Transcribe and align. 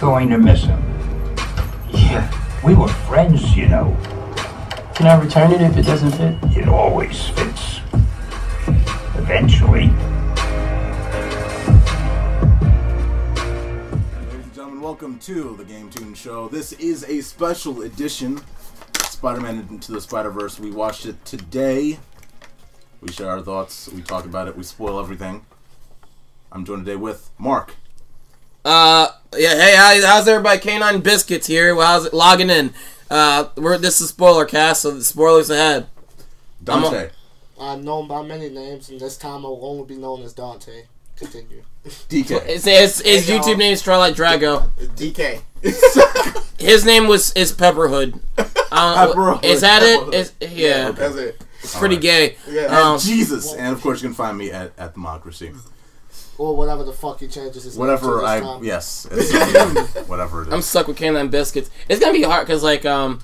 I'm 0.00 0.06
going 0.06 0.30
to 0.30 0.38
miss 0.38 0.64
him. 0.64 0.82
Yeah, 1.90 2.58
we 2.64 2.74
were 2.74 2.88
friends, 2.88 3.54
you 3.54 3.68
know. 3.68 3.94
Can 4.94 5.06
I 5.06 5.20
return 5.22 5.52
it 5.52 5.60
if 5.60 5.76
it 5.76 5.82
doesn't 5.82 6.12
fit? 6.12 6.38
It 6.56 6.68
always 6.70 7.28
fits. 7.28 7.80
Eventually. 9.18 9.88
Ladies 14.22 14.42
and 14.42 14.54
gentlemen, 14.54 14.80
welcome 14.80 15.18
to 15.18 15.54
the 15.58 15.64
GameToon 15.64 16.16
Show. 16.16 16.48
This 16.48 16.72
is 16.72 17.04
a 17.04 17.20
special 17.20 17.82
edition 17.82 18.40
Spider-Man 19.02 19.66
Into 19.68 19.92
the 19.92 20.00
Spider-Verse. 20.00 20.58
We 20.58 20.70
watched 20.70 21.04
it 21.04 21.22
today. 21.26 21.98
We 23.02 23.12
share 23.12 23.28
our 23.28 23.42
thoughts. 23.42 23.90
We 23.90 24.00
talk 24.00 24.24
about 24.24 24.48
it. 24.48 24.56
We 24.56 24.62
spoil 24.62 24.98
everything. 24.98 25.44
I'm 26.50 26.64
joined 26.64 26.86
today 26.86 26.96
with 26.96 27.28
Mark. 27.36 27.74
Uh, 28.64 29.08
yeah. 29.36 29.54
Hey, 29.54 30.00
how's 30.04 30.26
everybody? 30.28 30.58
Canine 30.60 31.00
Biscuits 31.00 31.46
here. 31.46 31.74
Well, 31.74 31.86
how's 31.86 32.06
it 32.06 32.14
logging 32.14 32.50
in? 32.50 32.72
Uh, 33.10 33.48
we're 33.56 33.78
this 33.78 34.00
is 34.00 34.10
spoiler 34.10 34.44
cast, 34.44 34.82
so 34.82 34.90
the 34.92 35.02
spoilers 35.04 35.50
ahead. 35.50 35.86
Dante. 36.62 37.10
I'm 37.60 37.84
known 37.84 38.08
by 38.08 38.22
many 38.22 38.48
names, 38.48 38.88
and 38.88 39.00
this 39.00 39.16
time 39.18 39.44
I 39.44 39.48
will 39.48 39.64
only 39.66 39.84
be 39.84 39.96
known 39.96 40.22
as 40.22 40.32
Dante. 40.32 40.84
Continue. 41.16 41.62
DK. 41.84 42.42
His, 42.46 42.64
his, 42.66 43.00
his 43.00 43.26
Hey. 43.28 43.38
YouTube 43.38 43.58
name 43.58 43.72
is 43.72 43.80
Starlight 43.80 44.14
Drago. 44.14 44.68
DK. 44.96 45.40
His 46.58 46.84
name 46.84 47.06
was 47.06 47.32
is 47.32 47.52
Pepperhood. 47.52 48.20
Uh, 48.38 49.06
Pepperhood. 49.08 49.44
Is 49.44 49.60
that 49.62 49.82
it? 49.82 50.00
Pepperhood. 50.00 50.14
Is, 50.14 50.32
yeah, 50.54 50.88
okay. 50.88 50.98
That's 50.98 51.14
it. 51.16 51.44
it's 51.62 51.78
pretty 51.78 51.96
Alright. 51.96 52.36
gay. 52.46 52.50
Yeah. 52.50 52.66
Um, 52.92 52.98
Jesus. 52.98 53.52
And 53.54 53.74
of 53.74 53.80
course, 53.82 54.02
you 54.02 54.08
can 54.08 54.14
find 54.14 54.36
me 54.38 54.50
at, 54.50 54.72
at 54.78 54.92
Democracy. 54.94 55.52
Or 56.40 56.56
whatever 56.56 56.82
the 56.84 56.92
fuck 56.92 57.20
he 57.20 57.28
changes 57.28 57.64
his 57.64 57.76
name 57.76 57.80
Whatever 57.86 58.06
to 58.06 58.20
this 58.20 58.24
I. 58.24 58.40
time. 58.40 58.64
Yes. 58.64 59.06
It's, 59.10 59.94
whatever 60.08 60.42
it 60.42 60.48
is. 60.48 60.54
I'm 60.54 60.62
stuck 60.62 60.88
with 60.88 60.96
Canine 60.96 61.28
Biscuits. 61.28 61.68
It's 61.88 62.00
gonna 62.00 62.12
be 62.14 62.22
hard 62.22 62.46
because 62.46 62.62
like 62.62 62.84
um. 62.86 63.20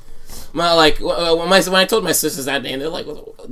My, 0.53 0.73
like 0.73 1.01
uh, 1.01 1.37
when, 1.37 1.49
my, 1.49 1.61
when 1.61 1.75
I 1.75 1.85
told 1.85 2.03
my 2.03 2.13
sisters 2.13 2.47
that 2.47 2.63
name, 2.63 2.79
they're 2.79 2.89
like, 2.89 3.07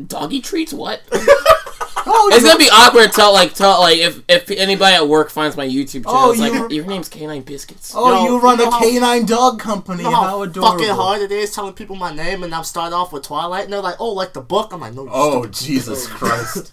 "Doggy 0.07 0.41
treats? 0.41 0.73
What?" 0.73 1.03
oh, 1.13 2.31
It's 2.33 2.45
gonna 2.45 2.59
be 2.59 2.69
awkward 2.73 3.05
to 3.07 3.11
tell 3.13 3.33
like 3.33 3.55
tell 3.55 3.81
like 3.81 3.99
if 3.99 4.23
if 4.29 4.51
anybody 4.51 4.97
at 4.97 5.07
work 5.07 5.31
finds 5.31 5.55
my 5.57 5.67
YouTube 5.67 6.05
channel, 6.05 6.13
Oh, 6.15 6.31
it's 6.33 6.41
like 6.41 6.53
you- 6.53 6.69
your 6.79 6.87
name's 6.87 7.09
Canine 7.11 7.43
Biscuits. 7.43 7.93
Oh, 7.95 8.25
Yo, 8.27 8.35
you 8.35 8.41
run 8.41 8.59
you 8.59 8.65
know 8.65 8.71
a 8.71 8.73
how- 8.73 8.81
canine 8.81 9.27
dog 9.27 9.61
company. 9.61 10.03
You 10.03 10.11
know 10.11 10.17
how 10.17 10.23
how 10.31 10.43
adorable. 10.43 10.79
fucking 10.79 10.95
hard 10.95 11.21
it 11.23 11.31
is 11.31 11.55
telling 11.55 11.75
people 11.75 11.95
my 11.97 12.13
name, 12.15 12.43
and 12.43 12.55
I'm 12.55 12.65
starting 12.65 12.95
off 12.95 13.13
with 13.13 13.23
Twilight, 13.25 13.65
and 13.65 13.73
they're 13.73 13.81
like, 13.81 13.97
"Oh, 14.01 14.13
like 14.13 14.33
the 14.33 14.41
book." 14.41 14.73
I'm 14.73 14.81
like, 14.81 14.95
"No, 14.95 15.07
Oh, 15.11 15.43
stupid 15.43 15.53
Jesus 15.55 16.07
Christ. 16.07 16.73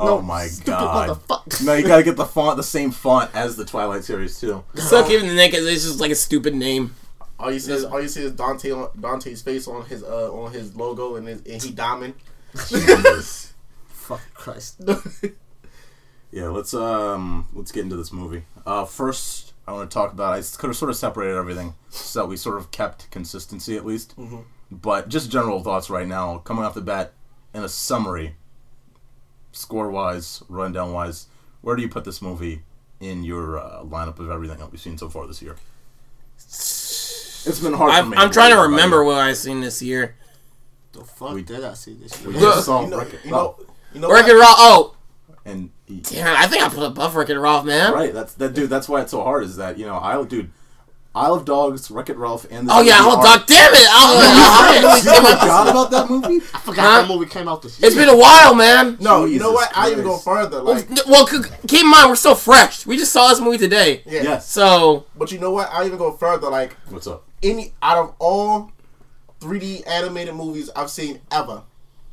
Oh 0.00 0.16
No, 0.16 0.22
my 0.22 0.46
stupid 0.46 0.70
god. 0.70 1.08
motherfucker. 1.10 1.64
No, 1.64 1.74
you 1.74 1.86
gotta 1.86 2.02
get 2.02 2.16
the 2.16 2.24
font, 2.26 2.56
the 2.56 2.62
same 2.62 2.90
font 2.90 3.30
as 3.34 3.56
the 3.56 3.64
Twilight 3.64 4.04
series 4.04 4.40
too. 4.40 4.64
Suck 4.76 5.10
even 5.10 5.26
the 5.28 5.34
name 5.34 5.50
'cause 5.50 5.64
it's 5.66 5.84
just 5.84 6.00
like 6.00 6.10
a 6.10 6.14
stupid 6.14 6.54
name. 6.54 6.94
All 7.38 7.50
you 7.52 7.58
see 7.60 7.72
is 7.72 7.84
all 7.84 8.00
you 8.00 8.08
see 8.08 8.22
is 8.22 8.32
Dante 8.32 8.70
on 8.70 8.88
Dante's 9.00 9.42
face 9.42 9.66
on 9.68 9.84
his 9.86 10.02
uh 10.02 10.30
on 10.32 10.52
his 10.52 10.74
logo 10.76 11.16
and 11.16 11.26
his, 11.28 11.40
and 11.42 11.62
he 11.62 11.70
diamond. 11.70 12.14
Jesus. 12.68 13.52
Fuck 13.88 14.20
Christ. 14.34 14.80
Yeah, 16.32 16.46
let's 16.48 16.72
um 16.74 17.48
let's 17.54 17.72
get 17.72 17.82
into 17.82 17.96
this 17.96 18.12
movie. 18.12 18.44
Uh, 18.64 18.84
first, 18.84 19.52
I 19.66 19.72
want 19.72 19.90
to 19.90 19.92
talk 19.94 20.12
about. 20.12 20.32
I 20.34 20.40
could 20.42 20.68
have 20.68 20.76
sort 20.76 20.90
of 20.90 20.96
separated 20.96 21.36
everything 21.36 21.74
so 21.88 22.24
we 22.24 22.36
sort 22.36 22.56
of 22.56 22.70
kept 22.70 23.10
consistency 23.10 23.76
at 23.76 23.84
least. 23.84 24.14
But 24.70 25.08
just 25.08 25.28
general 25.32 25.60
thoughts 25.64 25.90
right 25.90 26.06
now, 26.06 26.38
coming 26.38 26.64
off 26.64 26.74
the 26.74 26.82
bat, 26.82 27.14
in 27.52 27.64
a 27.64 27.68
summary, 27.68 28.36
score 29.52 29.90
wise, 29.90 30.42
rundown 30.48 30.92
wise, 30.92 31.26
where 31.60 31.76
do 31.76 31.82
you 31.82 31.88
put 31.88 32.04
this 32.04 32.20
movie 32.22 32.62
in 33.00 33.24
your 33.24 33.58
uh, 33.58 33.82
lineup 33.84 34.18
of 34.18 34.30
everything 34.30 34.58
that 34.58 34.70
we've 34.70 34.80
seen 34.80 34.98
so 34.98 35.08
far 35.08 35.26
this 35.26 35.40
year? 35.42 35.56
It's 36.36 37.58
been 37.60 37.72
hard 37.72 37.92
for 37.92 37.98
I'm, 37.98 38.10
me. 38.10 38.16
I'm 38.16 38.30
trying 38.30 38.52
to 38.54 38.62
remember 38.62 39.02
what 39.04 39.18
I've 39.18 39.36
seen 39.36 39.60
this 39.60 39.80
year. 39.82 40.16
The 40.92 41.04
fuck 41.04 41.34
We- 41.34 41.42
did 41.42 41.64
I 41.64 41.74
see 41.74 41.94
this? 41.94 42.22
We 42.24 42.32
shit? 42.32 42.42
just 42.42 42.66
saw 42.66 42.82
You 42.82 42.90
know, 42.90 42.98
Wreck-It 42.98 43.24
you 43.24 43.30
know, 43.30 43.36
Ralph, 43.36 43.60
you 43.94 44.00
know 44.00 44.12
Wreck 44.12 44.24
what? 44.26 44.32
It 44.36 44.38
Ralph. 44.38 44.56
Oh, 44.58 44.96
and 45.44 45.70
he- 45.86 46.00
damn! 46.00 46.36
I 46.36 46.46
think 46.46 46.62
I 46.62 46.68
put 46.68 46.82
above 46.84 47.16
Wreck 47.16 47.30
It 47.30 47.38
Ralph, 47.38 47.64
man. 47.64 47.92
Right, 47.92 48.12
that's 48.12 48.34
that 48.34 48.52
dude. 48.54 48.68
That's 48.68 48.88
why 48.88 49.00
it's 49.02 49.10
so 49.12 49.22
hard. 49.22 49.44
Is 49.44 49.56
that 49.56 49.78
you 49.78 49.86
know, 49.86 49.96
I 49.98 50.22
dude, 50.24 50.50
Isle 51.12 51.34
of 51.34 51.44
Dogs, 51.44 51.90
Wreck 51.90 52.08
It 52.08 52.16
Ralph, 52.16 52.46
and 52.50 52.68
the 52.68 52.72
Oh 52.72 52.82
yeah, 52.82 53.02
hold 53.02 53.18
are- 53.18 53.26
on, 53.38 53.44
damn 53.46 53.72
it! 53.74 53.88
Oh, 53.90 55.00
You 55.02 55.12
forgot 55.22 55.68
about 55.68 55.90
that 55.90 56.08
movie? 56.08 56.36
I 56.54 56.58
forgot 56.60 56.82
Huh? 56.84 57.02
that 57.02 57.08
movie 57.08 57.26
came 57.28 57.48
out 57.48 57.62
this 57.62 57.78
year. 57.80 57.88
it's 57.88 57.96
been 57.96 58.08
a 58.08 58.16
while, 58.16 58.54
man. 58.54 58.96
No, 59.00 59.24
you 59.24 59.40
know 59.40 59.50
Jesus 59.50 59.66
what? 59.66 59.76
I 59.76 59.90
even 59.90 60.04
go 60.04 60.16
further. 60.18 60.62
Like, 60.62 60.88
Well, 61.08 61.26
c- 61.26 61.38
keep 61.66 61.80
in 61.82 61.90
mind 61.90 62.08
we're 62.10 62.16
still 62.16 62.36
fresh. 62.36 62.86
We 62.86 62.96
just 62.96 63.12
saw 63.12 63.28
this 63.28 63.40
movie 63.40 63.58
today, 63.58 64.02
yeah. 64.06 64.22
Yes. 64.22 64.48
so 64.48 65.06
But 65.16 65.32
you 65.32 65.40
know 65.40 65.50
what? 65.50 65.68
I 65.72 65.84
even 65.84 65.98
go 65.98 66.12
further. 66.12 66.48
Like, 66.48 66.76
What's 66.88 67.08
up? 67.08 67.24
any 67.42 67.72
out 67.82 67.98
of 67.98 68.14
all 68.20 68.70
3D 69.40 69.82
animated 69.88 70.34
movies 70.36 70.70
I've 70.76 70.90
seen 70.90 71.20
ever, 71.32 71.62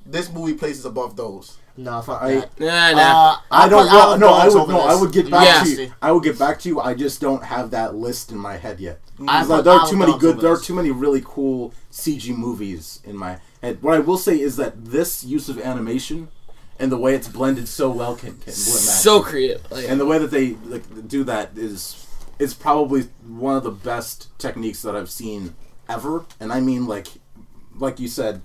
this 0.07 0.31
movie 0.31 0.53
places 0.53 0.85
above 0.85 1.15
those. 1.15 1.57
No, 1.77 2.01
fuck 2.01 2.21
I- 2.23 2.35
that. 2.39 2.59
nah, 2.59 2.91
nah. 2.91 3.31
Uh, 3.33 3.37
I 3.51 3.69
don't 3.69 3.87
put 3.87 3.93
know. 3.93 4.15
No, 4.17 4.33
I 4.33 4.47
would. 4.47 4.67
No, 4.69 4.79
I 4.81 4.95
would 4.99 5.11
get 5.11 5.29
back 5.29 5.45
Yeah. 5.67 5.75
to 5.75 5.83
you. 5.83 5.93
I 6.01 6.11
would 6.11 6.23
get 6.23 6.39
back 6.39 6.59
to 6.61 6.69
you. 6.69 6.79
I 6.79 6.93
just 6.95 7.21
don't 7.21 7.43
have 7.43 7.69
that 7.71 7.95
list 7.95 8.31
in 8.31 8.37
my 8.39 8.57
head 8.57 8.79
yet. 8.79 8.99
I 9.27 9.43
There- 9.45 9.57
put 9.57 9.63
there 9.65 9.73
are 9.75 9.83
of 9.83 9.89
too 9.89 9.95
many 9.97 10.11
Dogs 10.13 10.21
good. 10.21 10.31
over 10.35 10.41
There 10.41 10.51
are 10.53 10.59
too 10.59 10.73
many 10.73 10.89
really 10.91 11.21
cool 11.23 11.73
CG 11.91 12.31
movies 12.35 12.99
in 13.03 13.15
my 13.15 13.37
head. 13.61 13.77
What 13.81 13.93
I 13.95 13.99
will 13.99 14.17
say 14.17 14.39
is 14.39 14.55
that 14.57 14.85
this 14.85 15.23
use 15.23 15.49
of 15.49 15.59
animation 15.59 16.29
and 16.79 16.91
the 16.91 16.97
way 16.97 17.13
it's 17.15 17.27
blended 17.27 17.67
so 17.67 17.89
well 17.89 18.15
can, 18.15 18.37
can 18.37 18.53
so 18.53 19.21
creative. 19.21 19.61
Like, 19.71 19.87
and 19.89 19.99
the 19.99 20.05
way 20.05 20.17
that 20.19 20.31
they 20.31 20.55
like 20.67 21.07
do 21.07 21.23
that 21.25 21.51
is 21.55 21.95
is 22.39 22.53
probably 22.53 23.07
one 23.27 23.55
of 23.55 23.63
the 23.63 23.71
best 23.71 24.27
techniques 24.37 24.81
that 24.83 24.95
I've 24.95 25.09
seen 25.09 25.55
ever, 25.89 26.25
and 26.39 26.51
I 26.53 26.59
mean 26.59 26.85
like 26.87 27.07
like 27.79 27.99
you 27.99 28.07
said, 28.07 28.41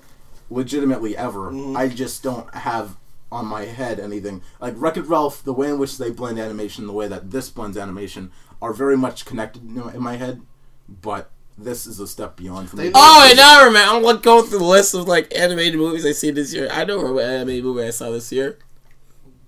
legitimately 0.51 1.17
ever. 1.17 1.51
I 1.77 1.89
just 1.89 2.23
don't 2.23 2.53
have 2.55 2.97
on 3.33 3.47
my 3.47 3.65
head 3.65 3.99
anything 3.99 4.43
like 4.61 4.75
Wreck 4.77 4.97
It 4.97 5.03
Ralph. 5.03 5.43
The 5.43 5.53
way 5.53 5.71
in 5.71 5.79
which 5.79 5.99
they 5.99 6.11
blend 6.11 6.39
animation, 6.39 6.87
the 6.87 6.93
way 6.93 7.09
that 7.09 7.31
this 7.31 7.49
blends 7.51 7.77
animation, 7.77 8.31
are 8.61 8.73
very 8.73 8.97
much 8.97 9.25
connected 9.25 9.65
you 9.65 9.71
know, 9.71 9.89
in 9.89 10.03
my 10.03 10.17
head. 10.17 10.43
But 10.89 11.31
this 11.57 11.87
is 11.87 12.01
a 12.01 12.07
step 12.07 12.37
beyond 12.37 12.71
for 12.71 12.77
me. 12.77 12.91
oh, 12.95 13.27
and 13.29 13.37
now 13.37 13.61
I 13.61 13.65
remember. 13.65 13.97
I'm 13.97 14.03
like 14.03 14.23
going 14.23 14.45
through 14.47 14.59
the 14.59 14.65
list 14.65 14.95
of 14.95 15.09
like 15.09 15.37
animated 15.37 15.79
movies 15.79 16.07
I 16.07 16.13
see 16.13 16.31
this 16.31 16.53
year. 16.53 16.69
I 16.71 16.85
know 16.85 17.13
what 17.13 17.25
animated 17.25 17.65
movie 17.65 17.85
I 17.87 17.91
saw 17.91 18.11
this 18.11 18.31
year. 18.33 18.59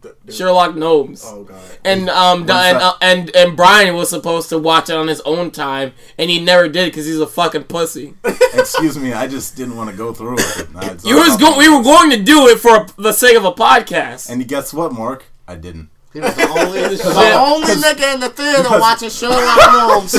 The- 0.04 0.14
the- 0.26 0.32
Sherlock 0.32 0.76
Gnomes. 0.76 1.24
Oh 1.26 1.44
god. 1.44 1.60
And 1.82 2.10
um 2.10 2.40
What's 2.40 2.52
and, 2.52 2.76
uh, 2.78 2.94
and 3.00 3.34
and 3.34 3.56
Brian 3.56 3.94
was 3.96 4.10
supposed 4.10 4.50
to 4.50 4.58
watch 4.58 4.90
it 4.90 4.96
on 4.96 5.08
his 5.08 5.20
own 5.22 5.50
time, 5.50 5.92
and 6.18 6.28
he 6.30 6.38
never 6.40 6.68
did 6.68 6.92
because 6.92 7.06
he's 7.06 7.18
a 7.20 7.26
fucking 7.26 7.64
pussy. 7.64 8.12
Excuse 8.52 8.98
me, 8.98 9.14
I 9.14 9.26
just 9.26 9.56
didn't 9.56 9.76
want 9.76 9.90
to 9.90 9.96
go 9.96 10.12
through 10.12 10.36
it. 10.38 10.68
Nah, 10.74 10.82
You 11.04 11.16
was 11.16 11.36
about 11.36 11.54
go- 11.54 11.58
we 11.58 11.68
were 11.70 11.82
going 11.82 12.10
to 12.10 12.22
do 12.22 12.48
it 12.48 12.58
for 12.58 12.86
the 12.98 13.12
sake 13.12 13.36
of 13.36 13.44
a 13.46 13.52
podcast. 13.52 14.28
And 14.28 14.46
guess 14.46 14.74
what, 14.74 14.92
Mark? 14.92 15.24
I 15.48 15.54
didn't. 15.54 15.88
He 16.12 16.20
was 16.20 16.34
the 16.36 16.48
only, 16.48 16.80
the 16.96 17.34
only 17.34 17.74
nigga 17.74 18.14
in 18.14 18.20
the 18.20 18.28
theater 18.28 18.62
because- 18.62 18.80
watching 18.80 19.08
Sherlock 19.10 19.40
Holmes. 19.60 20.14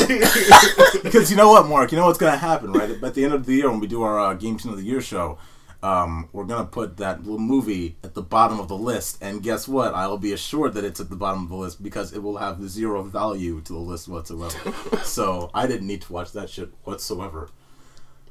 Because 1.03 1.29
you 1.31 1.37
know 1.37 1.49
what, 1.49 1.67
Mark? 1.67 1.91
You 1.91 1.97
know 1.99 2.05
what's 2.07 2.17
gonna 2.17 2.35
happen, 2.37 2.71
right? 2.73 2.89
At 3.03 3.13
the 3.13 3.23
end 3.23 3.33
of 3.33 3.45
the 3.45 3.53
year, 3.53 3.69
when 3.69 3.79
we 3.79 3.87
do 3.87 4.01
our 4.03 4.19
uh, 4.19 4.33
Game 4.33 4.57
Team 4.57 4.71
of 4.71 4.77
the 4.77 4.83
Year 4.83 4.99
show, 5.01 5.37
um, 5.85 6.29
we're 6.33 6.45
gonna 6.45 6.65
put 6.65 6.97
that 6.97 7.21
little 7.23 7.37
movie 7.39 7.95
at 8.03 8.15
the 8.15 8.21
bottom 8.21 8.59
of 8.59 8.67
the 8.67 8.77
list. 8.77 9.19
And 9.21 9.43
guess 9.43 9.67
what? 9.67 9.93
I'll 9.93 10.17
be 10.17 10.33
assured 10.33 10.73
that 10.73 10.83
it's 10.83 10.99
at 10.99 11.09
the 11.09 11.15
bottom 11.15 11.43
of 11.43 11.49
the 11.49 11.55
list 11.55 11.83
because 11.83 12.11
it 12.13 12.23
will 12.23 12.37
have 12.37 12.67
zero 12.67 13.03
value 13.03 13.61
to 13.61 13.73
the 13.73 13.79
list 13.79 14.07
whatsoever. 14.07 14.73
so 15.03 15.51
I 15.53 15.67
didn't 15.67 15.85
need 15.87 16.01
to 16.01 16.13
watch 16.13 16.31
that 16.31 16.49
shit 16.49 16.69
whatsoever. 16.85 17.49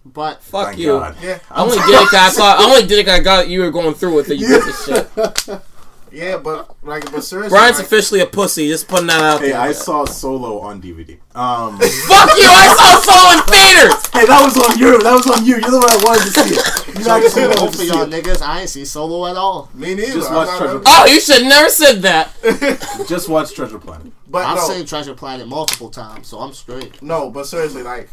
But 0.05 0.43
Fuck 0.43 0.67
Thank 0.69 0.79
you. 0.81 0.89
God. 0.99 1.17
Yeah. 1.23 1.39
I 1.51 1.63
only 1.63 1.77
did 1.79 1.89
it 1.91 2.09
'cause 2.11 2.15
I 2.15 2.29
saw. 2.29 2.57
I 2.59 2.65
only 2.65 2.87
did 2.87 2.99
it 2.99 3.05
'cause 3.07 3.21
I 3.21 3.23
got 3.23 3.49
you 3.49 3.61
were 3.61 3.71
going 3.71 3.95
through 3.95 4.15
with 4.17 4.31
it. 4.31 4.39
You 4.39 4.49
piece 4.61 4.89
of 4.89 5.35
shit. 5.47 5.61
Yeah, 6.15 6.37
but 6.37 6.77
like, 6.85 7.11
but 7.11 7.25
seriously, 7.25 7.51
Brian's 7.57 7.79
like, 7.79 7.87
officially 7.87 8.21
a 8.21 8.27
pussy. 8.27 8.69
Just 8.69 8.87
putting 8.87 9.09
that 9.09 9.21
out 9.21 9.41
there. 9.41 9.49
Hey, 9.49 9.53
there. 9.53 9.61
I 9.61 9.73
saw 9.73 10.05
Solo 10.05 10.61
on 10.61 10.81
DVD. 10.81 11.19
Um, 11.35 11.77
Fuck 11.81 12.31
you! 12.39 12.47
I 12.47 12.71
saw 12.79 13.01
Solo 13.03 13.33
in 13.35 13.41
theaters. 13.51 14.07
hey, 14.15 14.27
that 14.27 14.41
was 14.45 14.57
on 14.57 14.79
you. 14.79 15.03
That 15.03 15.13
was 15.13 15.27
on 15.27 15.45
you. 15.45 15.57
You're 15.57 15.71
the 15.73 15.79
one 15.79 15.89
that 15.89 16.03
wanted 16.05 16.33
to 16.33 16.41
see 16.41 16.55
it. 16.55 17.05
You 17.05 17.11
actually 17.11 17.43
wanted 17.43 17.59
both 17.59 17.73
to 17.73 17.79
see 17.79 17.87
y'all 17.89 18.03
it. 18.03 18.11
niggas, 18.11 18.43
I 18.43 18.61
ain't 18.61 18.71
see 18.71 18.85
Solo 18.85 19.27
at 19.27 19.37
all. 19.37 19.71
me 19.75 19.95
neither. 19.97 20.13
Just 20.13 20.31
watch 20.33 20.57
Treasure 20.57 20.79
a- 20.79 20.83
Oh, 20.87 21.07
you 21.07 21.21
should 21.21 21.43
never 21.43 21.69
said 21.69 22.03
that. 22.03 22.31
Just 23.09 23.29
watch 23.29 23.53
Treasure 23.53 23.81
Planet. 23.81 24.13
But 24.29 24.47
I've 24.47 24.57
no, 24.57 24.69
seen 24.69 24.87
Treasure 24.87 25.15
Planet 25.15 25.49
multiple 25.49 25.91
times, 25.91 26.29
so 26.29 26.39
I'm 26.39 26.53
straight. 26.53 27.03
no, 27.03 27.29
but 27.31 27.47
seriously, 27.49 27.83
like, 27.83 28.09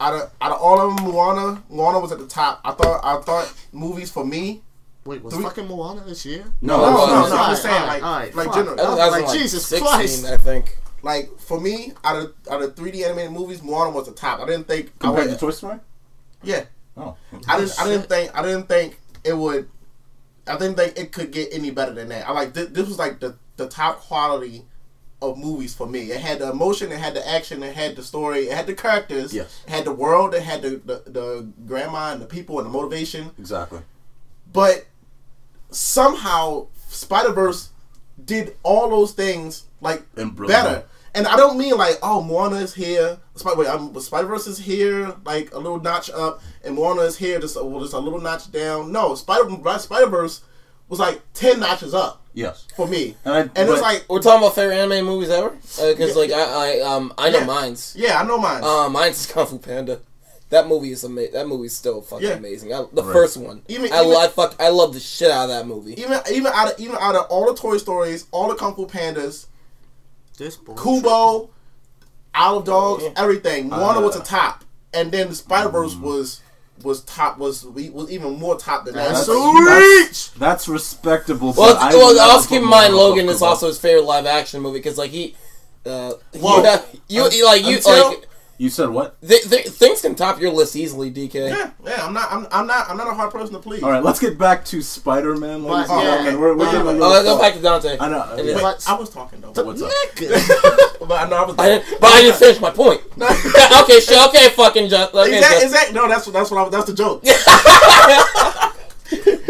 out 0.00 0.14
of 0.14 0.32
out 0.40 0.50
of 0.50 0.60
all 0.60 0.80
of 0.80 0.96
them, 0.96 1.06
Moana, 1.06 1.62
Moana 1.70 2.00
was 2.00 2.10
at 2.10 2.18
the 2.18 2.26
top. 2.26 2.60
I 2.64 2.72
thought 2.72 3.00
I 3.04 3.20
thought 3.22 3.52
movies 3.72 4.10
for 4.10 4.24
me. 4.24 4.62
Wait, 5.06 5.22
was 5.22 5.34
Three- 5.34 5.42
fucking 5.44 5.68
Moana 5.68 6.02
this 6.06 6.24
year? 6.24 6.44
No, 6.62 6.78
No, 6.78 6.84
that 6.86 6.90
no, 6.92 7.06
no, 7.06 7.28
no. 7.28 7.36
I'm 7.42 7.50
just 7.52 7.62
saying, 7.62 7.74
alright, 7.82 8.02
like, 8.02 8.02
alright, 8.02 8.34
like 8.34 8.54
general. 8.54 8.76
That 8.76 8.88
was, 8.88 8.96
that 8.98 9.04
was 9.06 9.12
Like, 9.20 9.24
like 9.28 9.38
Jesus 9.38 9.66
16, 9.66 9.86
Christ. 9.88 10.24
I 10.26 10.36
think. 10.38 10.78
Like 11.02 11.38
for 11.38 11.60
me, 11.60 11.92
out 12.02 12.16
of 12.16 12.32
out 12.50 12.62
of 12.62 12.74
3D 12.74 13.04
animated 13.04 13.32
movies, 13.32 13.62
Moana 13.62 13.90
was 13.90 14.06
the 14.06 14.12
top. 14.12 14.40
I 14.40 14.46
didn't 14.46 14.66
think 14.66 14.92
I 15.00 15.04
compared 15.04 15.26
would, 15.28 15.34
to 15.34 15.38
Toy 15.40 15.50
Story. 15.50 15.78
yeah. 16.42 16.64
Oh, 16.96 17.16
I 17.48 17.58
didn't. 17.60 17.78
I 17.80 17.84
didn't 17.88 18.08
think. 18.08 18.38
I 18.38 18.42
didn't 18.42 18.66
think 18.68 18.98
it 19.24 19.36
would. 19.36 19.68
I 20.46 20.56
didn't 20.56 20.76
think 20.76 20.98
it 20.98 21.12
could 21.12 21.30
get 21.32 21.48
any 21.52 21.70
better 21.70 21.92
than 21.92 22.08
that. 22.08 22.26
I 22.28 22.32
like 22.32 22.54
this, 22.54 22.68
this 22.70 22.86
was 22.88 22.98
like 22.98 23.20
the 23.20 23.36
the 23.56 23.68
top 23.68 24.00
quality 24.00 24.64
of 25.20 25.36
movies 25.36 25.74
for 25.74 25.86
me. 25.86 26.10
It 26.12 26.20
had 26.20 26.38
the 26.38 26.50
emotion, 26.50 26.92
it 26.92 26.98
had 26.98 27.14
the 27.14 27.28
action, 27.28 27.62
it 27.62 27.74
had 27.74 27.96
the 27.96 28.02
story, 28.02 28.44
it 28.48 28.52
had 28.52 28.66
the 28.66 28.74
characters, 28.74 29.32
Yes. 29.34 29.60
it 29.66 29.70
had 29.70 29.84
the 29.84 29.92
world, 29.92 30.34
it 30.34 30.42
had 30.42 30.62
the, 30.62 30.70
the 30.84 31.02
the 31.10 31.48
grandma 31.66 32.12
and 32.12 32.22
the 32.22 32.26
people 32.26 32.58
and 32.58 32.66
the 32.66 32.70
motivation. 32.70 33.30
Exactly. 33.38 33.80
But 34.52 34.86
somehow 35.74 36.66
Spider 36.88 37.32
Verse 37.32 37.70
did 38.24 38.56
all 38.62 38.88
those 38.90 39.12
things 39.12 39.64
like 39.80 40.02
And 40.16 40.34
better. 40.36 40.84
And 41.16 41.28
I 41.28 41.36
don't 41.36 41.56
mean 41.56 41.76
like, 41.76 41.98
oh, 42.02 42.22
Moana 42.22 42.56
is 42.56 42.74
here. 42.74 43.18
Spider 43.36 43.56
wait, 43.60 43.68
I'm, 43.68 43.98
Spider 44.00 44.26
Verse 44.26 44.46
is 44.48 44.58
here, 44.58 45.14
like 45.24 45.52
a 45.54 45.58
little 45.58 45.80
notch 45.80 46.10
up, 46.10 46.42
and 46.64 46.74
Moana 46.74 47.02
is 47.02 47.16
here, 47.16 47.38
just 47.38 47.56
a, 47.56 47.64
well, 47.64 47.80
just 47.82 47.92
a 47.94 47.98
little 47.98 48.20
notch 48.20 48.50
down. 48.50 48.90
No, 48.90 49.14
Spider 49.14 49.48
Spider 49.78 50.06
Verse 50.06 50.42
was 50.88 50.98
like 50.98 51.22
ten 51.32 51.60
notches 51.60 51.94
up 51.94 52.20
Yes. 52.34 52.66
for 52.76 52.86
me, 52.88 53.16
And 53.24 53.34
I- 53.34 53.40
and 53.40 53.52
but- 53.54 53.68
it's 53.70 53.80
like, 53.82 54.04
We're 54.08 54.20
talking 54.20 54.42
about 54.42 54.54
favorite 54.56 54.76
anime 54.76 55.06
movies 55.06 55.30
ever, 55.30 55.50
because 55.50 55.98
Yeah. 56.00 56.14
like 56.14 56.30
I, 56.32 56.42
I 56.42 56.80
um 56.80 57.12
I 57.16 57.30
know 57.30 57.38
Yeah. 57.40 57.46
mine's. 57.46 57.94
yeah, 57.96 58.20
I 58.20 58.24
know 58.24 58.38
mine. 58.38 58.62
Uh, 58.64 58.88
mine's 58.88 59.20
is 59.20 59.26
Kung 59.32 59.46
Fu 59.46 59.58
Panda. 59.58 60.00
That 60.54 60.68
movie 60.68 60.92
is 60.92 61.02
amazing. 61.02 61.32
That 61.32 61.48
movie's 61.48 61.76
still 61.76 62.00
fucking 62.00 62.28
Yeah. 62.28 62.34
amazing. 62.34 62.72
I, 62.72 62.84
the 62.92 63.02
Right. 63.02 63.12
first 63.12 63.36
one, 63.36 63.62
Even- 63.66 63.92
I, 63.92 64.04
even- 64.04 64.16
I 64.16 64.28
fuck, 64.28 64.54
I 64.60 64.68
love 64.68 64.94
the 64.94 65.00
shit 65.00 65.28
out 65.28 65.44
of 65.44 65.48
that 65.50 65.66
movie. 65.66 66.00
even 66.00 66.20
even 66.30 66.52
out 66.54 66.72
of 66.72 66.78
even 66.78 66.96
out 67.00 67.16
of 67.16 67.26
all 67.28 67.46
the 67.52 67.58
Toy 67.60 67.76
Stories, 67.78 68.26
all 68.30 68.46
the 68.48 68.54
Kung 68.54 68.74
Fu 68.76 68.86
Pandas, 68.86 69.46
This 70.38 70.56
boy. 70.56 70.74
Kubo, 70.74 71.50
Isle 72.34 72.58
of 72.58 72.64
Dogs, 72.64 73.02
Yeah. 73.02 73.10
everything. 73.16 73.68
Moana 73.68 74.00
was 74.00 74.14
Uh, 74.16 74.20
a 74.20 74.22
top, 74.22 74.64
and 74.92 75.10
then 75.10 75.28
the 75.30 75.34
Spider 75.34 75.70
Verse 75.70 75.94
was 75.96 76.40
was 76.82 77.00
top 77.02 77.38
was 77.38 77.64
was 77.64 78.10
even 78.10 78.38
more 78.38 78.56
top 78.56 78.84
than 78.84 78.94
that. 78.94 79.08
That's 79.08 79.18
It's 79.20 79.26
so 79.26 79.40
like, 79.50 79.64
That's, 80.06 80.28
that's 80.38 80.68
respectable. 80.68 81.52
Well, 81.52 81.76
I 81.78 81.94
well, 81.94 82.18
also 82.30 82.48
keep 82.48 82.62
in 82.62 82.68
mind 82.68 82.94
Logan 82.94 83.24
above 83.24 83.36
is 83.36 83.42
also 83.42 83.66
his 83.68 83.78
favorite 83.78 84.04
live 84.04 84.26
action 84.26 84.60
movie 84.60 84.78
because 84.80 84.98
like 84.98 85.10
he, 85.12 85.34
uh, 85.86 86.12
Whoa. 86.36 86.62
you, 87.08 87.28
you 87.30 87.44
like 87.44 87.64
you 87.64 87.76
Until- 87.76 88.08
like 88.08 88.28
You 88.56 88.70
said 88.70 88.88
what? 88.90 89.20
th- 89.20 89.48
th- 89.50 89.66
things 89.66 90.00
can 90.00 90.14
top 90.14 90.40
your 90.40 90.52
list 90.52 90.76
easily, 90.76 91.10
DK. 91.10 91.34
yeah, 91.50 91.70
yeah. 91.84 92.06
I'm 92.06 92.12
not. 92.12 92.30
I'm, 92.32 92.46
I'm 92.52 92.66
not. 92.68 92.88
I'm 92.88 92.96
not 92.96 93.08
a 93.08 93.12
hard 93.14 93.32
person 93.32 93.52
to 93.54 93.58
please. 93.60 93.82
All 93.82 93.90
right, 93.90 94.02
let's 94.02 94.20
get 94.20 94.38
back 94.38 94.64
to 94.66 94.80
Spider 94.80 95.34
Man. 95.36 95.64
But, 95.64 95.86
Oh, 95.90 96.02
yeah, 96.02 96.20
okay. 96.20 96.36
We're, 96.36 96.56
we're 96.56 96.66
uh, 96.66 96.70
getting 96.70 96.86
a 96.86 97.04
Oh, 97.04 97.08
let's 97.10 97.24
go 97.24 97.36
back 97.38 97.54
to 97.54 97.60
Dante. 97.60 97.96
I 97.98 98.08
know. 98.08 98.22
And 98.38 98.46
yeah. 98.48 98.64
Wait, 98.64 98.88
I 98.88 98.94
was 98.94 99.10
talking 99.10 99.40
though. 99.40 99.50
What's 99.64 99.82
up? 99.82 99.90
But 101.06 101.20
I 101.26 101.28
know 101.28 101.36
I 101.36 101.44
was. 101.46 101.56
I 101.58 101.68
didn't, 101.68 102.00
but 102.00 102.12
I 102.12 102.22
didn't 102.22 102.36
finish 102.36 102.60
my 102.60 102.70
point. 102.70 103.00
okay, 103.20 104.00
sure, 104.00 104.28
okay, 104.28 104.48
fucking 104.50 104.88
just. 104.88 105.12
Okay, 105.14 105.36
Exactly. 105.36 105.60
just- 105.60 105.64
Exactly. 105.64 105.94
No, 105.94 106.08
that's 106.08 106.26
what. 106.26 106.32
That's 106.32 106.50
what. 106.50 106.60
I, 106.60 106.62
was- 106.62 106.72
that's 106.72 106.86
the 106.86 106.94
joke. 106.94 107.22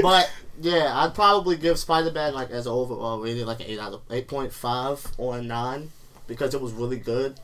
but 0.02 0.30
yeah, 0.60 0.92
I'd 0.98 1.14
probably 1.14 1.56
give 1.56 1.78
Spider 1.78 2.10
Man 2.10 2.34
like 2.34 2.50
as 2.50 2.66
an 2.66 2.72
overall 2.72 3.20
rating 3.20 3.46
like 3.46 3.60
an 3.60 3.66
eight 3.66 3.78
out 3.78 3.92
of 3.92 4.00
eight 4.10 4.28
point 4.28 4.52
five 4.52 5.06
or 5.18 5.38
a 5.38 5.42
nine 5.42 5.90
because 6.26 6.54
it 6.54 6.60
was 6.60 6.72
really 6.72 6.98
good. 6.98 7.38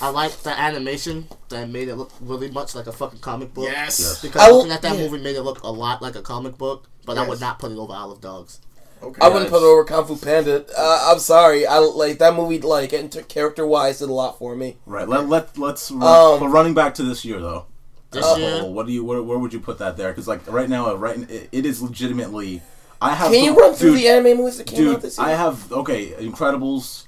I 0.00 0.08
liked 0.08 0.44
the 0.44 0.50
animation 0.58 1.28
that 1.50 1.68
made 1.68 1.88
it 1.88 1.96
look 1.96 2.10
really 2.20 2.50
much 2.50 2.74
like 2.74 2.86
a 2.86 2.92
fucking 2.92 3.20
comic 3.20 3.52
book. 3.54 3.64
Yes. 3.64 4.00
Yes. 4.00 4.22
Because 4.22 4.40
I 4.42 4.50
will- 4.50 4.58
looking 4.58 4.72
at 4.72 4.82
that 4.82 4.96
yeah. 4.96 5.02
movie 5.02 5.22
made 5.22 5.36
it 5.36 5.42
look 5.42 5.62
a 5.62 5.70
lot 5.70 6.02
like 6.02 6.16
a 6.16 6.22
comic 6.22 6.56
book, 6.58 6.86
but 7.04 7.18
I 7.18 7.26
would 7.28 7.40
not 7.40 7.58
put 7.58 7.72
it 7.72 7.78
over 7.78 7.92
Isle 7.92 8.12
of 8.12 8.20
Dogs. 8.20 8.60
Okay. 9.02 9.18
I 9.20 9.28
wouldn't 9.28 9.50
put 9.50 9.58
it 9.62 9.66
over 9.66 9.84
Kung 9.84 10.06
Fu 10.06 10.16
Panda. 10.16 10.64
Uh, 10.76 11.10
I'm 11.12 11.18
sorry. 11.18 11.66
I 11.66 11.78
like 11.78 12.18
that 12.18 12.34
movie. 12.34 12.58
Like 12.60 12.94
character 13.28 13.66
wise, 13.66 13.98
did 13.98 14.08
a 14.08 14.12
lot 14.12 14.38
for 14.38 14.56
me. 14.56 14.78
Right. 14.86 15.06
Let 15.06 15.28
let 15.28 15.58
let's. 15.58 15.90
Run, 15.90 16.02
Um, 16.02 16.40
but 16.40 16.48
running 16.48 16.72
back 16.72 16.94
to 16.94 17.02
this 17.02 17.22
year 17.24 17.38
though. 17.38 17.66
This 18.12 18.24
as 18.24 18.36
a 18.36 18.40
year, 18.40 18.64
what 18.64 18.86
do 18.86 18.92
you? 18.92 19.04
Where, 19.04 19.22
where 19.22 19.38
would 19.38 19.52
you 19.52 19.60
put 19.60 19.78
that 19.78 19.96
there? 19.98 20.08
Because 20.10 20.26
like 20.26 20.50
right 20.50 20.68
now, 20.70 20.88
uh, 20.90 20.94
right, 20.94 21.18
it, 21.28 21.48
it 21.52 21.66
is 21.66 21.82
legitimately. 21.82 22.62
I 23.02 23.14
have. 23.14 23.30
Can 23.30 23.44
you 23.44 23.54
the- 23.54 23.60
run 23.60 23.74
through 23.74 23.90
dude, 23.90 23.98
the 23.98 24.08
anime 24.08 24.38
movies 24.38 24.56
that 24.58 24.66
came 24.68 24.88
out 24.88 25.02
this 25.02 25.18
year? 25.18 25.26
I 25.26 25.30
have 25.32 25.70
okay. 25.70 26.12
Incredibles, 26.12 27.04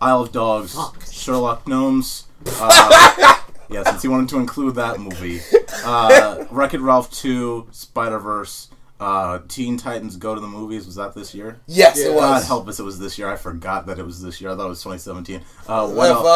Isle 0.00 0.22
of 0.22 0.32
Dogs, 0.32 0.74
Fuck. 0.74 1.02
Sherlock 1.10 1.66
Gnomes. 1.66 2.24
Uh, 2.60 3.40
yeah, 3.70 3.82
since 3.84 4.02
he 4.02 4.08
wanted 4.08 4.28
to 4.30 4.38
include 4.38 4.76
that 4.76 5.00
movie, 5.00 5.40
uh, 5.84 6.44
Wreck 6.50 6.74
It 6.74 6.80
Ralph 6.80 7.10
two, 7.10 7.66
Spider 7.72 8.18
Verse, 8.18 8.68
uh, 9.00 9.40
Teen 9.48 9.76
Titans 9.76 10.16
Go 10.16 10.34
to 10.34 10.40
the 10.40 10.46
Movies. 10.46 10.86
Was 10.86 10.94
that 10.96 11.14
this 11.14 11.34
year? 11.34 11.58
yes, 11.66 11.98
Yeah. 11.98 12.06
it 12.10 12.14
God 12.14 12.34
was. 12.34 12.46
help 12.46 12.68
us, 12.68 12.78
it 12.80 12.84
was 12.84 12.98
this 12.98 13.18
year. 13.18 13.28
I 13.28 13.36
forgot 13.36 13.86
that 13.86 13.98
it 13.98 14.04
was 14.06 14.22
this 14.22 14.40
year. 14.40 14.50
I 14.50 14.56
thought 14.56 14.66
it 14.66 14.70
was 14.70 14.82
2017. 14.82 15.40
Uh, 15.66 15.88
what 15.88 16.10
else? 16.10 16.26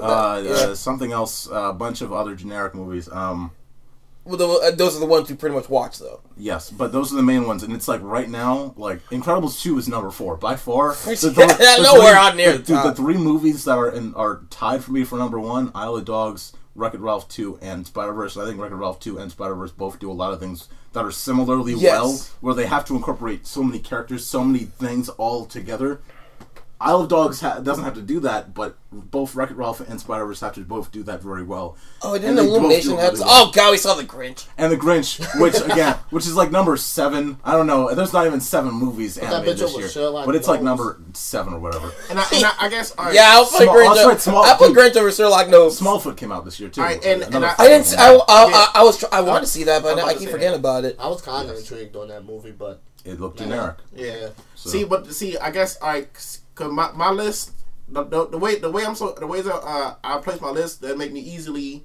uh, 0.00 0.04
Uh, 0.04 0.42
yeah. 0.44 0.50
uh, 0.52 0.74
something 0.74 1.12
else. 1.12 1.48
A 1.52 1.72
bunch 1.72 2.00
of 2.00 2.12
other 2.12 2.34
generic 2.34 2.74
movies. 2.74 3.08
Um, 3.10 3.50
Well, 4.24 4.36
the, 4.36 4.46
uh, 4.48 4.70
those 4.72 4.96
are 4.96 5.00
the 5.00 5.06
ones 5.06 5.30
we 5.30 5.36
pretty 5.36 5.54
much 5.56 5.68
watch, 5.68 5.98
though. 5.98 6.20
Yes, 6.36 6.70
but 6.70 6.92
those 6.92 7.12
are 7.12 7.16
the 7.16 7.22
main 7.22 7.46
ones, 7.46 7.62
and 7.62 7.72
it's 7.72 7.88
like 7.88 8.02
right 8.02 8.28
now, 8.28 8.74
like 8.76 9.02
Incredibles 9.06 9.60
two 9.62 9.78
is 9.78 9.88
number 9.88 10.10
four 10.10 10.36
by 10.36 10.56
far. 10.56 10.94
Yeah, 11.58 11.76
nowhere 11.82 12.18
on 12.18 12.36
near 12.36 12.52
the 12.58 12.74
the 12.90 12.94
three 12.94 13.16
movies 13.16 13.64
that 13.64 13.78
are 13.78 13.90
in, 13.90 14.14
are 14.14 14.42
tied 14.50 14.84
for 14.84 14.92
me 14.92 15.04
for 15.04 15.18
number 15.18 15.40
one: 15.40 15.72
Isle 15.74 15.96
of 15.96 16.04
Dogs, 16.04 16.52
Wreck 16.74 16.94
It 16.94 17.00
Ralph 17.00 17.28
two, 17.28 17.58
and 17.62 17.86
Spider 17.86 18.12
Verse. 18.12 18.36
I 18.36 18.44
think 18.44 18.60
Wreck 18.60 18.72
It 18.72 18.76
Ralph 18.76 19.00
two 19.00 19.18
and 19.18 19.30
Spider 19.32 19.54
Verse 19.54 19.72
both 19.72 19.98
do 19.98 20.10
a 20.10 20.12
lot 20.12 20.32
of 20.34 20.38
things 20.40 20.68
that 20.92 21.04
are 21.04 21.10
similarly 21.12 21.72
Yes. 21.74 21.82
well, 21.92 22.20
where 22.40 22.54
they 22.54 22.66
have 22.66 22.84
to 22.86 22.96
incorporate 22.96 23.46
so 23.46 23.62
many 23.62 23.78
characters, 23.78 24.26
so 24.26 24.44
many 24.44 24.64
things 24.64 25.08
all 25.08 25.46
together. 25.46 26.00
Isle 26.82 27.02
of 27.02 27.08
Dogs 27.08 27.40
ha- 27.42 27.60
doesn't 27.60 27.84
have 27.84 27.92
to 27.94 28.00
do 28.02 28.20
that, 28.20 28.54
but 28.54 28.76
both 28.90 29.34
Wreck 29.34 29.50
It 29.50 29.56
Ralph 29.56 29.80
and 29.86 30.00
Spider 30.00 30.24
Verse 30.24 30.40
have 30.40 30.54
to 30.54 30.60
both 30.62 30.90
do 30.90 31.02
that 31.02 31.22
very 31.22 31.42
well. 31.42 31.76
Oh, 32.00 32.14
And 32.14 32.22
didn't 32.22 32.36
they 32.36 32.42
Illumination 32.46 32.92
do 32.92 32.96
have? 32.96 33.12
really 33.12 33.20
well 33.24 33.48
Oh 33.48 33.52
God, 33.54 33.70
we 33.72 33.76
saw 33.76 33.94
the 33.94 34.02
Grinch. 34.04 34.46
and 34.56 34.72
the 34.72 34.78
Grinch, 34.78 35.20
which 35.40 35.56
again, 35.60 35.96
which 36.10 36.26
is 36.26 36.34
like 36.36 36.50
number 36.50 36.76
seven. 36.78 37.36
I 37.44 37.52
don't 37.52 37.66
know. 37.66 37.94
There's 37.94 38.14
not 38.14 38.26
even 38.26 38.40
seven 38.40 38.72
movies 38.72 39.16
that 39.16 39.24
animated 39.24 39.56
bitch 39.56 39.60
this 39.60 39.76
year, 39.76 39.88
Sherlock 39.90 40.24
but 40.24 40.34
it's 40.34 40.48
like 40.48 40.62
number 40.62 40.98
seven 41.12 41.52
or 41.52 41.58
whatever. 41.60 41.92
And 42.08 42.18
I, 42.18 42.24
and 42.34 42.44
I, 42.46 42.52
I 42.60 42.68
guess. 42.70 42.92
All 42.96 43.04
right, 43.04 43.14
Yeah, 43.14 43.26
I'll 43.28 43.44
put 43.44 43.62
Small- 43.62 43.74
Grinch. 43.76 43.84
that's 43.94 43.98
over- 44.00 44.08
right, 44.08 44.20
Small- 44.20 44.42
I 44.44 44.56
put 44.56 44.68
dude. 44.68 44.76
Grinch 44.78 44.96
over 44.96 45.12
Sherlock 45.12 45.48
Gnomes. 45.50 45.78
Smallfoot 45.78 46.16
came 46.16 46.32
out 46.32 46.46
this 46.46 46.58
year 46.58 46.70
too. 46.70 46.80
Alright, 46.80 47.04
and- 47.04 47.22
and 47.22 47.44
I- 47.44 47.54
I 47.58 47.68
didn't. 47.68 47.94
I, 47.98 48.14
I, 48.14 48.20
I, 48.26 48.70
I 48.76 48.82
was. 48.84 48.96
tr- 48.98 49.06
I 49.12 49.20
wanted 49.20 49.40
to 49.42 49.46
see 49.48 49.64
that, 49.64 49.82
but 49.82 49.92
I'm 49.92 49.98
I, 49.98 50.00
about 50.00 50.10
I 50.10 50.12
to 50.14 50.18
keep 50.20 50.30
forgetting 50.30 50.58
about 50.58 50.84
it. 50.86 50.96
I 50.98 51.08
was 51.08 51.20
kind 51.20 51.50
of 51.50 51.58
intrigued 51.58 51.94
on 51.96 52.08
that 52.08 52.24
movie, 52.24 52.52
but 52.52 52.80
it 53.04 53.20
looked 53.20 53.38
generic. 53.38 53.76
Yeah. 53.94 54.30
See, 54.54 54.84
but 54.84 55.12
see, 55.12 55.36
I 55.38 55.50
guess 55.50 55.78
I 55.82 56.06
cause 56.60 56.72
my, 56.72 56.92
my 56.92 57.10
list 57.10 57.52
the, 57.88 58.04
the, 58.04 58.28
the 58.28 58.38
way 58.38 58.58
the 58.58 58.70
way 58.70 58.84
I'm 58.84 58.94
so 58.94 59.12
the 59.18 59.26
ways 59.26 59.44
that, 59.44 59.54
uh, 59.62 59.94
I 60.04 60.18
place 60.18 60.40
my 60.40 60.50
list 60.50 60.80
that 60.82 60.96
make 60.98 61.12
me 61.12 61.20
easily 61.20 61.84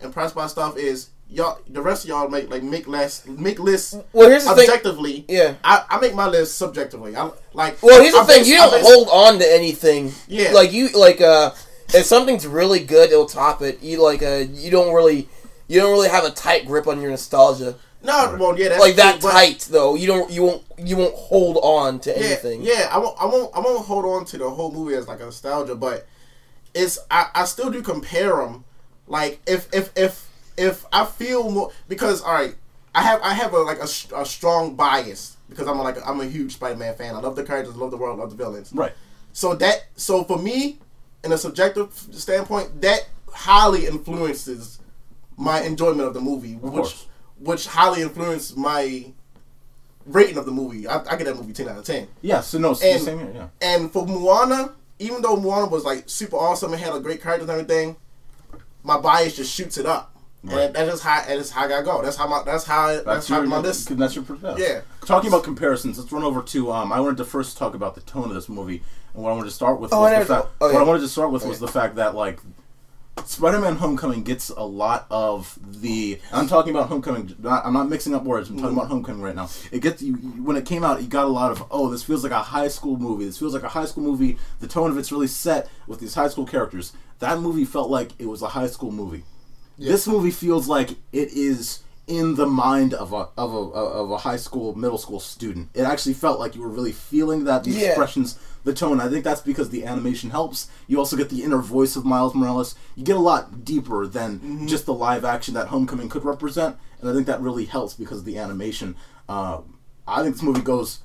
impressed 0.00 0.34
by 0.34 0.46
stuff 0.48 0.76
is 0.76 1.10
y'all 1.30 1.58
the 1.68 1.80
rest 1.80 2.04
of 2.04 2.08
y'all 2.10 2.28
make 2.28 2.50
like 2.50 2.62
make 2.62 2.86
less 2.88 3.24
make 3.26 3.58
lists 3.58 3.94
Well, 4.12 4.28
here's 4.28 4.44
the 4.44 4.54
thing. 4.54 4.68
objectively. 4.68 5.24
Yeah. 5.28 5.54
I, 5.62 5.84
I 5.88 6.00
make 6.00 6.14
my 6.14 6.26
list 6.28 6.56
subjectively. 6.58 7.16
I 7.16 7.30
like. 7.52 7.80
Well, 7.82 8.02
here's 8.02 8.14
the 8.14 8.20
I 8.20 8.24
thing. 8.24 8.38
base- 8.40 8.48
You 8.48 8.56
don't 8.56 8.70
base- 8.72 8.84
hold 8.84 9.08
on 9.10 9.38
to 9.38 9.46
anything. 9.54 10.12
Yeah. 10.28 10.50
Like 10.52 10.72
you 10.72 10.88
like 10.90 11.20
uh, 11.20 11.52
if 11.94 12.04
something's 12.04 12.46
really 12.46 12.80
good, 12.80 13.10
it'll 13.12 13.26
top 13.26 13.62
it. 13.62 13.82
You 13.82 14.02
like 14.02 14.22
uh, 14.22 14.44
you 14.50 14.70
don't 14.70 14.92
really. 14.94 15.28
You 15.66 15.80
don't 15.80 15.92
really 15.92 16.10
have 16.10 16.24
a 16.24 16.30
tight 16.30 16.66
grip 16.66 16.86
on 16.86 17.00
your 17.00 17.10
nostalgia, 17.10 17.76
No, 18.04 18.36
well, 18.38 18.58
yeah, 18.58 18.68
that's 18.68 18.80
like 18.80 18.96
that 18.96 19.20
true, 19.20 19.30
tight 19.30 19.66
though. 19.70 19.94
You 19.94 20.06
don't, 20.06 20.30
you 20.30 20.42
won't, 20.42 20.62
you 20.78 20.96
won't 20.96 21.14
hold 21.14 21.56
on 21.62 21.98
to 22.00 22.10
Yeah, 22.10 22.16
anything. 22.16 22.62
yeah. 22.62 22.88
I 22.90 22.98
won't, 22.98 23.16
I 23.20 23.24
won't, 23.24 23.56
I 23.56 23.60
won't 23.60 23.86
hold 23.86 24.04
on 24.04 24.24
to 24.26 24.38
the 24.38 24.50
whole 24.50 24.70
movie 24.70 24.94
as 24.94 25.08
like 25.08 25.20
a 25.20 25.24
nostalgia, 25.24 25.74
but 25.74 26.06
it's 26.74 26.98
I, 27.10 27.28
I 27.34 27.44
still 27.46 27.70
do 27.70 27.80
compare 27.82 28.36
them. 28.36 28.64
Like 29.06 29.40
if 29.46 29.72
if 29.72 29.90
if 29.96 30.28
if 30.56 30.84
I 30.92 31.04
feel 31.04 31.50
more 31.50 31.70
because 31.88 32.20
all 32.22 32.34
right, 32.34 32.54
I 32.94 33.02
have 33.02 33.20
I 33.22 33.32
have 33.34 33.52
a 33.54 33.58
like 33.58 33.78
a, 33.78 33.88
a 34.16 34.26
strong 34.26 34.74
bias 34.76 35.36
because 35.48 35.66
I'm 35.66 35.78
a, 35.78 35.82
like 35.82 35.96
I'm 36.06 36.20
a 36.20 36.26
huge 36.26 36.54
Spider-Man 36.54 36.94
fan. 36.96 37.14
I 37.14 37.20
love 37.20 37.36
the 37.36 37.44
characters, 37.44 37.74
I 37.74 37.78
love 37.78 37.90
the 37.90 37.96
world, 37.96 38.18
love 38.18 38.30
the 38.30 38.36
villains. 38.36 38.72
Right. 38.72 38.92
So 39.32 39.54
that 39.56 39.86
so 39.96 40.24
for 40.24 40.38
me, 40.38 40.78
in 41.22 41.32
a 41.32 41.38
subjective 41.38 41.92
standpoint, 42.12 42.80
that 42.82 43.08
highly 43.32 43.86
influences 43.86 44.78
my 45.36 45.62
enjoyment 45.62 46.06
of 46.06 46.14
the 46.14 46.20
movie, 46.20 46.54
which 46.54 46.72
course. 46.72 47.06
Which 47.44 47.66
highly 47.66 48.02
influenced 48.02 48.56
my 48.56 49.12
rating 50.06 50.36
of 50.36 50.46
the 50.46 50.52
movie. 50.52 50.86
I, 50.86 50.98
I 51.10 51.16
get 51.16 51.24
that 51.24 51.36
movie 51.36 51.52
ten 51.52 51.68
out 51.68 51.78
of 51.78 51.84
ten. 51.84 52.08
Yeah. 52.22 52.40
So 52.40 52.58
no, 52.58 52.72
it's 52.72 52.82
And- 52.82 53.00
the 53.00 53.04
same 53.04 53.18
here. 53.18 53.32
Yeah. 53.34 53.48
And 53.60 53.92
for 53.92 54.06
Moana, 54.06 54.72
even 54.98 55.22
though 55.22 55.36
Moana 55.36 55.66
was 55.66 55.84
like 55.84 56.04
super 56.08 56.36
awesome 56.36 56.72
and 56.72 56.82
had 56.82 56.94
a 56.94 57.00
great 57.00 57.22
character 57.22 57.42
and 57.42 57.50
everything, 57.50 57.96
my 58.82 58.98
bias 58.98 59.36
just 59.36 59.52
shoots 59.54 59.78
it 59.78 59.86
up. 59.86 60.10
Right. 60.42 60.64
And 60.66 60.74
that's 60.74 60.90
just 60.90 61.02
how 61.04 61.24
that's 61.26 61.50
how 61.50 61.64
I 61.64 61.68
gotta 61.68 61.84
go. 61.84 62.02
That's 62.02 62.16
how 62.16 62.28
my 62.28 62.42
that's 62.44 62.64
how 62.64 62.88
that's, 62.88 63.04
That's 63.04 63.28
how 63.28 63.42
my 63.42 63.58
list. 63.58 63.96
That's 63.96 64.14
your 64.14 64.24
yeah. 64.42 64.56
Yeah. 64.58 64.80
Talking 65.06 65.28
about 65.28 65.42
comparisons, 65.42 65.98
let's 65.98 66.12
run 66.12 66.22
over 66.22 66.42
to. 66.42 66.70
Um, 66.70 66.92
I 66.92 67.00
wanted 67.00 67.16
to 67.16 67.24
first 67.24 67.56
talk 67.56 67.74
about 67.74 67.94
the 67.94 68.02
tone 68.02 68.24
of 68.28 68.34
this 68.34 68.50
movie, 68.50 68.82
and 69.14 69.22
what 69.22 69.30
I 69.30 69.32
wanted 69.32 69.48
to 69.48 69.54
start 69.54 69.80
with 69.80 69.92
Oh, 69.94 70.02
was 70.02 70.26
the 70.28 70.34
fact. 70.34 70.48
oh, 70.60 70.66
What. 70.72 70.76
I 70.76 70.82
wanted 70.82 71.00
to 71.00 71.08
start 71.08 71.30
with 71.30 71.46
was 71.46 71.60
the 71.60 71.68
fact 71.68 71.96
that 71.96 72.14
like. 72.14 72.40
Spider-Man: 73.24 73.76
Homecoming 73.76 74.22
gets 74.22 74.50
a 74.50 74.62
lot 74.62 75.06
of 75.10 75.58
the. 75.80 76.20
I'm 76.32 76.46
talking 76.46 76.74
about 76.74 76.88
Homecoming. 76.88 77.34
Not, 77.38 77.64
I'm 77.64 77.72
not 77.72 77.88
mixing 77.88 78.14
up 78.14 78.24
words. 78.24 78.50
I'm 78.50 78.58
talking 78.58 78.76
about 78.76 78.88
Homecoming 78.88 79.22
right 79.22 79.34
now. 79.34 79.48
It 79.72 79.80
gets 79.80 80.02
you 80.02 80.14
when 80.14 80.56
it 80.56 80.66
came 80.66 80.84
out. 80.84 81.00
You 81.00 81.08
got 81.08 81.24
a 81.24 81.28
lot 81.28 81.50
of 81.50 81.64
oh, 81.70 81.90
this 81.90 82.02
feels 82.02 82.22
like 82.22 82.32
a 82.32 82.40
high 82.40 82.68
school 82.68 82.96
movie. 82.96 83.24
This 83.24 83.38
feels 83.38 83.54
like 83.54 83.62
a 83.62 83.68
high 83.68 83.86
school 83.86 84.04
movie. 84.04 84.38
The 84.60 84.68
tone 84.68 84.90
of 84.90 84.98
it's 84.98 85.12
really 85.12 85.26
set 85.26 85.68
with 85.86 86.00
these 86.00 86.14
high 86.14 86.28
school 86.28 86.46
characters. 86.46 86.92
That 87.20 87.38
movie 87.38 87.64
felt 87.64 87.88
like 87.88 88.10
it 88.18 88.26
was 88.26 88.42
a 88.42 88.48
high 88.48 88.66
school 88.66 88.90
movie. 88.90 89.24
This 89.78 90.06
movie 90.06 90.30
feels 90.30 90.68
like 90.68 90.90
it 91.12 91.32
is 91.32 91.80
in 92.06 92.34
the 92.34 92.46
mind 92.46 92.92
of 92.92 93.12
a 93.12 93.28
of 93.38 93.52
a 93.54 93.56
of 93.56 94.10
a 94.10 94.18
high 94.18 94.36
school 94.36 94.74
middle 94.74 94.98
school 94.98 95.20
student. 95.20 95.68
It 95.74 95.82
actually 95.82 96.14
felt 96.14 96.38
like 96.38 96.54
you 96.54 96.62
were 96.62 96.68
really 96.68 96.92
feeling 96.92 97.44
that 97.44 97.64
the 97.64 97.70
Yeah. 97.70 97.88
expressions, 97.88 98.38
the 98.64 98.74
tone. 98.74 99.00
I 99.00 99.08
think 99.08 99.24
that's 99.24 99.40
because 99.40 99.70
the 99.70 99.84
animation 99.86 100.30
helps. 100.30 100.68
You 100.86 100.98
also 100.98 101.16
get 101.16 101.30
the 101.30 101.42
inner 101.42 101.58
voice 101.58 101.96
of 101.96 102.04
Miles 102.04 102.34
Morales. 102.34 102.74
You 102.94 103.04
get 103.04 103.16
a 103.16 103.20
lot 103.20 103.64
deeper 103.64 104.06
than 104.06 104.66
just 104.68 104.84
the 104.86 104.94
live 104.94 105.24
action 105.24 105.54
that 105.54 105.68
Homecoming 105.68 106.08
could 106.10 106.24
represent, 106.24 106.76
and 107.00 107.08
I 107.08 107.14
think 107.14 107.26
that 107.26 107.40
really 107.40 107.64
helps 107.64 107.94
because 107.94 108.18
of 108.18 108.24
the 108.26 108.38
animation. 108.38 108.96
Uh, 109.28 109.60
I 110.06 110.22
think 110.22 110.34
this 110.34 110.42
movie 110.42 110.60
goes 110.60 110.98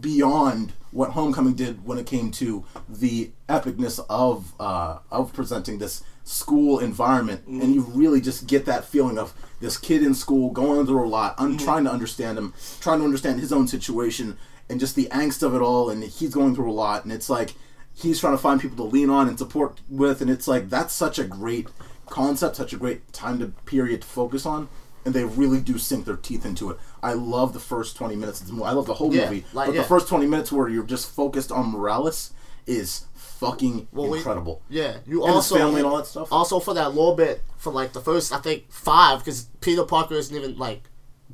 beyond 0.00 0.72
what 0.96 1.10
Homecoming 1.10 1.54
did 1.54 1.84
when 1.84 1.98
it 1.98 2.06
came 2.06 2.30
to 2.32 2.64
the 2.88 3.30
epicness 3.50 4.04
of 4.08 4.54
uh, 4.58 4.98
of 5.10 5.32
presenting 5.34 5.78
this 5.78 6.02
school 6.24 6.78
environment, 6.78 7.46
and 7.46 7.74
you 7.74 7.82
really 7.82 8.20
just 8.20 8.46
get 8.46 8.64
that 8.64 8.84
feeling 8.84 9.18
of 9.18 9.34
this 9.60 9.76
kid 9.76 10.02
in 10.02 10.14
school 10.14 10.50
going 10.50 10.86
through 10.86 11.06
a 11.06 11.06
lot. 11.06 11.34
I'm 11.36 11.58
trying 11.58 11.84
to 11.84 11.92
understand 11.92 12.38
him, 12.38 12.54
trying 12.80 13.00
to 13.00 13.04
understand 13.04 13.40
his 13.40 13.52
own 13.52 13.68
situation, 13.68 14.38
and 14.70 14.80
just 14.80 14.96
the 14.96 15.06
angst 15.12 15.42
of 15.42 15.54
it 15.54 15.60
all. 15.60 15.90
And 15.90 16.02
he's 16.02 16.34
going 16.34 16.54
through 16.54 16.70
a 16.70 16.72
lot, 16.72 17.04
and 17.04 17.12
it's 17.12 17.28
like 17.28 17.54
he's 17.94 18.18
trying 18.18 18.34
to 18.34 18.42
find 18.42 18.58
people 18.58 18.78
to 18.78 18.90
lean 18.90 19.10
on 19.10 19.28
and 19.28 19.38
support 19.38 19.82
with, 19.90 20.22
and 20.22 20.30
it's 20.30 20.48
like 20.48 20.70
that's 20.70 20.94
such 20.94 21.18
a 21.18 21.24
great 21.24 21.68
concept, 22.06 22.56
such 22.56 22.72
a 22.72 22.78
great 22.78 23.12
time 23.12 23.38
to 23.38 23.48
period 23.66 24.00
to 24.00 24.06
focus 24.08 24.46
on. 24.46 24.68
And 25.06 25.14
they 25.14 25.24
really 25.24 25.60
do 25.60 25.78
sink 25.78 26.04
their 26.04 26.16
teeth 26.16 26.44
into 26.44 26.68
it. 26.70 26.78
I 27.02 27.12
love 27.14 27.52
the 27.54 27.60
first 27.60 27.96
twenty 27.96 28.16
minutes 28.16 28.40
of 28.40 28.48
the 28.48 28.52
movie. 28.52 28.64
I 28.66 28.72
love 28.72 28.86
the 28.86 28.94
whole 28.94 29.14
Yeah, 29.14 29.24
movie, 29.30 29.44
like, 29.54 29.68
but 29.68 29.74
yeah. 29.76 29.82
the 29.82 29.88
first 29.88 30.08
twenty 30.08 30.26
minutes 30.26 30.50
where 30.52 30.68
you're 30.68 30.82
just 30.84 31.08
focused 31.10 31.50
on 31.52 31.70
Morales 31.70 32.32
is 32.66 33.04
fucking 33.14 33.86
Well, 33.92 34.08
we- 34.10 34.18
incredible. 34.18 34.62
Yeah, 34.68 34.96
you 35.06 35.20
And 35.22 35.28
his 35.28 35.36
also 35.36 35.56
family 35.58 35.80
and 35.80 35.86
all 35.88 35.96
that 35.98 36.06
stuff. 36.06 36.32
Also 36.32 36.58
for 36.58 36.74
that 36.74 36.88
little 36.94 37.14
bit 37.14 37.42
for 37.56 37.72
like 37.72 37.92
the 37.92 38.00
first 38.00 38.32
I 38.32 38.38
think 38.38 38.70
five 38.72 39.20
because 39.20 39.44
Peter 39.60 39.84
Parker 39.84 40.14
isn't 40.14 40.34
even 40.36 40.58
like 40.58 40.82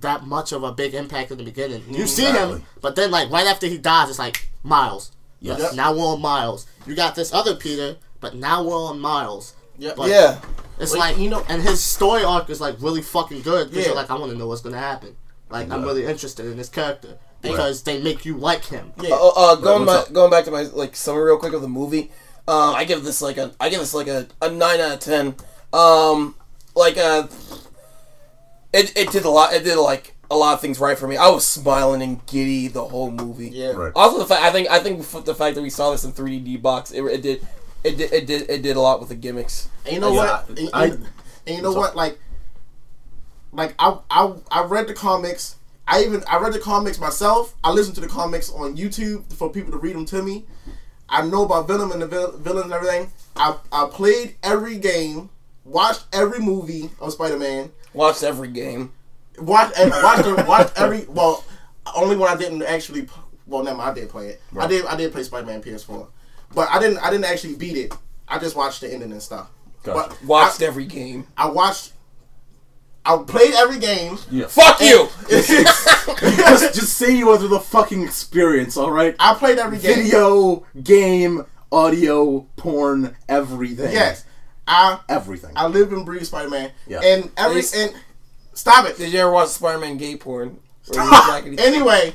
that 0.01 0.27
much 0.27 0.53
of 0.53 0.63
a 0.65 0.73
big 0.73 0.95
impact 0.95 1.31
in 1.31 1.39
the 1.39 1.45
beginning. 1.45 1.83
You 1.89 2.07
see 2.07 2.27
Exactly. 2.27 2.57
him, 2.59 2.65
but 2.83 2.95
then 2.97 3.11
like 3.11 3.31
right 3.31 3.47
after 3.47 3.67
he 3.67 3.79
dies, 3.79 4.11
it's 4.11 4.19
like 4.19 4.51
Miles. 4.63 5.13
Yes. 5.41 5.59
Yes. 5.61 5.75
Now 5.75 5.93
we're 5.95 6.01
on 6.07 6.21
Miles. 6.21 6.67
You 6.87 6.95
got 6.95 7.15
this 7.15 7.33
other 7.33 7.55
Peter, 7.55 7.97
but 8.21 8.35
now 8.35 8.63
we're 8.63 8.77
on 8.77 9.01
Miles. 9.01 9.55
Yep. 9.79 9.97
Like, 9.99 10.11
Yeah. 10.11 10.41
It's 10.83 10.93
Like, 10.93 11.01
like 11.01 11.17
you 11.19 11.25
you 11.25 11.31
know- 11.31 11.39
know, 11.41 11.47
and 11.49 11.63
his 11.63 11.83
story 11.83 12.25
arc 12.25 12.51
is 12.51 12.61
like 12.61 12.77
really 12.81 13.03
fucking 13.03 13.43
good 13.43 13.69
because 13.71 13.85
Yeah. 13.85 13.89
you're 13.93 13.97
like, 13.97 14.11
I 14.11 14.15
want 14.15 14.33
to 14.33 14.39
know 14.39 14.47
what's 14.49 14.61
gonna 14.63 14.79
happen. 14.79 15.17
Like 15.51 15.71
I'm 15.71 15.83
really 15.85 16.07
interested 16.07 16.47
in 16.47 16.57
this 16.57 16.69
character 16.69 17.19
because 17.43 17.83
they 17.83 18.01
make 18.01 18.25
you 18.25 18.37
like 18.37 18.65
him. 18.67 18.93
Yeah. 19.01 19.15
Uh, 19.15 19.29
uh, 19.37 19.55
going 19.57 19.85
what's 19.87 20.05
back, 20.07 20.13
going 20.15 20.31
back 20.31 20.45
to 20.47 20.51
my 20.51 20.63
like 20.63 20.97
summary 20.97 21.25
real 21.25 21.39
quick 21.39 21.53
of 21.53 21.61
the 21.63 21.69
movie. 21.69 22.11
Uh, 22.49 22.73
I 22.73 22.85
give 22.85 23.05
this 23.05 23.21
like 23.23 23.37
a, 23.37 23.53
I 23.61 23.69
give 23.69 23.81
this 23.81 23.95
like 23.95 24.09
a, 24.09 24.27
a 24.41 24.51
nine 24.51 24.81
out 24.81 24.93
of 24.95 25.01
ten. 25.01 25.35
Um, 25.73 26.35
like 26.75 26.97
uh, 26.99 27.27
it 28.73 28.97
it 28.97 29.11
did 29.13 29.25
a 29.25 29.31
lot. 29.31 29.53
It 29.53 29.65
did 29.65 29.77
like 29.77 30.15
a 30.31 30.37
lot 30.37 30.55
of 30.55 30.61
things 30.61 30.81
right 30.81 30.99
for 30.99 31.07
me. 31.07 31.17
I 31.17 31.29
was 31.29 31.47
smiling 31.47 32.01
and 32.03 32.25
giddy 32.27 32.69
the 32.69 32.85
whole 32.85 33.11
movie. 33.11 33.51
Yeah. 33.51 33.73
Right. 33.73 33.93
Also, 33.95 34.19
the 34.19 34.25
fact 34.27 34.43
I 34.43 34.51
think 34.51 34.71
I 34.71 34.79
think 34.79 35.07
the 35.25 35.35
fact 35.35 35.55
that 35.57 35.63
we 35.63 35.71
saw 35.71 35.91
this 35.91 36.05
in 36.05 36.13
3D 36.13 36.61
box, 36.63 36.91
it, 36.91 37.03
it 37.05 37.23
did, 37.23 37.47
it 37.85 37.97
did, 37.97 38.13
it 38.13 38.27
did, 38.27 38.51
it 38.51 38.63
did 38.63 38.77
a 38.77 38.81
lot 38.81 39.01
with 39.01 39.09
the 39.09 39.15
gimmicks. 39.15 39.69
And 39.85 39.95
you 39.95 40.01
know 40.01 40.13
Yeah, 40.13 40.43
what? 40.49 40.59
I- 40.75 40.85
and- 40.87 41.09
and 41.47 41.57
you 41.57 41.63
know 41.63 41.73
what? 41.73 41.97
Like, 41.97 42.19
like 43.53 43.75
I, 43.79 43.99
I 44.11 44.35
I 44.51 44.65
read 44.65 44.87
the 44.87 44.95
comics. 44.95 45.57
I 45.87 46.05
even 46.05 46.23
I 46.31 46.39
read 46.39 46.53
the 46.53 46.59
comics 46.61 46.99
myself. 46.99 47.55
I 47.65 47.71
listened 47.73 47.97
to 47.97 48.01
the 48.01 48.07
comics 48.09 48.51
on 48.51 48.77
YouTube 48.77 49.31
for 49.33 49.51
people 49.51 49.73
to 49.73 49.79
read 49.79 49.95
them 49.97 50.05
to 50.07 50.23
me. 50.23 50.45
I 51.09 51.23
know 51.27 51.45
about 51.45 51.67
Venom 51.69 51.93
and 51.93 52.01
the 52.01 52.07
vil- 52.07 52.33
villains 52.39 52.65
and 52.67 52.73
everything. 52.73 53.11
I 53.37 53.57
I 53.73 53.89
played 53.93 54.37
every 54.43 54.79
game, 54.79 55.29
watched 55.65 56.05
every 56.13 56.39
movie 56.39 56.91
of 57.01 57.13
Spider 57.13 57.39
Man, 57.39 57.71
Watched 57.93 58.23
every 58.23 58.49
game. 58.49 58.93
watched 59.39 59.77
and 59.79 59.91
watched 59.91 60.25
the- 60.25 60.45
watched 60.49 60.79
every 60.79 61.05
well, 61.09 61.45
only 61.97 62.17
one 62.17 62.31
I 62.31 62.37
didn't 62.37 62.63
actually. 62.63 63.09
Well, 63.47 63.65
never 63.65 63.77
mind, 63.79 63.91
I 63.91 63.95
did 63.95 64.09
play 64.09 64.29
it. 64.29 64.41
I 64.57 64.67
did 64.69 64.87
I 64.87 64.97
did 64.97 65.13
play 65.13 65.25
Spider 65.25 65.47
Man 65.47 65.61
PS4, 65.63 66.07
but 66.55 66.69
I 66.71 66.79
didn't 66.79 66.99
I 66.99 67.11
didn't 67.11 67.25
actually 67.27 67.55
beat 67.57 67.77
it. 67.77 67.95
I 68.29 68.39
just 68.39 68.57
watched 68.57 68.81
the 68.81 68.93
ending 68.93 69.13
and 69.13 69.23
stuff. 69.23 69.51
Gotcha. 69.83 70.11
But 70.11 70.25
Watched 70.25 70.63
I, 70.63 70.67
every 70.67 70.87
game. 70.87 71.27
I 71.37 71.51
watched. 71.51 71.93
I 73.05 73.17
played 73.27 73.53
every 73.55 73.81
game. 73.81 74.17
Yeah. 74.31 74.47
Fuck 74.47 74.81
you. 74.81 75.09
just, 75.29 76.75
just 76.75 76.97
say 76.97 77.17
you 77.17 77.27
went 77.27 77.41
through 77.41 77.49
the 77.49 77.59
fucking 77.61 78.03
experience, 78.05 78.77
all 78.77 78.93
right? 78.93 79.17
I 79.19 79.35
played 79.35 79.59
every 79.59 79.79
game. 79.79 79.97
Video, 80.05 80.65
game, 80.83 81.45
audio, 81.73 82.47
porn, 82.57 83.17
everything. 83.29 83.93
Yes, 83.93 84.25
I 84.69 85.01
everything. 85.09 85.51
I 85.57 85.67
live 85.67 85.93
and 85.93 86.07
breathe 86.07 86.23
Spider 86.25 86.49
Man. 86.51 86.71
Yeah. 86.87 87.01
And 87.03 87.31
every 87.37 87.57
Yes. 87.57 87.75
and 87.75 87.93
stop 88.55 88.87
it. 88.87 88.97
Did 88.99 89.13
you 89.13 89.19
ever 89.19 89.33
watch 89.33 89.49
Spider-Man 89.49 89.97
gay 89.97 90.17
porn? 90.17 90.59
Or 90.89 90.95
Blackity- 90.95 91.59
Anyway, 91.61 92.15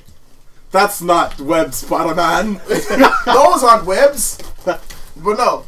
That's 0.72 1.02
not 1.02 1.40
web 1.40 1.74
Spider-Man. 1.74 2.62
those 2.68 3.64
aren't 3.64 3.86
webs. 3.86 4.40
But 5.20 5.40
no, 5.40 5.66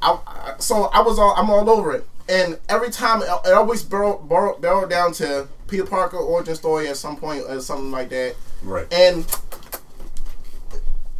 I, 0.00 0.18
I 0.26 0.54
so 0.58 0.84
I 0.84 1.02
was 1.02 1.18
all 1.18 1.34
I'm 1.36 1.50
all 1.50 1.68
over 1.68 1.92
it. 1.92 2.06
And 2.26 2.58
every 2.70 2.90
time 2.90 3.20
it, 3.20 3.28
it 3.44 3.52
always 3.52 3.82
barreled, 3.82 4.30
barreled, 4.30 4.62
barreled 4.62 4.88
down 4.88 5.12
to 5.14 5.46
Peter 5.68 5.84
Parker 5.84 6.16
origin 6.16 6.54
story 6.54 6.88
at 6.88 6.96
some 6.96 7.16
point 7.18 7.44
or 7.46 7.60
something 7.60 7.90
like 7.90 8.08
that. 8.08 8.34
right. 8.62 8.90
and 8.90 9.26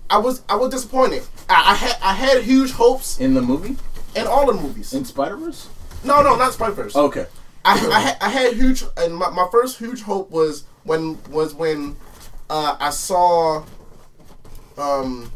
I 0.09 0.17
was 0.19 0.43
I 0.49 0.57
was 0.57 0.71
disappointed. 0.71 1.25
I, 1.49 1.73
I 1.73 1.75
had 1.75 1.97
I 2.03 2.13
had 2.15 2.43
huge 2.43 2.73
hopes 2.73 3.19
In 3.21 3.35
the 3.35 3.43
movie? 3.43 3.77
in 4.15 4.27
all 4.27 4.47
the 4.47 4.59
movies. 4.59 4.93
In 4.95 5.05
Spider-Verse? 5.05 5.69
No, 6.05 6.23
no, 6.23 6.37
not 6.37 6.53
Spider 6.55 6.73
Verse. 6.73 6.93
Oh, 6.97 7.07
okay. 7.07 7.27
I, 7.65 7.73
I, 7.75 8.01
had, 8.01 8.17
I 8.21 8.29
had 8.29 8.55
huge 8.55 8.83
and 8.97 9.15
my, 9.15 9.31
my 9.31 9.47
first 9.53 9.79
huge 9.79 10.03
hope 10.03 10.31
was 10.31 10.65
when 10.85 11.19
was 11.31 11.55
when 11.55 11.97
uh, 12.53 12.77
I 12.79 12.91
saw 12.91 13.65
um 14.77 15.31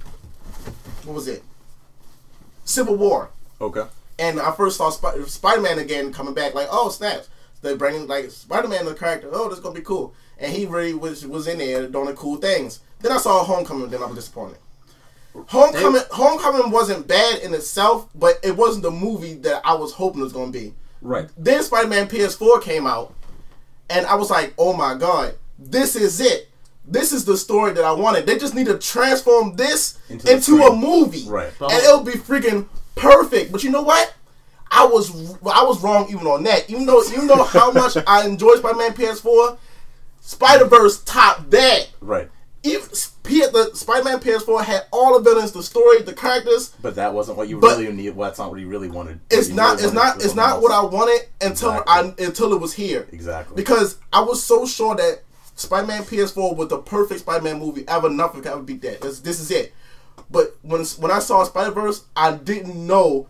what 1.05 1.15
was 1.15 1.29
it 1.29 1.43
Civil 2.65 2.97
War 2.97 3.31
Okay. 3.61 3.85
and 4.19 4.39
I 4.39 4.53
first 4.53 4.77
saw 4.77 4.91
Sp- 4.93 5.25
Spider 5.27 5.63
Man 5.63 5.79
again 5.79 6.13
coming 6.13 6.35
back 6.35 6.55
like 6.55 6.69
oh 6.71 6.91
snaps 6.91 7.29
They're 7.63 7.77
bringing 7.77 8.07
like 8.07 8.31
Spider 8.31 8.69
Man 8.69 8.85
the 8.85 8.95
character 8.95 9.29
oh 9.33 9.49
this 9.49 9.59
is 9.59 9.65
gonna 9.65 9.75
be 9.75 9.81
cool 9.81 10.15
and 10.39 10.53
he 10.53 10.67
really 10.67 10.93
was 10.95 11.27
was 11.27 11.47
in 11.49 11.59
there 11.59 11.87
doing 11.89 12.07
the 12.07 12.13
cool 12.15 12.37
things 12.37 12.81
then 13.01 13.13
I 13.13 13.19
saw 13.19 13.43
Homecoming 13.45 13.89
then 13.91 14.03
I 14.03 14.07
was 14.07 14.17
disappointed. 14.17 14.59
Homecoming 15.49 16.03
Homecoming 16.11 16.71
wasn't 16.71 17.07
bad 17.07 17.41
in 17.41 17.55
itself 17.55 18.09
but 18.15 18.39
it 18.43 18.57
wasn't 18.57 18.83
the 18.83 18.91
movie 18.91 19.35
that 19.35 19.63
I 19.65 19.75
was 19.75 19.93
hoping 19.93 20.21
it 20.21 20.25
was 20.25 20.33
gonna 20.33 20.51
be. 20.53 20.75
Right. 21.03 21.29
Then 21.37 21.63
Spider 21.63 21.89
Man 21.89 22.09
PS4 22.09 22.63
came 22.63 22.87
out, 22.87 23.15
and 23.91 24.07
I 24.07 24.15
was 24.17 24.31
like, 24.31 24.55
oh 24.59 24.73
my 24.73 24.95
god, 24.95 25.35
this 25.59 25.95
is 25.95 26.21
it. 26.21 26.49
This 26.87 27.13
is 27.13 27.25
the 27.25 27.37
story 27.37 27.73
that 27.73 27.85
I 27.85 27.93
wanted. 27.93 28.27
They 28.27 28.39
just 28.39 28.55
need 28.55 28.67
to 28.67 28.79
transform 28.79 29.57
this 29.57 29.99
Into 30.09 30.33
into, 30.33 30.63
a 30.63 30.75
movie, 30.75 31.25
Right. 31.27 31.53
And 31.61 31.73
it'll 31.73 32.03
be 32.05 32.13
freaking 32.13 32.67
perfect. 32.95 33.51
But 33.53 33.65
you 33.65 33.71
know 33.71 33.83
what? 33.83 34.15
I 34.71 34.85
was 34.85 35.11
I 35.45 35.63
was 35.63 35.83
wrong 35.83 36.07
even 36.11 36.27
on 36.27 36.43
that. 36.45 36.69
Even 36.69 36.87
though 36.87 37.03
you 37.05 37.25
know 37.25 37.45
how 37.45 37.71
much 37.73 37.97
I 38.07 38.27
enjoyed 38.27 38.59
Spider 38.59 38.79
Man 38.79 38.93
PS4, 38.93 39.59
Spider 40.21 40.65
Verse 40.67 41.03
topped 41.05 41.51
that. 41.51 41.89
Right. 42.01 42.31
Even 42.63 42.89
P- 43.23 43.41
the 43.41 43.71
Spider 43.75 44.05
Man 44.05 44.19
PS4 44.19 44.65
had 44.65 44.87
all 44.93 45.19
the 45.19 45.21
villains, 45.29 45.53
the 45.53 45.63
story, 45.63 46.03
the 46.03 46.13
characters. 46.13 46.75
But 46.83 46.97
that 46.97 47.15
wasn't 47.15 47.39
what 47.39 47.49
you 47.49 47.59
really 47.61 47.93
need. 47.93 48.11
Well, 48.11 48.29
that's 48.29 48.39
not 48.39 48.51
what 48.51 48.61
you 48.61 48.69
really 48.69 48.89
wanted. 48.89 49.21
It's 49.31 49.49
not. 49.49 49.77
really 49.77 49.85
It's 49.85 49.93
not. 49.93 50.17
It's 50.17 50.25
something 50.27 50.37
not 50.37 50.63
what 50.63 50.73
I 50.73 50.85
wanted 50.85 51.29
until 51.41 51.71
Exactly. 51.73 52.25
I 52.25 52.27
until 52.27 52.53
it 52.53 52.61
was 52.61 52.75
here. 52.75 53.07
Exactly. 53.13 53.57
Because 53.57 53.99
I 54.13 54.21
was 54.21 54.43
so 54.43 54.67
sure 54.67 54.95
that 54.97 55.23
Spider-Man 55.57 56.03
PS4 56.05 56.57
was 56.57 56.69
the 56.69 56.79
perfect 56.79 57.21
Spider-Man 57.21 57.59
movie 57.59 57.85
ever. 57.89 58.09
Nothing 58.09 58.43
could 58.43 58.53
ever 58.53 58.63
beat 58.63 58.83
that. 58.83 59.01
This, 59.01 59.21
this 59.21 59.41
is 59.41 59.51
it. 59.51 59.75
But 60.31 60.57
when 60.63 60.85
when 60.99 61.11
I 61.11 61.19
saw 61.19 61.45
Spider 61.45 61.71
Verse, 61.73 62.05
I 62.17 62.33
didn't 62.33 62.87
know 62.87 63.29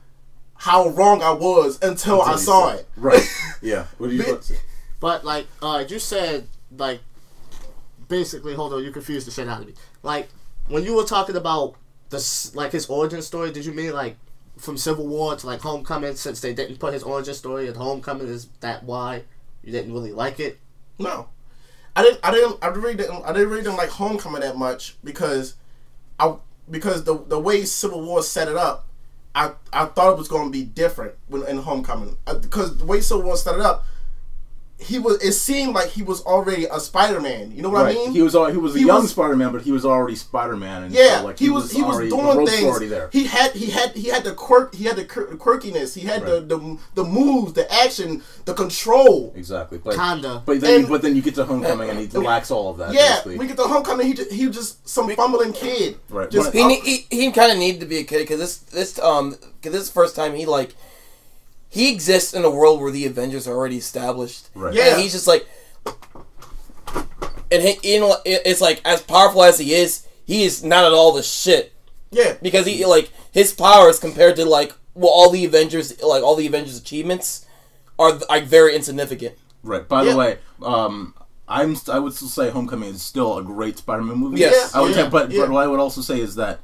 how 0.55 0.89
wrong 0.91 1.23
I 1.23 1.33
was 1.33 1.79
until, 1.83 2.23
I 2.23 2.37
saw 2.37 2.71
said- 2.71 2.81
it. 2.81 2.89
Right. 2.97 3.23
Yeah. 3.63 3.87
What 3.99 4.09
do 4.11 4.15
you 4.15 4.23
Bit- 4.23 4.29
want 4.31 4.43
to 4.43 4.55
say? 4.55 4.61
But 5.01 5.25
like, 5.25 5.47
uh, 5.63 5.85
you 5.89 5.99
said 5.99 6.47
like, 6.77 7.01
basically, 8.09 8.55
hold 8.55 8.73
on, 8.73 8.83
you 8.85 8.91
confused 8.93 9.27
the 9.27 9.31
shit 9.31 9.49
out 9.49 9.61
of 9.63 9.67
me. 9.67 9.75
Like, 10.03 10.29
when 10.69 10.85
you 10.85 10.95
were 10.95 11.05
talking 11.05 11.37
about 11.37 11.75
this, 12.11 12.55
like 12.55 12.73
his 12.73 12.87
origin 12.87 13.23
story, 13.23 13.53
did 13.53 13.65
you 13.65 13.73
mean 13.73 13.93
like 13.93 14.17
from 14.59 14.77
Civil 14.77 15.07
War 15.07 15.37
to 15.37 15.47
like 15.47 15.61
Homecoming? 15.61 16.15
Since 16.17 16.41
they 16.41 16.55
didn't 16.55 16.79
put 16.79 16.93
his 16.95 17.03
origin 17.03 17.35
story 17.35 17.69
at 17.69 17.77
Homecoming, 17.77 18.29
is 18.29 18.47
that 18.61 18.85
why 18.85 19.23
you 19.63 19.73
didn't 19.73 19.93
really 19.93 20.13
like 20.13 20.41
it? 20.41 20.59
No, 20.99 21.29
I 21.97 22.03
didn't. 22.03 22.21
I 22.23 22.31
didn't. 22.31 22.59
I 22.63 22.69
really 22.69 22.95
didn't. 22.95 23.25
I 23.25 23.33
didn't 23.33 23.49
really 23.49 23.63
didn't 23.63 23.79
like 23.79 23.89
Homecoming 23.89 24.43
that 24.43 24.57
much 24.57 24.97
because 25.03 25.55
I 26.21 26.37
because 26.71 27.05
the 27.05 27.17
the 27.27 27.39
way 27.39 27.65
Civil 27.65 28.03
War 28.05 28.23
set 28.23 28.49
it 28.49 28.57
up, 28.57 28.87
I 29.35 29.53
I 29.73 29.87
thought 29.87 30.13
it 30.13 30.19
was 30.19 30.29
going 30.29 30.45
to 30.47 30.53
be 30.53 30.63
different 30.65 31.15
when 31.29 31.43
in 31.45 31.59
Homecoming 31.59 32.19
Uh, 32.27 32.35
because 32.35 32.77
the 32.77 32.85
way 32.85 33.01
Civil 33.01 33.25
War 33.25 33.37
set 33.37 33.55
it 33.55 33.63
up, 33.63 33.87
he 34.79 34.99
was. 34.99 35.23
It 35.25 35.33
seemed 35.33 35.75
like 35.75 35.89
he 35.89 36.03
was 36.03 36.21
already 36.23 36.67
a 36.67 36.79
Spider 36.79 37.19
Man. 37.19 37.51
You 37.51 37.63
know 37.63 37.71
what 37.71 37.85
Right. 37.85 37.97
I 37.97 37.99
mean? 37.99 38.13
He 38.13 38.21
was 38.21 38.35
al- 38.37 38.51
he 38.51 38.59
was 38.59 38.75
a 38.77 38.79
He 38.79 38.85
young 38.85 39.07
Spider-Man, 39.07 39.51
but 39.53 39.63
he 39.63 39.73
was 39.73 39.87
already 39.87 40.17
Spider-Man, 40.17 40.83
and 40.85 40.93
Yeah, 40.95 41.21
so, 41.21 41.25
like 41.25 41.39
he, 41.39 41.49
was, 41.49 41.73
he 41.73 41.81
was 41.83 41.95
already, 41.97 42.11
doing 42.11 42.47
things. 42.47 42.91
there. 42.91 43.09
He 43.11 43.25
had 43.25 43.53
he 43.53 43.71
had 43.71 43.93
he 43.97 44.09
had 44.09 44.23
the 44.25 44.33
quirk 44.33 44.75
he 44.75 44.85
had 44.85 44.97
the 44.97 45.07
quir- 45.07 45.35
quirkiness. 45.37 45.95
He 45.95 46.03
had 46.07 46.23
Right. 46.23 46.47
the, 46.47 46.57
the 46.59 46.79
the 46.95 47.05
moves, 47.05 47.55
the 47.55 47.73
action, 47.73 48.23
the 48.45 48.53
control. 48.53 49.33
exactly, 49.35 49.79
but 49.79 49.97
Kinda. 49.97 50.43
but 50.45 50.61
then 50.61 50.81
And- 50.81 50.89
but 50.91 51.01
then 51.01 51.17
you 51.17 51.23
get 51.23 51.35
to 51.37 51.45
Homecoming 51.47 51.89
and 51.89 51.99
he 51.99 52.07
lacks 52.19 52.51
all 52.51 52.71
of 52.71 52.77
that. 52.77 52.93
Yeah, 52.93 53.09
basically. 53.15 53.39
we 53.39 53.47
get 53.47 53.57
the 53.57 53.67
homecoming. 53.69 54.07
He 54.09 54.13
just, 54.13 54.31
he 54.31 54.47
was 54.47 54.57
just 54.57 54.87
some 54.87 55.09
fumbling 55.17 55.55
kid. 55.55 55.97
Right. 56.11 56.31
Just 56.31 56.53
He 56.53 56.61
up- 56.63 56.71
he, 56.71 57.07
he 57.11 57.31
kind 57.33 57.51
of 57.51 57.57
needed 57.59 57.81
to 57.81 57.87
be 57.87 57.97
a 57.99 58.05
kid 58.05 58.19
because 58.19 58.41
this 58.41 58.57
this 58.59 58.99
um 58.99 59.33
cause 59.63 59.73
this 59.73 59.83
is 59.83 59.89
the 59.89 59.95
first 59.95 60.15
time 60.15 60.35
he 60.35 60.45
like 60.45 60.75
he 61.77 61.93
exists 61.93 62.33
in 62.33 62.43
a 62.45 62.51
world 62.51 62.81
where 62.81 62.91
the 62.91 63.05
Avengers 63.07 63.47
are 63.47 63.55
already 63.55 63.77
established. 63.77 64.49
Right. 64.55 64.73
Yeah. 64.75 64.93
And 64.95 65.03
he's 65.03 65.13
just 65.13 65.27
like, 65.27 65.47
and 67.53 67.63
he, 67.63 67.79
you 67.95 68.01
know, 68.01 68.17
it's 68.25 68.61
like 68.61 68.81
as 68.85 69.03
powerful 69.03 69.43
as 69.43 69.59
he 69.59 69.75
is, 69.75 70.07
he 70.25 70.43
is 70.45 70.65
not 70.65 70.85
at 70.85 70.93
all 70.93 71.13
the 71.13 71.23
shit 71.23 71.73
yeah, 72.11 72.35
because 72.43 72.67
he 72.67 72.85
like 72.87 73.11
his 73.31 73.53
powers 73.53 73.99
compared 73.99 74.37
to 74.37 74.45
like 74.45 74.73
well 74.95 75.11
all 75.13 75.31
the 75.31 75.45
Avengers 75.45 76.03
like 76.03 76.23
all 76.23 76.35
the 76.35 76.47
Avengers 76.47 76.79
achievements 76.79 77.45
are 77.99 78.19
like 78.31 78.45
very 78.45 78.75
insignificant. 78.75 79.35
Right. 79.63 79.87
By 79.87 80.03
Yeah. 80.05 80.13
the 80.13 80.17
way, 80.19 80.39
um, 80.63 81.15
I'm 81.49 81.77
I 81.93 81.99
would 81.99 82.15
still 82.15 82.29
say 82.29 82.51
Homecoming 82.51 82.91
is 82.91 83.03
still 83.03 83.39
a 83.39 83.43
great 83.43 83.79
Spider-Man 83.79 84.17
movie. 84.19 84.41
Yes. 84.41 84.75
I 84.75 84.81
would 84.81 84.97
Yeah, 84.97 85.05
say, 85.05 85.09
but 85.11 85.31
yeah. 85.31 85.43
but 85.43 85.51
what 85.51 85.63
I 85.65 85.67
would 85.69 85.81
also 85.81 86.01
say 86.01 86.21
is 86.21 86.35
that 86.37 86.59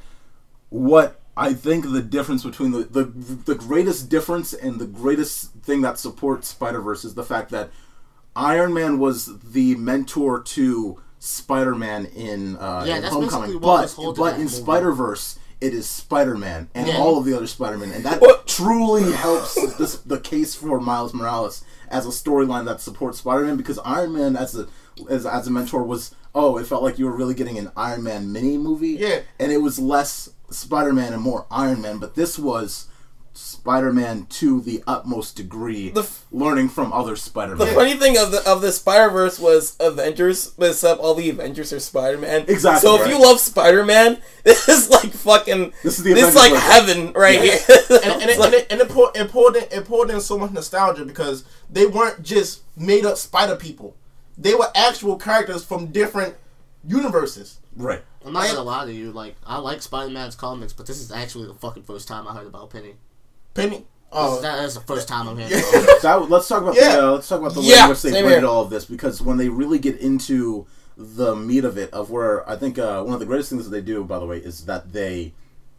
what 0.70 1.20
I 1.36 1.54
think 1.54 1.90
the 1.90 2.02
difference 2.02 2.44
between 2.44 2.72
the 2.72 2.84
the 2.84 3.04
the 3.04 3.54
greatest 3.54 4.08
difference 4.10 4.52
and 4.52 4.78
the 4.78 4.86
greatest 4.86 5.52
thing 5.62 5.80
that 5.82 5.98
supports 5.98 6.48
Spider 6.48 6.80
Verse 6.80 7.04
is 7.04 7.14
the 7.14 7.24
fact 7.24 7.50
that 7.50 7.70
Iron 8.36 8.72
Man 8.74 8.98
was 8.98 9.38
the 9.42 9.74
mentor 9.76 10.42
to 10.42 11.00
Spider 11.18 11.74
Man 11.74 12.06
in, 12.06 12.56
uh, 12.56 12.84
Yeah, 12.86 12.96
in 12.96 13.02
that's 13.02 13.14
Homecoming, 13.14 13.58
basically 13.60 14.06
what 14.06 14.16
but 14.16 14.16
but 14.16 14.34
in 14.34 14.42
movie. 14.42 14.48
Spider 14.54 14.92
Verse. 14.92 15.38
It 15.60 15.72
is 15.74 15.88
Spider 15.88 16.36
Man 16.36 16.68
and 16.74 16.88
Yeah. 16.88 16.96
all 16.98 17.18
of 17.18 17.24
the 17.24 17.36
other 17.36 17.46
Spider 17.46 17.78
Man, 17.78 17.92
and 17.92 18.04
that 18.04 18.20
What? 18.20 18.48
truly 18.48 19.12
helps 19.12 19.54
this, 19.78 19.96
the 19.98 20.18
case 20.18 20.56
for 20.56 20.80
Miles 20.80 21.14
Morales 21.14 21.62
as 21.88 22.04
a 22.04 22.08
storyline 22.08 22.64
that 22.64 22.80
supports 22.80 23.18
Spider 23.18 23.44
Man 23.44 23.56
because 23.56 23.78
Iron 23.84 24.12
Man 24.12 24.36
as 24.36 24.56
a 24.56 24.66
as, 25.08 25.24
as 25.24 25.46
a 25.46 25.50
mentor 25.52 25.84
was 25.84 26.14
oh 26.34 26.58
it 26.58 26.66
felt 26.66 26.82
like 26.82 26.98
you 26.98 27.04
were 27.06 27.16
really 27.16 27.34
getting 27.34 27.58
an 27.58 27.70
Iron 27.76 28.02
Man 28.02 28.32
mini 28.32 28.58
movie 28.58 28.96
Yeah. 28.98 29.20
and 29.38 29.52
it 29.52 29.58
was 29.62 29.78
less 29.78 30.30
Spider 30.52 30.92
Man 30.92 31.12
and 31.12 31.22
more 31.22 31.46
Iron 31.50 31.80
Man 31.82 31.98
but 31.98 32.14
this 32.14 32.38
was 32.38 32.88
Spider 33.34 33.92
Man 33.94 34.26
to 34.26 34.60
the 34.60 34.82
utmost 34.86 35.36
degree 35.36 35.88
The 35.88 36.02
f- 36.02 36.26
learning 36.30 36.68
from 36.68 36.92
other 36.92 37.16
Spider 37.16 37.56
Man. 37.56 37.66
The 37.66 37.72
funny 37.74 37.94
thing 37.94 38.18
of 38.18 38.30
the 38.30 38.46
of 38.46 38.60
the 38.60 38.70
Spider 38.72 39.08
Verse 39.08 39.38
was 39.38 39.74
Avengers, 39.80 40.48
but 40.48 40.68
except 40.70 41.00
all 41.00 41.14
the 41.14 41.30
Avengers 41.30 41.72
are 41.72 41.80
Spider 41.80 42.18
Man. 42.18 42.44
Exactly, 42.46 42.86
So 42.86 43.00
if 43.02 43.08
you 43.08 43.18
love 43.18 43.40
Spider 43.40 43.86
Man, 43.86 44.20
this 44.44 44.68
is 44.68 44.90
like 44.90 45.12
fucking. 45.12 45.72
This 45.82 45.98
is 45.98 46.04
the 46.04 46.12
This 46.12 46.28
is 46.28 46.34
like 46.34 46.52
version. 46.52 46.70
heaven 46.70 47.12
right 47.14 47.36
Yeah. 47.42 47.56
here. 47.56 47.60
and, 48.04 48.22
and, 48.22 48.30
it, 48.30 48.38
and, 48.38 48.54
it, 48.54 48.66
and 48.70 48.80
it, 48.82 48.88
poured, 48.90 49.16
it, 49.16 49.30
poured 49.30 49.56
in, 49.56 49.64
it 49.72 49.86
poured 49.86 50.10
in 50.10 50.20
so 50.20 50.36
much 50.36 50.50
nostalgia 50.50 51.06
because 51.06 51.44
they 51.70 51.86
weren't 51.86 52.22
just 52.22 52.60
made 52.76 53.06
up 53.06 53.16
Spider 53.16 53.56
people. 53.56 53.96
They 54.36 54.54
were 54.54 54.68
actual 54.74 55.16
characters 55.16 55.64
from 55.64 55.86
different 55.86 56.34
universes. 56.86 57.60
right 57.76 58.02
I'm 58.26 58.32
not 58.32 58.44
I- 58.44 58.48
gonna 58.48 58.62
lie 58.62 58.84
to 58.86 58.92
you. 58.92 59.12
Like, 59.12 59.36
I 59.46 59.58
like 59.58 59.82
Spider-Man's 59.82 60.34
comics, 60.36 60.72
but 60.72 60.86
this 60.86 61.00
is 61.00 61.10
actually 61.12 61.46
the 61.48 61.54
fucking 61.54 61.82
first 61.84 62.08
time 62.08 62.26
I 62.28 62.34
heard 62.34 62.46
about 62.46 62.70
Penny. 62.70 62.94
Penny. 63.54 63.84
Oh, 64.14 64.36
is- 64.36 64.42
that 64.42 64.64
is 64.64 64.74
the 64.74 64.80
first 64.80 65.08
time 65.08 65.28
I'm 65.28 65.36
hearing. 65.38 65.52
Yeah. 65.52 65.58
about 65.60 65.88
it. 65.88 66.02
that, 66.02 66.30
let's 66.30 66.48
talk 66.48 66.62
about 66.62 66.76
Yeah. 66.76 66.96
the 66.96 67.08
uh, 67.08 67.12
let's 67.12 67.28
talk 67.28 67.40
about 67.40 67.54
the 67.54 67.60
way 67.60 67.66
Yeah, 67.68 67.84
in 67.84 67.90
which 67.90 68.02
they 68.02 68.10
same 68.10 68.24
blended 68.24 68.40
here. 68.42 68.48
all 68.48 68.62
of 68.62 68.70
this 68.70 68.84
because 68.84 69.22
when 69.22 69.36
they 69.38 69.48
really 69.48 69.78
get 69.78 69.96
into 69.98 70.66
the 70.96 71.34
meat 71.34 71.64
of 71.64 71.78
it 71.78 71.90
of 71.92 72.10
where 72.10 72.48
I 72.48 72.56
think 72.56 72.78
uh, 72.78 73.02
one 73.02 73.14
of 73.14 73.20
the 73.20 73.26
greatest 73.26 73.48
things 73.50 73.64
that 73.64 73.70
they 73.70 73.80
do 73.80 74.04
by 74.04 74.18
the 74.18 74.26
way 74.26 74.36
is 74.38 74.66
that 74.66 74.92
they 74.92 75.32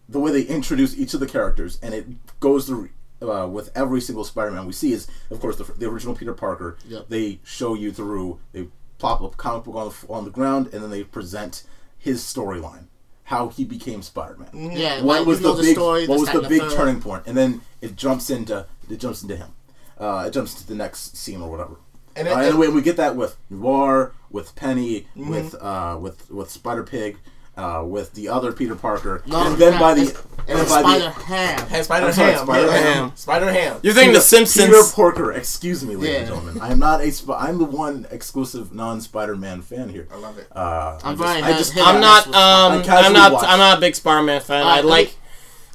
the 0.10 0.20
way 0.20 0.32
they 0.32 0.42
introduce 0.42 0.98
each 0.98 1.14
of 1.14 1.20
the 1.20 1.28
characters 1.28 1.78
and 1.84 1.94
it 1.94 2.08
goes 2.40 2.66
through 2.66 2.90
uh, 3.22 3.48
with 3.48 3.72
every 3.76 4.02
single 4.02 4.24
Spider-Man 4.24 4.66
we 4.66 4.74
see 4.74 4.92
is 4.92 5.08
of 5.30 5.40
course 5.40 5.58
the, 5.58 5.66
the 5.78 5.86
original 5.88 6.16
Peter 6.16 6.34
Parker 6.34 6.78
Yep. 6.88 7.06
they 7.10 7.40
show 7.44 7.76
you 7.76 7.92
through 7.92 8.40
they 8.52 8.68
plop 8.98 9.22
a 9.22 9.30
comic 9.30 9.66
book 9.66 9.76
on 9.76 9.90
the, 9.90 10.12
on 10.14 10.26
the 10.26 10.32
ground 10.32 10.70
and 10.74 10.82
then 10.82 10.90
they 10.90 11.04
present 11.04 11.64
his 12.04 12.22
storyline 12.22 12.86
how 13.28 13.48
he 13.48 13.64
became 13.64 14.02
Spider-Man. 14.02 14.72
Yeah, 14.76 14.98
what 15.02 15.20
like, 15.20 15.26
was 15.28 15.40
the 15.42 15.54
the 15.54 15.62
big 15.64 15.76
story, 15.76 16.06
what 16.08 16.20
was 16.20 16.30
the 16.30 16.42
big 16.42 16.62
third. 16.62 16.72
turning 16.74 17.00
point? 17.02 17.24
And 17.26 17.38
then 17.38 17.62
it 17.82 17.96
jumps 17.96 18.30
into 18.30 18.66
it 18.90 19.00
jumps 19.00 19.22
into 19.24 19.38
him. 19.38 19.52
Uh, 19.98 20.26
it 20.28 20.32
jumps 20.32 20.54
to 20.56 20.68
the 20.68 20.76
next 20.76 21.16
scene 21.16 21.42
or 21.42 21.50
whatever. 21.50 21.78
And 22.16 22.28
and, 22.28 22.28
it- 22.28 22.46
uh, 22.46 22.50
and 22.50 22.60
we, 22.60 22.68
we 22.68 22.82
get 22.82 22.98
that 22.98 23.16
with 23.16 23.38
Noir 23.50 24.12
with 24.30 24.56
Penny 24.56 25.08
Mm-hmm. 25.16 25.30
with 25.30 25.56
uh, 25.62 25.98
with 26.00 26.30
with 26.30 26.52
Spider 26.52 26.84
Pig 26.84 27.18
uh, 27.56 27.84
with 27.86 28.14
the 28.14 28.30
other 28.30 28.52
Peter 28.52 28.76
Parker 28.76 29.22
No, 29.28 29.46
and 29.48 29.58
then 29.58 29.80
by 29.80 29.94
the 29.94 30.02
it's- 30.04 30.24
and 30.46 30.60
it's 30.60 30.70
by 30.70 30.82
Spider 30.82 31.04
the 31.06 31.10
Ham. 31.12 31.68
and 31.72 31.86
Spider 31.86 32.06
I'm 32.08 32.14
sorry, 32.14 32.32
Ham. 32.34 32.44
Spider 32.46 32.66
yeah, 32.68 32.78
Ham. 32.94 33.12
Spider 33.16 33.52
Ham. 33.54 33.80
You're 33.82 33.94
thinking 33.94 34.14
the 34.14 34.20
Simpsons. 34.20 34.66
Peter 34.66 34.84
Parker 34.94 35.32
excuse 35.32 35.86
me 35.86 35.96
ladies 35.96 36.10
Yeah. 36.10 36.18
and 36.20 36.28
gentlemen 36.28 36.60
I 36.62 36.72
am 36.72 36.80
not 36.80 37.00
a 37.02 37.10
Sp- 37.16 37.38
I'm 37.38 37.60
the 37.60 37.64
one 37.66 38.08
exclusive 38.12 38.74
non 38.74 39.00
Spider 39.00 39.36
Man 39.38 39.62
fan 39.62 39.88
here 39.90 40.08
I 40.12 40.18
love 40.18 40.38
it. 40.38 40.48
uh, 40.52 41.00
I'm 41.04 41.18
just- 41.18 41.30
very 41.32 41.44
I 41.44 41.58
just, 41.58 41.78
I'm 41.78 42.02
not. 42.02 42.28
Um, 42.28 42.34
I 42.34 42.82
casually 42.84 43.06
I'm 43.08 43.14
not. 43.14 43.32
watch. 43.34 43.46
I'm 43.48 43.60
not 43.60 43.78
a 43.78 43.82
big 43.82 43.96
Spider-Man 43.96 44.42
fan. 44.42 44.64
Uh, 44.64 44.66
I 44.70 44.76
let 44.78 44.84
me- 44.86 44.90
like. 44.90 45.16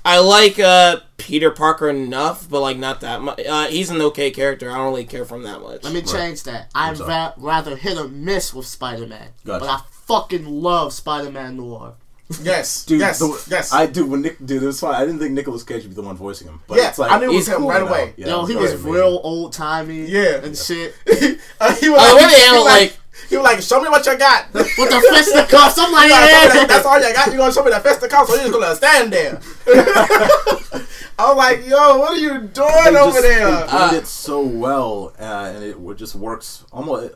I 0.04 0.18
like 0.20 0.58
uh, 0.58 1.00
Peter 1.18 1.50
Parker 1.50 1.88
enough, 1.90 2.48
but 2.48 2.60
like 2.60 2.78
not 2.78 3.00
that 3.02 3.20
much. 3.20 3.40
Uh, 3.46 3.66
he's 3.66 3.90
an 3.90 4.00
okay 4.00 4.30
character. 4.30 4.70
I 4.70 4.76
don't 4.76 4.86
really 4.86 5.04
care 5.04 5.24
for 5.26 5.34
him 5.36 5.42
that 5.42 5.60
much. 5.60 5.82
Let 5.84 5.92
me 5.92 6.00
change 6.02 6.44
that. 6.44 6.70
I'd 6.74 6.98
ra- 7.00 7.32
rather 7.36 7.76
hit 7.76 7.98
or 7.98 8.08
miss 8.08 8.54
with 8.54 8.66
Spider-Man, 8.66 9.28
Gotcha. 9.44 9.60
but 9.60 9.68
I 9.68 9.80
fucking 10.08 10.46
love 10.46 10.92
Spider-Man 10.92 11.56
Noir. 11.58 11.94
Yes. 12.42 12.84
Dude, 12.86 13.00
yes. 13.00 13.18
the- 13.20 13.46
yes. 13.48 13.72
I 13.72 13.86
do. 13.86 14.04
When 14.06 14.22
Nick, 14.22 14.44
dude, 14.44 14.62
it 14.62 14.66
was 14.66 14.80
fine. 14.80 14.94
I 14.94 15.04
didn't 15.04 15.18
think 15.20 15.32
Nicolas 15.32 15.62
Cage 15.62 15.82
would 15.84 15.90
be 15.90 15.94
the 15.94 16.02
one 16.02 16.16
voicing 16.16 16.48
him. 16.48 16.60
But 16.66 16.78
Yeah, 16.78 16.88
it's 16.88 16.98
like, 16.98 17.10
I 17.12 17.18
knew 17.18 17.24
it 17.24 17.28
was 17.28 17.36
he's 17.46 17.48
him 17.48 17.58
cool 17.60 17.68
right 17.70 17.82
now. 17.82 17.88
away. 17.88 18.14
Yeah, 18.16 18.26
Yo, 18.28 18.44
he 18.46 18.56
was 18.56 18.72
amazing. 18.72 18.90
real 18.90 19.20
old 19.22 19.52
timey 19.52 20.06
Yeah. 20.06 20.42
and 20.44 20.56
shit. 20.56 20.94
Uh, 21.06 21.74
he 21.76 21.88
was 21.88 22.00
Uh, 22.00 22.14
like, 22.14 22.20
what 22.20 22.30
they 22.30 22.40
he 22.44 22.52
was 22.52 22.64
like, 22.64 22.80
like- 22.80 22.98
he 23.30 23.36
was 23.36 23.44
like, 23.44 23.60
show 23.62 23.80
me 23.82 23.88
what 23.88 24.04
you 24.06 24.16
got. 24.18 24.46
With 24.54 24.66
the 24.76 25.08
fisticuffs, 25.12 25.78
I'm 25.78 25.90
like, 25.92 26.10
Like, 26.10 26.20
yeah. 26.30 26.48
that- 26.52 26.66
that's 26.68 26.86
all 26.86 26.98
you 27.00 27.12
got. 27.14 27.26
You 27.32 27.36
gonna 27.38 27.52
show 27.52 27.64
me 27.64 27.70
that 27.70 27.82
fisticuffs, 27.82 28.28
so 28.30 28.34
you 28.36 28.42
just 28.48 28.52
gonna 28.52 28.74
stand 28.76 29.12
there. 29.12 29.40
I 31.20 31.26
was 31.28 31.36
like, 31.36 31.66
yo, 31.66 31.98
what 31.98 32.12
are 32.12 32.16
you 32.16 32.42
doing 32.42 32.68
They 32.84 32.96
over 33.00 33.10
just- 33.10 33.22
there? 33.22 33.50
They 33.62 33.66
blend 33.66 33.96
it 33.96 34.06
so 34.06 34.40
well, 34.42 35.12
uh, 35.18 35.52
and 35.54 35.64
it 35.64 35.76
just 35.96 36.14
works 36.14 36.64
almost. 36.72 37.14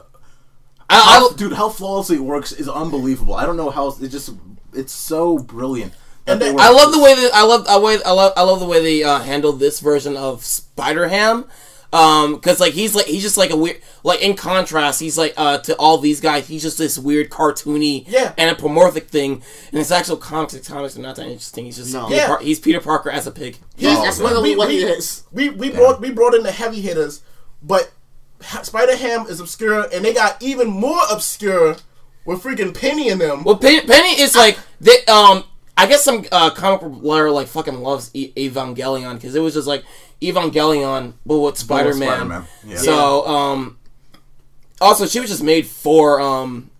I, 0.92 1.00
How, 1.18 1.31
I, 1.31 1.35
dude, 1.37 1.52
how 1.55 1.68
flawlessly 1.68 2.16
it 2.16 2.20
works 2.20 2.52
is 2.52 2.68
unbelievable. 2.68 3.35
I 3.35 3.46
don't 3.46 3.57
know 3.57 3.70
how 3.70 3.88
it 4.00 4.09
just. 4.09 4.31
It's 4.74 4.92
so 4.92 5.38
brilliant. 5.38 5.92
And 6.26 6.40
they 6.40 6.50
they- 6.52 6.57
I 6.59 6.70
love 6.70 6.92
the 6.92 7.00
way 7.00 7.14
that 7.14 7.31
I 7.35 7.42
love 7.44 7.66
I 7.68 7.78
way 7.78 7.98
I 8.05 8.12
love 8.12 8.33
I 8.37 8.42
love 8.42 8.61
the 8.61 8.66
way 8.66 8.81
they 8.83 9.02
uh, 9.02 9.18
handled 9.20 9.59
this 9.61 9.81
version 9.81 10.16
of 10.16 10.44
Spider 10.44 11.09
Ham. 11.09 11.46
Um, 11.94 12.40
cause 12.40 12.59
like 12.59 12.72
he's 12.72 12.94
like 12.94 13.05
he's 13.05 13.20
just 13.20 13.37
like 13.37 13.50
a 13.50 13.57
weird 13.57 13.78
like 14.02 14.22
in 14.22 14.35
contrast 14.35 14.98
he's 14.98 15.18
like 15.18 15.35
uh 15.37 15.59
to 15.59 15.76
all 15.76 15.98
these 15.98 16.22
guys 16.22 16.48
he's 16.48 16.62
just 16.62 16.78
this 16.78 16.96
weird 16.98 17.28
cartoony 17.28 18.05
Yeah. 18.09 18.33
anthropomorphic 18.38 19.09
thing 19.11 19.42
and 19.70 19.78
his 19.78 19.92
actual 19.92 20.16
comics 20.16 20.55
his 20.55 20.66
comics 20.66 20.96
are 20.96 21.02
not 21.02 21.16
that 21.16 21.26
interesting 21.26 21.66
he's 21.66 21.76
just 21.76 21.92
No. 21.92 22.07
Peter 22.07 22.16
Yeah. 22.16 22.26
Par- 22.28 22.38
he's 22.40 22.61
Peter 22.61 22.81
Parker 22.81 23.11
as 23.11 23.26
a 23.26 23.31
pig 23.31 23.59
He's, 23.76 23.88
Oh, 23.94 24.02
that's 24.05 24.16
man. 24.20 24.28
literally 24.28 24.50
We- 24.52 24.57
what 24.57 24.68
we- 24.68 24.76
he 24.78 24.85
is. 24.85 25.24
We 25.33 25.50
we 25.50 25.68
brought 25.68 26.00
we 26.00 26.11
brought 26.11 26.33
in 26.35 26.44
the 26.44 26.52
heavy 26.52 26.81
hitters, 26.81 27.20
but 27.62 27.90
Spider 28.62 28.96
Ham 28.96 29.26
is 29.26 29.40
obscure, 29.40 29.87
and 29.92 30.05
they 30.05 30.12
got 30.14 30.42
even 30.42 30.68
more 30.68 31.00
obscure 31.11 31.76
with 32.24 32.42
freaking 32.42 32.78
Penny 32.78 33.09
in 33.09 33.18
them. 33.18 33.44
Well, 33.44 33.57
Penny, 33.57 33.81
Penny 33.87 34.20
is 34.20 34.35
like 34.35 34.59
they, 34.81 35.05
um. 35.07 35.44
I 35.74 35.87
guess 35.87 36.05
some 36.05 36.26
uh, 36.31 36.50
comic 36.50 36.83
book 36.83 37.02
lawyer 37.02 37.31
like 37.31 37.46
fucking 37.46 37.81
loves 37.81 38.11
e- 38.12 38.31
Evangelion 38.37 39.14
because 39.14 39.35
it 39.35 39.40
was 39.40 39.55
just 39.55 39.66
like 39.66 39.83
Evangelion, 40.20 41.14
but 41.24 41.38
with 41.38 41.57
Spider 41.57 41.94
Man. 41.94 42.09
Spider-Man, 42.09 42.44
yeah. 42.66 42.76
So 42.76 43.26
um. 43.26 43.78
Also, 44.83 45.07
she 45.07 45.18
was 45.18 45.31
just 45.31 45.42
made 45.42 45.66
for 45.66 46.20
um. 46.20 46.70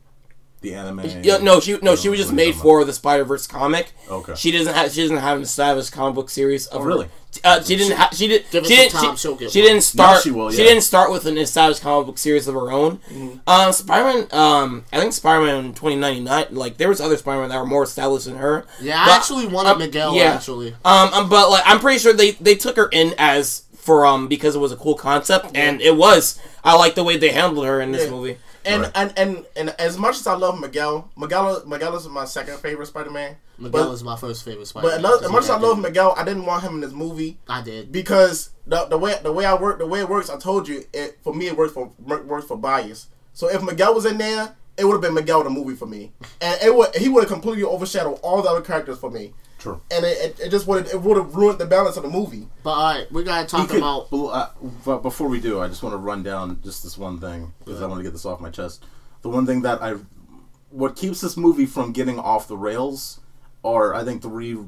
The 0.63 0.75
anime. 0.75 1.01
Yeah, 1.23 1.39
no, 1.39 1.61
she 1.61 1.77
no, 1.83 1.95
she 1.97 2.09
was 2.09 2.19
just 2.19 2.33
What 2.33 2.41
are 2.41 2.43
you 2.45 2.53
made 2.53 2.55
for 2.55 2.85
the 2.85 2.93
Spider 2.93 3.25
Verse 3.25 3.47
comic. 3.47 3.93
Okay. 4.09 4.35
She 4.35 4.51
doesn't 4.53 4.73
have 4.75 4.91
she 4.93 5.03
doesn't 5.03 5.17
have 5.19 5.37
an 5.37 5.43
established 5.43 5.93
comic 5.93 6.15
book 6.15 6.31
series. 6.31 6.67
Of 6.69 6.81
Oh, 6.81 6.85
her- 6.85 6.89
really? 6.89 7.09
Uh, 7.45 7.63
she 7.63 7.77
didn't. 7.77 7.97
Ha- 7.97 8.11
she 8.13 8.29
did. 8.29 8.45
Give 8.51 8.67
she 8.67 8.77
didn't. 8.77 8.93
time, 8.93 9.17
she, 9.17 9.23
she'll 9.23 9.39
she 9.49 9.63
didn't 9.63 9.81
start. 9.81 10.23
she 10.23 10.31
will, 10.31 10.51
She 10.51 10.59
didn't 10.59 10.83
start 10.83 11.11
with 11.11 11.25
an 11.25 11.39
established 11.39 11.81
comic 11.81 12.07
book 12.07 12.19
series 12.19 12.47
of 12.47 12.55
her 12.55 12.71
own. 12.71 12.99
Mm-hmm. 13.11 13.39
Um, 13.49 13.73
Spider-Man. 13.73 14.27
Um, 14.33 14.85
I 14.93 15.01
think 15.01 15.15
Spider-Man 15.15 15.73
2099. 15.73 16.49
Like 16.51 16.77
there 16.77 16.91
was 16.91 17.01
other 17.01 17.17
Spider-Man 17.17 17.49
that 17.49 17.59
were 17.59 17.65
more 17.67 17.85
established 17.85 18.27
than 18.27 18.37
her. 18.37 18.67
Yeah, 18.83 19.03
I 19.03 19.17
actually 19.17 19.47
wanted 19.47 19.71
um, 19.71 19.79
Miguel, 19.79 20.15
yeah. 20.15 20.25
actually. 20.35 20.75
Um, 20.85 21.13
um, 21.15 21.29
but 21.31 21.49
like 21.51 21.63
I'm 21.65 21.79
pretty 21.81 21.99
sure 22.01 22.13
they 22.13 22.33
they 22.33 22.55
took 22.55 22.77
her 22.77 22.89
in 22.93 23.15
as 23.17 23.63
for 23.77 24.05
um 24.05 24.29
because 24.29 24.55
it 24.55 24.59
was 24.61 24.71
a 24.71 24.77
cool 24.77 24.95
concept 24.95 25.53
and 25.57 25.81
it 25.81 25.97
was. 25.97 26.39
I 26.63 26.77
like 26.77 26.95
the 26.97 27.03
way 27.03 27.17
they 27.17 27.31
handled 27.31 27.65
her 27.67 27.81
in 27.81 27.93
this 27.93 28.05
Yeah. 28.05 28.11
movie. 28.11 28.39
And, 28.65 28.83
Right. 28.83 28.93
and 28.95 29.13
and 29.17 29.47
and 29.57 29.71
as 29.79 29.99
much 29.99 30.17
as 30.17 30.27
I 30.27 30.35
love 30.35 30.61
Miguel, 30.61 31.11
Miguel 31.17 31.63
Miguel 31.67 31.97
is 31.97 32.07
my 32.09 32.25
second 32.25 32.59
favorite 32.59 32.87
Spider 32.87 33.11
Man. 33.11 33.37
Miguel 33.59 33.87
But- 33.89 33.93
is 33.93 34.05
my 34.05 34.17
first 34.17 34.45
favorite 34.45 34.67
Spider. 34.67 34.89
Man. 34.89 35.03
But 35.03 35.25
as 35.25 35.31
much 35.31 35.45
as 35.45 35.51
I 35.51 35.59
love 35.59 35.79
Miguel, 35.79 36.15
I 36.17 36.25
didn't 36.25 36.47
want 36.47 36.63
him 36.63 36.75
in 36.75 36.81
this 36.81 36.93
movie 36.93 37.39
I 37.49 37.61
did. 37.63 37.91
because 37.93 38.51
the, 38.67 38.85
the 38.87 38.99
way 38.99 39.15
the 39.23 39.33
way 39.33 39.45
I 39.45 39.55
work 39.55 39.79
the 39.79 39.87
way 39.87 40.01
it 40.01 40.09
works, 40.09 40.31
I 40.31 40.37
told 40.39 40.69
you 40.69 40.85
it 40.93 41.19
for 41.25 41.35
me 41.35 41.47
it 41.49 41.57
works 41.57 41.73
for 41.73 41.91
works 41.99 42.47
for 42.47 42.57
bias. 42.57 43.09
So 43.35 43.49
if 43.49 43.63
Miguel 43.63 43.95
was 43.95 44.05
in 44.07 44.19
there, 44.19 44.55
it 44.77 44.85
would 44.85 44.93
have 44.93 45.01
been 45.03 45.15
Miguel 45.15 45.43
the 45.45 45.51
movie 45.51 45.75
for 45.75 45.87
me, 45.87 46.13
and 46.41 46.59
it 46.63 46.75
would 46.75 46.95
he 46.97 47.09
would 47.09 47.25
have 47.25 47.33
completely 47.33 47.65
overshadowed 47.65 48.19
all 48.23 48.43
the 48.43 48.49
other 48.49 48.61
characters 48.63 48.99
for 48.99 49.11
me, 49.11 49.33
True. 49.63 49.81
and 49.93 50.05
it, 50.05 50.19
it, 50.19 50.41
it 50.47 50.49
just 50.51 50.67
would 50.67 50.89
it 50.89 51.01
would 51.01 51.17
have 51.17 51.37
ruined 51.37 51.61
the 51.61 51.67
balance 51.67 51.97
of 51.97 52.03
the 52.03 52.09
movie. 52.09 52.49
But 52.65 52.71
all 52.71 52.95
right, 52.95 53.13
we 53.13 53.23
gotta 53.23 53.47
talk 53.47 53.69
could- 53.69 53.79
about. 53.79 54.11
bel- 54.11 54.31
uh, 54.31 54.49
but 54.85 54.99
before 55.03 55.29
we 55.29 55.41
do, 55.41 55.61
I 55.61 55.69
just 55.69 55.85
want 55.85 55.93
to 55.93 55.99
run 55.99 56.25
down 56.25 56.61
just 56.65 56.83
this 56.83 56.99
one 56.99 57.21
thing 57.21 57.53
because 57.61 57.81
I 57.81 57.87
want 57.87 58.01
to 58.01 58.03
get 58.03 58.13
this 58.13 58.27
off 58.27 58.41
my 58.41 58.51
chest. 58.51 58.85
The 59.23 59.29
one 59.29 59.47
thing 59.47 59.63
that 59.63 59.81
I, 59.81 59.95
what 60.71 60.97
keeps 60.97 61.21
this 61.21 61.37
movie 61.37 61.67
from 61.67 61.93
getting 61.93 62.19
off 62.19 62.49
the 62.49 62.57
rails, 62.57 63.21
are 63.65 63.95
I 63.95 64.03
think 64.03 64.21
three, 64.23 64.59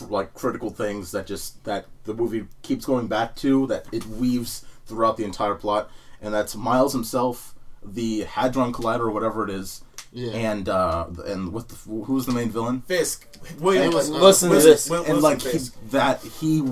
like 0.00 0.34
critical 0.34 0.70
things 0.70 1.12
that 1.12 1.28
just 1.28 1.62
that 1.62 1.86
the 2.02 2.14
movie 2.14 2.46
keeps 2.62 2.84
going 2.86 3.06
back 3.06 3.36
to 3.36 3.68
that 3.68 3.86
it 3.92 4.04
weaves 4.06 4.64
throughout 4.86 5.16
the 5.16 5.24
entire 5.24 5.54
plot, 5.54 5.88
and 6.20 6.34
that's 6.34 6.56
Miles 6.56 6.92
himself, 6.92 7.54
the 7.84 8.22
Hadron 8.24 8.72
Collider 8.72 9.00
or 9.02 9.10
whatever 9.12 9.44
it 9.44 9.50
is, 9.50 9.83
Yeah. 10.16 10.30
and 10.32 10.68
uh, 10.68 11.06
and 11.26 11.52
what 11.52 11.68
the, 11.68 11.74
who's 12.04 12.24
the 12.24 12.32
main 12.32 12.48
villain? 12.50 12.82
Fisk, 12.82 13.26
William, 13.58 13.92
was- 13.92 14.10
uh, 14.10 14.14
listen 14.14 14.48
to 14.50 14.56
this. 14.60 14.88
Wil- 14.88 15.04
and 15.04 15.20
like 15.20 15.42
he, 15.42 15.58
that 15.90 16.22
he 16.22 16.62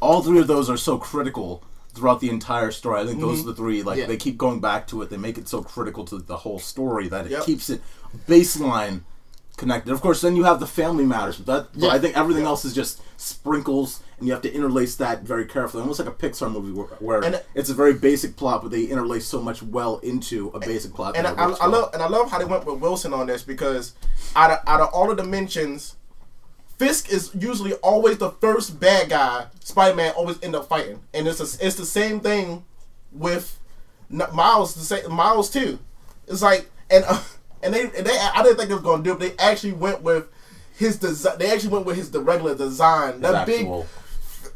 all 0.00 0.22
three 0.22 0.38
of 0.40 0.46
those 0.46 0.70
are 0.70 0.76
so 0.76 0.96
critical 0.96 1.62
throughout 1.94 2.20
the 2.20 2.30
entire 2.30 2.70
story 2.70 3.00
i 3.00 3.04
think 3.04 3.20
those 3.20 3.40
are 3.42 3.46
the 3.46 3.54
three 3.54 3.82
like 3.82 3.98
Yeah. 3.98 4.06
they 4.06 4.16
keep 4.16 4.38
going 4.38 4.60
back 4.60 4.86
to 4.86 5.02
it 5.02 5.10
they 5.10 5.16
make 5.16 5.36
it 5.36 5.48
so 5.48 5.60
critical 5.60 6.04
to 6.04 6.18
the 6.18 6.36
whole 6.36 6.60
story 6.60 7.08
that 7.08 7.26
it 7.26 7.32
Yep. 7.32 7.42
keeps 7.44 7.68
it 7.68 7.82
baseline 8.28 9.00
connected 9.60 9.92
of 9.92 10.00
course 10.00 10.20
then 10.20 10.34
you 10.34 10.42
have 10.44 10.58
the 10.58 10.66
family 10.66 11.04
matters 11.04 11.36
but 11.38 11.46
that 11.72 11.80
but 11.80 11.90
i 11.90 11.98
think 11.98 12.16
everything 12.16 12.44
else 12.44 12.64
is 12.64 12.74
just 12.74 13.00
sprinkles 13.20 14.02
and 14.18 14.26
you 14.26 14.32
have 14.32 14.42
to 14.42 14.52
interlace 14.52 14.96
that 14.96 15.22
very 15.22 15.44
carefully 15.44 15.80
almost 15.82 16.00
like 16.00 16.08
a 16.08 16.12
pixar 16.12 16.50
movie 16.50 16.72
where, 16.72 16.86
where 16.98 17.22
And- 17.24 17.42
it's 17.54 17.70
a 17.70 17.74
very 17.74 17.94
basic 17.94 18.34
plot 18.36 18.62
but 18.62 18.70
they 18.72 18.84
interlace 18.84 19.26
so 19.26 19.40
much 19.40 19.62
well 19.62 19.98
into 19.98 20.48
a 20.54 20.58
basic 20.60 20.92
plot 20.94 21.16
and 21.16 21.26
I, 21.26 21.46
works 21.46 21.60
I 21.60 21.66
love 21.66 21.90
and 21.94 22.02
I 22.02 22.08
love 22.08 22.30
how 22.30 22.38
they 22.38 22.44
went 22.44 22.64
with 22.66 22.80
Wilson 22.80 23.12
on 23.14 23.26
this 23.28 23.42
because 23.42 23.94
out 24.34 24.50
of 24.50 24.58
out 24.66 24.80
of 24.80 24.88
all 24.94 25.14
the 25.14 25.24
mentions, 25.24 25.96
Fisk 26.78 27.12
is 27.12 27.30
usually 27.38 27.74
always 27.74 28.16
the 28.16 28.30
first 28.30 28.80
bad 28.80 29.10
guy. 29.10 29.46
Spider 29.62 29.94
Man 29.94 30.12
always 30.16 30.42
end 30.42 30.56
up 30.56 30.66
fighting, 30.66 31.00
and 31.12 31.28
it's 31.28 31.38
a, 31.40 31.66
it's 31.66 31.76
the 31.76 31.84
same 31.84 32.20
thing 32.20 32.64
with 33.12 33.58
N- 34.10 34.22
Miles. 34.32 34.74
The 34.74 34.80
same 34.80 35.12
Miles 35.12 35.50
too. 35.50 35.78
It's 36.26 36.40
like 36.40 36.70
and 36.90 37.04
uh, 37.06 37.22
and 37.62 37.72
they 37.74 37.82
and 37.82 38.06
they 38.06 38.18
I 38.18 38.42
didn't 38.42 38.56
think 38.56 38.68
they 38.68 38.74
was 38.74 38.82
gonna 38.84 39.02
do 39.02 39.12
it. 39.12 39.18
But 39.18 39.36
they 39.36 39.42
actually 39.42 39.72
went 39.72 40.02
with 40.02 40.26
his 40.76 40.96
design. 40.98 41.38
They 41.38 41.50
actually 41.50 41.70
went 41.70 41.86
with 41.86 41.96
his 41.96 42.10
the 42.10 42.20
regular 42.20 42.54
design. 42.54 43.14
His 43.14 43.22
That 43.22 43.46
big. 43.46 43.60
actual- 43.60 43.86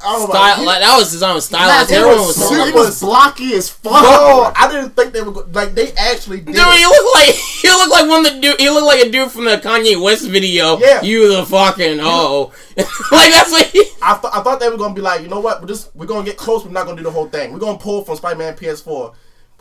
I 0.00 0.12
don't 0.12 0.20
know. 0.22 0.34
Style, 0.34 0.56
he- 0.56 0.66
like, 0.66 0.80
that 0.80 0.96
was 0.98 1.12
designed 1.12 1.34
with 1.36 1.52
Nah, 1.52 1.58
stylized. 1.58 1.90
it 1.90 1.94
Everyone 1.94 2.18
was, 2.18 2.26
was 2.26 2.36
so- 2.36 2.54
so 2.54 2.64
it 2.66 2.74
was 2.74 3.00
blocky 3.00 3.54
as 3.54 3.68
fuck. 3.68 3.92
No, 4.02 4.52
I 4.56 4.68
didn't 4.70 4.96
think 4.96 5.12
they 5.12 5.22
were 5.22 5.30
go- 5.30 5.46
like 5.52 5.74
they 5.74 5.92
actually 5.92 6.38
did. 6.38 6.54
Dude, 6.54 6.56
it. 6.56 6.80
you 6.80 6.88
look 6.90 7.14
like 7.14 7.36
you 7.64 7.78
look 7.78 7.90
like 7.90 8.08
one 8.08 8.26
of 8.26 8.32
the 8.34 8.40
dude. 8.40 8.60
You 8.60 8.74
look 8.74 8.84
like 8.84 9.06
a 9.06 9.10
dude 9.10 9.30
from 9.30 9.44
the 9.44 9.56
Kanye 9.58 10.00
West 10.00 10.26
video. 10.28 10.78
Yeah. 10.78 11.00
you 11.02 11.34
the 11.36 11.46
fucking 11.46 12.00
oh, 12.02 12.52
like 12.76 12.86
that's 13.32 13.50
what. 13.52 13.66
He, 13.66 13.84
I, 14.02 14.14
th- 14.20 14.32
I 14.34 14.42
thought 14.42 14.58
they 14.60 14.68
were 14.68 14.76
gonna 14.76 14.94
be 14.94 15.00
like, 15.00 15.20
you 15.22 15.28
know 15.28 15.40
what? 15.40 15.60
We're 15.62 15.68
just 15.68 15.94
we're 15.94 16.06
gonna 16.06 16.24
get 16.24 16.36
close. 16.36 16.64
We're 16.64 16.72
not 16.72 16.84
gonna 16.86 16.96
do 16.98 17.04
the 17.04 17.10
whole 17.10 17.28
thing. 17.28 17.52
We're 17.52 17.58
gonna 17.60 17.78
pull 17.78 18.04
from 18.04 18.16
Spider-Man 18.16 18.56
PS4 18.56 19.14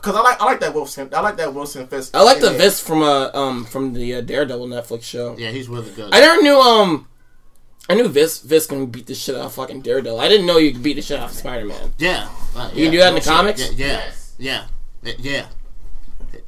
because 0.03 0.15
I 0.17 0.21
like 0.21 0.41
I 0.41 0.45
like 0.45 0.59
that 0.59 0.73
Wilson. 0.73 1.09
I 1.15 1.21
like 1.21 1.37
that 1.37 1.53
Wilson 1.53 1.87
Fisk. 1.87 2.13
I 2.15 2.21
like 2.23 2.39
the 2.41 2.47
in 2.47 2.57
there. 2.57 2.61
Vis 2.69 2.79
from 2.81 3.01
uh 3.01 3.29
um 3.33 3.63
from 3.65 3.93
the 3.93 4.15
uh, 4.15 4.21
Daredevil 4.21 4.67
Netflix 4.67 5.03
show. 5.03 5.35
Yeah, 5.37 5.51
he's 5.51 5.69
really 5.69 5.89
good. 5.91 6.13
I 6.13 6.19
never 6.19 6.41
knew 6.41 6.59
um. 6.59 7.07
I 7.89 7.95
knew 7.95 8.07
Vis 8.07 8.39
Vis 8.41 8.65
can 8.67 8.85
beat 8.87 9.07
the 9.07 9.15
shit 9.15 9.35
out 9.35 9.41
of 9.45 9.53
fucking 9.53 9.81
Daredevil. 9.81 10.19
I 10.19 10.27
didn't 10.27 10.45
know 10.45 10.57
you 10.57 10.71
could 10.73 10.83
beat 10.83 10.95
the 10.95 11.01
shit 11.01 11.19
out 11.19 11.29
of 11.29 11.35
Spider 11.35 11.65
Man. 11.65 11.93
yeah, 11.97 12.29
like, 12.55 12.73
You 12.75 12.79
yeah, 12.79 12.85
can 12.85 12.91
do 12.91 12.97
that 12.99 13.07
in 13.09 13.15
the 13.15 13.21
shit. 13.21 13.27
comics? 13.29 13.73
Yeah, 13.73 14.11
yeah, 14.37 14.65
yeah, 15.03 15.13
yeah. 15.19 15.45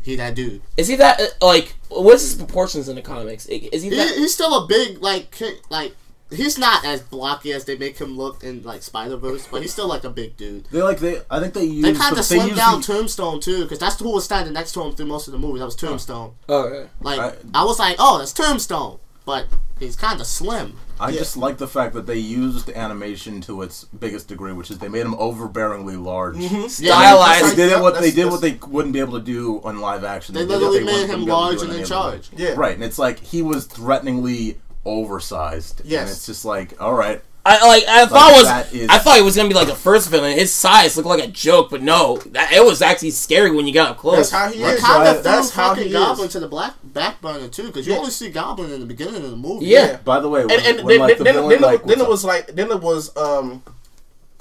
He 0.01 0.15
that 0.15 0.33
dude. 0.35 0.61
Is 0.77 0.87
he 0.87 0.95
that 0.97 1.19
uh, 1.19 1.45
like? 1.45 1.75
What's 1.89 2.23
his 2.23 2.35
proportions 2.35 2.87
in 2.89 2.95
the 2.95 3.01
comics? 3.01 3.45
Is 3.47 3.83
he 3.83 3.89
He, 3.89 3.95
that? 3.95 4.15
he's 4.15 4.33
still 4.33 4.63
a 4.63 4.67
big 4.67 5.01
like 5.01 5.37
like. 5.69 5.93
He's 6.31 6.57
not 6.57 6.83
as 6.83 7.01
blocky 7.01 7.53
as 7.53 7.65
they 7.65 7.77
make 7.77 7.99
him 7.99 8.17
look 8.17 8.43
in 8.43 8.63
like 8.63 8.81
Spider 8.81 9.15
Verse, 9.15 9.47
but 9.49 9.61
he's 9.61 9.71
still 9.71 9.88
like 9.88 10.03
a 10.03 10.09
big 10.09 10.35
dude. 10.38 10.65
they 10.71 10.81
like 10.81 10.97
they 10.99 11.21
i 11.29 11.39
think 11.39 11.53
they 11.53 11.63
use 11.65 11.83
They 11.83 11.93
kind 11.93 12.17
of 12.17 12.25
slimmed 12.25 12.55
down 12.55 12.81
the- 12.81 12.88
Tombstone 12.88 13.39
too, 13.39 13.63
because 13.63 13.77
that's 13.79 13.99
who 13.99 14.11
was 14.11 14.25
standing 14.25 14.53
next 14.53 14.71
to 14.73 14.81
him 14.81 14.93
through 14.95 15.05
most 15.05 15.27
of 15.27 15.33
the 15.33 15.39
movie. 15.39 15.59
That 15.59 15.65
was 15.65 15.75
Tombstone. 15.75 16.33
Oh, 16.49 16.71
yeah. 16.73 16.85
Like 16.99 17.19
I- 17.19 17.35
I, 17.61 17.63
was 17.63 17.77
like, 17.77 17.97
oh, 17.99 18.17
that's 18.17 18.33
Tombstone, 18.33 18.97
but 19.23 19.45
he's 19.79 19.95
kind 19.95 20.19
of 20.19 20.25
slim. 20.25 20.77
I 20.99 21.09
Yeah. 21.09 21.19
just 21.19 21.35
like 21.38 21.57
the 21.57 21.67
fact 21.67 21.93
that 21.93 22.07
they 22.07 22.17
used 22.17 22.69
animation 22.69 23.39
to 23.41 23.61
its 23.61 23.83
biggest 23.83 24.27
degree, 24.29 24.53
which 24.53 24.71
is 24.71 24.77
they 24.79 24.88
made 24.88 25.01
him 25.05 25.13
overbearingly 25.13 26.01
large. 26.03 26.38
Mhm. 26.38 26.69
Stylized. 26.69 27.51
They 27.51 27.55
did 27.55 27.69
Yeah, 27.71 27.77
it 27.77 27.81
what 27.83 27.99
they 28.01 28.11
did 28.11 28.31
what 28.31 28.41
they 28.41 28.57
wouldn't 28.67 28.93
be 28.93 28.99
able 29.01 29.19
to 29.19 29.23
do 29.25 29.61
on 29.63 29.79
live 29.79 30.03
action. 30.05 30.33
They 30.33 30.41
did 30.41 30.49
what 30.49 30.59
literally 30.61 30.79
they 30.79 30.85
made 30.85 31.09
him 31.09 31.25
be 31.25 31.25
able 31.25 31.25
to 31.25 31.31
large 31.33 31.61
and 31.61 31.73
in 31.73 31.85
charge. 31.85 32.29
Yeah. 32.35 32.53
Right, 32.55 32.73
and 32.73 32.83
it's 32.83 32.97
like 32.97 33.19
he 33.19 33.41
was 33.41 33.65
threateningly 33.65 34.57
oversized. 34.86 35.82
Yes. 35.84 36.02
and 36.02 36.10
it's 36.12 36.26
just 36.26 36.45
like, 36.45 36.80
all 36.82 36.93
right, 36.93 37.21
I 37.45 37.67
like. 37.67 37.84
I 37.88 38.06
thought 38.08 38.32
was. 38.34 38.43
that 38.45 38.74
is- 38.74 38.89
I 38.89 38.98
thought 38.98 39.17
it 39.19 39.24
was 39.24 39.36
gonna 39.36 39.50
be 39.50 39.54
like 39.56 39.67
the 39.67 39.76
first 39.76 40.10
villain. 40.10 40.38
His 40.38 40.54
size 40.54 40.95
looked 40.98 41.08
like 41.10 41.24
a 41.24 41.28
joke, 41.28 41.69
but 41.69 41.82
no, 41.84 42.17
that, 42.32 42.52
it 42.54 42.63
was 42.65 42.82
actually 42.82 43.12
scary 43.12 43.52
when 43.52 43.67
you 43.67 43.74
got 43.74 43.91
up 43.91 43.98
close. 43.98 44.17
That's 44.17 44.32
how 44.32 44.52
he 44.52 44.60
They 44.63 44.69
is. 44.74 44.82
kind 44.82 45.04
right? 45.04 45.17
of 45.17 45.24
That's 45.24 45.52
threw 45.52 45.62
how 45.62 45.69
fucking 45.69 45.84
he 45.88 45.91
Goblin 45.93 46.28
is. 46.28 46.32
to 46.34 46.39
the 46.39 46.48
black 46.48 46.74
back 46.84 47.21
burner 47.21 47.48
too, 47.48 47.67
because 47.67 47.86
you 47.86 47.93
Yeah. 47.93 48.00
only 48.00 48.12
see 48.12 48.30
Goblin 48.30 48.71
in 48.71 48.80
the 48.80 48.86
beginning 48.86 49.24
of 49.24 49.30
the 49.30 49.38
movie. 49.38 49.65
Yeah. 49.67 49.98
By 49.98 50.19
the 50.19 50.30
way, 50.30 50.45
when, 50.45 50.52
And, 50.60 50.65
and 50.80 50.86
when, 50.86 50.88
then, 50.88 51.00
like, 51.08 51.17
the 51.17 51.24
then, 51.24 51.34
villain, 51.36 51.50
then, 51.50 51.62
like, 51.62 51.80
it, 51.82 51.88
then 51.88 52.00
what's 52.00 52.08
it 52.08 52.10
was 52.10 52.26
like 52.26 52.48
then 52.56 52.71
it 52.71 52.82
was 52.82 53.15
um 53.17 53.62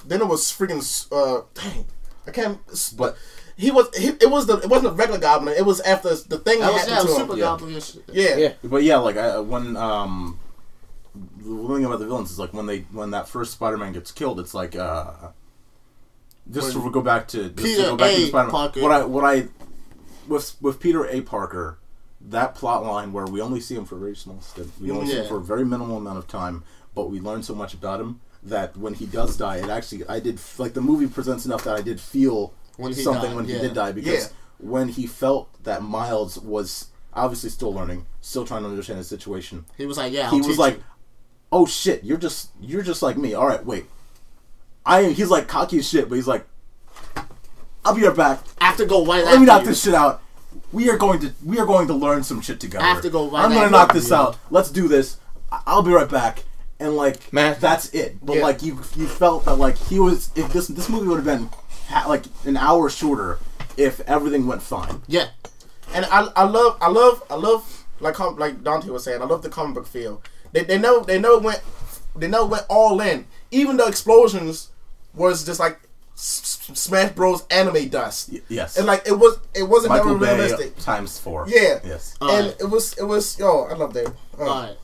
then 0.07 0.21
it 0.21 0.27
was 0.27 0.43
freaking 0.51 0.81
uh 1.11 1.41
dang 1.53 1.85
I 2.27 2.31
can't 2.31 2.57
But 2.97 3.17
he 3.57 3.71
was 3.71 3.87
he, 3.95 4.07
it 4.07 4.29
was 4.29 4.47
the 4.47 4.57
it 4.57 4.69
wasn't 4.69 4.91
a 4.93 4.95
regular 4.95 5.19
goblin 5.19 5.55
it 5.57 5.65
was 5.65 5.79
after 5.81 6.09
the 6.09 6.37
thing 6.39 6.59
that 6.59 6.73
was, 6.73 6.81
happened 6.81 6.91
yeah, 6.91 6.99
it 6.99 7.03
was 7.03 7.13
to 7.13 7.19
Super 7.19 7.33
him 7.33 7.39
Yeah. 7.39 7.45
Goblin. 7.45 7.79
Shit. 7.81 8.03
yeah 8.11 8.35
Yeah. 8.37 8.53
But 8.63 8.83
yeah, 8.83 8.97
like 8.97 9.17
I, 9.17 9.39
when 9.39 9.77
um, 9.77 10.39
the 11.15 11.73
thing 11.75 11.85
about 11.85 11.99
the 11.99 12.05
villains 12.05 12.31
is 12.31 12.39
like 12.39 12.53
when 12.53 12.65
they 12.65 12.79
when 12.91 13.11
that 13.11 13.29
first 13.29 13.53
Spider-Man 13.53 13.93
gets 13.93 14.11
killed, 14.11 14.39
it's 14.39 14.53
like 14.53 14.75
uh, 14.75 15.13
just 16.51 16.73
to 16.73 16.91
go 16.91 17.01
back 17.01 17.27
to 17.29 17.49
just 17.49 17.55
Peter 17.55 17.83
to 17.83 17.89
go 17.91 17.97
back 17.97 18.11
A. 18.11 18.15
to 18.15 18.27
Spider-Man. 18.27 18.51
Parker. 18.51 18.81
What 18.81 18.91
I 18.91 19.05
what 19.05 19.23
I 19.23 19.47
with 20.27 20.55
with 20.61 20.79
Peter 20.79 21.05
A. 21.05 21.21
Parker, 21.21 21.77
that 22.19 22.55
plot 22.55 22.83
line 22.83 23.13
where 23.13 23.25
we 23.25 23.41
only 23.41 23.59
see 23.61 23.75
him 23.75 23.85
for 23.85 23.95
a 23.95 23.99
very 23.99 24.15
small 24.15 24.41
stint, 24.41 24.71
we 24.81 24.91
only 24.91 25.07
see 25.07 25.17
him 25.17 25.27
for 25.27 25.37
a 25.37 25.41
very 25.41 25.63
minimal 25.63 25.97
amount 25.97 26.17
of 26.17 26.27
time, 26.27 26.63
but 26.93 27.09
we 27.09 27.19
learn 27.19 27.43
so 27.43 27.55
much 27.55 27.73
about 27.73 28.01
him 28.01 28.19
that 28.43 28.75
when 28.77 28.93
he 28.93 29.05
does 29.05 29.37
die, 29.37 29.57
it 29.57 29.69
actually 29.69 30.05
I 30.07 30.19
did 30.19 30.39
like 30.57 30.73
the 30.73 30.81
movie 30.81 31.07
presents 31.07 31.45
enough 31.45 31.63
that 31.63 31.75
I 31.75 31.81
did 31.81 31.99
feel 31.99 32.53
When 32.77 32.93
he 32.93 33.01
something 33.01 33.23
died, 33.29 33.35
when 33.35 33.45
yeah. 33.45 33.55
he 33.55 33.61
did 33.61 33.73
die 33.73 33.91
because 33.91 34.13
Yeah. 34.13 34.27
when 34.59 34.89
he 34.89 35.07
felt 35.07 35.49
that 35.63 35.81
Miles 35.83 36.37
was 36.39 36.87
obviously 37.13 37.49
still 37.49 37.73
learning, 37.73 38.05
still 38.21 38.45
trying 38.45 38.63
to 38.63 38.69
understand 38.69 38.97
his 38.97 39.07
situation 39.07 39.65
He 39.77 39.85
was 39.85 39.97
like, 39.97 40.11
yeah, 40.11 40.25
I'll 40.25 40.31
he 40.31 40.37
was 40.37 40.47
teach 40.47 40.57
like, 40.57 40.75
you. 40.77 40.83
"Oh 41.51 41.65
shit, 41.65 42.03
you're 42.03 42.17
just 42.17 42.49
you're 42.59 42.81
just 42.83 43.01
like 43.01 43.17
me." 43.17 43.33
All 43.33 43.47
right, 43.47 43.65
wait. 43.65 43.85
I 44.85 45.05
he's 45.05 45.29
like 45.29 45.47
cocky 45.47 45.79
as 45.79 45.87
shit, 45.87 46.09
but 46.09 46.15
he's 46.15 46.27
like, 46.27 46.45
"I'll 47.83 47.95
be 47.95 48.03
right 48.03 48.15
back. 48.15 48.39
I 48.59 48.65
have 48.65 48.77
to 48.77 48.85
go 48.85 49.05
right 49.05 49.23
Let 49.23 49.31
me 49.31 49.31
after 49.33 49.45
knock 49.45 49.61
you. 49.61 49.67
this 49.69 49.83
shit 49.83 49.93
out. 49.93 50.21
We 50.71 50.89
are 50.89 50.97
going 50.97 51.19
to 51.19 51.33
we 51.43 51.59
are 51.59 51.65
going 51.65 51.87
to 51.87 51.93
learn 51.93 52.23
some 52.23 52.41
shit 52.41 52.59
together. 52.59 52.83
I 52.83 52.87
have 52.89 53.01
to 53.03 53.09
go 53.09 53.29
right 53.29 53.43
I'm 53.45 53.49
gonna 53.51 53.61
after 53.65 53.71
knock 53.71 53.93
you. 53.93 53.99
this 53.99 54.11
out. 54.11 54.37
Let's 54.49 54.69
do 54.71 54.87
this. 54.87 55.17
I- 55.51 55.61
I'll 55.67 55.81
be 55.83 55.91
right 55.91 56.09
back." 56.09 56.43
And 56.79 56.95
like 56.97 57.31
Man. 57.31 57.55
that's 57.59 57.89
it. 57.93 58.17
But 58.21 58.37
Yeah. 58.37 58.43
like 58.43 58.61
you 58.61 58.79
you 58.97 59.07
felt 59.07 59.45
that 59.45 59.55
like 59.55 59.77
he 59.77 59.99
was 59.99 60.29
if 60.35 60.51
this 60.51 60.67
this 60.67 60.89
movie 60.89 61.07
would 61.07 61.15
have 61.15 61.25
been 61.25 61.49
ha- 61.87 62.07
like 62.07 62.23
an 62.45 62.57
hour 62.57 62.89
shorter 62.89 63.39
if 63.77 63.99
everything 64.01 64.47
went 64.47 64.61
fine. 64.61 65.01
Yeah, 65.07 65.27
and 65.93 66.05
I, 66.05 66.27
I 66.35 66.43
love 66.43 66.77
I 66.81 66.89
love 66.89 67.23
I 67.29 67.35
love 67.35 67.85
like 67.99 68.15
com- 68.15 68.37
like 68.37 68.63
Dante 68.63 68.89
was 68.89 69.03
saying 69.03 69.21
I 69.21 69.25
love 69.25 69.41
the 69.41 69.49
comic 69.49 69.75
book 69.75 69.87
feel 69.87 70.21
they 70.51 70.63
they 70.63 70.77
never 70.77 71.03
they 71.05 71.19
never 71.19 71.39
went 71.39 71.61
they 72.15 72.27
never 72.27 72.45
went 72.45 72.65
all 72.69 72.99
in 73.01 73.25
even 73.51 73.77
the 73.77 73.85
explosions 73.85 74.69
was 75.13 75.45
just 75.45 75.59
like 75.59 75.79
S- 76.15 76.61
S- 76.69 76.79
Smash 76.79 77.11
Bros 77.13 77.43
anime 77.51 77.89
dust 77.89 78.29
Y- 78.31 78.41
yes. 78.49 78.77
and 78.77 78.85
like 78.87 79.05
it 79.07 79.17
was 79.17 79.37
it 79.53 79.63
wasn't 79.63 79.89
Michael 79.91 80.13
never 80.17 80.25
Bay 80.25 80.33
realistic 80.35 80.77
times 80.77 81.19
four. 81.19 81.45
Yeah. 81.47 81.79
Yes. 81.85 82.15
All 82.21 82.29
and 82.29 82.47
right. 82.47 82.55
it 82.61 82.65
was 82.69 82.97
it 82.97 83.03
was 83.03 83.37
yo 83.39 83.63
I 83.63 83.73
love 83.75 83.93
that 83.93 84.07
uh, 84.39 84.41
Alright. 84.43 84.77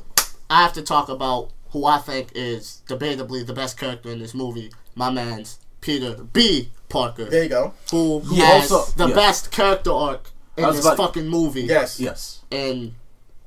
I 0.49 0.61
have 0.61 0.73
to 0.73 0.81
talk 0.81 1.07
about 1.09 1.51
who 1.71 1.85
I 1.85 1.99
think 1.99 2.31
is 2.35 2.81
debatably 2.89 3.45
the 3.47 3.53
best 3.53 3.77
character 3.79 4.09
in 4.11 4.19
this 4.19 4.33
movie. 4.33 4.71
My 4.95 5.09
man's 5.09 5.59
Peter 5.79 6.15
B. 6.33 6.69
Parker, 6.91 7.25
there 7.25 7.43
you 7.43 7.49
go 7.49 7.73
who 7.91 8.19
Who 8.19 8.35
has 8.35 8.71
also- 8.71 8.91
the 8.97 9.07
yeah. 9.07 9.15
best 9.15 9.51
character 9.51 9.91
arc 9.91 10.29
in 10.57 10.65
I 10.65 10.71
this 10.71 10.81
about- 10.85 10.97
fucking 10.97 11.27
movie. 11.27 11.61
yes 11.63 11.99
Yes. 11.99 12.39
And 12.51 12.93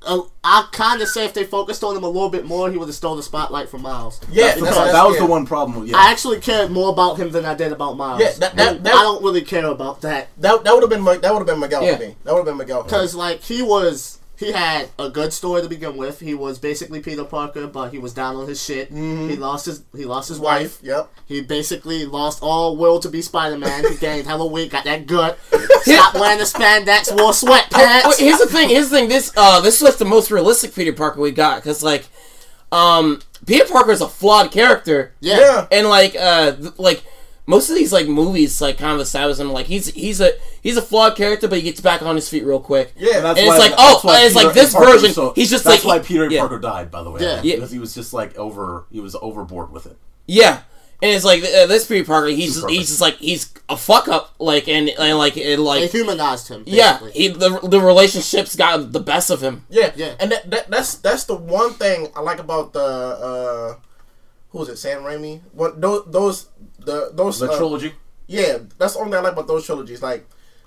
uh, 0.06 0.20
I 0.42 0.66
kind 0.72 1.00
of 1.00 1.08
say 1.08 1.24
if 1.24 1.32
they 1.32 1.44
focused 1.44 1.82
on 1.82 1.96
him 1.96 2.04
a 2.04 2.08
little 2.08 2.28
bit 2.28 2.44
more, 2.44 2.70
he 2.70 2.76
would 2.76 2.88
have 2.88 2.94
stole 2.94 3.16
the 3.16 3.22
spotlight 3.22 3.70
from 3.70 3.80
Miles. 3.82 4.20
Yeah, 4.30 4.48
That's 4.48 4.54
that's- 4.60 4.74
that's- 4.76 4.92
that 4.92 5.06
was 5.06 5.14
yeah. 5.14 5.20
the 5.22 5.26
one 5.26 5.46
problem. 5.46 5.86
Yeah. 5.86 5.96
I 5.96 6.10
actually 6.10 6.40
cared 6.40 6.70
more 6.70 6.90
about 6.90 7.18
him 7.18 7.30
than 7.30 7.46
I 7.46 7.54
did 7.54 7.72
about 7.72 7.96
Miles. 7.96 8.20
Yeah, 8.20 8.32
that- 8.38 8.54
that- 8.56 8.84
that- 8.84 8.94
I 8.94 9.02
don't 9.02 9.22
really 9.22 9.40
care 9.40 9.64
about 9.66 10.02
that 10.02 10.28
That 10.38 10.62
that 10.64 10.74
would 10.74 10.82
have 10.82 10.90
been 10.90 11.02
Mi- 11.04 11.16
that 11.18 11.32
would 11.32 11.38
have 11.40 11.46
been 11.46 11.60
Miguel 11.60 11.82
Yeah. 11.84 11.96
for 11.96 12.02
me. 12.02 12.16
That 12.24 12.32
would 12.34 12.40
have 12.40 12.46
been 12.46 12.56
Miguel. 12.58 12.80
for 12.82 12.84
because 12.84 13.14
like 13.14 13.42
he 13.42 13.62
was. 13.62 14.18
He 14.44 14.52
had 14.52 14.88
a 14.98 15.08
good 15.10 15.32
story 15.32 15.62
to 15.62 15.68
begin 15.68 15.96
with. 15.96 16.20
He 16.20 16.34
was 16.34 16.58
basically 16.58 17.00
Peter 17.00 17.24
Parker, 17.24 17.66
but 17.66 17.90
he 17.90 17.98
was 17.98 18.12
down 18.12 18.36
on 18.36 18.46
his 18.46 18.62
shit. 18.62 18.90
He 18.90 19.36
lost 19.36 19.66
his 19.66 19.82
he 19.96 20.04
lost 20.04 20.28
his 20.28 20.38
wife. 20.38 20.54
wife. 20.62 20.78
Yep. 20.82 21.10
He 21.26 21.40
basically 21.40 22.04
lost 22.04 22.42
all 22.42 22.76
will 22.76 23.00
to 23.00 23.08
be 23.08 23.22
Spider 23.22 23.58
Man. 23.58 23.84
He 23.90 23.96
gained 23.96 24.26
hella 24.26 24.46
weight, 24.46 24.70
got 24.70 24.84
that 24.84 25.06
gut. 25.06 25.38
Stop 25.82 26.14
wearing 26.14 26.38
the 26.38 26.44
spandex, 26.44 27.10
wore 27.14 27.32
sweatpants. 27.32 28.02
Oh, 28.04 28.14
here's 28.18 28.38
the 28.38 28.46
thing. 28.46 28.68
Here's 28.68 28.90
the 28.90 28.96
thing. 28.96 29.08
This 29.08 29.32
uh, 29.36 29.60
this 29.60 29.80
was 29.80 29.96
the 29.96 30.04
most 30.04 30.30
realistic 30.30 30.74
Peter 30.74 30.92
Parker 30.92 31.20
we 31.20 31.30
got 31.30 31.56
because 31.56 31.82
like, 31.82 32.06
um, 32.72 33.20
Peter 33.46 33.64
Parker 33.66 33.90
is 33.92 34.00
a 34.00 34.08
flawed 34.08 34.50
character, 34.50 35.12
yeah. 35.20 35.38
Yeah. 35.38 35.66
and 35.70 35.88
like 35.88 36.16
uh, 36.18 36.52
th- 36.52 36.78
like 36.78 37.04
most 37.46 37.68
of 37.68 37.76
these 37.76 37.92
like 37.92 38.08
movies 38.08 38.60
like 38.60 38.78
kind 38.78 38.94
of 38.94 39.00
establish 39.00 39.38
him 39.38 39.52
like 39.52 39.66
he's 39.66 39.88
he's 39.88 40.20
a 40.20 40.32
he's 40.62 40.76
a 40.76 40.82
flawed 40.82 41.16
character, 41.16 41.46
but 41.48 41.58
he 41.58 41.64
gets 41.64 41.80
back 41.80 42.00
on 42.02 42.14
his 42.16 42.28
feet 42.28 42.44
real 42.44 42.60
quick. 42.60 42.92
Yeah. 42.96 43.16
And 43.16 43.24
that's 43.24 43.38
And 43.38 43.48
it's 43.48 43.58
like, 43.58 43.70
that's 43.72 43.82
oh, 43.82 44.00
why 44.02 44.24
it's 44.24 44.34
like 44.34 44.54
this 44.54 44.72
Parker- 44.72 44.92
version, 44.92 45.12
so 45.12 45.32
he's 45.34 45.50
just 45.50 45.64
that's 45.64 45.84
like- 45.84 46.00
why 46.02 46.06
Peter 46.06 46.30
yeah. 46.30 46.40
Parker 46.40 46.58
died, 46.58 46.90
by 46.90 47.02
the 47.02 47.10
way. 47.10 47.20
Yeah. 47.20 47.40
Yeah. 47.42 47.56
because 47.56 47.70
he 47.70 47.78
was 47.78 47.94
just 47.94 48.12
like 48.14 48.36
over. 48.38 48.86
He 48.90 49.00
was 49.00 49.14
overboard 49.16 49.72
with 49.72 49.84
it. 49.86 49.96
Yeah, 50.26 50.62
and 51.02 51.10
it's 51.10 51.24
like 51.24 51.42
uh, 51.42 51.66
this 51.66 51.86
Peter 51.86 52.04
Parker. 52.06 52.28
He's 52.28 52.54
just, 52.54 52.70
he's 52.70 52.88
just 52.88 53.00
like 53.02 53.16
he's 53.16 53.52
a 53.68 53.76
fuck 53.76 54.08
up. 54.08 54.34
Like 54.38 54.66
and, 54.68 54.88
and 54.88 55.18
like 55.18 55.36
it 55.36 55.44
They 55.44 55.56
like 55.58 55.90
humanized 55.90 56.48
him. 56.48 56.62
yeah, 56.66 56.98
he 57.12 57.28
the 57.28 57.58
the 57.62 57.78
relationships 57.80 58.56
got 58.56 58.92
the 58.92 59.00
best 59.00 59.28
of 59.28 59.42
him. 59.42 59.66
Yeah, 59.68 59.92
Yeah. 59.96 60.14
and 60.18 60.32
that, 60.32 60.50
that 60.50 60.70
that's 60.70 60.94
that's 60.94 61.24
the 61.24 61.36
one 61.36 61.74
thing 61.74 62.08
I 62.16 62.20
like 62.22 62.38
about 62.38 62.72
the 62.72 62.80
uh, 62.80 63.74
who 64.50 64.62
is 64.62 64.68
it? 64.70 64.76
Sam 64.78 65.02
Raimi. 65.02 65.42
What 65.52 65.80
those 65.80 66.04
those 66.06 66.46
the 66.84 67.10
those 67.12 67.38
The 67.38 67.50
uh, 67.50 67.56
trilogy. 67.56 67.92
Yeah, 68.26 68.58
that's 68.78 68.94
the 68.94 69.00
only 69.00 69.12
thing 69.12 69.18
I 69.20 69.22
like 69.22 69.32
about 69.34 69.46
those 69.46 69.66
trilogies. 69.66 70.02
Like 70.02 70.26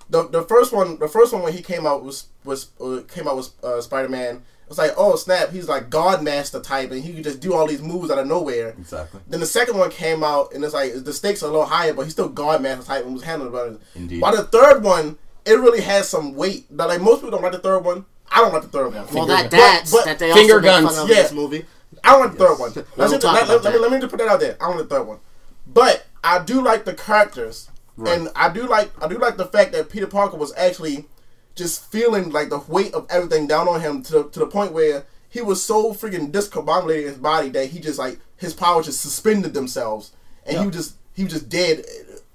the 0.09 0.27
the 0.27 0.43
first 0.43 0.71
one, 0.73 0.99
the 0.99 1.07
first 1.07 1.33
one 1.33 1.41
when 1.43 1.53
he 1.53 1.61
came 1.61 1.85
out 1.87 2.03
was 2.03 2.27
was 2.43 2.67
uh, 2.79 3.01
came 3.07 3.27
out 3.27 3.35
with 3.37 3.49
uh, 3.63 3.81
Spider 3.81 4.09
Man. 4.09 4.43
It's 4.69 4.77
like 4.77 4.91
oh 4.97 5.15
snap, 5.15 5.51
he's 5.51 5.69
like 5.69 5.89
God 5.89 6.21
Master 6.21 6.59
type, 6.59 6.91
and 6.91 7.01
he 7.01 7.13
could 7.13 7.23
just 7.23 7.39
do 7.39 7.53
all 7.53 7.65
these 7.67 7.81
moves 7.81 8.11
out 8.11 8.17
of 8.17 8.27
nowhere. 8.27 8.69
Exactly. 8.77 9.21
Then 9.27 9.39
the 9.39 9.45
second 9.45 9.77
one 9.77 9.89
came 9.89 10.23
out, 10.25 10.53
and 10.53 10.61
it's 10.63 10.73
like 10.73 10.93
the 11.05 11.13
stakes 11.13 11.41
are 11.41 11.45
a 11.47 11.49
little 11.51 11.65
higher, 11.65 11.93
but 11.93 12.01
he's 12.03 12.11
still 12.11 12.27
God 12.27 12.61
Master 12.61 12.83
type 12.85 13.05
and 13.05 13.13
was 13.13 13.23
handling 13.23 13.53
better. 13.53 13.77
Indeed. 13.95 14.19
By 14.19 14.35
the 14.35 14.43
third 14.43 14.83
one, 14.83 15.17
it 15.45 15.53
really 15.53 15.79
has 15.81 16.09
some 16.09 16.35
weight. 16.35 16.65
That 16.75 16.89
like 16.89 16.99
most 17.01 17.19
people 17.21 17.31
don't 17.31 17.43
like 17.43 17.53
the 17.53 17.59
third 17.59 17.79
one. 17.85 18.05
I 18.29 18.41
don't 18.41 18.51
like 18.53 18.63
the 18.63 18.67
third 18.67 18.93
one. 18.93 19.07
Well, 19.13 19.25
that 19.27 19.43
But- 19.49 19.51
dance 19.57 19.91
but- 19.91 20.03
that 20.03 20.19
they 20.19 20.33
Finger 20.33 20.55
also 20.55 20.61
make 20.61 20.69
guns. 20.83 20.95
fun 20.95 21.03
of 21.05 21.09
Yeah. 21.09 21.21
this 21.23 21.31
movie. 21.31 21.65
I 22.03 22.11
don't 22.11 22.19
like 22.23 22.31
the 22.33 22.37
third 22.45 22.59
one. 22.59 22.73
We'll 22.75 22.85
Let's 22.97 23.11
just- 23.13 23.21
talk 23.21 23.33
let, 23.35 23.43
about 23.45 23.63
let- 23.63 23.63
let 23.63 23.71
me, 23.73 23.77
that. 23.79 23.81
let 23.83 23.91
me 23.93 23.99
just 23.99 24.11
put 24.11 24.17
that 24.19 24.27
out 24.27 24.39
there. 24.41 24.57
I 24.59 24.67
don't 24.67 24.77
like 24.77 24.89
the 24.89 24.95
third 24.95 25.07
one, 25.07 25.19
but 25.65 26.05
I 26.23 26.43
do 26.43 26.61
like 26.61 26.85
the 26.85 26.93
characters, 26.93 27.69
and 28.05 28.29
I 28.35 28.49
do 28.49 28.67
like 28.67 28.91
I 29.03 29.07
do 29.07 29.17
like 29.17 29.37
the 29.37 29.45
fact 29.45 29.71
that 29.73 29.89
Peter 29.89 30.07
Parker 30.07 30.37
was 30.37 30.53
actually 30.55 31.05
just 31.55 31.91
feeling 31.91 32.29
like 32.31 32.49
the 32.49 32.59
weight 32.59 32.93
of 32.93 33.07
everything 33.09 33.47
down 33.47 33.67
on 33.67 33.81
him 33.81 34.03
to 34.03 34.13
the, 34.13 34.29
to 34.29 34.39
the 34.39 34.45
point 34.47 34.71
where 34.73 35.05
he 35.29 35.41
was 35.41 35.63
so 35.63 35.91
freaking 35.93 36.31
discombobulated 36.31 37.01
in 37.01 37.07
his 37.09 37.17
body 37.17 37.49
that 37.49 37.67
he 37.69 37.79
just 37.79 37.97
like 37.99 38.19
his 38.37 38.53
powers 38.53 38.85
just 38.85 39.01
suspended 39.01 39.53
themselves, 39.53 40.11
and 40.45 40.57
he 40.59 40.65
was 40.65 40.75
just 40.75 40.95
he 41.13 41.23
was 41.23 41.33
just 41.33 41.49
dead 41.49 41.83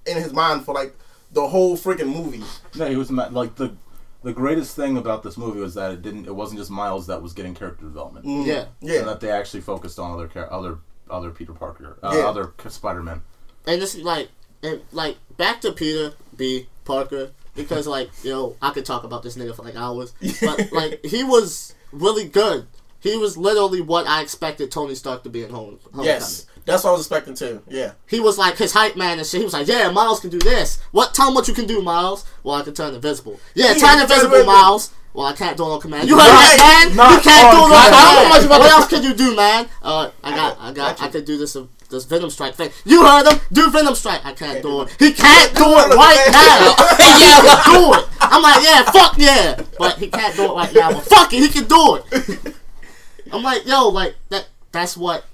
in 0.06 0.16
his 0.16 0.32
mind 0.32 0.64
for 0.64 0.74
like 0.74 0.94
the 1.32 1.48
whole 1.48 1.76
freaking 1.76 2.12
movie. 2.14 2.42
No, 2.76 2.86
he 2.88 2.96
was 2.96 3.10
ma- 3.10 3.28
like 3.30 3.54
the 3.56 3.76
the 4.22 4.32
greatest 4.32 4.76
thing 4.76 4.96
about 4.96 5.22
this 5.22 5.36
movie 5.36 5.60
was 5.60 5.74
that 5.74 5.90
it 5.92 6.02
didn't. 6.02 6.26
It 6.26 6.34
wasn't 6.34 6.58
just 6.60 6.70
Miles 6.70 7.06
that 7.08 7.22
was 7.22 7.32
getting 7.32 7.54
character 7.54 7.84
development. 7.84 8.24
Yeah. 8.46 8.66
And 8.80 8.90
Yeah, 8.90 9.02
that 9.02 9.20
they 9.20 9.30
actually 9.30 9.62
focused 9.62 9.98
on 9.98 10.12
other 10.12 10.28
char- 10.28 10.52
other 10.52 10.78
other 11.10 11.30
Peter 11.30 11.52
Parker, 11.52 11.98
uh, 12.02 12.14
Yeah. 12.16 12.26
other 12.26 12.52
Spider 12.68 13.02
Man. 13.02 13.22
And 13.66 13.80
this 13.80 13.94
is 13.94 14.02
like 14.02 14.28
and 14.62 14.80
like 14.92 15.16
back 15.36 15.60
to 15.62 15.72
Peter 15.72 16.12
B. 16.36 16.66
Parker 16.84 17.30
because 17.54 17.86
like 17.86 18.10
you 18.24 18.30
know 18.30 18.56
I 18.62 18.70
could 18.70 18.84
talk 18.84 19.04
about 19.04 19.22
this 19.22 19.36
nigga 19.36 19.54
for 19.54 19.62
like 19.62 19.76
hours, 19.76 20.12
but 20.40 20.72
like 20.72 21.04
he 21.04 21.22
was 21.24 21.74
really 21.92 22.24
good. 22.28 22.66
He 23.00 23.16
was 23.16 23.36
literally 23.36 23.80
what 23.80 24.06
I 24.06 24.22
expected 24.22 24.70
Tony 24.70 24.94
Stark 24.94 25.24
to 25.24 25.28
be 25.28 25.42
in 25.42 25.50
Home. 25.50 25.78
Yes, 26.00 26.46
that's 26.64 26.84
what 26.84 26.90
I 26.90 26.92
was 26.92 27.00
expecting 27.02 27.34
too. 27.34 27.60
Yeah. 27.68 27.92
He 28.08 28.20
was 28.20 28.38
like 28.38 28.56
his 28.56 28.72
hype 28.72 28.94
man 28.96 29.18
and 29.18 29.26
shit. 29.26 29.38
He 29.40 29.44
was 29.44 29.54
like, 29.54 29.66
"Yeah, 29.66 29.90
Miles 29.90 30.20
can 30.20 30.30
do 30.30 30.38
this. 30.38 30.80
What? 30.92 31.12
Tell 31.12 31.28
him 31.28 31.34
what 31.34 31.48
you 31.48 31.54
can 31.54 31.66
do, 31.66 31.82
Miles. 31.82 32.24
Well, 32.44 32.54
I 32.54 32.62
can 32.62 32.74
turn 32.74 32.94
invisible. 32.94 33.40
Yeah, 33.56 33.72
Yeah, 33.72 33.74
turn 33.74 33.80
you 33.98 34.06
can 34.06 34.08
turn 34.08 34.24
invisible. 34.26 34.44
Miles. 34.44 34.92
Well, 35.14 35.26
I 35.26 35.32
can't 35.34 35.56
do 35.56 35.64
it 35.64 35.66
on 35.66 35.80
command. 35.80 36.08
You 36.08 36.14
heard 36.16 36.24
Not- 36.24 36.56
that, 36.56 36.84
man? 36.88 36.96
not 36.96 37.10
you 37.12 37.30
can't 37.30 37.52
do 37.52 37.58
it 37.58 37.60
on 37.60 37.64
on 37.64 37.68
command. 37.68 37.84
command. 37.90 37.94
I 37.94 38.14
don't 38.14 38.22
know 38.22 38.28
much 38.48 38.60
what 38.60 38.70
else 38.70 38.88
can 38.88 39.02
you 39.02 39.14
do, 39.14 39.36
man? 39.36 39.68
Uh, 39.82 40.10
I 40.24 40.30
got, 40.34 40.58
I 40.58 40.66
got, 40.72 40.74
Gotcha. 40.74 41.04
I 41.04 41.08
could 41.08 41.24
do 41.26 41.36
this. 41.36 41.54
This 41.92 42.04
Venom 42.04 42.30
Strike 42.30 42.54
thing. 42.56 42.70
You 42.84 43.06
heard 43.06 43.30
him. 43.32 43.40
Do 43.52 43.70
Venom 43.70 43.94
Strike. 43.94 44.24
I 44.26 44.32
can't 44.32 44.60
do 44.62 44.82
it. 44.82 44.90
He 44.98 45.12
can't 45.12 45.54
do 45.54 45.62
it 45.64 45.94
right 45.94 46.28
now. 46.32 46.74
yeah, 47.20 47.62
do 47.64 47.94
it. 48.00 48.08
I'm 48.20 48.42
like, 48.42 48.62
yeah, 48.64 48.90
fuck 48.90 49.14
yeah. 49.18 49.62
But 49.78 49.98
he 49.98 50.08
can't 50.08 50.34
do 50.34 50.44
it 50.44 50.54
right 50.54 50.74
now. 50.74 50.92
But 50.92 51.04
fuck 51.04 51.32
it, 51.32 51.38
he 51.40 51.48
can 51.48 51.64
do 51.68 51.96
it. 51.96 52.56
I'm 53.32 53.42
like, 53.42 53.66
yo, 53.66 53.88
like 53.88 54.16
that. 54.30 54.48
That's 54.72 54.96
what 54.96 55.24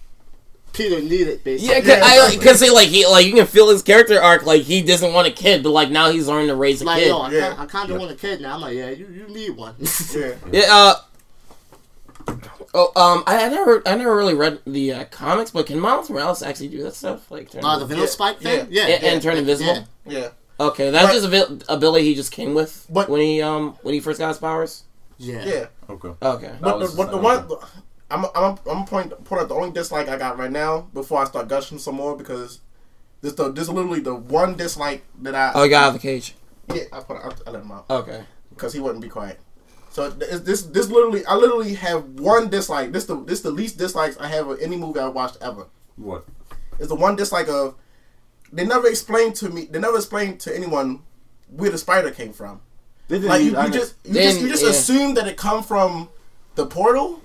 Peter 0.73 1.01
needed, 1.01 1.43
basically. 1.45 1.75
yeah, 1.75 1.81
cause, 1.81 2.03
I, 2.03 2.37
cause 2.45 2.61
he, 2.61 2.71
like 2.71 2.89
he 2.89 3.07
like 3.07 3.25
you 3.27 3.33
can 3.35 3.47
feel 3.47 3.69
his 3.71 3.83
character 3.83 4.21
arc. 4.21 4.45
Like 4.47 4.63
he 4.63 4.83
doesn't 4.83 5.13
want 5.13 5.27
a 5.29 5.31
kid, 5.31 5.63
but 5.63 5.71
like 5.71 5.91
now 5.91 6.11
he's 6.11 6.29
learning 6.29 6.49
to 6.49 6.55
raise 6.57 6.83
a 6.83 6.85
Like, 6.85 7.03
kid. 7.03 7.09
yo, 7.09 7.19
I, 7.19 7.31
Yeah. 7.31 7.49
kind 7.51 7.61
I 7.61 7.67
kind 7.67 7.91
of 7.91 7.99
want 8.01 8.11
a 8.13 8.15
kid 8.17 8.41
now. 8.41 8.55
I'm 8.55 8.61
like, 8.61 8.75
yeah, 8.77 8.91
you, 8.91 9.07
you 9.09 9.29
need 9.29 9.57
one. 9.57 9.75
Yeah. 10.15 10.35
Yeah. 10.53 10.63
Uh, 10.71 10.95
oh, 12.75 12.93
um, 12.97 13.25
I, 13.27 13.45
I 13.45 13.49
never, 13.49 13.83
I 13.87 13.95
never 13.97 14.15
really 14.17 14.35
read 14.35 14.61
the 14.67 14.93
uh, 14.93 15.05
comics, 15.07 15.51
but 15.51 15.67
can 15.67 15.79
Miles 15.81 16.09
Morales 16.11 16.43
actually 16.43 16.69
do 16.69 16.83
that 16.85 16.95
stuff? 16.95 17.31
Like, 17.31 17.51
turn 17.51 17.65
uh, 17.65 17.79
the 17.79 17.87
Venom 17.87 18.03
Yeah, 18.05 18.09
Spike 18.11 18.41
thing? 18.41 18.69
yeah, 18.71 18.87
Yeah. 18.89 18.95
and, 18.97 19.05
and 19.05 19.23
turn 19.23 19.37
invisible. 19.37 19.87
Yeah. 20.07 20.19
Yeah. 20.21 20.29
Okay, 20.61 20.91
that's 20.91 21.07
But- 21.07 21.13
just 21.13 21.25
a 21.27 21.29
vil- 21.29 21.59
ability 21.69 22.05
he 22.05 22.15
just 22.15 22.33
came 22.33 22.55
with 22.55 22.87
But- 22.91 23.09
when 23.09 23.21
he 23.21 23.41
um 23.43 23.77
when 23.83 23.95
he 23.95 24.01
first 24.01 24.19
got 24.19 24.29
his 24.29 24.39
powers. 24.39 24.85
Yeah. 25.19 25.45
Yeah. 25.45 25.67
Okay. 25.91 26.13
Okay. 26.23 26.53
But 26.61 26.79
the, 26.79 26.95
but 26.97 27.11
the 27.11 27.17
one, 27.17 27.47
I'm 28.11 28.25
I'm 28.35 28.59
I'm 28.71 28.85
point 28.85 29.13
point 29.25 29.43
out 29.43 29.49
the 29.49 29.55
only 29.55 29.71
dislike 29.71 30.09
I 30.09 30.17
got 30.17 30.39
right 30.39 30.51
now 30.51 30.89
before 30.95 31.21
I 31.23 31.25
start 31.27 31.49
gushing 31.49 31.79
some 31.79 31.95
more 31.97 32.17
because 32.17 32.61
this 33.21 33.35
the 33.35 33.51
this 33.53 33.65
is 33.65 33.71
literally 33.71 34.01
the 34.01 34.15
one 34.15 34.57
dislike 34.57 35.05
that 35.23 35.35
I 35.35 35.53
Oh, 35.55 35.63
he 35.65 35.69
got 35.71 35.85
out 35.85 35.89
of 35.89 35.95
the 35.95 36.01
cage. 36.01 36.35
yeah 36.75 36.85
I 36.93 37.01
put 37.01 37.17
I, 37.19 37.31
I 37.47 37.51
let 37.51 37.63
him 37.63 37.71
out 37.73 37.87
Okay. 37.91 38.23
because 38.51 38.73
he 38.73 38.81
wouldn't 38.81 39.03
be 39.03 39.09
quiet. 39.09 39.39
So 39.99 40.11
this 40.11 40.41
this 40.43 40.63
this 40.63 40.89
literally 40.89 41.27
I 41.27 41.35
literally 41.35 41.75
have 41.75 42.05
one 42.21 42.49
dislike. 42.49 42.93
This 42.93 43.07
the 43.07 43.17
this 43.25 43.41
the 43.41 43.51
least 43.51 43.79
dislikes 43.79 44.17
I 44.19 44.29
have 44.29 44.47
of 44.47 44.61
any 44.61 44.77
movie 44.77 45.01
I 45.01 45.09
watched 45.09 45.39
ever. 45.41 45.67
What? 45.97 46.25
Is 46.79 46.87
the 46.87 46.95
one 46.95 47.17
dislike 47.17 47.49
of 47.49 47.75
they 48.53 48.65
never 48.65 48.87
explained 48.87 49.35
to 49.37 49.49
me 49.49 49.65
they 49.65 49.81
never 49.81 49.97
explained 49.97 50.39
to 50.43 50.55
anyone 50.55 51.03
where 51.51 51.71
the 51.71 51.79
spider 51.79 52.13
came 52.13 52.33
from. 52.33 52.61
They 53.09 53.17
didn't. 53.17 53.31
Like 53.31 53.43
you, 53.43 53.61
you 53.61 53.71
just 53.71 53.97
you 54.05 54.15
Then, 54.15 54.23
just 54.23 54.41
you 54.41 54.49
just 54.49 54.63
yeah. 54.63 54.71
assume 54.71 55.15
that 55.15 55.27
it 55.27 55.37
come 55.37 55.65
from 55.65 56.11
the 56.55 56.67
portal. 56.67 57.21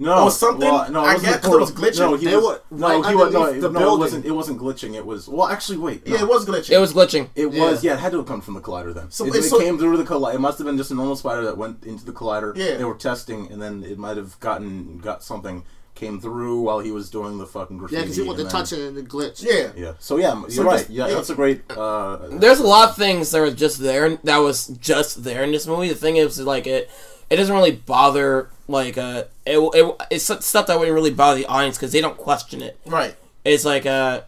No 0.00 0.24
or 0.24 0.30
something? 0.30 0.68
Well, 0.68 0.90
no, 0.90 1.00
it 1.04 1.08
I 1.08 1.12
wasn't 1.14 1.22
guess 1.22 1.34
the 1.34 1.40
'cause 1.48 1.54
it 1.54 1.60
was 1.60 1.72
glitching. 1.72 1.98
No, 2.00 2.16
he 2.16 2.26
was, 2.34 2.44
were 2.44 2.60
no, 2.78 2.88
right 3.00 3.08
he 3.10 3.14
was 3.14 3.32
no, 3.32 3.40
underneath 3.42 3.62
the 3.62 3.70
no, 3.70 3.94
it 3.94 3.98
wasn't. 3.98 4.24
It 4.24 4.30
wasn't 4.32 4.58
glitching. 4.60 4.94
It 4.94 5.06
was 5.06 5.28
well, 5.28 5.46
actually, 5.46 5.78
wait. 5.78 6.02
Yeah, 6.06 6.20
it 6.22 6.28
was 6.28 6.46
glitching. 6.46 6.70
It 6.70 6.78
was 6.78 6.92
glitching. 6.92 7.28
It 7.34 7.52
Yeah. 7.52 7.60
was 7.70 7.84
yeah. 7.84 7.94
It 7.94 8.00
had 8.00 8.12
to 8.12 8.18
have 8.18 8.26
come 8.26 8.40
from 8.40 8.54
the 8.54 8.60
collider 8.60 8.92
then. 8.94 9.10
So 9.10 9.26
it, 9.26 9.34
it 9.36 9.42
so- 9.44 9.58
came 9.60 9.78
through 9.78 9.96
the 9.98 10.04
collider. 10.04 10.34
It 10.34 10.40
must 10.40 10.58
have 10.58 10.66
been 10.66 10.76
just 10.76 10.90
a 10.90 10.94
normal 10.94 11.16
spider 11.16 11.44
that 11.44 11.56
went 11.56 11.84
into 11.84 12.04
the 12.04 12.12
collider. 12.12 12.56
Yeah. 12.56 12.76
They 12.76 12.84
were 12.84 12.94
testing, 12.94 13.50
and 13.52 13.60
then 13.62 13.84
it 13.84 13.98
might 13.98 14.16
have 14.16 14.40
gotten 14.40 14.98
got 14.98 15.22
something 15.22 15.64
came 15.96 16.18
through 16.18 16.62
while 16.62 16.78
he 16.78 16.90
was 16.90 17.10
doing 17.10 17.36
the 17.36 17.44
fucking 17.44 17.76
graffiti. 17.76 17.96
Yeah, 17.98 18.02
because 18.04 18.16
he 18.16 18.22
wanted 18.22 18.40
and 18.42 18.48
to 18.50 18.56
touch 18.56 18.72
it 18.72 18.78
and 18.80 18.96
the 18.96 19.02
glitch. 19.02 19.42
Yeah. 19.44 19.70
Yeah. 19.76 19.92
So 19.98 20.16
yeah, 20.16 20.34
you're 20.40 20.50
So 20.50 20.62
right. 20.64 20.78
just- 20.78 20.88
yeah, 20.90 21.08
yeah. 21.08 21.14
that's 21.14 21.28
a 21.28 21.34
great. 21.34 21.60
Uh, 21.70 22.16
There's 22.30 22.58
a 22.60 22.66
lot 22.66 22.88
of 22.90 22.96
things 22.96 23.30
that 23.32 23.40
were 23.40 23.50
just 23.50 23.78
there. 23.80 24.16
That 24.24 24.38
was 24.38 24.68
just 24.68 25.24
there 25.24 25.42
in 25.42 25.52
this 25.52 25.66
movie. 25.66 25.88
The 25.90 25.94
thing 25.94 26.16
is, 26.16 26.40
like 26.40 26.66
it, 26.66 26.88
it 27.30 27.36
doesn't 27.36 27.54
really 27.54 27.72
bother. 27.72 28.50
Like 28.68 28.98
uh, 28.98 29.24
it, 29.46 29.58
it 29.58 29.96
it's 30.10 30.24
stuff 30.24 30.66
that 30.66 30.78
wouldn't 30.78 30.94
really 30.94 31.10
bother 31.12 31.38
the 31.38 31.46
audience 31.46 31.76
because 31.76 31.92
they 31.92 32.00
don't 32.00 32.16
question 32.16 32.62
it. 32.62 32.78
Right. 32.86 33.16
It's 33.44 33.64
like 33.64 33.86
uh, 33.86 34.22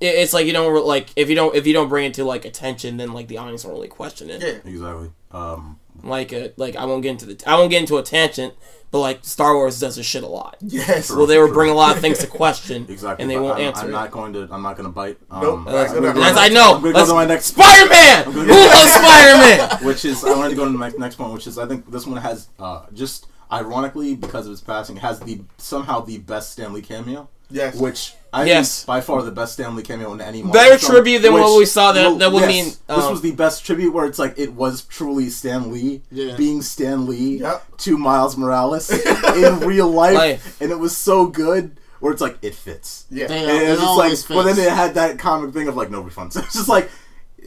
it, 0.00 0.06
it's 0.06 0.32
like 0.32 0.46
you 0.46 0.52
don't 0.52 0.86
like 0.86 1.08
if 1.16 1.28
you 1.28 1.34
don't 1.34 1.54
if 1.54 1.66
you 1.66 1.72
don't 1.72 1.88
bring 1.88 2.06
it 2.06 2.14
to 2.14 2.24
like 2.24 2.44
attention, 2.44 2.96
then 2.96 3.12
like 3.12 3.28
the 3.28 3.38
audience 3.38 3.64
won't 3.64 3.76
really 3.76 3.88
question 3.88 4.30
it. 4.30 4.40
Yeah. 4.40 4.70
Exactly. 4.70 5.10
Um, 5.32 5.78
Like 6.02 6.32
uh, 6.32 6.48
like 6.56 6.76
I 6.76 6.84
won't 6.86 7.02
get 7.02 7.10
into 7.10 7.26
the 7.26 7.42
I 7.46 7.56
won't 7.56 7.70
get 7.70 7.80
into 7.80 7.98
a 7.98 8.02
tangent, 8.02 8.54
but 8.92 9.00
like 9.00 9.24
Star 9.24 9.54
Wars 9.54 9.80
does 9.80 9.96
this 9.96 10.06
shit 10.06 10.22
a 10.22 10.28
lot. 10.28 10.58
Yes. 10.60 11.10
Well, 11.10 11.26
they 11.26 11.38
will 11.38 11.52
bring 11.52 11.70
a 11.70 11.74
lot 11.74 11.96
of 11.96 12.02
things 12.02 12.18
to 12.18 12.26
question, 12.26 12.86
exactly. 12.88 13.22
and 13.22 13.30
they 13.30 13.38
won't 13.38 13.56
I'm, 13.58 13.64
answer. 13.64 13.82
I'm 13.82 13.88
it. 13.88 13.92
not 13.92 14.10
going 14.12 14.32
to. 14.34 14.48
I'm 14.52 14.62
not 14.62 14.76
going 14.76 14.86
to 14.86 14.92
bite. 14.92 15.16
Um, 15.30 15.42
Nope. 15.42 15.64
That's, 15.66 15.92
I'm 15.92 16.02
that's- 16.02 16.36
I 16.36 16.48
know. 16.48 16.76
I'm 16.76 16.82
gonna 16.82 16.94
go 16.94 17.06
to 17.06 17.14
my 17.14 17.24
next. 17.24 17.46
Spider 17.46 17.88
Man. 17.88 18.24
Who 18.30 18.44
loves 18.44 18.92
Spider 18.92 19.38
Man? 19.38 19.78
which 19.84 20.04
is 20.04 20.22
I 20.24 20.36
wanted 20.36 20.50
to 20.50 20.56
go 20.56 20.66
to 20.66 20.70
my 20.70 20.86
next, 20.86 20.98
next 20.98 21.14
point, 21.16 21.32
which 21.32 21.46
is 21.46 21.58
I 21.58 21.66
think 21.66 21.90
this 21.90 22.06
one 22.06 22.18
has 22.20 22.48
uh, 22.60 22.84
just 22.92 23.26
ironically 23.50 24.14
because 24.14 24.46
of 24.46 24.50
his 24.50 24.60
passing 24.60 24.96
has 24.96 25.20
the 25.20 25.40
somehow 25.56 26.00
the 26.00 26.18
best 26.18 26.52
Stan 26.52 26.72
Lee 26.72 26.82
cameo. 26.82 27.28
Yes. 27.52 27.76
which 27.76 28.14
I 28.32 28.44
Yes. 28.46 28.78
think 28.78 28.86
by 28.86 29.00
far 29.02 29.22
the 29.22 29.30
best 29.30 29.52
Stan 29.54 29.76
Lee 29.76 29.82
cameo 29.82 30.12
in 30.14 30.20
any 30.22 30.42
Marvel 30.42 30.52
Better 30.60 30.78
film, 30.78 30.92
tribute 30.92 31.20
than 31.22 31.34
what 31.34 31.58
we 31.58 31.66
saw 31.66 31.92
that- 31.92 32.18
that 32.18 32.32
would 32.32 32.40
yes, 32.40 32.48
mean, 32.48 32.64
this 32.64 33.04
um, 33.04 33.10
was 33.10 33.20
the 33.20 33.32
best 33.32 33.64
tribute 33.66 33.92
where 33.92 34.06
it's 34.06 34.18
like 34.18 34.34
it 34.38 34.54
was 34.54 34.82
truly 34.82 35.28
Stan 35.28 35.70
Lee 35.70 36.00
Yeah. 36.10 36.34
being 36.36 36.62
Stan 36.62 37.06
Lee 37.06 37.38
Yep. 37.40 37.76
to 37.78 37.98
Miles 37.98 38.36
Morales 38.36 38.90
in 39.36 39.60
real 39.60 39.88
life, 39.90 40.14
Life. 40.14 40.56
and 40.60 40.70
it 40.72 40.78
was 40.78 40.96
so 40.96 41.26
good 41.26 41.76
where 42.00 42.10
it's 42.12 42.22
like 42.22 42.38
it 42.42 42.54
fits. 42.54 43.04
Yeah. 43.10 43.26
They- 43.26 43.38
And 43.38 43.50
it 43.50 43.62
it's 43.68 43.80
just 43.80 43.86
always 43.86 44.30
like, 44.30 44.36
but 44.44 44.54
then 44.54 44.66
it 44.66 44.72
had 44.72 44.94
that 44.94 45.18
comic 45.18 45.52
thing 45.52 45.68
of 45.68 45.76
like 45.76 45.90
no 45.90 46.02
refunds. 46.02 46.36
It's 46.42 46.54
just 46.54 46.68
like 46.68 46.90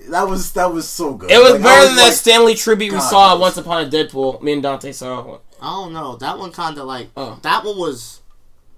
that 0.10 0.28
was 0.28 0.52
that 0.52 0.72
was 0.72 0.88
so 0.88 1.15
good. 1.15 1.32
It 1.32 1.39
was 1.39 1.54
Like, 1.54 1.62
I 1.62 1.63
better 1.63 1.86
than 1.88 1.96
that 1.96 2.04
like- 2.04 2.13
Stan 2.13 2.46
Lee 2.46 2.54
tribute 2.54 2.94
we 2.94 3.00
saw 3.00 3.34
was- 3.34 3.41
once 3.41 3.58
upon 3.58 3.86
a 3.86 3.89
Deadpool. 3.89 4.39
Me 4.44 4.54
and 4.54 4.62
Dante 4.62 4.91
saw. 4.91 5.39
I 5.60 5.65
don't 5.72 5.94
know. 5.94 6.15
That 6.18 6.38
one 6.38 6.52
kind 6.52 6.78
of 6.78 6.86
like 6.86 7.10
Oh. 7.18 7.39
that 7.41 7.65
one 7.65 7.78
was 7.80 8.20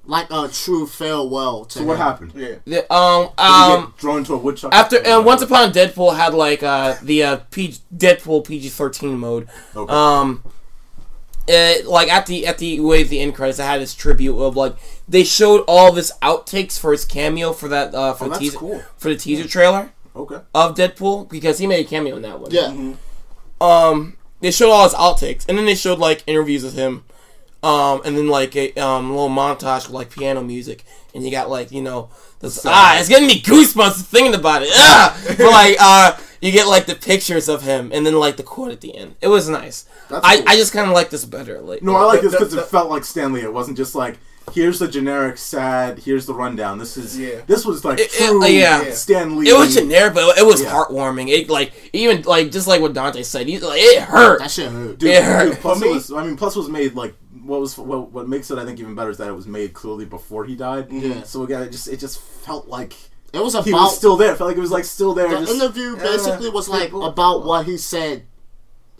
like 0.08 0.28
a 0.32 0.48
true 0.48 0.88
farewell 0.88 1.66
to 1.66 1.80
So 1.80 1.84
what 1.86 1.94
him. 1.98 2.02
happened? 2.02 2.32
Yeah. 2.36 2.56
The, 2.66 2.92
um, 2.94 3.24
Did 3.38 3.44
he 3.46 3.52
um, 3.76 3.86
get 3.92 4.00
thrown 4.00 4.18
into 4.20 4.34
a 4.34 4.38
woodchuck 4.38 4.74
after 4.74 5.06
and 5.06 5.26
once 5.26 5.42
upon 5.42 5.70
a 5.70 5.72
Deadpool 5.72 6.16
had 6.16 6.34
like 6.34 6.64
uh 6.64 6.96
the 7.04 7.24
uh 7.24 7.36
PG, 7.52 7.80
Deadpool 7.96 8.46
PG 8.48 8.70
thirteen 8.70 9.18
mode. 9.20 9.48
Okay. 9.76 9.94
Um, 9.94 10.44
it, 11.50 11.86
like 11.86 12.10
at 12.10 12.26
the 12.26 12.46
at 12.48 12.58
the 12.58 12.80
way 12.82 13.04
the 13.04 13.20
end 13.22 13.36
credits, 13.36 13.60
I 13.60 13.66
had 13.66 13.82
this 13.82 13.94
tribute 13.94 14.38
of 14.38 14.56
like 14.56 14.76
they 15.08 15.24
showed 15.24 15.64
all 15.68 15.90
of 15.90 15.96
his 15.96 16.12
outtakes 16.22 16.78
for 16.80 16.92
his 16.92 17.06
cameo 17.06 17.54
for 17.54 17.68
that 17.70 17.94
uh 17.96 18.14
for 18.14 18.26
Oh, 18.26 18.28
the 18.28 18.30
that's 18.32 18.40
teaser 18.40 18.58
cool. 18.58 18.82
for 18.98 19.10
the 19.10 19.16
teaser 19.16 19.48
trailer 19.48 19.92
okay. 20.16 20.40
of 20.54 20.76
Deadpool 20.76 21.30
because 21.30 21.58
he 21.60 21.68
made 21.68 21.86
a 21.86 21.90
cameo 21.90 22.16
in 22.18 22.22
that 22.24 22.40
one. 22.40 22.52
Yeah. 22.52 22.94
um 23.62 24.18
they 24.42 24.52
showed 24.52 24.72
all 24.72 24.84
his 24.84 24.94
outtakes 24.94 25.46
and 25.48 25.58
then 25.58 25.66
they 25.66 25.76
showed 25.76 26.00
like 26.00 26.24
interviews 26.28 26.64
with 26.64 26.74
him 26.76 27.04
um 27.64 28.02
and 28.06 28.18
then 28.18 28.28
like 28.28 28.56
a 28.56 28.74
um 28.76 29.10
little 29.10 29.30
montage 29.30 29.86
with 29.86 29.92
like 29.94 30.10
piano 30.12 30.42
music 30.44 30.84
and 31.16 31.24
you 31.26 31.32
got 31.32 31.50
like 31.50 31.72
you 31.72 31.82
know 31.82 32.10
this 32.40 32.64
ah 32.66 33.00
it's 33.00 33.10
getting 33.10 33.28
me 33.28 33.42
goosebumps 33.42 34.02
thinking 34.04 34.36
about 34.36 34.62
it 34.62 34.70
ah! 34.74 35.18
but 35.28 35.40
like 35.52 35.76
uh 35.80 36.16
you 36.40 36.52
get 36.52 36.68
like 36.68 36.86
the 36.86 36.94
pictures 36.96 37.50
of 37.50 37.64
him 37.64 37.90
and 37.94 38.06
then 38.06 38.14
like 38.14 38.38
the 38.38 38.44
quote 38.44 38.72
at 38.72 38.82
the 38.82 38.96
end 38.96 39.16
it 39.22 39.28
was 39.28 39.50
nice 39.50 39.86
That's 40.10 40.24
I, 40.26 40.38
cool. 40.38 40.46
I 40.50 40.56
just 40.56 40.72
kind 40.72 40.88
of 40.88 40.94
like 40.94 41.10
this 41.10 41.26
better 41.26 41.60
like 41.62 41.82
No, 41.82 41.96
I 41.96 42.04
like 42.04 42.22
this 42.22 42.32
because 42.32 42.54
it 42.54 42.66
felt 42.66 42.90
like 42.92 43.04
Stan 43.04 43.34
Lee. 43.34 43.42
It 43.42 43.52
wasn't 43.54 43.76
just 43.76 43.96
like 43.96 44.20
here's 44.54 44.80
the 44.80 44.88
generic 44.88 45.38
sad. 45.38 46.00
Here's 46.00 46.26
the 46.26 46.34
rundown. 46.34 46.78
This 46.78 46.96
is 46.96 47.18
Yeah. 47.20 47.42
This 47.48 47.66
was 47.66 47.84
like 47.84 48.00
It- 48.00 48.14
it- 48.14 48.28
true 48.30 48.46
yeah. 48.46 48.92
Stan 48.92 49.36
Lee. 49.40 49.50
it 49.50 49.58
was 49.58 49.74
generic 49.74 50.14
but 50.14 50.38
it 50.38 50.46
was 50.46 50.62
Yeah. 50.62 50.72
heartwarming 50.72 51.30
it 51.30 51.50
like 51.50 51.74
even 51.92 52.22
like 52.22 52.52
just 52.52 52.68
like 52.68 52.82
what 52.82 52.94
Dante 52.94 53.24
said 53.24 53.48
he, 53.48 53.58
like, 53.60 53.82
it 53.82 54.04
hurt 54.04 54.40
That 54.40 54.52
shit 54.52 54.72
hurt. 54.72 55.00
Dude, 55.00 55.10
it 55.10 55.24
hurt. 55.24 55.50
dude, 55.54 55.60
plus 55.60 55.80
For 55.80 55.86
it 55.86 55.90
was. 55.92 56.12
I 56.14 56.24
mean, 56.24 56.38
plus 56.38 56.56
was 56.56 56.70
made 56.70 56.94
like 56.94 57.16
what 57.48 57.60
was 57.62 57.78
what, 57.78 58.12
what 58.12 58.28
makes 58.28 58.52
it 58.52 58.58
I 58.60 58.66
think 58.66 58.80
even 58.80 58.96
better 58.96 59.10
is 59.10 59.18
that 59.18 59.28
it 59.28 59.34
was 59.34 59.48
made 59.48 59.74
clearly 59.74 60.06
before 60.06 60.46
he 60.46 60.56
died. 60.56 60.92
Yeah. 60.92 61.24
So 61.24 61.44
again, 61.44 61.64
it 61.64 61.72
just 61.72 61.88
it 61.88 61.98
just 62.00 62.20
felt 62.20 62.68
like 62.68 62.94
It 63.34 63.40
was 63.40 63.54
he 63.66 63.74
was 63.74 63.96
still 63.98 64.18
there. 64.18 64.34
It 64.34 64.38
felt 64.38 64.50
like 64.50 64.58
it 64.58 64.62
was 64.62 64.72
like 64.72 64.86
still 64.86 65.14
there. 65.14 65.30
the 65.30 65.40
just, 65.46 65.54
interview. 65.56 65.96
uh, 65.98 66.00
Basically, 66.04 66.50
was 66.50 66.68
like 66.70 66.84
people- 66.90 67.06
about 67.06 67.46
what 67.46 67.66
he 67.66 67.78
said 67.78 68.24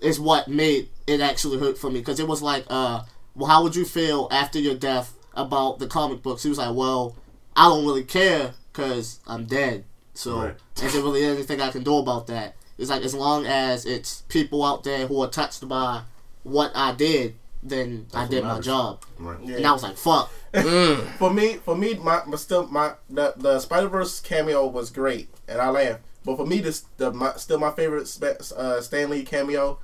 is 0.02 0.20
what 0.20 0.48
made 0.48 0.90
it 1.08 1.22
actually 1.22 1.58
hurt 1.60 1.78
for 1.78 1.90
me 1.90 2.00
because 2.00 2.20
it 2.20 2.28
was 2.28 2.42
like, 2.42 2.66
uh, 2.70 3.02
well, 3.36 3.48
how 3.50 3.64
would 3.64 3.76
you 3.76 3.86
feel 3.86 4.28
after 4.32 4.60
your 4.60 4.76
death 4.76 5.14
about 5.34 5.80
the 5.80 5.88
comic 5.88 6.22
books? 6.22 6.44
He 6.44 6.50
was 6.50 6.58
like, 6.58 6.76
well, 6.76 7.16
I 7.56 7.68
don't 7.70 7.86
really 7.86 8.04
care 8.04 8.54
because 8.72 9.20
I'm 9.28 9.46
dead. 9.46 9.86
So 10.14 10.42
Right. 10.42 10.56
is 10.84 10.94
there 10.94 11.02
really 11.02 11.24
anything 11.24 11.62
I 11.62 11.70
can 11.72 11.84
do 11.84 11.98
about 11.98 12.28
that? 12.28 12.56
It's 12.78 12.90
like 12.92 13.02
as 13.04 13.14
long 13.16 13.46
as 13.48 13.86
it's 13.86 14.22
people 14.30 14.64
out 14.64 14.84
there 14.84 15.08
who 15.08 15.20
are 15.24 15.30
touched 15.30 15.68
by 15.68 16.02
what 16.44 16.72
I 16.76 16.94
did, 16.94 17.36
then 17.64 18.08
I 18.14 18.28
did 18.28 18.44
my 18.44 18.60
job. 18.60 19.04
Right. 19.20 19.40
Yeah. 19.44 19.58
And 19.58 19.66
I 19.68 19.72
was 19.72 19.84
like, 19.84 19.98
fuck. 19.98 20.32
For 21.18 21.32
me, 21.32 21.56
for 21.56 21.76
me, 21.76 21.96
my, 21.96 22.22
my 22.26 22.36
still 22.38 22.68
my 22.68 22.94
the, 23.10 23.34
the 23.38 23.60
Spider 23.60 23.88
Verse 23.90 24.20
cameo 24.20 24.66
was 24.68 24.90
great, 24.90 25.30
and 25.48 25.60
I 25.62 25.70
laughed. 25.70 26.02
But 26.26 26.38
for 26.38 26.46
me, 26.46 26.60
this 26.60 26.86
the 26.98 27.12
my, 27.14 27.34
still 27.34 27.60
my 27.60 27.72
favorite 27.72 28.08
Sp- 28.10 28.42
uh, 28.56 28.82
Stan 28.82 29.10
Lee 29.10 29.24
cameo 29.24 29.80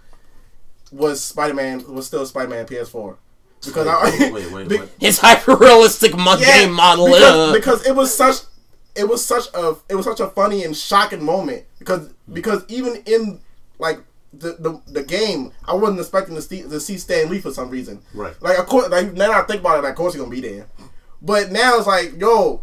was 0.92 1.24
Spider 1.24 1.54
Man. 1.54 1.94
Was 1.94 2.08
still 2.08 2.26
Spider 2.26 2.50
Man 2.50 2.66
PS4 2.66 3.18
because 3.66 3.88
I 3.88 4.04
Wait, 4.20 4.34
wait, 4.34 4.52
wait, 4.52 4.70
Be- 4.70 4.80
wait. 4.80 4.90
his 5.00 5.20
hyper 5.20 5.56
realistic 5.56 6.16
mo- 6.18 6.38
game 6.38 6.72
model 6.74 7.06
because, 7.06 7.22
uh, 7.24 7.54
because 7.54 7.86
it 7.86 7.96
was 7.96 8.14
such 8.14 8.38
it 8.96 9.08
was 9.08 9.24
such 9.24 9.46
a 9.54 9.76
it 9.90 9.96
was 9.96 10.06
such 10.06 10.20
a 10.20 10.28
funny 10.28 10.64
and 10.64 10.76
shocking 10.76 11.24
moment 11.24 11.66
because 11.80 12.10
because 12.32 12.64
even 12.68 13.02
in 13.06 13.40
like 13.80 14.00
the 14.34 14.54
the, 14.60 14.82
the 14.88 15.04
game 15.04 15.52
I 15.68 15.74
wasn't 15.76 16.00
expecting 16.00 16.36
to 16.36 16.42
see 16.42 16.62
to 16.64 16.80
see 16.80 16.98
Stan 16.98 17.30
Lee 17.30 17.40
for 17.40 17.52
some 17.52 17.70
reason 17.70 18.02
Right. 18.14 18.34
like 18.42 18.58
of 18.60 18.66
course 18.66 18.90
like 18.90 19.14
now 19.14 19.32
I 19.32 19.44
think 19.44 19.62
about 19.62 19.80
it 19.80 19.84
like, 19.84 19.92
of 19.92 19.98
course 19.98 20.14
he's 20.14 20.22
gonna 20.22 20.32
be 20.34 20.42
there 20.42 20.66
but 21.22 21.52
now 21.52 21.78
it's 21.78 21.88
like 21.88 22.20
yo 22.20 22.62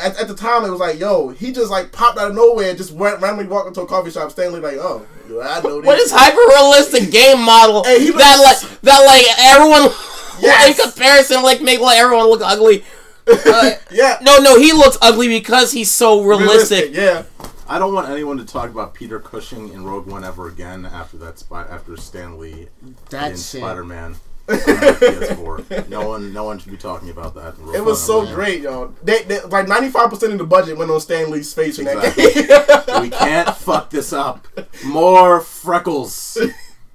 at, 0.00 0.18
at 0.20 0.26
the 0.28 0.34
time 0.34 0.64
it 0.64 0.70
was 0.70 0.80
like 0.80 0.98
yo 0.98 1.28
he 1.28 1.52
just 1.52 1.70
like 1.70 1.92
popped 1.92 2.18
out 2.18 2.30
of 2.30 2.36
nowhere 2.36 2.70
and 2.70 2.78
just 2.78 2.90
went 2.92 3.20
randomly 3.20 3.46
walked 3.46 3.68
into 3.68 3.80
a 3.80 3.86
coffee 3.86 4.10
shop 4.10 4.30
Stan 4.32 4.52
Lee 4.52 4.60
like 4.60 4.76
oh 4.78 5.06
I 5.42 5.60
know 5.62 5.76
What 5.80 5.96
this 5.96 6.06
is 6.06 6.12
hyper 6.12 6.36
realistic 6.48 7.10
game 7.12 7.40
model 7.42 7.84
Hey, 7.86 8.00
he 8.04 8.10
that 8.10 8.40
like 8.42 8.80
that 8.82 9.00
like 9.06 9.24
everyone 9.38 9.90
Yes. 10.40 10.76
in 10.76 10.84
comparison 10.90 11.42
like 11.44 11.62
make 11.62 11.78
like 11.80 11.96
everyone 11.98 12.26
look 12.26 12.40
ugly? 12.42 12.84
Uh, 13.26 13.70
yeah 13.90 14.18
no, 14.20 14.36
no, 14.38 14.58
he 14.58 14.72
looks 14.72 14.98
ugly 15.00 15.28
because 15.28 15.72
he's 15.72 15.90
so 15.90 16.22
realistic. 16.22 16.92
yeah 16.92 17.22
I 17.68 17.78
don't 17.78 17.94
want 17.94 18.08
anyone 18.08 18.36
to 18.38 18.44
talk 18.44 18.70
about 18.70 18.94
Peter 18.94 19.18
Cushing 19.18 19.72
in 19.72 19.84
Rogue 19.84 20.06
One 20.06 20.24
ever 20.24 20.48
again 20.48 20.84
after 20.86 21.16
that. 21.18 21.38
Spy, 21.38 21.62
after 21.62 21.96
Stan 21.96 22.38
Lee 22.38 22.68
That 23.10 23.32
in. 23.32 23.36
Spider 23.36 23.84
Man. 23.84 24.16
PS4. 24.46 25.88
No 25.88 26.06
one, 26.08 26.32
no 26.34 26.44
one 26.44 26.58
should 26.58 26.70
be 26.70 26.76
talking 26.76 27.08
about 27.08 27.34
that. 27.34 27.56
in 27.56 27.64
Rogue 27.64 27.76
It 27.76 27.84
was 27.84 27.98
One 27.98 28.06
so 28.06 28.16
ever 28.18 28.24
again. 28.26 28.34
great, 28.34 28.60
yo. 28.62 28.94
They, 29.02 29.22
they, 29.22 29.40
like 29.42 29.68
ninety 29.68 29.88
five 29.88 30.10
percent 30.10 30.32
of 30.32 30.38
the 30.38 30.44
budget 30.44 30.76
went 30.76 30.90
on 30.90 31.00
Stan 31.00 31.30
Lee's 31.30 31.54
face 31.54 31.78
in 31.78 31.86
that 31.86 31.96
Exactly. 32.16 32.42
game. 32.42 33.00
we 33.02 33.10
can't 33.10 33.56
fuck 33.56 33.88
this 33.90 34.12
up. 34.12 34.46
More 34.84 35.40
freckles. 35.40 36.36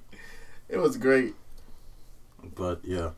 it 0.68 0.78
was 0.78 0.96
great. 0.96 1.34
But 2.54 2.80
yeah. 2.84 3.10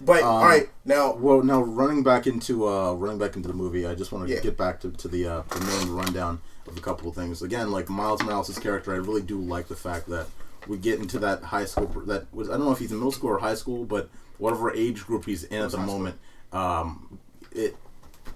But 0.00 0.22
Um, 0.22 0.28
all 0.28 0.44
right, 0.44 0.68
now 0.84 1.14
Well, 1.14 1.42
now 1.42 1.62
running 1.62 2.02
back 2.02 2.26
into 2.26 2.66
uh, 2.66 2.92
running 2.94 3.18
back 3.18 3.36
into 3.36 3.48
the 3.48 3.54
movie, 3.54 3.86
I 3.86 3.94
just 3.94 4.12
want 4.12 4.26
to 4.28 4.34
Yeah. 4.34 4.40
get 4.40 4.56
back 4.56 4.80
to, 4.80 4.90
to 4.90 5.08
the 5.08 5.26
uh, 5.26 5.42
the 5.50 5.60
main 5.60 5.90
rundown 5.94 6.40
of 6.66 6.76
a 6.76 6.80
couple 6.80 7.08
of 7.08 7.14
things. 7.14 7.42
Again, 7.42 7.70
like 7.70 7.88
Miles 7.88 8.22
Morales' 8.22 8.58
character, 8.58 8.92
I 8.92 8.96
really 8.96 9.22
do 9.22 9.40
like 9.40 9.68
the 9.68 9.76
fact 9.76 10.08
that 10.08 10.26
we 10.66 10.78
get 10.78 10.98
into 10.98 11.18
that 11.20 11.42
high 11.42 11.64
school 11.64 11.86
that 12.06 12.32
was 12.32 12.48
I 12.48 12.52
don't 12.52 12.66
know 12.66 12.72
if 12.72 12.78
he's 12.78 12.92
in 12.92 12.98
middle 12.98 13.12
school 13.12 13.30
or 13.30 13.38
high 13.38 13.54
school, 13.54 13.84
but 13.84 14.08
whatever 14.38 14.72
age 14.72 15.04
group 15.04 15.24
he's 15.24 15.44
in 15.44 15.62
at 15.62 15.70
the 15.70 15.78
moment, 15.78 16.18
um, 16.52 17.18
it 17.52 17.76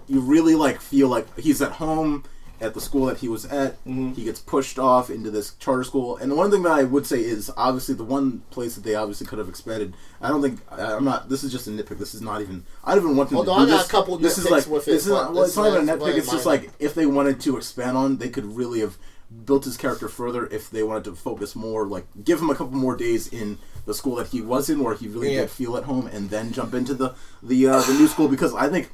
you 0.07 0.21
really 0.21 0.55
like 0.55 0.81
feel 0.81 1.09
like 1.09 1.39
he's 1.39 1.63
at 1.63 1.73
home 1.73 2.25
at 2.61 2.75
the 2.75 2.81
school 2.81 3.07
that 3.07 3.19
he 3.19 3.29
was 3.29 3.45
at. 3.45 3.73
Mm-hmm. 3.85 4.13
He 4.13 4.25
gets 4.25 4.41
pushed 4.41 4.79
off 4.79 5.11
into 5.11 5.31
this 5.31 5.55
charter 5.55 5.85
school, 5.85 6.17
and 6.17 6.31
the 6.31 6.35
one 6.35 6.51
thing 6.51 6.63
that 6.63 6.73
I 6.73 6.85
would 6.85 7.07
say 7.07 7.21
is 7.21 7.51
obviously 7.57 7.95
the 7.95 8.05
one 8.05 8.41
place 8.51 8.75
that 8.75 8.85
they 8.85 8.95
obviously 8.95 9.27
could 9.27 9.39
have 9.39 9.49
expanded. 9.49 9.95
I 10.21 10.29
don't 10.29 10.43
think 10.43 10.61
I, 10.71 10.95
I'm 10.95 11.05
not. 11.05 11.29
This 11.29 11.45
is 11.45 11.53
just 11.53 11.67
a 11.69 11.71
nitpick. 11.71 11.99
This 11.99 12.15
is 12.15 12.23
not 12.23 12.41
even. 12.41 12.65
I 12.85 12.95
don't 12.95 13.05
even 13.05 13.17
want 13.17 13.31
them 13.31 13.45
to 13.45 13.51
on, 13.51 13.67
do 13.67 13.73
I 13.73 13.77
got 13.77 13.79
this. 13.79 13.87
a 13.87 13.91
couple 13.91 14.19
This 14.19 14.39
is 14.39 14.51
like 14.51 14.67
with 14.67 14.85
this 14.85 15.07
is 15.07 15.13
not, 15.13 15.33
well, 15.33 15.45
it's 15.45 15.57
not 15.57 15.69
even 15.69 15.89
a 15.89 15.93
nitpick. 15.97 16.17
It's 16.17 16.31
just 16.31 16.47
like 16.47 16.71
if 16.79 16.95
they 16.95 17.07
wanted 17.07 17.41
to 17.43 17.57
expand 17.57 17.97
on, 17.97 18.19
they 18.19 18.29
could 18.29 18.45
really 18.45 18.81
have 18.81 18.97
built 19.45 19.65
his 19.65 19.77
character 19.77 20.09
further. 20.09 20.47
If 20.47 20.71
they 20.71 20.83
wanted 20.83 21.05
to 21.05 21.15
focus 21.15 21.55
more, 21.55 21.87
like 21.87 22.07
give 22.25 22.41
him 22.41 22.51
a 22.51 22.55
couple 22.55 22.77
more 22.77 22.97
days 22.97 23.29
in 23.29 23.59
the 23.87 23.95
school 23.95 24.17
that 24.17 24.29
he 24.29 24.41
was 24.41 24.69
in, 24.69 24.83
where 24.83 24.95
he 24.95 25.07
really 25.07 25.35
Yeah. 25.35 25.43
did 25.43 25.51
feel 25.51 25.77
at 25.77 25.85
home, 25.85 26.07
and 26.09 26.29
then 26.31 26.53
jump 26.53 26.75
into 26.75 26.95
the 26.95 27.15
the 27.43 27.69
uh, 27.69 27.81
the 27.83 27.95
new 27.95 28.09
school. 28.09 28.29
Because 28.29 28.53
I 28.55 28.69
think 28.69 28.91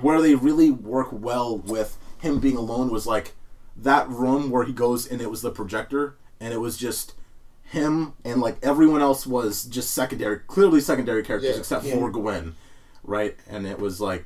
where 0.00 0.20
they 0.20 0.34
really 0.34 0.70
work 0.70 1.08
well 1.10 1.58
with 1.58 1.96
him 2.20 2.38
being 2.40 2.56
alone 2.56 2.90
was 2.90 3.06
like 3.06 3.34
that 3.76 4.08
room 4.08 4.50
where 4.50 4.64
he 4.64 4.72
goes 4.72 5.06
and 5.06 5.20
it 5.20 5.30
was 5.30 5.42
the 5.42 5.50
projector 5.50 6.16
and 6.40 6.52
it 6.52 6.58
was 6.60 6.76
just 6.76 7.14
him 7.62 8.14
and 8.24 8.40
like 8.40 8.56
everyone 8.62 9.00
else 9.02 9.26
was 9.26 9.64
just 9.64 9.90
secondary 9.92 10.38
clearly 10.46 10.80
secondary 10.80 11.22
characters 11.22 11.52
Yeah. 11.54 11.58
except 11.58 11.84
for 11.86 12.10
Gwen 12.10 12.54
right 13.04 13.36
and 13.48 13.66
it 13.66 13.78
was 13.78 14.00
like 14.00 14.24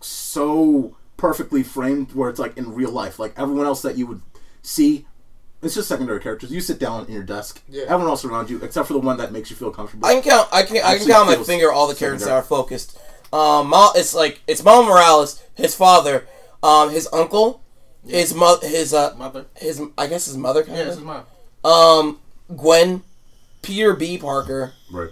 so 0.00 0.96
perfectly 1.16 1.62
framed 1.62 2.12
where 2.14 2.30
it's 2.30 2.38
like 2.38 2.56
in 2.56 2.72
real 2.74 2.90
life 2.90 3.18
like 3.18 3.34
everyone 3.38 3.66
else 3.66 3.82
that 3.82 3.96
you 3.98 4.06
would 4.06 4.22
see 4.62 5.06
it's 5.62 5.74
just 5.74 5.88
secondary 5.88 6.20
characters 6.20 6.50
you 6.50 6.60
sit 6.60 6.78
down 6.78 7.04
in 7.06 7.12
your 7.12 7.22
desk 7.22 7.62
Yeah. 7.68 7.82
everyone 7.84 8.06
else 8.06 8.24
around 8.24 8.48
you 8.48 8.58
except 8.62 8.86
for 8.88 8.94
the 8.94 9.00
one 9.00 9.18
that 9.18 9.30
makes 9.32 9.50
you 9.50 9.56
feel 9.56 9.70
comfortable 9.70 10.06
I 10.06 10.14
can 10.14 10.22
count. 10.22 10.48
I 10.52 10.62
can. 10.62 10.78
I 10.78 10.96
can 10.96 11.06
count 11.06 11.28
on 11.28 11.38
my 11.38 11.44
finger 11.44 11.70
all 11.70 11.86
the 11.86 11.94
characters 11.94 12.24
that 12.26 12.32
are 12.32 12.42
focused. 12.42 12.98
Um, 13.32 13.72
it's 13.94 14.14
like 14.14 14.40
it's 14.46 14.64
Miles 14.64 14.86
Morales, 14.86 15.42
his 15.54 15.74
father, 15.74 16.26
um, 16.62 16.90
his 16.90 17.08
uncle, 17.12 17.62
his 18.06 18.34
mother, 18.34 18.66
his 18.66 18.92
uh, 18.94 19.14
mother. 19.16 19.46
his 19.56 19.80
I 19.98 20.06
guess 20.06 20.26
his 20.26 20.36
mother 20.36 20.62
kind 20.62 20.76
Yeah, 20.76 20.82
of. 20.82 20.88
this 20.88 20.96
is 20.98 21.02
mine. 21.04 21.22
Um, 21.64 22.18
Gwen, 22.56 23.02
Peter 23.62 23.94
B. 23.94 24.18
Parker. 24.18 24.72
right 24.90 25.10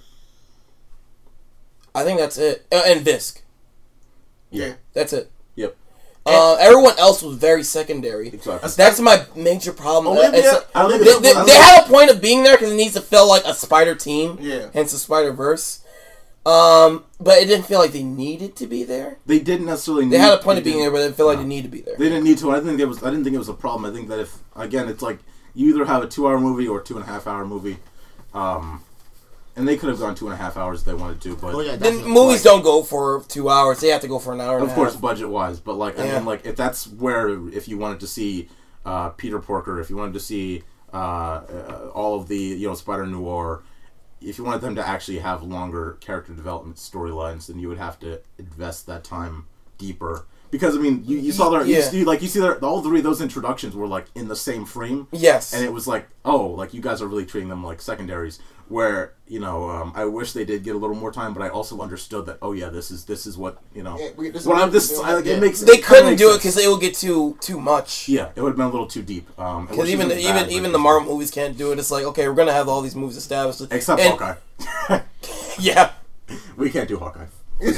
I 1.95 2.05
think 2.05 2.19
that's 2.21 2.39
it. 2.39 2.67
Uh, 2.71 2.83
and 2.87 3.05
Fisk. 3.05 3.43
Yeah. 4.51 4.75
That's 4.93 5.13
it. 5.13 5.31
yep 5.57 5.77
Uh, 6.25 6.55
everyone 6.61 6.99
else 6.99 7.23
was 7.23 7.37
very 7.37 7.63
secondary. 7.63 8.29
exactly 8.29 8.69
That's 8.77 9.01
my 9.01 9.25
major 9.35 9.73
problem. 9.73 10.17
Olivia- 10.17 10.39
It's- 10.41 10.65
I 10.75 10.87
they, 10.89 10.99
think 11.05 11.23
they, 11.23 11.31
it's- 11.31 11.47
they 11.47 11.53
have 11.59 11.87
a 11.87 11.89
point 11.89 12.11
of 12.11 12.21
being 12.21 12.43
there 12.45 12.57
because 12.57 12.73
it 12.73 12.77
needs 12.77 12.95
to 12.95 13.01
feel 13.01 13.27
like 13.29 13.45
a 13.45 13.55
spider 13.55 13.95
team. 13.95 14.39
Yeah. 14.41 14.69
Hence 14.75 14.93
the 14.93 14.99
Spider 14.99 15.33
Verse. 15.33 15.81
Um, 16.49 17.05
but 17.21 17.37
it 17.43 17.47
didn't 17.47 17.67
feel 17.67 17.79
like 17.79 17.93
they 17.93 18.03
needed 18.03 18.57
to 18.57 18.67
be 18.67 18.83
there. 18.83 19.19
They 19.27 19.39
didn't 19.39 19.67
necessarily. 19.67 20.07
Need 20.07 20.13
to. 20.13 20.17
They 20.17 20.23
need, 20.25 20.31
had 20.31 20.39
a 20.39 20.43
point 20.43 20.59
of 20.59 20.65
being 20.65 20.79
there, 20.81 20.91
but 20.91 20.99
it 20.99 21.05
didn't 21.05 21.17
feel 21.17 21.27
like 21.27 21.39
they 21.39 21.45
needed 21.45 21.71
to 21.71 21.77
be 21.77 21.83
there. 21.83 21.97
They 21.99 22.09
didn't 22.09 22.25
need 22.25 22.39
to. 22.39 22.51
I 22.51 22.55
didn't 22.55 22.69
think 22.69 22.81
it 22.81 22.87
was. 22.87 23.03
I 23.03 23.11
didn't 23.11 23.25
think 23.25 23.35
it 23.35 23.39
was 23.39 23.51
a 23.51 23.55
problem. 23.55 23.85
I 23.91 23.95
think 23.95 24.09
that 24.09 24.19
if 24.19 24.39
again, 24.57 24.89
it's 24.89 25.03
like 25.03 25.19
you 25.55 25.69
either 25.69 25.85
have 25.85 26.03
a 26.03 26.07
two-hour 26.09 26.41
movie 26.41 26.67
or 26.67 26.81
a 26.81 26.83
two 26.85 26.95
and 26.97 27.05
a 27.05 27.07
half 27.07 27.27
hour 27.27 27.45
movie, 27.45 27.77
um, 28.33 28.83
and 29.57 29.69
they 29.69 29.77
could 29.77 29.91
have 29.91 29.99
gone 29.99 30.15
two 30.15 30.25
and 30.27 30.33
a 30.35 30.39
half 30.39 30.57
hours 30.57 30.81
if 30.81 30.87
they 30.87 30.95
wanted 30.95 31.21
to. 31.21 31.37
But 31.37 31.55
Oh 31.55 31.61
yeah, 31.61 31.73
Then 31.77 31.95
definitely. 31.97 32.13
movies 32.13 32.43
don't 32.43 32.63
go 32.63 32.83
for 32.83 33.23
two 33.29 33.51
hours; 33.51 33.81
they 33.81 33.89
have 33.89 34.01
to 34.01 34.09
go 34.09 34.19
for 34.19 34.33
an 34.33 34.41
hour. 34.41 34.57
And 34.57 34.65
of 34.65 34.73
a 34.73 34.75
course, 34.75 34.97
budget-wise, 34.97 35.61
but 35.61 35.75
like 35.75 35.99
I 35.99 36.07
Yeah. 36.07 36.17
mean, 36.17 36.25
like 36.25 36.47
if 36.47 36.57
that's 36.57 36.87
where 36.87 37.29
if 37.51 37.69
you 37.69 37.77
wanted 37.77 38.01
to 38.01 38.07
see 38.07 38.49
uh, 38.87 39.11
Peter 39.11 39.39
Porker, 39.39 39.81
if 39.81 39.91
you 39.91 39.97
wanted 39.97 40.15
to 40.15 40.21
see 40.21 40.63
uh, 40.95 40.97
uh, 40.97 41.91
all 41.95 42.19
of 42.19 42.29
the 42.29 42.39
you 42.39 42.69
know 42.69 42.75
Spider 42.75 43.07
Noir. 43.07 43.63
If 44.21 44.39
you 44.39 44.45
wanted 44.45 44.63
them 44.63 44.75
to 44.77 44.87
actually 44.87 45.19
have 45.19 45.43
longer 45.43 45.97
character 46.01 46.35
development 46.35 46.77
storylines, 46.77 47.47
then 47.47 47.59
you 47.59 47.69
would 47.69 47.79
have 47.79 47.99
to 48.01 48.21
invest 48.39 48.87
that 48.87 49.05
time 49.05 49.47
deeper. 49.77 50.27
Because 50.51 50.77
I 50.77 50.81
mean, 50.81 51.03
you, 51.07 51.19
you 51.19 51.33
saw 51.33 51.51
their 51.51 51.65
you 51.65 51.77
Yeah. 51.77 51.83
see, 51.83 52.05
like 52.05 52.23
you 52.23 52.29
see 52.29 52.41
their 52.41 52.57
all 52.65 52.83
three 52.83 52.99
of 52.99 53.05
those 53.05 53.21
introductions 53.21 53.75
were 53.77 53.87
like 53.87 54.07
in 54.15 54.29
the 54.29 54.37
same 54.37 54.65
frame, 54.65 55.07
yes, 55.13 55.53
and 55.53 55.65
it 55.65 55.73
was 55.73 55.87
like, 55.87 56.09
oh, 56.25 56.47
like 56.47 56.73
you 56.73 56.81
guys 56.81 57.03
are 57.03 57.07
really 57.07 57.27
treating 57.27 57.49
them 57.49 57.63
like 57.65 57.81
secondaries. 57.83 58.39
Where 58.69 59.15
you 59.27 59.41
know, 59.41 59.71
um, 59.71 59.93
I 59.97 60.05
wish 60.05 60.35
they 60.35 60.45
did 60.45 60.63
get 60.63 60.75
a 60.75 60.79
little 60.79 60.95
more 60.97 61.11
time, 61.11 61.33
but 61.33 61.43
I 61.43 61.49
also 61.49 61.81
understood 61.81 62.27
that, 62.27 62.37
oh 62.43 62.53
yeah, 62.53 62.69
this 62.69 62.91
is 62.91 63.07
this 63.07 63.27
is 63.27 63.39
what 63.39 63.59
you 63.75 63.83
know. 63.83 63.97
Yeah, 63.99 64.09
we- 64.17 64.29
this 64.29 64.45
what 64.45 64.61
I'm 64.61 64.71
this. 64.71 64.99
I, 65.01 65.15
like, 65.15 65.25
Yeah. 65.25 65.35
it 65.37 65.41
makes 65.41 65.61
they 65.61 65.73
it 65.79 65.85
couldn't 65.85 66.17
do 66.17 66.33
it 66.35 66.37
because 66.39 66.57
it 66.59 66.69
would 66.69 66.81
get 66.81 66.95
too 66.95 67.37
too 67.41 67.59
much. 67.59 68.09
yeah, 68.11 68.29
it 68.37 68.43
would 68.43 68.51
have 68.51 68.57
been 68.59 68.67
a 68.67 68.71
little 68.71 68.87
too 68.87 69.01
deep. 69.03 69.27
Um, 69.41 69.67
Because 69.67 69.89
even 69.89 70.11
even 70.13 70.35
bad, 70.35 70.51
even 70.53 70.73
the 70.73 70.79
Marvel 70.79 71.13
movies 71.15 71.31
can't 71.31 71.57
do 71.57 71.73
it. 71.73 71.79
It's 71.79 71.91
like 71.91 72.05
okay, 72.05 72.29
we're 72.29 72.35
gonna 72.35 72.53
have 72.53 72.69
all 72.69 72.83
these 72.83 72.95
movies 72.97 73.17
established. 73.17 73.63
except 73.71 74.01
And- 74.03 74.11
Hawkeye, 74.19 75.01
Yeah. 75.59 75.93
we 76.59 76.69
can't 76.71 76.89
do 76.89 76.99
Hawkeye. 76.99 77.27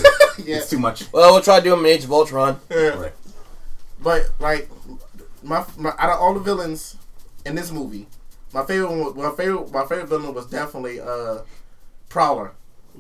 Yeah. 0.45 0.57
It's 0.57 0.71
too 0.71 0.79
much. 0.79 1.13
Well, 1.13 1.33
we'll 1.35 1.43
try 1.43 1.61
doing 1.61 1.65
do 1.65 1.71
them 1.83 1.87
in 1.87 1.93
Age 1.93 2.05
of 2.05 2.13
Ultron. 2.13 2.61
Yeah. 2.71 2.89
Right. 2.99 3.13
But 4.03 4.31
like, 4.41 4.71
my, 5.43 5.65
my 5.77 5.91
out 5.99 6.11
of 6.11 6.19
all 6.21 6.33
the 6.35 6.41
villains 6.41 6.97
in 7.45 7.55
this 7.57 7.71
movie, 7.71 8.07
my 8.55 8.65
favorite 8.65 8.89
one, 8.91 9.01
was- 9.05 9.15
my 9.17 9.31
favorite 9.37 9.71
my 9.71 9.83
favorite 9.85 10.09
villain 10.09 10.33
was 10.35 10.47
definitely 10.47 10.99
uh, 11.01 11.39
Prowler. 12.09 12.53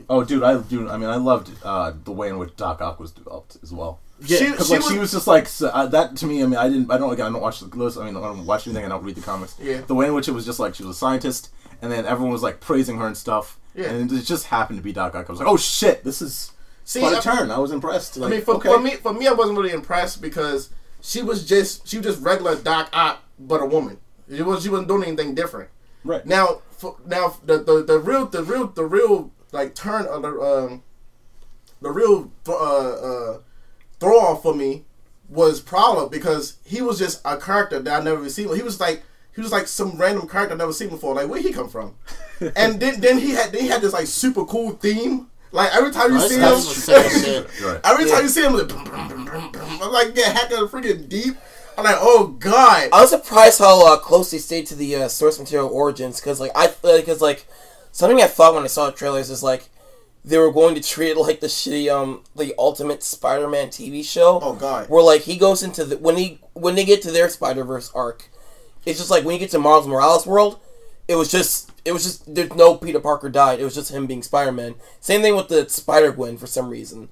Oh, 0.08 0.22
dude, 0.22 0.42
I 0.42 0.58
dude, 0.58 0.88
I 0.88 0.96
mean, 0.98 1.08
I 1.08 1.16
loved 1.16 1.50
uh, 1.64 1.92
the 2.04 2.12
way 2.12 2.28
in 2.28 2.38
which 2.38 2.54
Doc 2.56 2.80
Ock 2.80 3.00
was 3.00 3.10
developed 3.10 3.56
as 3.62 3.72
well. 3.72 3.98
She, 4.24 4.50
Because 4.50 4.66
she 4.68 4.74
like 4.74 4.82
was, 4.82 4.92
she 4.92 4.98
was 4.98 5.10
just 5.12 5.26
like 5.26 5.48
so, 5.48 5.68
uh, 5.68 5.86
that 5.86 6.16
to 6.18 6.26
me. 6.26 6.42
I 6.42 6.46
mean, 6.46 6.58
I 6.58 6.68
didn't. 6.68 6.90
I 6.90 6.98
don't 6.98 7.12
again. 7.12 7.26
I 7.26 7.30
don't 7.30 7.40
watch 7.40 7.60
the 7.60 7.66
list. 7.74 7.96
I 7.98 8.04
mean, 8.04 8.16
I 8.16 8.20
don't 8.20 8.44
watch 8.44 8.66
anything. 8.66 8.84
I 8.84 8.88
don't 8.88 9.02
read 9.02 9.14
the 9.16 9.22
comics. 9.22 9.56
Yeah. 9.58 9.80
The 9.80 9.94
way 9.94 10.06
in 10.08 10.14
which 10.14 10.28
it 10.28 10.32
was 10.32 10.44
just 10.44 10.60
like 10.60 10.74
she 10.74 10.84
was 10.84 10.94
a 10.96 10.98
scientist, 10.98 11.50
and 11.80 11.90
then 11.90 12.04
everyone 12.04 12.32
was 12.32 12.42
like 12.42 12.60
praising 12.60 12.98
her 12.98 13.06
and 13.06 13.16
stuff. 13.16 13.58
Yeah. 13.74 13.86
And 13.90 14.12
it 14.12 14.22
just 14.24 14.46
happened 14.46 14.78
to 14.78 14.82
be 14.82 14.92
Doc 14.92 15.14
Ock. 15.14 15.26
I 15.28 15.32
was 15.32 15.38
like, 15.40 15.48
oh 15.48 15.56
shit, 15.56 16.04
this 16.04 16.20
is 16.20 16.52
See, 16.90 16.98
quite 16.98 17.18
a 17.18 17.22
turn. 17.22 17.52
I 17.52 17.58
was 17.60 17.70
impressed. 17.70 18.18
I 18.20 18.28
mean, 18.28 18.42
for, 18.42 18.56
okay. 18.56 18.68
for 18.68 18.80
me, 18.80 18.96
for 18.96 19.12
me, 19.12 19.28
I 19.28 19.32
wasn't 19.32 19.56
really 19.56 19.70
impressed 19.70 20.20
because 20.20 20.70
she 21.00 21.22
was 21.22 21.46
just 21.46 21.86
she 21.86 21.98
was 21.98 22.06
just 22.06 22.20
regular 22.20 22.56
Doc 22.56 22.88
Ock, 22.92 23.22
but 23.38 23.62
a 23.62 23.64
woman. 23.66 23.98
She 24.28 24.42
was 24.42 24.64
she 24.64 24.70
wasn't 24.70 24.88
doing 24.88 25.04
anything 25.04 25.36
different. 25.36 25.70
right. 26.02 26.26
Now, 26.26 26.62
for, 26.72 26.96
now 27.06 27.36
the, 27.44 27.58
the 27.58 27.84
the 27.84 28.00
real 28.00 28.26
the 28.26 28.42
real 28.42 28.66
the 28.66 28.84
real 28.84 29.30
like 29.52 29.76
turn 29.76 30.06
of 30.06 30.22
the 30.22 30.30
um 30.40 30.82
the 31.80 31.92
real 31.92 32.32
uh, 32.48 32.52
uh 32.54 33.38
throw 34.00 34.18
off 34.18 34.42
for 34.42 34.52
me 34.52 34.84
was 35.28 35.60
Prowler 35.60 36.08
because 36.08 36.56
he 36.64 36.82
was 36.82 36.98
just 36.98 37.20
a 37.24 37.36
character 37.36 37.78
that 37.78 38.00
I 38.00 38.02
never 38.02 38.28
seen. 38.28 38.52
He 38.52 38.62
was 38.62 38.80
like 38.80 39.04
he 39.32 39.40
was 39.40 39.52
like 39.52 39.68
some 39.68 39.96
random 39.96 40.26
character 40.26 40.56
I 40.56 40.58
never 40.58 40.72
seen 40.72 40.88
before. 40.88 41.14
Like 41.14 41.28
where 41.28 41.40
he 41.40 41.52
come 41.52 41.68
from? 41.68 41.94
and 42.56 42.80
then 42.80 43.00
then 43.00 43.18
he 43.18 43.30
had 43.30 43.52
then 43.52 43.62
he 43.62 43.68
had 43.68 43.80
this 43.80 43.92
like 43.92 44.08
super 44.08 44.44
cool 44.44 44.72
theme. 44.72 45.29
Like 45.52 45.74
every 45.74 45.90
time 45.90 46.12
you 46.12 46.20
see 46.20 46.36
that's 46.36 46.86
what 46.88 47.04
I'm 47.04 47.10
saying, 47.10 47.44
him, 47.44 47.80
every 47.84 48.08
time 48.08 48.22
you 48.22 48.28
see 48.28 48.44
him. 48.44 48.54
I'm 48.54 49.92
like, 49.92 50.14
get 50.14 50.36
heck 50.36 50.50
of 50.52 50.70
freaking 50.70 51.08
deep. 51.08 51.36
I'm 51.76 51.84
like, 51.84 51.96
oh 51.98 52.36
god. 52.38 52.90
I 52.92 53.00
was 53.00 53.10
surprised 53.10 53.58
how 53.58 53.86
uh, 53.86 53.96
close 53.98 54.30
they 54.30 54.38
stayed 54.38 54.66
to 54.66 54.74
the 54.74 54.94
uh, 54.96 55.08
source 55.08 55.38
material 55.38 55.68
origins 55.68 56.20
because 56.20 56.38
like 56.38 56.52
I 56.54 56.68
because 56.82 57.20
like 57.20 57.46
something 57.90 58.20
I 58.20 58.26
thought 58.26 58.54
when 58.54 58.64
I 58.64 58.68
saw 58.68 58.86
the 58.86 58.92
trailers 58.92 59.30
is 59.30 59.42
like 59.42 59.68
they 60.24 60.38
were 60.38 60.52
going 60.52 60.74
to 60.74 60.82
treat 60.82 61.12
it 61.12 61.16
like 61.16 61.40
the 61.40 61.46
shitty 61.46 61.90
um 61.90 62.22
the 62.36 62.54
Ultimate 62.58 63.02
Spider-Man 63.02 63.68
TV 63.68 64.04
show. 64.04 64.38
Oh, 64.42 64.54
God. 64.54 64.88
Where 64.88 65.02
like 65.02 65.22
he 65.22 65.36
goes 65.36 65.62
into 65.62 65.84
the 65.84 65.98
when 65.98 66.16
he 66.16 66.40
when 66.52 66.74
they 66.74 66.84
get 66.84 67.02
to 67.02 67.10
their 67.10 67.28
Spider 67.28 67.64
Verse 67.64 67.90
arc, 67.94 68.28
it's 68.84 68.98
just 68.98 69.10
like 69.10 69.24
when 69.24 69.34
you 69.34 69.40
get 69.40 69.50
to 69.50 69.58
Miles 69.58 69.86
Morales 69.88 70.26
world, 70.26 70.60
it 71.08 71.16
was 71.16 71.30
just 71.30 71.69
it 71.84 71.92
was 71.92 72.04
just 72.04 72.34
there's 72.34 72.54
no 72.54 72.76
Peter 72.76 73.00
Parker 73.00 73.28
died. 73.28 73.60
It 73.60 73.64
was 73.64 73.74
just 73.74 73.92
him 73.92 74.06
being 74.06 74.22
Spider 74.22 74.52
Man. 74.52 74.74
Same 75.00 75.22
thing 75.22 75.36
with 75.36 75.48
the 75.48 75.68
Spider 75.68 76.12
Gwen 76.12 76.36
for 76.36 76.46
some 76.46 76.68
reason. 76.68 77.08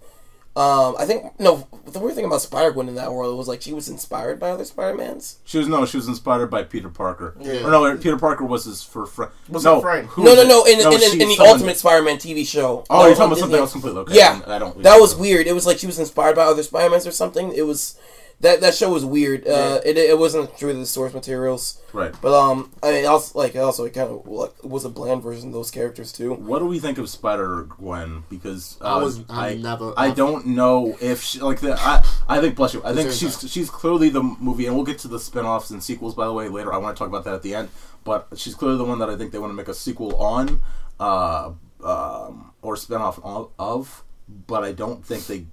Um, 0.56 0.96
I 0.98 1.04
think 1.04 1.38
no. 1.38 1.68
The 1.86 2.00
weird 2.00 2.16
thing 2.16 2.24
about 2.24 2.40
Spider 2.42 2.72
Gwen 2.72 2.88
in 2.88 2.96
that 2.96 3.12
world 3.12 3.38
was 3.38 3.46
like 3.46 3.62
she 3.62 3.72
was 3.72 3.88
inspired 3.88 4.40
by 4.40 4.50
other 4.50 4.64
Spider 4.64 4.96
Mans. 4.96 5.38
She 5.44 5.56
was 5.56 5.68
no. 5.68 5.86
She 5.86 5.96
was 5.96 6.08
inspired 6.08 6.50
by 6.50 6.64
Peter 6.64 6.88
Parker. 6.88 7.36
Yeah. 7.38 7.64
Or 7.64 7.70
no, 7.70 7.96
Peter 7.96 8.16
Parker 8.16 8.44
was 8.44 8.64
his 8.64 8.82
for 8.82 9.06
friend. 9.06 9.30
Was 9.48 9.64
no, 9.64 9.80
friend. 9.80 10.08
who 10.08 10.24
No, 10.24 10.34
no, 10.34 10.42
it? 10.42 10.48
no. 10.48 10.64
In, 10.64 10.80
in, 10.80 11.22
in, 11.22 11.28
the 11.28 11.36
Ultimate 11.46 11.76
Spider-Man 11.76 12.16
TV 12.16 12.44
show. 12.44 12.84
Oh, 12.90 13.02
that 13.02 13.06
you're 13.06 13.14
talking 13.14 13.22
on 13.22 13.28
about 13.28 13.38
something 13.38 13.60
else 13.60 13.70
completely. 13.70 14.00
Okay. 14.00 14.16
Yeah, 14.16 14.40
I 14.48 14.58
don't. 14.58 14.82
that 14.82 14.98
was 14.98 15.14
weird. 15.14 15.46
It 15.46 15.52
was 15.52 15.64
like 15.64 15.78
she 15.78 15.86
was 15.86 16.00
inspired 16.00 16.34
by 16.34 16.42
other 16.42 16.64
Spider-Mans 16.64 17.06
or 17.06 17.12
something. 17.12 17.52
It 17.52 17.62
was 17.62 17.96
that 18.40 18.60
that 18.60 18.74
show 18.74 18.92
was 18.92 19.04
weird. 19.04 19.46
Uh, 19.48 19.80
it 19.84 19.98
it 19.98 20.16
wasn't 20.18 20.56
true 20.56 20.72
to 20.72 20.78
the 20.78 20.86
source 20.86 21.12
materials. 21.12 21.80
Right. 21.92 22.14
But 22.22 22.32
um, 22.38 22.70
I 22.82 22.92
mean, 22.92 23.06
also 23.06 23.38
like 23.38 23.56
also 23.56 23.84
it 23.84 23.94
kind 23.94 24.10
of 24.10 24.26
like, 24.28 24.62
was 24.62 24.84
a 24.84 24.88
bland 24.88 25.22
version 25.22 25.48
of 25.48 25.54
those 25.54 25.70
characters 25.70 26.12
too. 26.12 26.34
What 26.34 26.60
do 26.60 26.66
we 26.66 26.78
think 26.78 26.98
of 26.98 27.08
Spider 27.08 27.62
Gwen? 27.68 28.22
Because 28.30 28.78
uh, 28.80 28.84
I 28.98 29.02
was- 29.02 29.24
I 29.28 29.54
never- 29.56 29.92
I 29.96 30.10
don't 30.10 30.46
know 30.46 30.96
if 31.00 31.22
she, 31.22 31.40
like 31.40 31.60
the. 31.60 31.74
I, 31.78 32.04
I 32.28 32.40
think 32.40 32.54
bless 32.54 32.74
you. 32.74 32.82
I 32.84 32.94
think 32.94 33.10
same 33.10 33.30
she's 33.30 33.50
she's 33.50 33.70
clearly 33.70 34.08
the 34.08 34.22
movie, 34.22 34.66
and 34.66 34.76
we'll 34.76 34.84
get 34.84 34.98
to 35.00 35.08
the 35.08 35.18
spin-offs 35.18 35.70
and 35.70 35.82
sequels 35.82 36.14
by 36.14 36.26
the 36.26 36.32
way 36.32 36.48
later. 36.48 36.72
I 36.72 36.76
want 36.78 36.96
to 36.96 36.98
talk 36.98 37.08
about 37.08 37.24
that 37.24 37.34
at 37.34 37.42
the 37.42 37.54
end. 37.54 37.68
But 38.04 38.28
she's 38.36 38.54
clearly 38.54 38.78
the 38.78 38.84
one 38.84 39.00
that 39.00 39.10
I 39.10 39.16
think 39.16 39.32
they 39.32 39.38
want 39.38 39.50
to 39.50 39.54
make 39.56 39.68
a 39.68 39.74
sequel 39.74 40.14
on, 40.16 40.62
uh, 41.00 41.50
um, 41.84 42.52
or 42.62 42.76
spin-off 42.76 43.18
of, 43.22 43.50
of. 43.58 44.04
But 44.46 44.62
I 44.64 44.72
don't 44.72 45.04
think 45.04 45.26
they. 45.26 45.46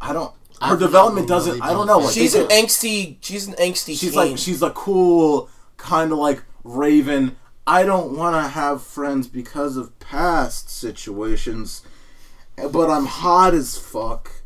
I 0.00 0.12
don't. 0.12 0.32
Her 0.60 0.74
I've 0.74 0.78
development 0.78 1.28
never 1.28 1.40
doesn't. 1.44 1.62
I 1.62 1.72
don't 1.72 1.86
know. 1.86 1.98
like, 1.98 2.14
She's 2.14 2.34
an 2.34 2.42
could- 2.48 2.50
angsty. 2.50 3.16
She's 3.20 3.48
an 3.48 3.54
angsty. 3.54 3.98
She's 3.98 4.10
teen. 4.10 4.14
like 4.14 4.38
she's 4.38 4.62
a 4.62 4.70
cool 4.70 5.48
kind 5.76 6.12
of 6.12 6.18
like 6.18 6.42
Raven. 6.64 7.36
I 7.66 7.84
don't 7.84 8.16
want 8.16 8.34
to 8.36 8.48
have 8.48 8.82
friends 8.82 9.28
because 9.28 9.76
of 9.76 9.96
past 10.00 10.68
situations, 10.70 11.82
but 12.70 12.90
I'm 12.90 13.06
hot 13.06 13.54
as 13.54 13.76
fuck, 13.78 14.41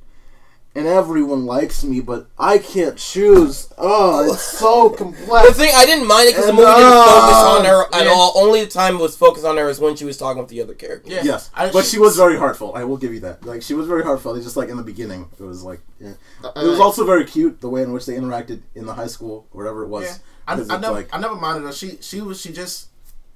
and 0.77 0.87
everyone 0.87 1.47
likes 1.47 1.83
me, 1.83 2.01
but 2.01 2.27
I 2.39 2.59
can't 2.59 2.97
choose. 2.99 3.72
Oh, 3.79 4.33
it's 4.33 4.43
so 4.43 4.91
complex. 4.99 5.49
The 5.49 5.55
thing 5.55 5.72
I 5.74 5.87
didn't 5.87 6.07
mind 6.07 6.29
it 6.29 6.33
because 6.33 6.47
the 6.47 6.53
movie 6.53 6.66
didn't 6.66 6.93
uh, 6.93 7.05
focus 7.05 7.37
on 7.37 7.64
her 7.64 7.95
at 7.95 8.05
yeah. 8.05 8.12
all. 8.12 8.33
Only 8.37 8.61
the 8.64 8.70
time 8.70 8.97
it 8.97 9.01
was 9.01 9.16
focused 9.16 9.45
on 9.47 9.57
her 9.57 9.68
is 9.68 9.81
when 9.81 9.97
she 9.97 10.05
was 10.05 10.16
talking 10.16 10.41
with 10.43 10.51
the 10.51 10.61
other 10.62 10.74
characters. 10.74 11.12
Yeah. 11.12 11.22
Yes, 11.24 11.51
I- 11.55 11.70
but 11.72 11.85
she 11.87 11.99
was 11.99 12.16
very 12.16 12.37
heartfelt. 12.39 12.77
I 12.77 12.85
will 12.85 12.99
give 12.99 13.12
you 13.14 13.20
that. 13.20 13.45
Like 13.45 13.62
she 13.62 13.74
was 13.74 13.87
very 13.87 14.03
heartfelt. 14.05 14.37
It's 14.37 14.45
just 14.47 14.57
like 14.57 14.68
in 14.68 14.77
the 14.77 14.83
beginning, 14.83 15.29
it 15.39 15.43
was 15.43 15.62
like, 15.64 15.81
yeah. 15.99 16.11
It 16.45 16.66
was 16.68 16.79
Uh, 16.79 16.83
also 16.85 17.05
very 17.07 17.24
cute 17.24 17.61
the 17.61 17.68
way 17.70 17.83
in 17.83 17.93
which 17.93 18.07
they 18.07 18.14
interacted 18.14 18.61
in 18.74 18.87
the 18.87 18.95
high 18.95 19.07
school, 19.09 19.47
or 19.53 19.62
whatever 19.62 19.83
it 19.83 19.89
was. 19.89 20.05
Yeah, 20.05 20.14
I, 20.47 20.57
'Cause 20.57 20.68
I 20.70 20.74
it's 20.74 20.83
never, 20.83 20.95
like- 20.95 21.09
I 21.14 21.18
never 21.18 21.35
minded 21.37 21.64
her. 21.66 21.72
She, 21.72 21.99
she 22.03 22.20
was, 22.20 22.41
she 22.41 22.53
just, 22.53 22.89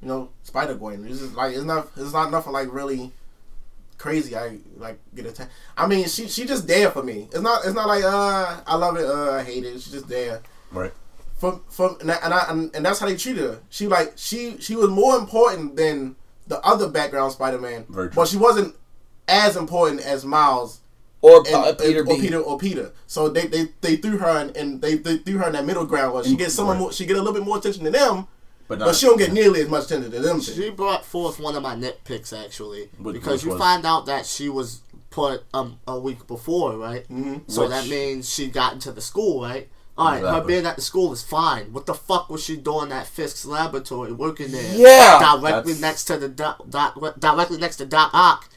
you 0.03 0.09
know, 0.09 0.29
Spider 0.43 0.75
Gwen. 0.75 1.07
It's 1.09 1.21
just 1.21 1.35
like 1.35 1.55
it's 1.55 1.65
not, 1.65 1.89
it's 1.97 2.13
not 2.13 2.31
nothing 2.31 2.53
like 2.53 2.73
really 2.73 3.13
crazy. 4.01 4.35
I 4.35 4.59
like 4.77 4.99
get 5.15 5.27
attacked. 5.27 5.53
I 5.77 5.87
mean, 5.87 6.09
she, 6.09 6.27
she 6.27 6.47
just 6.47 6.67
there 6.67 6.91
for 6.91 7.03
me. 7.03 7.29
It's 7.31 7.41
not, 7.41 7.65
it's 7.65 7.75
not 7.75 7.87
like 7.87 8.03
uh, 8.03 8.61
I 8.67 8.75
love 8.77 8.97
it, 8.97 9.05
uh, 9.05 9.33
I 9.33 9.43
hate 9.45 9.65
it. 9.65 9.75
She's 9.75 9.93
just 9.93 10.09
there. 10.09 10.41
right. 10.73 10.93
From, 11.39 11.63
from, 11.71 11.97
and 12.01 12.11
I, 12.13 12.17
and, 12.23 12.35
I, 12.35 12.45
and, 12.51 12.75
and 12.77 12.85
that's 12.85 12.99
how 12.99 13.07
they 13.07 13.17
treated 13.17 13.43
her. 13.45 13.61
She 13.71 13.87
like, 13.87 14.13
she, 14.17 14.59
she 14.59 14.77
was 14.77 14.91
more 14.91 15.17
important 15.17 15.77
than 15.77 16.17
the 16.47 16.61
other 16.61 16.89
background 16.89 17.33
Spider 17.33 17.59
Man, 17.59 17.87
but 18.15 18.29
she 18.29 18.37
wasn't 18.37 18.75
as 19.27 19.57
important 19.57 20.01
as 20.03 20.23
Miles 20.25 20.81
Or 21.23 21.39
and, 21.47 21.55
uh, 21.55 21.75
Peter 21.75 22.01
and- 22.01 22.09
B. 22.09 22.15
or 22.15 22.19
Peter 22.21 22.39
or 22.41 22.59
Peter. 22.59 22.93
So 23.07 23.29
they, 23.31 23.47
they, 23.47 23.69
they 23.81 23.97
threw 23.97 24.19
her 24.19 24.41
in, 24.43 24.55
and 24.57 24.83
they, 24.83 24.97
they 24.97 25.17
threw 25.19 25.39
her 25.39 25.47
in 25.47 25.53
that 25.55 25.65
middle 25.65 25.87
ground 25.87 26.13
where 26.13 26.25
she 26.25 26.31
And- 26.31 26.39
gets 26.39 26.55
some 26.55 26.69
right. 26.69 26.79
more, 26.79 26.93
she 26.93 27.07
get 27.07 27.17
a 27.17 27.21
little 27.21 27.33
bit 27.35 27.45
more 27.45 27.57
attention 27.57 27.85
than 27.85 27.95
them, 27.95 28.27
But, 28.71 28.79
but 28.79 28.95
she 28.95 29.07
don't 29.07 29.19
get 29.19 29.33
nearly 29.33 29.63
as 29.63 29.69
much 29.69 29.87
attention 29.87 30.13
to 30.13 30.21
them. 30.21 30.41
She 30.41 30.71
brought 30.71 31.05
forth 31.05 31.41
one 31.41 31.57
of 31.57 31.63
my 31.63 31.75
nitpicks 31.75 32.33
actually, 32.33 32.89
Which- 32.99 33.15
because 33.15 33.33
which 33.33 33.45
you 33.45 33.51
was? 33.51 33.59
find 33.59 33.85
out 33.85 34.07
that 34.07 34.27
she 34.27 34.49
was 34.49 34.81
put 35.11 35.43
um 35.53 35.81
a 35.89 35.99
week 35.99 36.27
before, 36.29 36.77
right? 36.79 37.05
Mhm. 37.11 37.43
So 37.51 37.63
Which- 37.63 37.71
that 37.71 37.89
means 37.89 38.33
she 38.33 38.47
got 38.47 38.73
into 38.75 38.93
the 38.93 39.01
school, 39.01 39.43
right? 39.43 39.69
All 39.99 40.07
right, 40.13 40.23
her 40.23 40.41
being 40.43 40.65
at 40.67 40.77
the 40.77 40.83
school 40.83 41.13
is 41.13 41.21
fine. 41.23 41.73
What 41.73 41.85
the 41.87 41.95
fuck 41.95 42.31
was 42.31 42.43
she 42.45 42.57
doing 42.57 42.91
at 42.93 43.07
Fisk's 43.09 43.45
laboratory, 43.45 44.13
working 44.13 44.53
there? 44.53 44.75
Yeah. 44.75 45.19
directly 45.19 45.73
That's- 45.75 45.81
next 45.81 46.05
to 46.05 46.17
the 46.17 46.29
doc, 46.29 46.63
doc, 46.71 46.97
directly 47.19 47.59
next 47.59 47.77
to 47.79 47.87
Doc 47.87 48.11
Ock, 48.15 48.49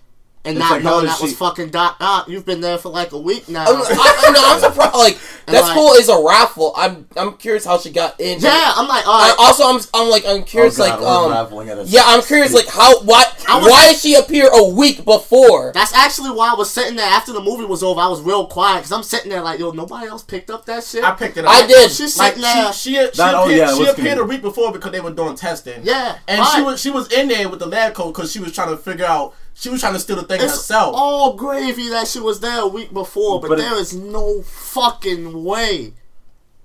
and 0.46 0.58
It's 0.58 0.60
not 0.60 0.72
like, 0.72 0.84
knowing 0.84 1.02
did 1.06 1.10
that 1.12 1.22
was 1.22 1.38
fucking 1.38 1.70
Doc 1.70 1.96
Ock. 2.02 2.28
You've 2.28 2.46
been 2.46 2.60
there 2.60 2.78
for 2.78 2.90
like 2.90 3.14
a 3.14 3.18
week 3.18 3.48
now. 3.48 3.66
I'm, 3.68 3.78
I, 3.78 4.32
no, 4.34 4.42
I'm 4.44 4.60
surprised. 4.60 4.96
Like 4.96 5.18
that 5.46 5.62
like- 5.62 5.72
school 5.72 5.94
is 5.94 6.10
a 6.10 6.22
raffle. 6.22 6.74
I'm 6.76 7.08
I'm 7.16 7.38
curious 7.38 7.64
how 7.64 7.78
she 7.78 7.92
got 7.92 8.20
in. 8.20 8.40
Yeah, 8.42 8.74
I'm 8.76 8.88
like, 8.88 9.06
I, 9.08 9.36
also, 9.40 9.64
I'm 9.64 9.80
I'm 9.94 10.10
like 10.10 10.26
I'm 10.28 10.44
curious, 10.44 10.78
Oh, 10.80 10.86
God, 10.86 11.00
like 11.02 11.52
we're 11.52 11.80
um, 11.80 11.86
yeah, 11.88 12.02
I'm 12.06 12.22
curious, 12.24 12.54
like 12.54 12.68
how 12.68 13.02
why 13.04 13.24
was- 13.48 13.72
why 13.72 13.88
did 13.88 13.98
she 13.98 14.16
appear 14.16 14.50
a 14.52 14.66
week 14.68 15.06
before? 15.06 15.72
That's 15.74 15.94
actually 15.94 16.32
why 16.32 16.52
I 16.52 16.56
was 16.56 16.70
sitting 16.70 16.98
there 16.98 17.08
after 17.08 17.32
the 17.32 17.42
movie 17.42 17.66
was 17.66 17.82
over. 17.82 18.02
I 18.02 18.08
was 18.08 18.22
real 18.22 18.46
quiet 18.48 18.80
because 18.80 18.92
I'm 18.92 19.04
sitting 19.04 19.30
there 19.30 19.42
like, 19.42 19.60
yo, 19.60 19.72
nobody 19.72 20.08
else 20.08 20.24
picked 20.24 20.50
up 20.50 20.66
that 20.66 20.84
shit. 20.84 21.04
I 21.06 21.12
picked 21.12 21.38
it 21.38 21.46
up. 21.46 21.52
I 21.52 21.66
did. 21.66 21.90
She's 21.90 22.18
Like 22.18 22.34
sitting 22.36 22.42
there. 22.42 22.74
she, 22.74 22.96
she, 22.96 22.96
she, 22.96 23.18
That- 23.18 23.36
oh, 23.36 23.48
yeah, 23.48 23.74
she 23.74 23.86
appeared 23.86 24.18
a 24.18 24.26
week 24.26 24.42
before 24.42 24.74
because 24.74 24.92
they 24.92 25.00
were 25.00 25.12
doing 25.14 25.36
testing. 25.36 25.82
yeah, 25.84 26.18
and 26.28 26.40
right. 26.40 26.54
she 26.56 26.62
was 26.62 26.82
she 26.82 26.90
was 26.92 27.12
in 27.14 27.30
there 27.30 27.48
with 27.48 27.60
the 27.60 27.66
lab 27.68 27.94
coat 27.94 28.12
because 28.14 28.32
she 28.32 28.40
was 28.40 28.52
trying 28.54 28.70
to 28.70 28.78
figure 28.78 29.06
out 29.06 29.34
she 29.54 29.70
was 29.70 29.80
trying 29.82 29.94
to 29.94 30.00
steal 30.00 30.16
the 30.18 30.24
thing 30.24 30.42
It's 30.42 30.52
herself. 30.54 30.96
all 30.98 31.34
gravy 31.36 31.90
that 31.90 32.08
she 32.08 32.20
was 32.20 32.40
there 32.40 32.62
a 32.62 32.68
week 32.68 32.92
before, 32.94 33.40
but, 33.40 33.50
But 33.50 33.60
it- 33.60 33.64
there 33.64 33.76
is 33.80 33.94
no 33.94 34.42
fucking 34.42 35.44
way 35.44 35.94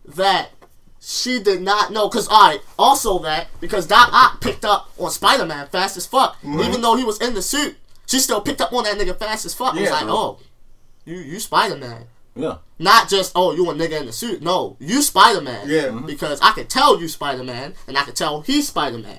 that 0.04 0.50
she 1.00 1.38
did 1.42 1.62
not 1.62 1.92
know. 1.92 2.08
Cause 2.08 2.28
alright, 2.28 2.60
also 2.78 3.18
that 3.20 3.48
because 3.60 3.86
Doc 3.86 4.10
Ock 4.12 4.40
picked 4.40 4.64
up 4.64 4.90
on 4.98 5.10
Spider 5.10 5.46
Man 5.46 5.66
fast 5.68 5.96
as 5.96 6.06
fuck, 6.06 6.36
Mm-hmm. 6.42 6.60
even 6.60 6.80
though 6.82 6.96
he 6.96 7.04
was 7.04 7.20
in 7.20 7.34
the 7.34 7.42
suit, 7.42 7.76
she 8.06 8.18
still 8.18 8.40
picked 8.40 8.60
up 8.60 8.72
on 8.72 8.84
that 8.84 8.96
nigga 8.98 9.16
fast 9.18 9.44
as 9.44 9.54
fuck. 9.54 9.76
It 9.76 9.82
was 9.82 9.90
like, 9.90 10.04
bro. 10.04 10.14
oh, 10.14 10.38
you 11.04 11.16
you 11.18 11.40
Spider 11.40 11.76
Man. 11.76 12.06
Yeah. 12.34 12.58
Not 12.78 13.08
just 13.08 13.32
oh 13.34 13.52
you 13.54 13.68
a 13.70 13.74
nigga 13.74 14.00
in 14.00 14.06
the 14.06 14.12
suit. 14.12 14.42
No, 14.42 14.76
you 14.80 15.02
Spider 15.02 15.40
Man. 15.40 15.68
Yeah. 15.68 15.88
Mhm. 15.88 16.06
Because 16.06 16.40
I 16.40 16.52
could 16.52 16.68
tell 16.70 17.00
you 17.00 17.08
Spider 17.08 17.44
Man, 17.44 17.74
and 17.86 17.98
I 17.98 18.02
could 18.04 18.16
tell 18.16 18.40
he's 18.42 18.68
Spider 18.68 18.98
Man. 18.98 19.18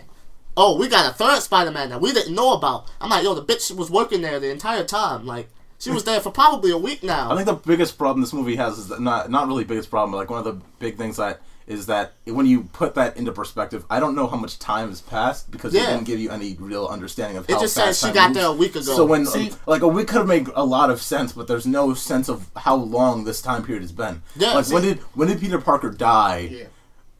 Oh, 0.62 0.78
we 0.78 0.89
got 0.89 1.10
a 1.10 1.14
third 1.14 1.41
Spider 1.41 1.72
Man 1.72 1.89
that 1.89 2.01
we 2.01 2.12
didn't 2.12 2.36
know 2.36 2.53
about. 2.53 2.88
I'm 2.99 3.10
like, 3.10 3.24
yo, 3.24 3.34
the 3.34 3.41
bitch 3.43 3.74
was 3.76 3.89
working 3.89 4.22
there 4.22 4.39
the 4.41 4.51
entire 4.51 4.84
time. 4.84 5.26
Like, 5.26 5.49
she 5.80 5.89
was 5.89 6.03
there 6.03 6.20
for 6.20 6.32
probably 6.32 6.70
a 6.72 6.78
week 6.78 7.01
now. 7.01 7.32
I 7.32 7.36
think 7.36 7.45
the 7.45 7.53
biggest 7.53 7.97
problem 7.97 8.20
this 8.20 8.34
movie 8.34 8.57
has 8.57 8.78
is 8.78 8.89
that 8.89 8.99
not 8.99 9.32
not 9.32 9.47
really 9.47 9.64
biggest 9.64 9.89
problem, 9.89 10.12
but 10.12 10.18
like 10.18 10.30
one 10.30 10.39
of 10.39 10.45
the 10.45 10.62
big 10.80 10.97
things 10.97 11.16
that 11.16 11.39
is 11.66 11.86
that 11.86 12.14
when 12.26 12.47
you 12.47 12.64
put 12.74 12.95
that 12.95 13.16
into 13.16 13.32
perspective, 13.32 13.86
I 13.91 13.99
don't 14.01 14.16
know 14.16 14.26
how 14.28 14.36
much 14.38 14.57
time 14.60 14.89
has 14.89 15.01
passed 15.01 15.51
because 15.51 15.72
Yeah. 15.74 15.84
it 15.84 15.86
didn't 15.91 16.05
give 16.05 16.20
you 16.20 16.32
any 16.32 16.57
real 16.60 16.88
understanding 16.88 17.38
of 17.38 17.45
how 17.47 17.53
It 17.53 17.55
how 17.57 17.62
just 17.62 17.76
says 17.76 17.99
she 17.99 18.12
got 18.12 18.30
moves. 18.30 18.39
there 18.39 18.47
a 18.47 18.51
week 18.51 18.72
ago. 18.72 18.82
So 18.82 19.05
when 19.05 19.26
See- 19.28 19.53
like 19.68 19.84
a 19.84 19.88
week 19.88 20.07
could 20.07 20.18
have 20.18 20.28
made 20.28 20.49
a 20.55 20.66
lot 20.66 20.89
of 20.89 20.99
sense, 20.99 21.32
but 21.32 21.47
there's 21.47 21.68
no 21.68 21.93
sense 21.93 22.28
of 22.28 22.47
how 22.57 22.76
long 22.76 23.24
this 23.24 23.39
time 23.41 23.64
period 23.64 23.84
has 23.84 23.91
been. 23.91 24.24
Yeah, 24.36 24.53
like 24.55 24.68
when 24.70 24.82
did 24.82 24.97
when 25.14 25.28
did 25.30 25.39
Peter 25.39 25.60
Parker 25.62 25.91
die? 25.91 26.49
Yeah. 26.51 26.64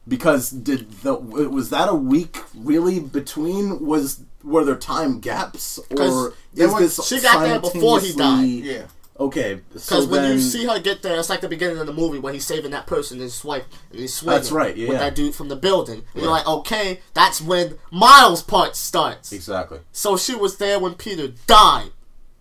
Because 0.08 0.50
did 0.50 0.90
the 1.02 1.14
was 1.14 1.70
that 1.70 1.88
a 1.88 1.94
week 1.94 2.38
really 2.54 2.98
between 3.00 3.84
was 3.84 4.20
were 4.42 4.64
there 4.64 4.76
time 4.76 5.20
gaps 5.20 5.78
or 5.90 6.34
is 6.54 6.72
was- 6.72 6.96
this 6.96 7.06
she 7.06 7.20
got 7.20 7.42
there 7.42 7.60
before 7.60 8.00
he 8.00 8.12
died. 8.12 8.44
Yeah. 8.46 8.82
Okay, 9.18 9.60
Because 9.68 9.84
so 9.84 10.06
when 10.06 10.22
then, 10.22 10.32
you 10.32 10.40
see 10.40 10.64
her 10.64 10.80
get 10.80 11.02
there, 11.02 11.18
it's 11.18 11.28
like 11.28 11.42
the 11.42 11.48
beginning 11.48 11.76
of 11.76 11.86
the 11.86 11.92
movie 11.92 12.18
when 12.18 12.32
he's 12.32 12.46
saving 12.46 12.70
that 12.70 12.86
person 12.86 13.18
and 13.18 13.24
his 13.24 13.44
wife 13.44 13.64
and 13.90 14.00
he's 14.00 14.14
swinging 14.14 14.38
That's 14.38 14.50
right, 14.50 14.74
yeah. 14.74 14.88
with 14.88 14.98
that 14.98 15.14
dude 15.14 15.34
from 15.34 15.50
the 15.50 15.56
building. 15.56 16.04
And 16.14 16.22
you're 16.22 16.30
like, 16.32 16.46
okay, 16.46 17.00
that's 17.12 17.38
when 17.42 17.76
Miles' 17.92 18.42
part 18.42 18.76
starts. 18.76 19.30
exactly, 19.30 19.80
So 19.92 20.16
she 20.16 20.34
was 20.34 20.56
there 20.56 20.78
when 20.80 20.94
Peter 20.94 21.28
died. 21.46 21.90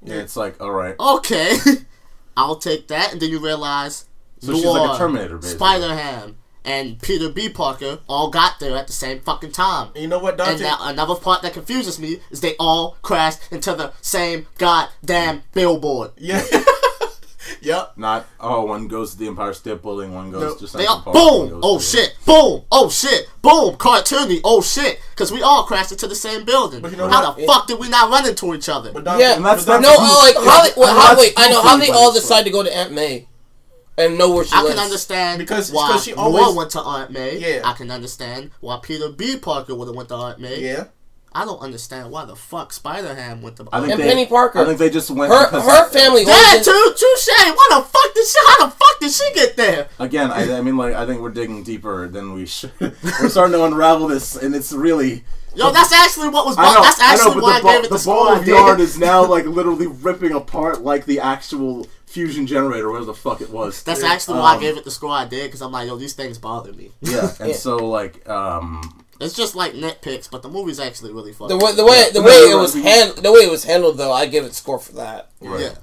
yeah, 0.06 0.16
it's 0.22 0.38
like 0.38 0.62
all 0.62 0.72
right. 0.72 0.96
Okay, 0.98 1.58
I'll 2.38 2.56
take 2.56 2.88
that. 2.88 3.12
And 3.12 3.22
then 3.22 3.30
you 3.30 3.40
realize 3.40 4.06
So 4.40 4.54
she's 4.54 4.64
like 4.64 4.96
a 4.96 4.98
Terminator, 4.98 5.36
basically. 5.38 5.58
Spider 5.58 5.94
Ham, 5.96 6.38
and 6.66 7.02
Peter 7.02 7.30
B. 7.30 7.50
Parker 7.50 8.00
all 8.08 8.30
got 8.30 8.60
there 8.60 8.76
at 8.76 8.88
the 8.88 8.94
same 8.94 9.20
fucking 9.22 9.52
time. 9.52 9.90
You 9.96 10.08
know 10.08 10.20
what, 10.20 10.38
Dante? 10.38 10.54
And 10.54 10.62
now 10.62 10.78
another 10.82 11.16
part 11.16 11.42
that 11.42 11.54
confuses 11.54 12.00
me 12.00 12.20
is 12.32 12.42
they 12.42 12.56
all 12.60 12.98
crashed 13.02 13.40
into 13.52 13.74
the 13.74 13.94
same 14.02 14.48
goddamn 14.58 15.44
billboard. 15.54 16.12
yeah. 16.18 16.44
yep. 17.62 17.94
Not 17.98 18.28
oh, 18.40 18.64
one 18.66 18.88
goes 18.88 19.12
to 19.14 19.18
the 19.18 19.28
Empire 19.28 19.54
State 19.54 19.82
Building, 19.82 20.14
one 20.14 20.32
goes 20.32 20.42
No, 20.42 20.54
to 20.56 20.62
They 20.78 20.86
Central 20.86 20.90
all 20.96 21.02
Park. 21.02 21.14
boom! 21.16 21.60
Oh 21.64 21.78
to- 21.80 21.84
shit! 21.84 22.16
Boom! 22.26 22.64
Oh 22.72 22.90
shit! 22.90 23.28
Boom! 23.42 23.76
Cartoony! 23.76 24.42
Oh 24.44 24.62
shit! 24.62 25.00
Because 25.12 25.32
we 25.32 25.42
all 25.42 25.64
crashed 25.64 25.92
into 25.92 26.08
the 26.08 26.16
same 26.16 26.46
building. 26.46 26.82
But 26.82 26.92
you 26.92 26.98
know 26.98 27.08
How 27.08 27.24
what? 27.24 27.38
the 27.38 27.46
fuck 27.48 27.68
did 27.68 27.80
we 27.80 27.90
not 27.90 28.10
run 28.12 28.28
into 28.28 28.54
each 28.54 28.70
other? 28.70 28.92
But 28.92 29.04
Dante, 29.06 29.24
Yeah, 29.24 29.36
And 29.38 29.46
that's- 29.46 29.66
but 29.66 29.82
that's- 29.82 29.98
No, 30.00 30.06
Dante- 30.06 30.14
uh, 30.14 30.40
like 30.42 30.48
how 30.48 30.64
they, 30.64 30.72
well, 30.80 31.00
how 31.00 31.18
wait, 31.18 31.34
I 31.38 31.50
know 31.50 31.62
how 31.62 31.78
they 31.78 31.90
all 31.90 32.12
but 32.14 32.20
decide 32.20 32.44
to 32.44 32.52
go 32.52 32.64
to 32.64 32.76
Aunt 32.76 32.92
May 32.92 33.28
and 34.00 34.18
know 34.18 34.32
where 34.32 34.46
she 34.46 34.52
I 34.54 34.62
lives. 34.64 34.76
can 34.76 34.84
understand 34.84 35.40
Because- 35.40 35.72
why 35.72 35.88
because 35.88 36.04
she 36.06 36.12
Noah 36.14 36.24
always- 36.42 36.56
went 36.56 36.72
to 36.72 36.80
Aunt 36.82 37.12
May. 37.12 37.38
Yeah. 37.38 37.62
I 37.64 37.74
can 37.74 37.92
understand 37.92 38.52
why 38.62 38.80
Peter 38.82 39.10
B. 39.10 39.38
Parker 39.38 39.76
would 39.76 39.88
have 39.88 39.96
went 39.96 40.10
to 40.10 40.16
Aunt 40.16 40.40
May. 40.40 40.60
Yeah. 40.62 40.86
I 41.32 41.46
don't 41.46 41.60
understand 41.62 42.10
why 42.10 42.26
the 42.26 42.36
fuck 42.36 42.74
Spider 42.74 43.14
Ham 43.14 43.44
went 43.44 43.58
to 43.58 43.68
I 43.72 43.82
think 43.82 43.92
And 43.94 44.02
they, 44.02 44.08
Penny 44.10 44.26
Parker. 44.26 44.60
I 44.60 44.66
think 44.66 44.80
they 44.80 44.90
just 44.90 45.12
went 45.12 45.32
her 45.32 45.46
because 45.46 45.64
her 45.64 45.90
family. 45.90 46.24
Yeah, 46.24 46.34
always- 46.34 46.66
too, 46.66 46.94
touche. 46.98 47.28
What 47.56 47.70
the 47.70 47.88
fuck 47.88 48.14
did 48.16 48.26
she? 48.28 48.40
How 48.48 48.66
the 48.66 48.72
fuck 48.72 49.00
did 49.00 49.12
she 49.12 49.34
get 49.36 49.56
there? 49.56 49.90
Again, 50.00 50.32
I, 50.32 50.58
I 50.58 50.62
mean, 50.62 50.76
like 50.76 50.96
I 50.96 51.06
think 51.06 51.22
we're 51.22 51.30
digging 51.30 51.62
deeper 51.64 52.08
than 52.08 52.34
we 52.34 52.48
should. 52.48 52.72
we're 52.80 53.30
starting 53.30 53.54
to 53.54 53.64
unravel 53.64 54.08
this, 54.08 54.36
and 54.38 54.56
it's 54.56 54.72
really. 54.74 55.24
Yo, 55.56 55.72
that's 55.72 55.92
actually 55.92 56.30
what 56.30 56.46
was. 56.48 56.58
I 56.58 56.74
know, 56.74 56.82
that's 56.82 57.00
I 57.00 57.14
actually 57.14 57.36
know, 57.36 57.42
why 57.44 57.54
I 57.54 57.58
the, 57.60 57.64
ball, 57.64 57.74
gave 57.74 57.84
it 57.86 57.90
the, 57.92 57.98
the 57.98 58.06
ball 58.06 58.30
I 58.30 58.40
of 58.40 58.48
yarn 58.48 58.80
is 58.80 58.98
now 58.98 59.26
like 59.26 59.46
literally 59.46 59.88
ripping 59.88 60.32
apart 60.34 60.82
like 60.82 61.06
the 61.06 61.20
actual 61.20 61.88
fusion 62.10 62.48
generator, 62.48 62.90
whatever 62.90 63.06
the 63.06 63.14
fuck 63.14 63.42
it 63.42 63.50
was. 63.52 63.84
That's 63.84 64.04
actually 64.04 64.40
why 64.40 64.54
I 64.54 64.56
Um, 64.56 64.62
gave 64.62 64.78
it 64.78 64.84
the 64.84 64.92
score 64.92 65.12
I 65.12 65.26
did 65.26 65.46
because 65.46 65.62
I'm 65.62 65.72
like, 65.72 65.88
yo, 65.88 65.96
these 65.96 66.14
things 66.14 66.38
bother 66.38 66.74
me. 66.74 66.92
Yeah, 67.02 67.32
and 67.40 67.50
Yeah. 67.52 67.56
so 67.56 67.78
like, 67.78 68.28
um, 68.28 69.04
It's 69.20 69.34
just 69.36 69.56
like 69.56 69.74
nitpicks, 69.74 70.30
but 70.30 70.42
the 70.42 70.50
movie's 70.50 70.80
actually 70.80 71.14
really 71.14 71.32
the 71.34 71.58
way 71.58 71.74
the 71.74 71.86
way 71.86 72.10
the 72.12 72.22
way 72.22 72.32
it 72.34 72.58
was 72.58 72.74
hand 72.74 73.18
the 73.18 73.32
way 73.32 73.40
it 73.40 73.52
was 73.52 73.64
handled 73.66 73.98
though, 73.98 74.12
I 74.14 74.26
give 74.26 74.44
it 74.46 74.54
score 74.56 74.80
for 74.80 74.94
that. 74.94 75.30
right. 75.42 75.62
Yeah. 75.62 75.76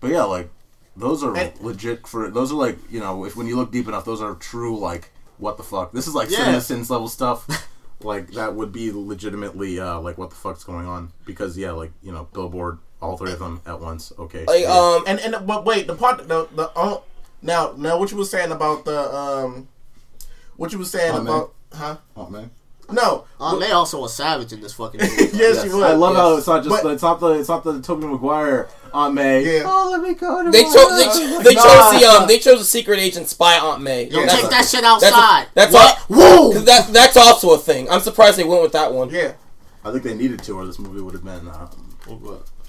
But 0.00 0.10
yeah, 0.10 0.22
like 0.24 0.48
those 0.96 1.22
are 1.24 1.36
And- 1.36 1.52
legit 1.60 2.06
for 2.06 2.30
those 2.30 2.52
are 2.52 2.56
like 2.56 2.78
you 2.90 3.00
know 3.00 3.24
if 3.24 3.36
when 3.36 3.46
you 3.46 3.56
look 3.56 3.72
deep 3.72 3.88
enough, 3.88 4.04
those 4.04 4.20
are 4.22 4.34
true 4.34 4.78
like 4.78 5.10
what 5.38 5.56
the 5.56 5.62
fuck. 5.62 5.92
This 5.92 6.06
is 6.06 6.14
like 6.14 6.30
Yeah. 6.30 6.58
Cinema 6.60 6.86
level 6.92 7.08
stuff. 7.08 7.46
like 8.02 8.30
that 8.32 8.54
would 8.54 8.70
be 8.72 8.92
legitimately 8.92 9.80
uh, 9.80 9.98
like 10.00 10.16
what 10.18 10.30
the 10.30 10.36
fuck's 10.36 10.62
going 10.62 10.86
on 10.86 11.10
because 11.24 11.58
yeah, 11.58 11.72
like 11.72 11.90
you 12.02 12.12
know 12.12 12.28
Billboard, 12.32 12.78
all 13.00 13.16
three 13.16 13.32
of 13.32 13.38
them 13.38 13.60
at 13.66 13.80
once. 13.80 14.12
Okay, 14.18 14.44
Like 14.46 14.62
yeah. 14.62 14.72
um, 14.72 15.04
And 15.06 15.20
and 15.20 15.46
but 15.46 15.64
wait, 15.64 15.86
the 15.86 15.94
part 15.94 16.18
the 16.28 16.48
the 16.54 16.70
uh, 16.76 16.98
now 17.42 17.72
now 17.76 17.98
what 17.98 18.10
you 18.10 18.16
were 18.16 18.24
saying 18.24 18.50
about 18.52 18.84
the 18.84 19.14
um 19.14 19.68
what 20.56 20.72
you 20.72 20.78
were 20.78 20.84
saying 20.84 21.14
Aunt 21.14 21.24
May? 21.24 21.30
about 21.30 21.54
huh? 21.72 21.96
Oh, 22.16 22.28
man. 22.28 22.50
No. 22.90 23.26
Aunt 23.38 23.60
May 23.60 23.70
also 23.70 24.02
a 24.04 24.08
savage 24.08 24.52
in 24.52 24.60
this 24.62 24.72
fucking 24.72 25.00
movie. 25.00 25.28
yes, 25.36 25.62
she 25.62 25.68
was. 25.68 25.82
I 25.82 25.92
love 25.92 26.16
how 26.16 26.36
it's 26.38 26.46
not 26.46 26.64
just 26.64 26.70
But- 26.70 26.82
the, 26.82 26.88
it's 26.94 27.02
not 27.02 27.20
the 27.20 27.28
it's 27.38 27.48
not 27.48 27.62
the 27.62 27.80
Tobey 27.82 28.06
Maguire 28.06 28.68
Aunt 28.94 29.14
May. 29.14 29.44
Yeah. 29.58 29.64
Oh, 29.66 29.90
let 29.92 30.00
me 30.00 30.14
go 30.14 30.42
to 30.42 30.50
they 30.50 30.62
chose 30.64 30.74
they, 30.98 31.04
house. 31.04 31.18
cho- 31.18 31.42
they 31.42 31.54
Nah. 31.54 31.62
chose 31.62 32.00
the 32.00 32.06
um 32.08 32.26
they 32.26 32.38
chose 32.38 32.60
a 32.60 32.64
secret 32.64 32.98
agent 32.98 33.28
spy 33.28 33.58
Aunt 33.58 33.82
May. 33.82 34.04
Yo, 34.08 34.20
That's- 34.22 34.40
take 34.40 34.50
that 34.50 34.64
shit 34.66 34.80
that's- 34.80 35.04
outside. 35.04 35.46
That's, 35.54 35.72
what? 35.74 35.98
all. 36.10 36.52
'cause 36.52 36.64
That 36.64 36.88
that's 36.92 37.16
also 37.16 37.52
a 37.52 37.58
thing. 37.58 37.88
I'm 37.90 38.00
surprised 38.00 38.38
they 38.38 38.44
went 38.44 38.62
with 38.62 38.72
that 38.72 38.92
one. 38.92 39.10
Yeah. 39.10 39.34
I 39.84 39.92
think 39.92 40.02
they 40.02 40.14
needed 40.14 40.42
to, 40.44 40.52
or 40.58 40.66
this 40.66 40.78
movie 40.80 41.00
would 41.00 41.14
have 41.14 41.24
been 41.24 41.46
uh, 41.46 41.68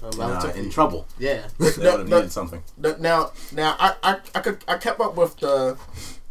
Uh, 0.02 0.08
in, 0.14 0.20
uh, 0.20 0.52
in 0.56 0.70
trouble. 0.70 1.06
yeah. 1.18 1.46
They 1.58 1.64
would 1.66 1.76
have 1.76 2.08
no. 2.08 2.16
needed 2.16 2.32
something. 2.32 2.62
The, 2.78 2.96
now 2.98 3.32
now 3.52 3.76
I, 3.78 3.94
I 4.02 4.16
I 4.34 4.40
could 4.40 4.64
I 4.66 4.78
kept 4.78 5.00
up 5.00 5.16
with 5.16 5.36
the 5.36 5.76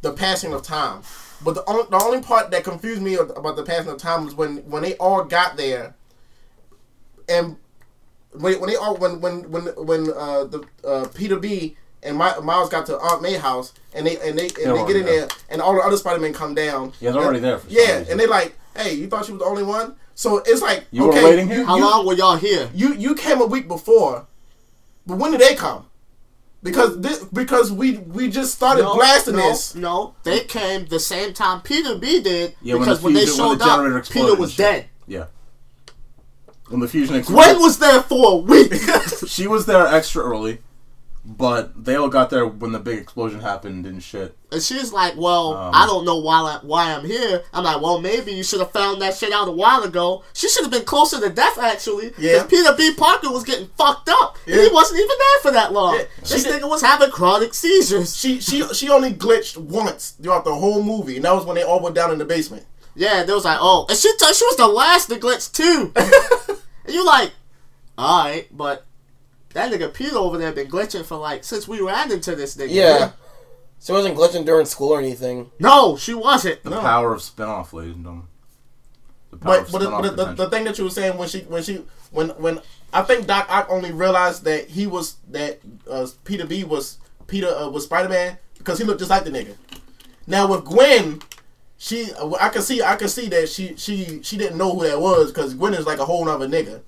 the 0.01 0.11
passing 0.13 0.53
of 0.53 0.63
time, 0.63 1.01
but 1.43 1.53
the 1.55 1.63
only 1.69 1.83
the 1.89 2.01
only 2.03 2.21
part 2.21 2.49
that 2.51 2.63
confused 2.63 3.01
me 3.01 3.15
about 3.15 3.55
the 3.55 3.63
passing 3.63 3.91
of 3.91 3.97
time 3.97 4.25
was 4.25 4.33
when 4.33 4.57
when 4.69 4.81
they 4.83 4.95
all 4.95 5.23
got 5.23 5.55
there, 5.57 5.95
and 7.27 7.57
when, 8.31 8.59
when 8.59 8.69
they 8.69 8.75
all 8.75 8.95
when 8.97 9.21
when 9.21 9.51
when 9.51 9.63
when 9.85 10.09
uh, 10.15 10.45
the 10.45 10.65
uh, 10.83 11.05
Peter 11.13 11.37
B 11.37 11.75
and 12.01 12.17
My, 12.17 12.39
Miles 12.39 12.69
got 12.69 12.85
to 12.87 12.97
Aunt 12.97 13.21
May 13.21 13.33
house 13.33 13.73
and 13.93 14.07
they 14.07 14.17
and 14.17 14.37
they 14.37 14.47
and 14.47 14.55
they 14.55 14.65
already 14.67 14.93
get 14.93 14.99
in 15.01 15.05
there. 15.05 15.19
there 15.27 15.29
and 15.49 15.61
all 15.61 15.75
the 15.75 15.81
other 15.81 15.97
Spider 15.97 16.19
Men 16.19 16.33
come 16.33 16.55
down. 16.55 16.93
Yeah, 16.99 17.11
they're 17.11 17.21
already 17.21 17.39
there 17.39 17.59
for 17.59 17.69
yeah, 17.69 17.97
reason. 17.99 18.11
and 18.11 18.19
they 18.19 18.27
like, 18.27 18.57
hey, 18.75 18.93
you 18.93 19.07
thought 19.07 19.27
you 19.27 19.33
was 19.33 19.41
the 19.41 19.47
only 19.47 19.63
one? 19.63 19.95
So 20.19 20.39
it's 20.45 20.61
like, 20.61 20.85
You 20.91 21.03
were 21.03 21.09
okay, 21.11 21.23
waiting 21.23 21.47
here? 21.47 21.59
you, 21.59 21.65
How 21.65 21.77
you- 21.77 21.85
long 21.85 22.05
were 22.05 22.13
y'all 22.13 22.35
here? 22.35 22.69
you 22.75 22.93
you 22.93 23.15
came 23.15 23.39
a 23.39 23.45
week 23.45 23.69
before, 23.69 24.27
but 25.07 25.15
when 25.17 25.31
did 25.31 25.39
they 25.39 25.55
come? 25.55 25.85
Because 26.61 26.99
this 26.99 27.23
because 27.23 27.71
we 27.71 27.99
we 27.99 28.29
just 28.29 28.53
started 28.53 28.83
blasting 28.83 29.37
no, 29.37 29.47
this. 29.47 29.75
No, 29.75 30.15
they 30.23 30.41
came 30.41 30.87
the 30.87 30.99
same 30.99 31.31
time 31.31 31.61
Peter 31.61 31.95
B 31.97 32.19
did 32.21 32.53
Yeah, 32.61 32.73
when 32.73 32.81
because 32.83 32.99
the 32.99 33.05
when, 33.05 33.13
they 33.13 33.21
fusion- 33.21 33.45
when 33.45 33.59
showed 33.59 33.59
the 33.91 33.97
up, 33.97 34.09
Peter 34.09 34.35
was 34.35 34.57
dead. 34.57 34.87
Yeah. 35.07 35.27
When 36.67 36.81
the 36.81 36.89
fusion 36.89 37.15
exploded, 37.15 37.53
Gwen 37.53 37.61
was 37.61 37.79
there 37.79 38.01
for 38.03 38.33
a 38.33 38.35
week. 38.35 38.73
she 39.27 39.47
was 39.47 39.65
there 39.67 39.87
extra 39.87 40.21
early, 40.21 40.59
but 41.37 41.85
they 41.85 41.95
all 41.95 42.09
got 42.09 42.29
there 42.31 42.45
when 42.47 42.71
the 42.71 42.79
big 42.79 42.97
explosion 42.97 43.39
happened 43.41 43.85
and 43.85 44.01
shit. 44.01 44.35
and 44.51 44.61
she's 44.63 44.91
like, 44.91 45.13
"Well, 45.15 45.53
Um, 45.53 45.71
I 45.75 45.85
don't 45.85 46.03
know 46.05 46.17
why 46.17 46.39
I, 46.39 46.59
why 46.63 46.91
I'm 46.91 47.05
here." 47.05 47.43
I'm 47.53 47.63
like, 47.63 47.79
"Well, 47.81 48.01
maybe 48.01 48.31
you 48.31 48.43
should 48.43 48.59
have 48.59 48.71
found 48.71 48.99
that 49.03 49.15
shit 49.15 49.31
out 49.31 49.47
a 49.47 49.51
while 49.51 49.83
ago. 49.83 50.23
She 50.33 50.49
should 50.49 50.63
have 50.63 50.71
been 50.71 50.85
closer 50.85 51.19
to 51.21 51.29
death, 51.29 51.59
actually. 51.59 52.11
Yeah. 52.17 52.43
Because 52.43 52.47
Peter 52.47 52.73
B. 52.75 52.95
Parker 52.95 53.31
was 53.31 53.43
getting 53.43 53.67
fucked 53.77 54.09
up. 54.09 54.37
And 54.47 54.55
he 54.59 54.69
wasn't 54.73 54.99
even 54.99 55.15
there 55.19 55.41
for 55.43 55.51
that 55.51 55.71
long. 55.71 55.95
Yeah. 55.97 56.03
This 56.21 56.43
did- 56.43 56.61
nigga 56.63 56.67
was 56.69 56.81
having 56.81 57.11
chronic 57.11 57.53
seizures. 57.53 58.17
She 58.17 58.39
she 58.41 58.63
she 58.73 58.89
only 58.89 59.13
glitched 59.13 59.55
once 59.57 60.15
throughout 60.21 60.45
the 60.45 60.55
whole 60.55 60.81
movie, 60.81 61.17
and 61.17 61.25
that 61.25 61.35
was 61.35 61.45
when 61.45 61.55
they 61.55 61.63
all 61.63 61.79
went 61.79 61.93
down 61.95 62.11
in 62.11 62.17
the 62.17 62.25
basement. 62.25 62.65
Yeah, 62.95 63.23
there 63.23 63.35
was 63.35 63.45
like, 63.45 63.59
oh, 63.61 63.85
and 63.87 63.97
she 63.97 64.09
t- 64.17 64.33
she 64.33 64.45
was 64.45 64.57
the 64.57 64.67
last 64.67 65.05
to 65.09 65.15
glitch 65.15 65.51
too. 65.53 65.93
and 66.85 66.93
you 66.95 67.05
like, 67.05 67.31
all 67.97 68.25
right, 68.25 68.47
but 68.51 68.85
that 69.53 69.71
nigga 69.71 69.93
Peter 69.93 70.17
over 70.17 70.37
there 70.37 70.51
been 70.51 70.67
glitching 70.67 71.05
for 71.05 71.17
like 71.17 71.43
since 71.43 71.67
we 71.67 71.81
ran 71.81 72.11
into 72.11 72.35
this 72.35 72.55
nigga. 72.55 72.69
Yeah. 72.71 73.11
She 73.81 73.91
wasn't 73.93 74.17
glitching 74.17 74.45
during 74.45 74.65
school 74.65 74.89
or 74.89 74.99
anything. 74.99 75.51
No, 75.59 75.95
she 75.95 76.13
wasn't. 76.13 76.63
The 76.63 76.69
No. 76.71 76.81
power 76.81 77.13
of 77.13 77.21
spin-off, 77.21 77.71
ladies 77.71 77.95
and 77.95 78.03
gentlemen. 78.03 78.27
The 79.31 79.37
power 79.37 79.51
But 79.61 79.65
of 79.67 79.71
but, 79.71 79.79
the, 79.79 79.89
but 79.89 80.15
the, 80.17 80.43
the, 80.43 80.49
thing 80.49 80.63
that 80.65 80.77
you 80.77 80.83
were 80.83 80.89
saying 80.89 81.17
when 81.17 81.29
she 81.29 81.39
when 81.41 81.63
she 81.63 81.85
when 82.11 82.29
when 82.31 82.59
I 82.91 83.03
think 83.03 83.25
Doc 83.27 83.47
Ock 83.49 83.67
only 83.69 83.91
realized 83.91 84.43
that 84.43 84.67
he 84.67 84.85
was 84.87 85.15
that 85.29 85.59
uh, 85.89 86.07
Peter 86.25 86.45
B 86.45 86.63
was 86.63 86.97
Peter 87.27 87.47
uh, 87.47 87.69
was 87.69 87.85
Spider 87.85 88.09
Man 88.09 88.37
because 88.57 88.79
he 88.79 88.83
looked 88.83 88.99
just 88.99 89.11
like 89.11 89.23
the 89.23 89.29
nigga. 89.31 89.55
Now 90.27 90.47
with 90.47 90.65
Gwen, 90.65 91.21
she 91.77 92.09
I 92.39 92.49
can 92.49 92.61
see 92.61 92.81
I 92.81 92.95
can 92.97 93.07
see 93.07 93.27
that 93.29 93.47
she 93.49 93.75
she 93.77 94.21
she 94.23 94.37
didn't 94.37 94.57
know 94.57 94.73
who 94.75 94.83
that 94.83 94.99
was 94.99 95.31
because 95.31 95.53
Gwen 95.53 95.73
is 95.73 95.85
like 95.85 95.99
a 95.99 96.05
whole 96.05 96.27
other 96.27 96.47
nigga. 96.47 96.81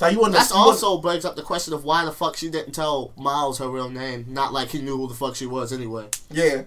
So 0.00 0.08
you 0.08 0.16
wouldn't. 0.16 0.32
That's 0.32 0.50
also 0.50 0.96
brings 0.96 1.26
up 1.26 1.36
the 1.36 1.42
question 1.42 1.74
of 1.74 1.84
why 1.84 2.06
the 2.06 2.10
fuck 2.10 2.34
she 2.34 2.48
didn't 2.48 2.72
tell 2.72 3.12
Miles 3.18 3.58
her 3.58 3.68
real 3.68 3.90
name. 3.90 4.24
Not 4.30 4.50
like 4.50 4.70
he 4.70 4.80
knew 4.80 4.96
who 4.96 5.06
the 5.08 5.12
fuck 5.14 5.36
she 5.36 5.44
was 5.44 5.74
anyway. 5.74 6.06
yeah. 6.30 6.62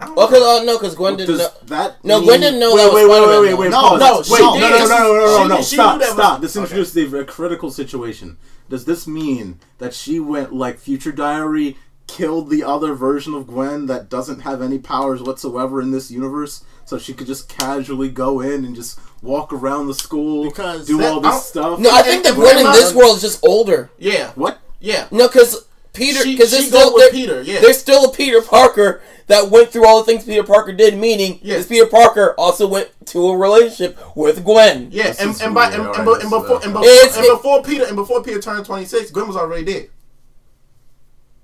I 0.00 0.08
Well, 0.12 0.28
cause 0.28 0.40
uh, 0.62 0.64
no, 0.64 0.78
cause 0.78 0.94
Gwen 0.94 1.18
didn't. 1.18 1.36
Know. 1.36 1.48
that 1.66 2.02
No, 2.02 2.20
mean- 2.20 2.26
Gwen 2.28 2.40
didn't 2.40 2.58
know 2.60 2.74
wait, 2.74 2.84
that 2.84 2.92
was 2.92 2.94
wait, 2.94 3.10
wait, 3.10 3.16
Spider-Man, 3.18 3.42
wait, 3.42 3.50
though. 3.50 3.56
wait, 3.58 3.70
No, 3.70 3.96
no, 3.98 4.16
wait, 4.16 4.24
she 4.26 4.42
no, 4.42 4.54
did. 4.54 4.60
no, 4.60 4.78
no, 4.78 4.88
no, 4.88 5.12
no, 5.12 5.26
no, 5.26 5.42
She- 5.42 5.48
no, 5.48 5.56
she 5.62 5.76
stop, 5.76 5.98
knew 6.00 6.06
stop. 6.06 6.40
This 6.40 6.56
okay. 6.56 6.62
introduced 6.62 6.96
a 7.14 7.24
critical 7.26 7.70
situation. 7.70 8.38
Does 8.70 8.86
this 8.86 9.06
mean 9.06 9.58
that 9.76 9.92
she 9.92 10.18
went 10.18 10.54
like 10.54 10.78
Future 10.78 11.12
Diary, 11.12 11.76
killed 12.06 12.48
the 12.48 12.64
other 12.64 12.94
version 12.94 13.34
of 13.34 13.46
Gwen 13.46 13.84
that 13.86 14.08
doesn't 14.08 14.40
have 14.40 14.62
any 14.62 14.78
powers 14.78 15.20
whatsoever 15.22 15.82
in 15.82 15.90
this 15.90 16.10
universe, 16.10 16.64
so 16.88 16.98
she 16.98 17.12
could 17.12 17.26
just 17.26 17.48
casually 17.48 18.08
go 18.08 18.40
in 18.40 18.64
and 18.64 18.74
just 18.74 18.98
walk 19.22 19.52
around 19.52 19.88
the 19.88 19.94
school, 19.94 20.44
Because 20.44 20.86
do 20.86 20.96
that- 20.98 21.12
all 21.12 21.20
this 21.20 21.30
don't- 21.32 21.42
stuff? 21.44 21.78
No, 21.80 21.90
I 21.90 22.02
think 22.02 22.22
that 22.24 22.32
And 22.32 22.36
Gwen 22.42 22.58
in 22.58 22.72
this 22.72 22.94
world 22.94 23.16
is 23.16 23.22
just 23.22 23.44
older. 23.44 23.90
yeah 23.98 24.30
What? 24.34 24.58
yeah. 24.80 25.06
No, 25.10 25.28
cause 25.28 25.64
Peter, 25.92 26.24
because 26.24 26.48
she 26.50 26.56
there's 26.56 26.68
still 26.68 26.94
with 26.94 27.02
there- 27.04 27.10
Peter, 27.10 27.42
yeah. 27.42 27.60
there's 27.60 27.78
still 27.78 28.04
a 28.06 28.12
Peter 28.12 28.40
Parker 28.40 29.02
that 29.26 29.50
went 29.50 29.70
through 29.70 29.86
all 29.86 29.98
the 29.98 30.04
things 30.06 30.24
Peter 30.24 30.42
Parker 30.44 30.72
did. 30.72 30.96
Meaning, 30.96 31.40
Yeah. 31.42 31.58
this 31.58 31.66
Peter 31.66 31.84
Parker 31.86 32.34
also 32.38 32.66
went 32.66 32.88
to 33.06 33.28
a 33.28 33.36
relationship 33.36 33.98
with 34.16 34.42
Gwen. 34.44 34.88
Yeah, 34.90 35.12
and, 35.18 35.38
and, 35.42 35.54
by, 35.54 35.66
and, 35.66 35.74
and, 35.74 35.86
Alright, 35.88 36.06
be- 36.06 36.12
this 36.14 36.22
and 36.22 36.30
before 36.30 36.60
and, 36.62 36.72
before, 36.72 36.88
and 36.88 37.24
it- 37.26 37.30
before 37.32 37.62
Peter 37.62 37.84
and 37.84 37.96
before 37.96 38.22
Peter 38.22 38.40
turned 38.40 38.64
twenty 38.64 38.86
six, 38.86 39.10
Gwen 39.10 39.26
was 39.26 39.36
already 39.36 39.64
dead. 39.64 39.88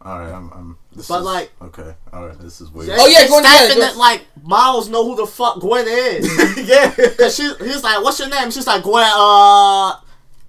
All 0.04 0.18
right, 0.18 0.32
I'm. 0.32 0.50
I'm 0.52 0.78
this 0.94 1.08
But, 1.08 1.20
is, 1.20 1.24
like- 1.24 1.52
okay, 1.62 1.94
all 2.12 2.26
right, 2.28 2.38
this 2.38 2.60
is 2.60 2.70
weird. 2.70 2.90
Oh, 2.92 3.06
yeah, 3.06 3.22
It's 3.22 3.30
Gwen- 3.30 3.42
that 3.42 3.60
yeah, 3.62 3.68
thing 3.68 3.76
Gwen- 3.78 3.88
that 3.88 3.96
like 3.96 4.26
Miles 4.42 4.88
know 4.88 5.04
who 5.04 5.16
the 5.16 5.26
fuck 5.26 5.60
Gwen 5.60 5.86
is. 5.88 6.26
yeah, 6.68 6.90
Cause 7.16 7.34
she, 7.34 7.52
he's 7.64 7.82
like, 7.82 8.02
"What's 8.02 8.18
your 8.18 8.28
name?" 8.28 8.50
She's 8.50 8.66
like, 8.66 8.82
"Gwen." 8.82 9.02
Uh, 9.02 9.96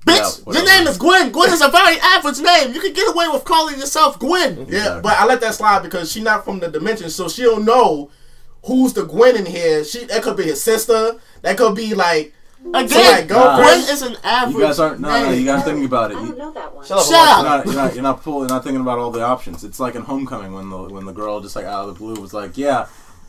bitch, 0.05 0.43
Yeah, 0.45 0.53
your 0.53 0.65
name 0.65 0.87
is 0.87 0.97
Gwen. 0.97 1.31
Gwen 1.31 1.51
is 1.51 1.61
a 1.61 1.69
very 1.69 1.97
average 1.99 2.39
name. 2.39 2.73
You 2.73 2.81
can 2.81 2.93
get 2.93 3.09
away 3.13 3.27
with 3.29 3.43
calling 3.45 3.79
yourself 3.79 4.19
Gwen. 4.19 4.57
yeah. 4.57 4.63
Exactly. 4.63 5.01
But 5.01 5.17
I 5.19 5.25
let 5.25 5.41
that 5.41 5.55
slide 5.55 5.83
because 5.83 6.11
she's 6.11 6.23
not 6.23 6.43
from 6.45 6.59
the 6.59 6.67
dimension, 6.67 7.09
so 7.09 7.27
she 7.29 7.43
don't 7.43 7.65
know 7.65 8.11
who's 8.65 8.93
the 8.93 9.05
Gwen 9.05 9.37
in 9.37 9.45
here. 9.45 9.83
She 9.85 10.03
that 10.05 10.21
could 10.21 10.35
be 10.37 10.43
his 10.43 10.61
sister. 10.61 11.15
That 11.43 11.57
could 11.57 11.75
be 11.75 11.93
like 11.95 12.33
Again, 12.73 12.89
Somebody 12.89 13.27
go, 13.27 13.55
Gwen 13.57 13.63
Chris. 13.63 13.91
is 13.91 14.01
an 14.01 14.15
average. 14.23 14.55
You 14.55 14.61
guys 14.61 14.79
aren't. 14.79 14.99
No, 14.99 15.09
no, 15.09 15.31
you 15.31 15.45
gotta 15.45 15.61
think 15.61 15.85
about 15.85 16.11
it. 16.11 16.17
I 16.17 16.21
You, 16.21 16.27
don't 16.29 16.37
know 16.37 16.51
that 16.53 16.73
one. 16.75 16.85
Shut 16.85 16.97
up. 16.97 17.03
Shut 17.05 17.11
You're 17.11 17.19
up. 17.19 17.43
not, 17.45 17.65
you're 17.65 17.75
not, 17.75 17.93
you're 17.93 18.03
not 18.03 18.23
pulling, 18.23 18.49
you're 18.49 18.55
not 18.57 18.63
thinking 18.63 18.81
about 18.81 18.97
all 18.99 19.11
the 19.11 19.21
options. 19.21 19.63
It's 19.63 19.79
like 19.79 19.95
in 19.95 20.01
Homecoming 20.01 20.51
when 20.53 20.69
the 20.69 20.77
when 20.83 21.05
the 21.05 21.11
girl 21.13 21.39
just 21.41 21.55
like 21.55 21.65
out 21.65 21.87
of 21.87 21.93
the 21.93 21.99
blue 21.99 22.19
was 22.19 22.33
like, 22.33 22.57
yeah, 22.57 22.87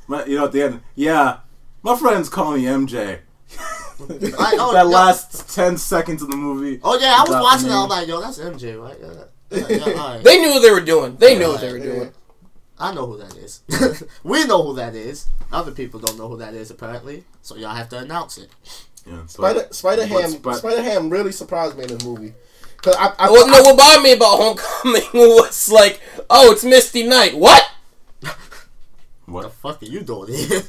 my, 0.09 0.24
you 0.24 0.37
know, 0.37 0.47
at 0.47 0.53
the 0.53 0.62
end, 0.62 0.80
yeah, 0.95 1.39
my 1.82 1.97
friends 1.97 2.28
call 2.28 2.53
me 2.57 2.62
MJ. 2.64 3.18
I- 3.59 4.57
oh, 4.59 4.72
that 4.72 4.74
yeah. 4.74 4.82
last 4.82 5.55
ten 5.55 5.76
seconds 5.76 6.22
of 6.22 6.30
the 6.30 6.37
movie. 6.37 6.80
Oh 6.82 6.99
yeah, 6.99 7.16
I 7.18 7.20
was 7.22 7.30
watching 7.43 7.68
it. 7.68 7.72
I'm 7.74 7.89
like, 7.89 8.09
yo, 8.09 8.20
that's 8.20 8.39
MJ, 8.39 8.80
right? 8.82 8.97
Yeah, 9.01 9.24
yeah, 9.68 9.76
yeah, 9.87 10.01
all 10.01 10.14
right. 10.14 10.24
They 10.24 10.39
knew 10.41 10.51
what 10.51 10.61
they 10.62 10.70
were 10.70 10.80
doing. 10.80 11.16
They 11.16 11.39
knew 11.39 11.49
what 11.49 11.61
they 11.61 11.72
were 11.72 11.78
Yeah. 11.78 11.84
doing. 11.84 12.12
I 12.78 12.93
know 12.93 13.07
who 13.07 13.16
that 13.18 13.34
is. 13.37 13.62
we 14.22 14.45
know 14.45 14.62
who 14.62 14.74
that 14.76 14.95
is. 14.95 15.28
Other 15.51 15.70
people 15.72 15.99
don't 15.99 16.18
know 16.18 16.28
who 16.28 16.37
that 16.39 16.53
is 16.53 16.70
apparently. 16.70 17.24
So 17.41 17.57
y'all 17.57 17.74
have 17.74 17.89
to 17.91 17.99
announce 17.99 18.37
it. 18.37 18.51
Yeah, 19.07 19.16
but- 19.22 19.30
Spider 19.30 19.68
Spider 19.70 20.07
Ham. 20.07 20.32
but- 20.42 20.54
Spider 20.57 20.82
Ham 20.82 21.11
really 21.11 21.32
surprised 21.32 21.76
me 21.76 21.84
in 21.84 21.88
this 21.90 22.04
movie. 22.04 22.34
Cause 22.82 22.94
I, 22.98 23.12
I, 23.18 23.30
Well, 23.30 23.46
no, 23.48 23.54
I- 23.54 23.61
what 23.62 23.76
bothered 23.78 24.02
me 24.02 24.12
about 24.12 24.36
Homecoming 24.38 25.02
was 25.14 25.70
like, 25.70 26.00
oh, 26.30 26.52
it's 26.52 26.64
Misty 26.64 27.02
Knight. 27.04 27.36
What? 27.36 27.62
What 29.26 29.42
the 29.42 29.50
fuck 29.50 29.82
are 29.82 29.86
you 29.86 30.02
doing 30.02 30.32
here? 30.32 30.62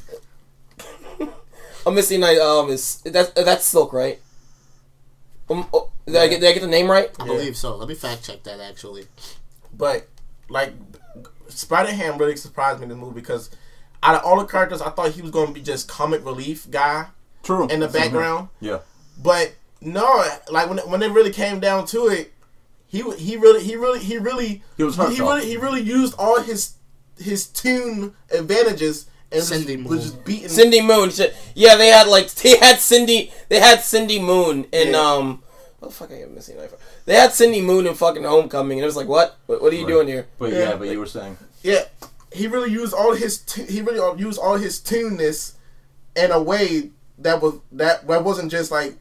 Oh, 1.86 1.90
Misty 1.90 2.18
Knight. 2.18 2.38
Um, 2.38 2.70
is 2.70 3.00
that's 3.04 3.30
that's 3.32 3.64
Silk, 3.64 3.92
right? 3.92 4.18
Um, 5.48 5.66
oh, 5.72 5.90
did 6.06 6.16
I 6.16 6.28
get 6.28 6.40
did 6.40 6.50
I 6.50 6.52
get 6.52 6.60
the 6.62 6.66
name 6.68 6.90
right? 6.90 7.10
I 7.20 7.24
believe 7.26 7.56
so. 7.56 7.76
Let 7.76 7.88
me 7.88 7.94
fact 7.94 8.24
check 8.26 8.42
that 8.42 8.60
actually. 8.60 9.04
but 9.72 10.06
like 10.48 10.74
Spider 11.48 11.92
Ham 11.92 12.18
really 12.18 12.36
surprised 12.36 12.80
me 12.80 12.84
in 12.84 12.88
the 12.90 12.96
movie 12.96 13.20
because 13.20 13.48
out 14.02 14.16
of 14.16 14.24
all 14.24 14.38
the 14.38 14.44
characters, 14.46 14.82
I 14.82 14.90
thought 14.90 15.12
he 15.12 15.22
was 15.22 15.30
going 15.30 15.48
to 15.48 15.52
be 15.54 15.62
just 15.62 15.88
comic 15.88 16.24
relief 16.24 16.70
guy 16.70 17.06
True. 17.48 17.66
in 17.68 17.80
the 17.80 17.88
Same 17.88 18.02
here. 18.02 18.10
background. 18.10 18.48
Yeah. 18.60 18.78
But 19.22 19.54
no, 19.80 20.22
like 20.50 20.68
when 20.68 20.78
when 20.78 21.02
it 21.02 21.10
really 21.12 21.32
came 21.32 21.60
down 21.60 21.86
to 21.86 22.06
it, 22.08 22.32
he 22.86 23.02
he 23.16 23.36
really 23.36 23.64
he 23.64 23.74
really 23.76 24.00
he 24.00 24.18
really 24.18 24.62
He 24.76 24.84
was 24.84 24.96
he 24.96 25.00
heartfelt. 25.02 25.28
really 25.30 25.46
he 25.46 25.56
really 25.56 25.80
used 25.82 26.14
all 26.18 26.40
his 26.42 26.74
his 27.18 27.46
tune 27.46 28.14
advantages 28.30 29.06
and 29.32 29.42
Cindy 29.42 29.76
was, 29.76 29.84
Moon. 29.84 29.90
was 29.96 30.02
just 30.04 30.24
beating. 30.24 30.48
Cindy 30.48 30.80
Moon. 30.82 31.10
Shit. 31.10 31.34
Yeah, 31.54 31.76
they 31.76 31.88
had 31.88 32.06
like 32.06 32.30
they 32.34 32.58
had 32.58 32.78
Cindy. 32.78 33.32
They 33.48 33.60
had 33.60 33.80
Cindy 33.80 34.20
Moon 34.20 34.66
and 34.72 34.90
Yeah. 34.90 34.98
um. 35.00 35.42
What 35.78 35.88
the 35.90 35.94
fuck? 35.94 36.10
I 36.12 36.16
get 36.18 36.30
Misty 36.34 36.54
Knight. 36.54 36.70
from? 36.70 36.78
They 37.06 37.14
had 37.14 37.32
Cindy 37.32 37.60
Moon 37.62 37.86
in 37.86 37.94
fucking 37.94 38.24
Homecoming, 38.24 38.78
and 38.78 38.82
it 38.82 38.86
was 38.86 38.96
like, 38.96 39.06
what? 39.08 39.36
What, 39.46 39.62
what 39.62 39.72
are 39.72 39.76
you 39.76 39.84
Right. 39.86 39.92
doing 39.92 40.08
here? 40.08 40.26
But 40.38 40.52
Yeah. 40.52 40.58
yeah, 40.70 40.74
but 40.76 40.88
you 40.88 40.98
were 40.98 41.06
saying. 41.06 41.38
Yeah, 41.62 41.84
he 42.32 42.46
really 42.46 42.70
used 42.70 42.92
all 42.92 43.14
his 43.14 43.38
tu- 43.38 43.64
he 43.64 43.80
really 43.80 44.20
used 44.20 44.38
all 44.40 44.56
his 44.56 44.80
tuneness 44.80 45.54
in 46.16 46.30
a 46.32 46.42
way 46.42 46.90
that 47.18 47.42
was 47.42 47.60
that 47.72 48.06
that 48.06 48.24
wasn't 48.24 48.50
just 48.50 48.70
like 48.70 48.96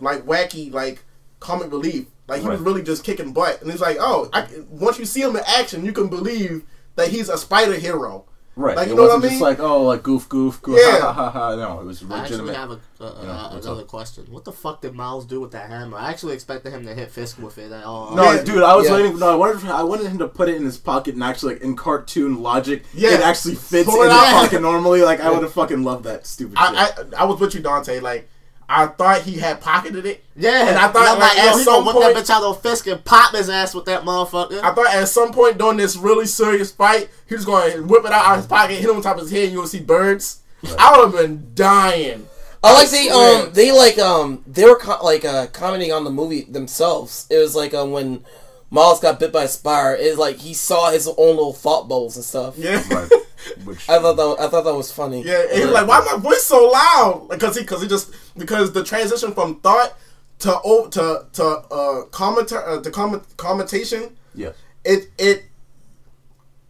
like 0.00 0.22
wacky 0.22 0.72
like 0.72 1.04
comic 1.40 1.70
relief. 1.70 2.06
Like 2.26 2.40
he 2.40 2.48
was 2.48 2.60
really 2.60 2.82
just 2.82 3.04
kicking 3.04 3.34
butt, 3.34 3.60
and 3.60 3.70
it's 3.70 3.82
like, 3.82 3.98
oh, 4.00 4.30
I, 4.32 4.46
once 4.70 4.98
you 4.98 5.04
see 5.04 5.20
him 5.20 5.36
in 5.36 5.42
action, 5.46 5.84
you 5.84 5.92
can 5.92 6.08
believe 6.08 6.64
that 6.96 7.08
he's 7.08 7.28
a 7.28 7.36
spider 7.36 7.74
hero. 7.74 8.24
Right. 8.56 8.76
Like, 8.76 8.86
it 8.86 8.90
you 8.90 8.96
know 8.96 9.02
what 9.02 9.10
I 9.10 9.14
wasn't 9.14 9.22
just 9.32 9.40
mean? 9.40 9.40
like, 9.50 9.58
oh, 9.58 9.82
like 9.82 10.02
goof, 10.04 10.28
goof, 10.28 10.62
goof. 10.62 10.78
Yeah. 10.80 11.00
Ha, 11.00 11.12
ha, 11.12 11.30
ha, 11.30 11.50
ha. 11.50 11.56
No, 11.56 11.80
it 11.80 11.86
was 11.86 12.02
legitimate. 12.02 12.14
I 12.16 12.22
actually 12.22 12.54
have 12.54 12.70
a, 12.70 12.74
uh, 12.74 12.78
Yeah, 13.24 13.30
uh, 13.30 13.58
another 13.60 13.80
up? 13.82 13.88
question. 13.88 14.26
What 14.30 14.44
the 14.44 14.52
fuck 14.52 14.80
did 14.82 14.94
Miles 14.94 15.26
do 15.26 15.40
with 15.40 15.50
that 15.52 15.68
hammer? 15.68 15.96
I 15.96 16.10
actually 16.10 16.34
expected 16.34 16.72
him 16.72 16.84
to 16.86 16.94
hit 16.94 17.10
Fisk 17.10 17.38
with 17.42 17.58
it. 17.58 17.72
At 17.72 17.82
all. 17.84 18.14
No, 18.14 18.30
Yeah. 18.30 18.42
dude, 18.44 18.62
I 18.62 18.76
was 18.76 18.86
Yeah. 18.86 18.92
waiting. 18.94 19.18
No, 19.18 19.28
I 19.30 19.34
wanted. 19.34 19.68
I 19.68 19.82
wanted 19.82 20.06
him 20.06 20.18
to 20.18 20.28
put 20.28 20.48
it 20.48 20.54
in 20.56 20.64
his 20.64 20.78
pocket 20.78 21.14
and 21.14 21.24
actually, 21.24 21.54
like, 21.54 21.62
in 21.62 21.74
cartoon 21.74 22.42
logic, 22.42 22.84
Yeah. 22.94 23.10
it 23.14 23.20
actually 23.22 23.56
fits 23.56 23.88
Pull 23.90 24.02
in 24.02 24.10
his 24.10 24.18
pocket 24.18 24.62
normally. 24.62 25.02
Like, 25.02 25.20
I 25.20 25.30
would 25.30 25.42
have 25.42 25.52
fucking 25.52 25.82
loved 25.82 26.04
that 26.04 26.24
stupid 26.26 26.56
shit. 26.56 26.68
I, 26.76 26.84
I 27.18 27.22
I 27.22 27.24
was 27.24 27.40
with 27.40 27.54
you, 27.54 27.60
Dante. 27.60 27.98
Like 27.98 28.30
I 28.68 28.86
thought 28.86 29.22
he 29.22 29.38
had 29.38 29.60
pocketed 29.60 30.06
it. 30.06 30.24
Yeah, 30.36 30.68
And 30.68 30.78
I 30.78 30.88
thought, 30.88 31.06
I'm 31.08 31.18
like, 31.20 31.36
yo, 31.36 31.42
at 31.42 31.56
he 31.58 31.64
some 31.64 31.84
gonna 31.84 31.86
whip 31.86 31.94
point- 32.02 32.14
that 32.16 32.24
bitch 32.24 32.30
out 32.30 32.42
on 32.42 32.56
Fisk 32.60 32.86
and 32.86 33.04
pop 33.04 33.34
his 33.34 33.48
ass 33.48 33.74
with 33.74 33.84
that 33.86 34.02
motherfucker. 34.02 34.62
I 34.62 34.74
thought 34.74 34.94
at 34.94 35.08
some 35.08 35.32
point 35.32 35.58
during 35.58 35.76
this 35.76 35.96
really 35.96 36.26
serious 36.26 36.72
fight, 36.72 37.08
he 37.26 37.34
was 37.34 37.44
going 37.44 37.72
to 37.72 37.82
whip 37.82 38.04
it 38.04 38.12
out 38.12 38.30
of 38.32 38.36
his 38.38 38.46
pocket, 38.46 38.74
hit 38.78 38.88
him 38.90 38.96
on 38.96 39.02
top 39.02 39.16
of 39.16 39.22
his 39.22 39.30
head, 39.30 39.44
and 39.44 39.52
you 39.52 39.60
would 39.60 39.68
see 39.68 39.80
birds. 39.80 40.40
I 40.78 40.96
would 40.96 41.12
have 41.14 41.22
been 41.26 41.50
dying. 41.54 42.26
I 42.62 42.72
like 42.72 42.88
they 42.88 43.10
um 43.10 43.50
they 43.52 43.70
like 43.72 43.98
um 43.98 44.42
they 44.46 44.64
were 44.64 44.78
co- 44.78 45.04
like 45.04 45.24
uh 45.26 45.48
commenting 45.48 45.92
on 45.92 46.04
the 46.04 46.10
movie 46.10 46.40
themselves. 46.42 47.26
It 47.28 47.36
was 47.36 47.54
like 47.54 47.74
um 47.74 47.90
when 47.92 48.24
Miles 48.70 49.00
got 49.00 49.20
bit 49.20 49.30
by 49.32 49.42
a 49.44 49.48
spider. 49.48 49.94
It's 50.00 50.16
like 50.16 50.36
he 50.38 50.54
saw 50.54 50.90
his 50.90 51.06
own 51.06 51.16
little 51.36 51.52
thought 51.52 51.82
bubbles 51.88 52.16
and 52.16 52.24
stuff. 52.24 52.54
Yeah. 52.56 52.82
right. 52.92 53.10
Which 53.64 53.88
I 53.88 53.98
thought 53.98 54.16
that 54.16 54.36
I 54.40 54.48
thought 54.48 54.64
that 54.64 54.74
was 54.74 54.90
funny. 54.92 55.22
Yeah, 55.22 55.42
and 55.50 55.58
he 55.58 55.64
was 55.64 55.72
like, 55.74 55.86
"Why 55.86 56.00
my 56.12 56.18
voice 56.20 56.44
so 56.44 56.64
loud?" 56.68 57.28
Because 57.30 57.56
he, 57.56 57.62
because 57.62 57.82
he 57.82 57.88
just 57.88 58.12
because 58.36 58.72
the 58.72 58.82
transition 58.84 59.32
from 59.32 59.60
thought 59.60 59.94
to 60.40 60.58
o- 60.64 60.88
to 60.88 61.26
to 61.34 61.44
uh 61.44 62.04
commenta- 62.10 62.66
uh, 62.66 62.80
to 62.82 62.90
comment 62.90 63.22
commentation, 63.36 64.16
Yeah, 64.34 64.50
it 64.84 65.08
it. 65.18 65.44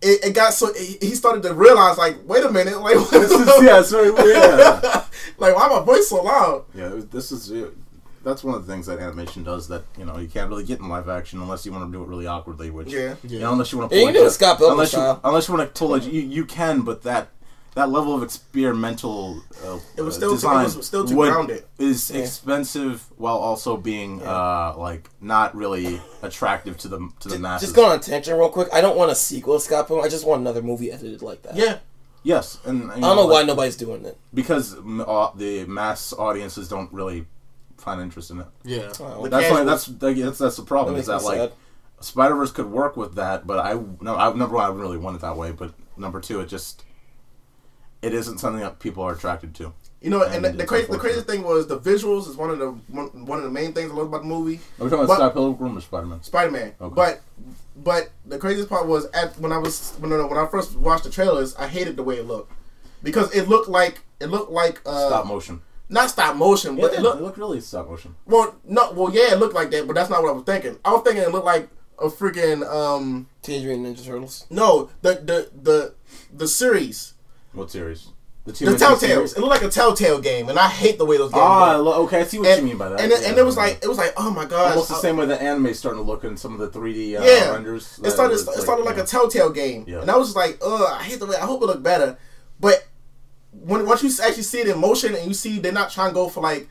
It, 0.07 0.23
it 0.23 0.35
got 0.35 0.53
so 0.53 0.71
he 0.75 0.99
he 1.01 1.15
started 1.15 1.43
to 1.45 1.55
realize 1.55 1.97
like 1.97 2.19
wait 2.27 2.45
a 2.45 2.51
minute 2.51 2.79
like 2.81 2.97
This 3.11 3.31
is 3.33 3.47
yeah, 3.63 3.81
it's 3.81 3.91
very 3.91 4.11
weird. 4.11 4.37
Yeah, 4.37 5.05
like 5.39 5.57
why 5.57 5.67
my 5.69 5.81
voice 5.83 6.09
so 6.09 6.23
loud 6.23 6.67
yeah 6.75 6.91
this 7.11 7.33
is. 7.33 7.51
That's 8.25 8.43
one 8.43 8.55
of 8.55 8.67
the 8.67 8.73
things 8.73 8.87
that 8.87 8.99
animation 8.99 9.45
does 9.45 9.69
that 9.69 9.83
you 9.99 10.05
know 10.05 10.19
you 10.19 10.29
can't 10.29 10.49
really 10.49 10.65
get 10.65 10.81
in 10.81 10.89
live 10.89 11.09
action 11.09 11.41
unless 11.41 11.65
you 11.67 11.73
want 11.73 11.87
to 11.87 11.93
do 11.97 12.03
it 12.03 12.09
really 12.09 12.27
awkwardly. 12.27 12.71
Which 12.71 12.93
Yeah. 12.93 13.15
you 13.23 13.39
know, 13.41 13.53
unless 13.53 13.71
you 13.73 13.79
want 13.79 13.91
to 13.91 13.97
Yeah, 13.97 14.03
pull 14.05 14.09
you 14.09 14.15
can 14.15 14.23
do 14.23 14.25
a 14.25 14.29
it 14.29 14.31
Scott 14.33 14.59
Pilgrim 14.59 14.73
unless 14.79 14.93
you 14.95 15.21
unless 15.23 15.49
you 15.49 15.55
want 15.55 15.75
to 15.75 15.79
pull 15.79 15.89
like 15.91 16.05
you 16.05 16.21
you 16.21 16.45
can, 16.45 16.81
but 16.83 17.03
that 17.03 17.29
that 17.75 17.91
level 17.91 18.15
of 18.15 18.23
experimental 18.23 19.43
uh, 19.67 19.79
It 19.97 20.03
was 20.03 20.15
uh, 20.15 20.19
still 20.19 20.39
too- 20.39 20.49
it 20.59 20.77
was 20.77 20.87
still 20.87 21.05
too 21.07 21.15
grounded. 21.17 21.65
is 21.79 22.11
expensive 22.11 23.05
while 23.17 23.37
also 23.37 23.77
being 23.77 24.23
uh 24.23 24.75
like 24.79 25.11
not 25.21 25.55
really 25.57 26.01
attractive 26.23 26.77
to 26.79 26.89
the 26.89 27.09
to 27.21 27.29
the 27.29 27.39
masses. 27.39 27.69
Just 27.69 27.77
going 27.77 27.91
on 27.91 27.99
a 27.99 28.03
tangent 28.03 28.39
real 28.39 28.49
quick. 28.49 28.69
I 28.73 28.81
don't 28.81 28.97
want 28.97 29.11
a 29.11 29.15
sequel 29.15 29.55
to 29.59 29.61
Scott 29.61 29.87
Pilgrim. 29.89 30.05
I 30.05 30.09
just 30.09 30.27
want 30.27 30.41
another 30.41 30.63
movie 30.63 30.91
edited 30.93 31.23
like 31.23 31.43
that. 31.43 31.57
yeah 31.57 31.79
Yes, 32.27 32.57
and 32.65 32.85
you 32.85 32.91
I 32.91 33.01
don't 33.01 33.17
know 33.17 33.27
like, 33.27 33.33
why 33.35 33.43
nobody's 33.43 33.77
doing 33.77 34.03
it. 34.07 34.17
because 34.33 34.75
uh, 34.79 35.31
the 35.35 35.67
mass 35.67 36.15
audiences 36.15 36.69
don't 36.69 36.91
really 36.91 37.27
find 37.85 38.01
interest 38.01 38.31
in 38.31 38.41
it. 38.41 38.47
yeah. 38.65 38.79
That's 38.81 38.99
why 39.51 39.65
that's 39.65 39.85
that's 39.87 40.39
that's 40.39 40.57
the 40.57 40.63
problem 40.63 40.95
That 40.95 41.01
is 41.01 41.07
that 41.07 41.23
like 41.23 41.39
sad. 41.39 41.53
Spider 42.01 42.35
Verse 42.35 42.51
could 42.53 42.67
work 42.71 42.97
with 42.97 43.15
that, 43.15 43.47
but 43.47 43.59
I 43.61 43.79
no, 44.01 44.17
I, 44.17 44.33
number 44.35 44.57
one, 44.57 44.65
I 44.65 44.69
really 44.75 44.99
want 44.99 45.17
it 45.17 45.21
that 45.23 45.37
way. 45.37 45.53
But 45.53 45.73
number 45.97 46.21
two, 46.21 46.41
it 46.41 46.47
just 46.49 46.85
it 48.03 48.13
isn't 48.13 48.39
something 48.39 48.61
that 48.61 48.79
people 48.81 49.03
are 49.05 49.13
attracted 49.13 49.55
to. 49.57 49.73
You 50.03 50.11
know, 50.11 50.23
and, 50.23 50.35
And 50.35 50.45
the, 50.45 50.51
the 50.59 50.67
crazy, 50.67 50.87
the 50.87 50.93
unfortunate. 50.95 51.01
craziest 51.01 51.27
thing 51.29 51.43
was 51.45 51.67
the 51.67 51.79
visuals 51.81 52.29
is 52.29 52.37
one 52.37 52.51
of 52.51 52.59
the 52.59 52.73
one, 52.89 53.25
one 53.25 53.39
of 53.39 53.45
the 53.45 53.51
main 53.51 53.73
things 53.73 53.91
I 53.91 53.95
love 53.95 54.09
about 54.09 54.21
the 54.21 54.29
movie. 54.29 54.57
Are 54.79 54.85
we 54.85 54.91
talking 54.91 55.05
about 55.05 55.07
But- 55.07 55.17
Scott 55.17 55.33
Pilgrim 55.35 55.79
or 55.79 55.81
Spider 55.81 56.07
Man? 56.07 56.23
Spider 56.23 56.51
Man. 56.51 56.73
Okay. 56.81 56.95
But 56.95 57.21
but 57.77 58.11
the 58.27 58.39
craziest 58.39 58.69
part 58.69 58.87
was 58.87 59.07
at 59.13 59.39
when 59.39 59.51
I 59.53 59.59
was 59.59 59.95
when, 59.99 60.13
I- 60.13 60.25
when 60.25 60.37
I 60.37 60.47
first 60.47 60.77
watched 60.77 61.05
the 61.05 61.11
trailers, 61.11 61.55
I 61.57 61.69
hated 61.69 61.97
the 61.97 62.03
way 62.03 62.17
it 62.17 62.27
looked 62.27 62.53
because 63.03 63.35
it 63.35 63.49
looked 63.49 63.69
like 63.69 64.03
it 64.21 64.27
looked 64.27 64.51
like 64.53 64.83
uh, 64.85 65.07
Stop 65.09 65.27
motion. 65.27 65.63
Not 65.89 66.11
stop 66.11 66.37
motion, 66.37 66.77
but 66.77 66.93
it 66.93 66.99
it 66.99 67.03
looked, 67.03 67.21
looked 67.23 67.39
really 67.39 67.61
stop 67.61 67.89
motion. 67.89 68.15
well 68.27 68.55
no 68.65 68.93
well 68.93 69.13
yeah 69.13 69.33
it 69.33 69.39
looked 69.39 69.55
like 69.55 69.71
that, 69.71 69.87
but 69.87 69.95
that's 69.95 70.11
not 70.11 70.23
what 70.23 70.31
I 70.31 70.33
was 70.33 70.45
thinking. 70.45 70.79
I 70.85 70.93
was 70.93 71.03
thinking 71.03 71.23
it 71.23 71.31
looked 71.33 71.47
like 71.47 71.69
a 71.99 72.09
freaking 72.09 72.67
um 72.69 73.29
Teenage 73.43 73.65
Mutant 73.67 73.97
Ninja 73.99 74.05
Turtles. 74.05 74.47
no 74.51 74.91
the 75.03 75.15
the 75.15 75.51
the 75.63 75.95
the 76.33 76.49
series 76.49 77.15
What 77.53 77.71
series? 77.71 78.09
the 78.47 78.53
TMNT 78.53 78.77
Telltales. 78.79 78.99
series? 78.99 79.33
It 79.33 79.39
looked 79.39 79.51
like 79.53 79.63
a 79.63 79.71
Telltale 79.71 80.21
game, 80.21 80.51
and 80.51 80.59
I 80.59 80.69
hate 80.69 80.99
the 80.99 81.07
way 81.07 81.17
those 81.17 81.31
games 81.33 81.41
Ah, 81.43 81.77
look. 81.79 81.97
lo- 81.97 82.03
okay, 82.05 82.21
I 82.21 82.25
see 82.25 82.39
what 82.39 82.49
And, 82.49 82.61
you 82.61 82.67
mean 82.67 82.77
by 82.77 82.91
that. 82.91 83.01
and, 83.01 83.11
it, 83.11 83.23
and 83.27 83.39
it 83.39 83.43
was 83.45 83.57
like 83.57 83.79
it 83.83 83.89
was 83.89 83.97
like 83.97 84.13
oh 84.19 84.31
my 84.31 84.45
god, 84.45 84.73
almost 84.73 84.91
the 84.91 84.97
same 84.97 85.17
way 85.17 85.25
the 85.25 85.41
anime 85.41 85.67
is 85.67 85.79
starting 85.79 86.03
to 86.03 86.07
look 86.07 86.25
in 86.25 86.37
some 86.37 86.53
of 86.53 86.59
the 86.61 86.69
3D 86.79 87.19
uh, 87.19 87.25
Yeah. 87.25 87.53
renders. 87.53 87.99
It 88.05 88.11
started. 88.11 88.35
It 88.35 88.41
started 88.41 88.85
like 88.85 88.97
yeah. 88.99 89.05
a 89.05 89.07
Telltale 89.07 89.49
game, 89.51 89.85
Yeah. 89.89 90.01
and 90.03 90.11
I 90.11 90.17
was 90.17 90.29
just 90.29 90.37
like, 90.37 90.59
"Ugh, 90.63 90.83
I 91.01 91.05
hate 91.05 91.21
the 91.21 91.27
way. 91.27 91.37
I 91.37 91.47
hope 91.47 91.63
it 91.63 91.67
looked 91.67 91.83
better." 91.83 92.19
But 92.61 92.87
when 93.65 93.87
once 93.87 94.03
you 94.03 94.11
actually 94.25 94.43
see 94.43 94.61
it 94.61 94.69
in 94.69 94.79
motion, 94.79 95.15
and 95.15 95.27
you 95.27 95.35
see 95.35 95.59
they're 95.59 95.73
not 95.73 95.91
trying 95.91 96.11
to 96.11 96.15
go 96.15 96.29
for 96.29 96.41
like 96.43 96.69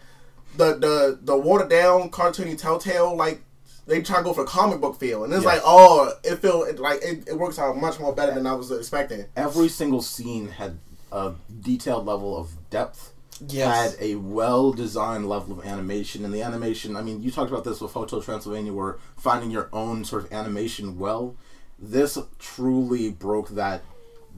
the 0.57 0.75
the 0.75 1.19
the 1.21 1.35
watered 1.37 1.69
down 1.69 2.09
cartoony 2.09 2.57
Telltale, 2.57 3.15
like 3.15 3.41
they 3.85 4.01
try 4.01 4.17
to 4.17 4.23
go 4.23 4.33
for 4.33 4.45
comic 4.45 4.79
book 4.79 4.97
feel, 4.99 5.23
and 5.23 5.33
it's 5.33 5.43
Yes. 5.43 5.53
like, 5.55 5.61
oh, 5.65 6.11
it 6.23 6.37
feel 6.37 6.63
it, 6.63 6.79
like 6.79 7.01
it, 7.03 7.27
it 7.27 7.37
works 7.37 7.59
out 7.59 7.75
much 7.75 7.99
more 7.99 8.13
better 8.13 8.33
than 8.33 8.47
I 8.47 8.53
was 8.53 8.71
expecting. 8.71 9.25
every 9.35 9.67
single 9.67 10.01
scene 10.01 10.47
had 10.49 10.77
a 11.11 11.33
detailed 11.61 12.05
level 12.05 12.37
of 12.37 12.69
depth. 12.69 13.11
Yes. 13.47 13.95
Had 13.95 14.01
a 14.01 14.15
well 14.15 14.71
designed 14.71 15.27
level 15.27 15.59
of 15.59 15.65
animation, 15.65 16.23
and 16.23 16.33
the 16.33 16.41
animation. 16.43 16.95
I 16.95 17.01
mean, 17.01 17.21
you 17.21 17.29
talked 17.31 17.51
about 17.51 17.63
this 17.65 17.81
with 17.81 17.91
Hotel 17.91 18.21
Transylvania, 18.21 18.71
where 18.71 18.97
finding 19.17 19.51
your 19.51 19.67
own 19.73 20.05
sort 20.05 20.23
of 20.25 20.31
animation 20.31 20.97
well. 20.97 21.35
This 21.77 22.17
truly 22.39 23.09
broke 23.09 23.49
that 23.49 23.81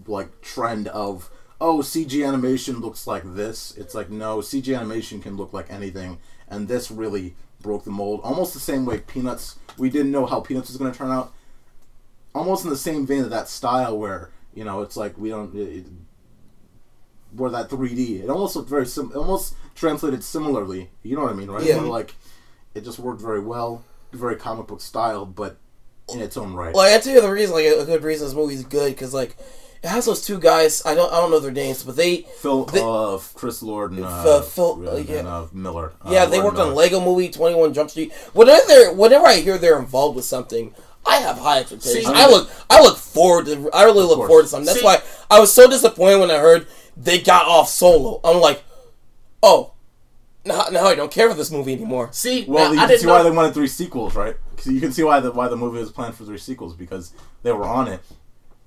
like 0.07 0.41
trend 0.41 0.87
of 0.87 1.29
oh 1.59 1.79
CG 1.79 2.27
animation 2.27 2.79
looks 2.79 3.07
like 3.07 3.23
this. 3.35 3.75
It's 3.77 3.95
like 3.95 4.09
no 4.09 4.39
CG 4.39 4.75
animation 4.75 5.21
can 5.21 5.37
look 5.37 5.53
like 5.53 5.71
anything, 5.71 6.19
and 6.47 6.67
this 6.67 6.91
really 6.91 7.35
broke 7.61 7.83
the 7.83 7.91
mold. 7.91 8.21
Almost 8.23 8.53
the 8.53 8.59
same 8.59 8.85
way 8.85 8.99
Peanuts. 8.99 9.57
We 9.77 9.89
didn't 9.89 10.11
know 10.11 10.25
how 10.25 10.39
Peanuts 10.39 10.69
was 10.69 10.77
going 10.77 10.91
to 10.91 10.97
turn 10.97 11.11
out. 11.11 11.33
Almost 12.33 12.63
in 12.65 12.69
the 12.69 12.77
same 12.77 13.05
vein 13.05 13.23
of 13.23 13.29
that 13.29 13.47
style, 13.47 13.97
where 13.97 14.31
you 14.53 14.63
know 14.63 14.81
it's 14.81 14.97
like 14.97 15.17
we 15.17 15.29
don't. 15.29 15.55
It, 15.55 15.85
where 17.33 17.51
that 17.51 17.69
3D, 17.69 18.23
it 18.23 18.29
almost 18.29 18.55
looked 18.55 18.69
very 18.69 18.85
sim. 18.85 19.11
Almost 19.15 19.55
translated 19.73 20.23
similarly. 20.23 20.89
You 21.03 21.15
know 21.15 21.23
what 21.23 21.33
I 21.33 21.35
mean, 21.35 21.49
right? 21.49 21.63
Yeah. 21.63 21.77
Where, 21.77 21.87
like 21.87 22.15
it 22.73 22.83
just 22.83 22.99
worked 22.99 23.21
very 23.21 23.39
well, 23.39 23.83
very 24.11 24.35
comic 24.35 24.67
book 24.67 24.81
style, 24.81 25.25
but 25.25 25.57
in 26.13 26.21
its 26.21 26.37
own 26.37 26.53
right. 26.53 26.73
Well, 26.73 26.93
I 26.93 26.99
tell 26.99 27.13
you 27.13 27.21
the 27.21 27.31
reason, 27.31 27.55
like 27.55 27.65
a 27.65 27.85
good 27.85 28.03
reason 28.03 28.27
this 28.27 28.35
movie's 28.35 28.63
good, 28.63 28.93
because 28.93 29.13
like 29.13 29.37
it 29.85 29.89
has 29.89 30.05
those 30.05 30.21
two 30.25 30.39
guys. 30.39 30.81
I 30.85 30.95
don't, 30.95 31.11
I 31.13 31.17
don't 31.21 31.29
know 31.31 31.39
their 31.39 31.51
names, 31.51 31.83
but 31.83 31.95
they, 31.95 32.25
Phil, 32.41 32.65
they- 32.65 32.81
uh, 32.81 33.19
Chris 33.35 33.61
Lord 33.61 33.91
and 33.91 34.03
uh, 34.03 34.07
Uh, 34.07 34.41
Phil- 34.41 34.87
and, 34.89 35.07
yeah. 35.07 35.15
uh, 35.27 35.47
Miller. 35.53 35.93
Uh, 36.01 36.09
yeah, 36.11 36.25
they 36.25 36.37
Lord 36.41 36.55
worked 36.55 36.67
on 36.67 36.73
Lego 36.75 36.99
Movie, 36.99 37.29
Twenty 37.29 37.55
One 37.55 37.73
Jump 37.73 37.89
Street. 37.91 38.11
Whenever 38.33 38.65
they're, 38.67 38.91
whenever 38.93 39.25
I 39.27 39.35
hear 39.35 39.57
they're 39.57 39.79
involved 39.79 40.15
with 40.15 40.25
something, 40.25 40.73
I 41.05 41.17
have 41.17 41.37
high 41.37 41.59
expectations. 41.59 42.07
See, 42.07 42.11
I 42.13 42.27
look, 42.27 42.49
I 42.69 42.81
look 42.81 42.97
forward 42.97 43.45
to, 43.45 43.69
I 43.71 43.83
really 43.83 44.03
look 44.03 44.17
course. 44.17 44.27
forward 44.27 44.41
to 44.43 44.47
something. 44.49 44.65
That's 44.65 44.79
See- 44.79 44.85
why 44.85 45.01
I 45.29 45.39
was 45.39 45.53
so 45.53 45.69
disappointed 45.69 46.19
when 46.19 46.31
I 46.31 46.39
heard 46.39 46.65
they 46.97 47.19
got 47.21 47.45
off 47.45 47.69
Solo. 47.69 48.19
I'm 48.23 48.41
like, 48.41 48.63
oh, 49.43 49.73
now, 50.45 50.65
now 50.71 50.85
I 50.85 50.95
don't 50.95 51.11
care 51.11 51.29
for 51.29 51.35
this 51.35 51.51
movie 51.51 51.73
anymore. 51.73 52.09
See, 52.11 52.45
Well, 52.47 52.65
now, 52.69 52.71
you 52.73 52.77
I 52.77 52.81
can 52.81 52.89
didn't 52.89 53.01
see 53.01 53.07
know. 53.07 53.13
why 53.13 53.23
they 53.23 53.31
wanted 53.31 53.53
three 53.53 53.67
sequels, 53.67 54.15
right? 54.15 54.35
'Cause 54.57 54.67
you 54.67 54.79
can 54.79 54.91
see 54.93 55.03
why 55.03 55.19
the 55.19 55.31
why 55.31 55.47
the 55.47 55.55
movie 55.57 55.79
was 55.79 55.91
planned 55.91 56.15
for 56.15 56.23
three 56.23 56.37
sequels 56.37 56.73
because 56.75 57.11
they 57.43 57.51
were 57.51 57.65
on 57.65 57.87
it, 57.87 57.99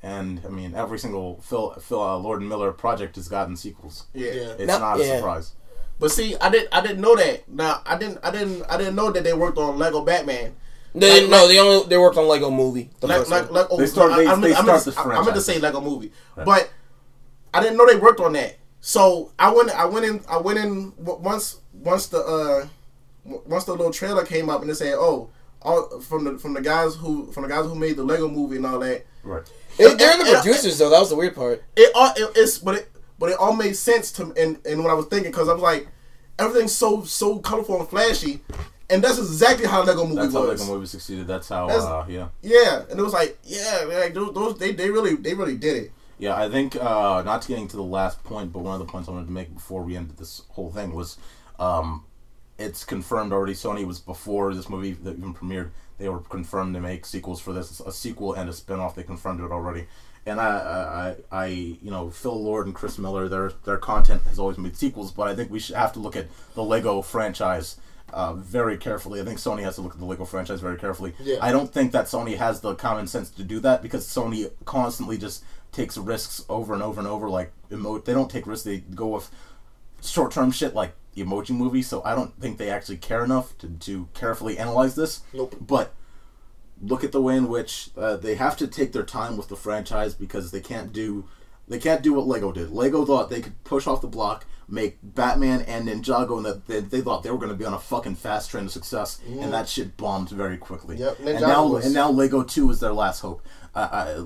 and 0.03 0.41
I 0.45 0.49
mean 0.49 0.75
every 0.75 0.99
single 0.99 1.41
Phil 1.43 1.71
Phil 1.81 2.01
uh, 2.01 2.17
Lord 2.19 2.41
and 2.41 2.49
Miller 2.49 2.73
project 2.73 3.17
has 3.17 3.29
gotten 3.29 3.57
sequels. 3.57 4.07
yeah. 4.15 4.31
It's 4.59 4.67
Now- 4.67 4.79
not 4.79 5.01
a 5.01 5.05
yeah. 5.05 5.17
surprise. 5.17 5.53
But 6.01 6.13
see, 6.13 6.37
I 6.41 6.49
didn't. 6.49 6.69
I 6.73 6.81
didn't 6.81 7.01
know 7.01 7.17
that. 7.17 7.49
Now, 7.49 7.83
I 7.85 7.99
didn't. 7.99 8.19
I 8.23 8.31
didn't. 8.31 8.63
I 8.71 8.77
didn't 8.79 8.95
know 8.95 9.11
that 9.11 9.25
they 9.25 9.33
worked 9.33 9.59
on 9.59 9.79
Lego 9.79 10.05
Batman. 10.05 10.55
They 10.95 11.09
Like- 11.11 11.15
didn't 11.21 11.31
know. 11.31 11.49
They 11.49 11.59
only 11.59 11.89
they 11.89 11.99
worked 11.99 12.17
on 12.17 12.29
Lego 12.29 12.51
Movie. 12.53 12.89
The 13.01 13.09
like, 13.09 13.19
first 13.19 13.31
like, 13.33 13.51
like, 13.51 13.67
oh, 13.69 13.77
They 13.79 13.87
start- 13.87 14.13
I- 14.13 14.19
they- 14.19 14.27
I, 14.29 14.31
meant- 14.37 14.43
they 14.43 14.55
I 14.55 14.63
meant 14.63 14.65
start 14.65 14.79
to- 14.83 14.91
this 14.91 14.97
I, 14.99 15.03
I 15.03 15.23
meant 15.25 15.35
to 15.35 15.41
say 15.41 15.59
Lego 15.59 15.81
movie, 15.81 16.13
Right. 16.37 16.47
but 16.47 16.71
I 17.53 17.61
didn't 17.61 17.77
know 17.79 17.87
they 17.87 17.97
worked 17.97 18.21
on 18.21 18.33
that. 18.35 18.59
So 18.81 19.33
I 19.41 19.51
went. 19.53 19.71
I 19.71 19.87
went 19.87 20.07
in. 20.07 20.21
I 20.29 20.37
went 20.39 20.59
in 20.61 20.93
once. 20.99 21.59
Once 21.73 22.07
the 22.07 22.19
uh, 22.21 22.67
once 23.25 23.65
the 23.65 23.73
little 23.73 23.93
trailer 23.93 24.25
came 24.25 24.49
up 24.49 24.61
and 24.61 24.71
they 24.71 24.75
said, 24.75 24.95
"Oh, 24.97 25.31
all 25.63 25.99
from 26.01 26.23
the 26.25 26.39
from 26.39 26.55
the 26.55 26.61
guys 26.61 26.95
who 26.95 27.33
from 27.33 27.43
the 27.43 27.49
guys 27.49 27.65
who 27.65 27.75
made 27.75 27.97
the 27.97 28.05
Lego 28.05 28.29
movie 28.29 28.57
and 28.57 28.67
all 28.67 28.79
that." 28.79 29.05
Right. 29.25 29.43
They- 29.79 29.95
they're 29.95 30.17
the 30.19 30.31
it- 30.33 30.43
producers 30.43 30.79
though. 30.79 30.91
That 30.91 31.01
was 31.01 31.11
the 31.11 31.17
weird 31.17 31.35
part. 31.35 31.63
It 31.77 31.91
all 31.95 32.13
it, 32.17 32.33
it's 32.37 32.59
but 32.59 32.75
it 32.77 32.91
but 33.19 33.31
it 33.31 33.37
all 33.39 33.55
made 33.55 33.77
sense 33.77 34.13
to 34.13 34.33
and 34.37 34.59
and 34.67 34.83
what 34.83 34.91
I 34.91 34.95
was 34.95 35.07
thinking 35.07 35.31
because 35.31 35.49
I 35.49 35.53
was 35.53 35.63
like, 35.63 35.89
everything's 36.39 36.75
so 36.75 37.03
so 37.05 37.39
colorful 37.39 37.81
and 37.81 37.89
flashy, 37.89 38.41
and 38.91 39.03
that's 39.03 39.19
exactly 39.19 39.67
how 39.67 39.83
Lego 39.85 40.05
movie 40.05 40.17
That's 40.17 40.35
how 40.35 40.47
was. 40.47 40.61
Lego 40.61 40.75
movie 40.75 40.87
succeeded. 40.87 41.27
That's 41.27 41.49
how. 41.49 41.67
That's- 41.69 41.85
uh, 41.85 42.05
yeah. 42.09 42.29
Yeah, 42.43 42.83
and 42.91 42.99
it 42.99 43.03
was 43.03 43.13
like, 43.13 43.39
yeah, 43.45 43.85
like 43.89 44.15
those, 44.15 44.35
those 44.35 44.59
they, 44.59 44.73
they 44.73 44.91
really 44.91 45.15
they 45.15 45.35
really 45.35 45.57
did 45.57 45.77
it. 45.85 45.93
Yeah, 46.21 46.35
I 46.37 46.49
think 46.51 46.75
uh, 46.75 47.23
not 47.25 47.47
getting 47.47 47.69
to 47.69 47.77
the 47.77 47.83
last 47.85 48.25
point, 48.25 48.53
but 48.53 48.61
one 48.61 48.75
of 48.81 48.85
the 48.85 48.91
points 48.91 49.09
I 49.09 49.13
wanted 49.13 49.27
to 49.27 49.33
make 49.33 49.55
before 49.55 49.83
we 49.85 49.97
ended 49.97 50.17
this 50.17 50.43
whole 50.49 50.71
thing 50.73 50.93
was, 50.93 51.17
um, 51.61 52.05
it's 52.59 52.85
confirmed 52.85 53.33
already. 53.33 53.55
Sony 53.55 53.87
was 53.87 54.01
before 54.01 54.55
this 54.55 54.69
movie 54.69 54.93
that 54.93 55.17
even 55.17 55.35
premiered. 55.35 55.71
They 55.99 56.09
were 56.09 56.21
confirmed 56.21 56.75
to 56.75 56.81
make 56.81 57.07
sequels 57.07 57.41
for 57.41 57.53
this, 57.53 57.81
a 57.81 57.93
sequel 57.93 58.35
and 58.35 58.49
a 58.49 58.53
spin-off. 58.53 58.95
They 58.95 59.03
confirmed 59.03 59.41
it 59.41 59.51
already. 59.51 59.87
And 60.27 60.41
I, 60.41 61.17
I, 61.33 61.45
I, 61.45 61.47
you 61.47 61.91
know, 61.91 62.11
Phil 62.11 62.41
Lord 62.41 62.67
and 62.67 62.75
Chris 62.75 62.99
Miller, 62.99 63.29
their 63.29 63.51
their 63.65 63.79
content 63.79 64.23
has 64.25 64.39
always 64.39 64.59
made 64.59 64.77
sequels, 64.77 65.11
but 65.11 65.27
I 65.27 65.35
think 65.35 65.51
we 65.51 65.59
should 65.59 65.77
have 65.77 65.93
to 65.95 66.01
look 66.01 66.17
at 66.17 66.27
the 66.55 66.63
Lego 66.63 67.01
franchise 67.01 67.77
uh, 68.13 68.35
very 68.35 68.77
carefully. 68.77 69.21
I 69.21 69.25
think 69.25 69.39
Sony 69.39 69.63
has 69.63 69.77
to 69.77 69.81
look 69.81 69.95
at 69.95 69.99
the 69.99 70.05
Lego 70.05 70.25
franchise 70.25 70.61
very 70.61 70.77
carefully. 70.77 71.15
Yeah. 71.21 71.39
I 71.41 71.51
don't 71.53 71.73
think 71.73 71.93
that 71.93 72.07
Sony 72.07 72.37
has 72.37 72.61
the 72.61 72.75
common 72.75 73.07
sense 73.07 73.31
to 73.31 73.43
do 73.43 73.61
that 73.61 73.83
because 73.83 74.07
Sony 74.07 74.51
constantly 74.65 75.17
just 75.19 75.45
takes 75.73 75.97
risks 75.97 76.45
over 76.49 76.75
and 76.75 76.83
over 76.83 77.01
and 77.01 77.09
over. 77.09 77.29
Like 77.31 77.53
emote, 77.71 78.05
they 78.05 78.13
don't 78.13 78.31
take 78.31 78.47
risks. 78.47 78.65
They 78.65 78.79
go 78.79 79.09
with 79.09 79.31
short 80.03 80.33
term 80.33 80.51
shit 80.51 80.75
like 80.75 80.95
the 81.19 81.25
Emoji 81.25 81.51
Movie. 81.51 81.83
So 81.83 82.03
I 82.05 82.15
don't 82.15 82.39
think 82.41 82.59
they 82.59 82.71
actually 82.71 82.99
care 82.99 83.25
enough 83.25 83.57
to 83.59 83.69
to 83.69 84.09
carefully 84.15 84.59
analyze 84.59 84.95
this. 84.95 85.23
Nope. 85.33 85.57
But 85.61 85.95
look 86.81 87.03
at 87.05 87.13
the 87.13 87.21
way 87.23 87.37
in 87.37 87.49
which 87.49 87.91
uh, 87.97 88.17
they 88.17 88.37
have 88.37 88.57
to 88.59 88.67
take 88.67 88.93
their 88.93 89.03
time 89.03 89.37
with 89.37 89.49
the 89.49 89.57
franchise 89.57 90.15
because 90.15 90.51
they 90.51 90.61
can't 90.61 90.93
do 90.93 91.25
they 91.67 91.79
can't 91.79 92.03
do 92.03 92.15
what 92.15 92.27
Lego 92.27 92.51
did. 92.53 92.71
Lego 92.71 93.05
thought 93.05 93.29
they 93.29 93.41
could 93.43 93.63
push 93.65 93.87
off 93.87 94.01
the 94.01 94.07
block, 94.07 94.47
make 94.69 94.97
Batman 95.03 95.61
and 95.63 95.87
Ninjago, 95.87 96.39
and 96.39 96.47
that 96.47 96.67
they, 96.67 96.81
they 96.81 97.03
thought 97.03 97.23
they 97.23 97.31
were 97.31 97.37
going 97.37 97.51
to 97.51 97.57
be 97.59 97.67
on 97.67 97.75
a 97.75 97.79
fucking 97.79 98.15
fast 98.15 98.51
train 98.51 98.65
to 98.65 98.71
success, 98.71 99.21
and 99.29 99.53
that 99.53 99.69
shit 99.69 99.95
bombed 99.99 100.31
very 100.31 100.57
quickly. 100.57 100.97
Yep, 100.97 101.19
and 101.19 101.29
Ninjago 101.29 101.41
now 101.43 101.67
was- 101.67 101.85
and 101.85 101.93
now 101.95 102.11
Lego 102.11 102.43
Two 102.43 102.71
is 102.71 102.81
their 102.81 102.95
last 102.95 103.21
hope. 103.21 103.43
Uh, 103.75 103.89
I, 103.93 104.25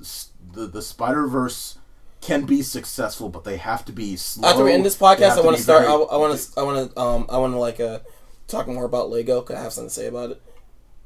s- 0.00 0.30
the 0.52 0.66
the 0.66 0.82
Spider 0.82 1.28
Verse 1.28 1.78
can 2.20 2.44
be 2.44 2.62
successful, 2.62 3.28
but 3.28 3.44
they 3.44 3.56
have 3.56 3.84
to 3.86 3.92
be 3.92 4.16
slow. 4.16 4.48
After 4.48 4.64
we 4.64 4.72
end 4.72 4.84
this 4.84 4.96
podcast, 4.96 5.38
I 5.38 5.40
want 5.40 5.56
to 5.56 5.62
start. 5.62 5.82
very- 5.82 5.92
I 5.92 6.16
want 6.16 6.38
to. 6.38 6.60
I 6.60 6.62
want 6.62 6.92
to. 6.94 7.00
Um. 7.00 7.26
I 7.28 7.38
want 7.38 7.52
to 7.54 7.58
like 7.58 7.80
uh, 7.80 8.00
talk 8.46 8.66
more 8.68 8.84
about 8.84 9.10
Lego. 9.10 9.40
Cause 9.42 9.56
I 9.56 9.60
have 9.62 9.72
something 9.72 9.88
to 9.88 9.94
say 9.94 10.06
about 10.06 10.30
it. 10.32 10.42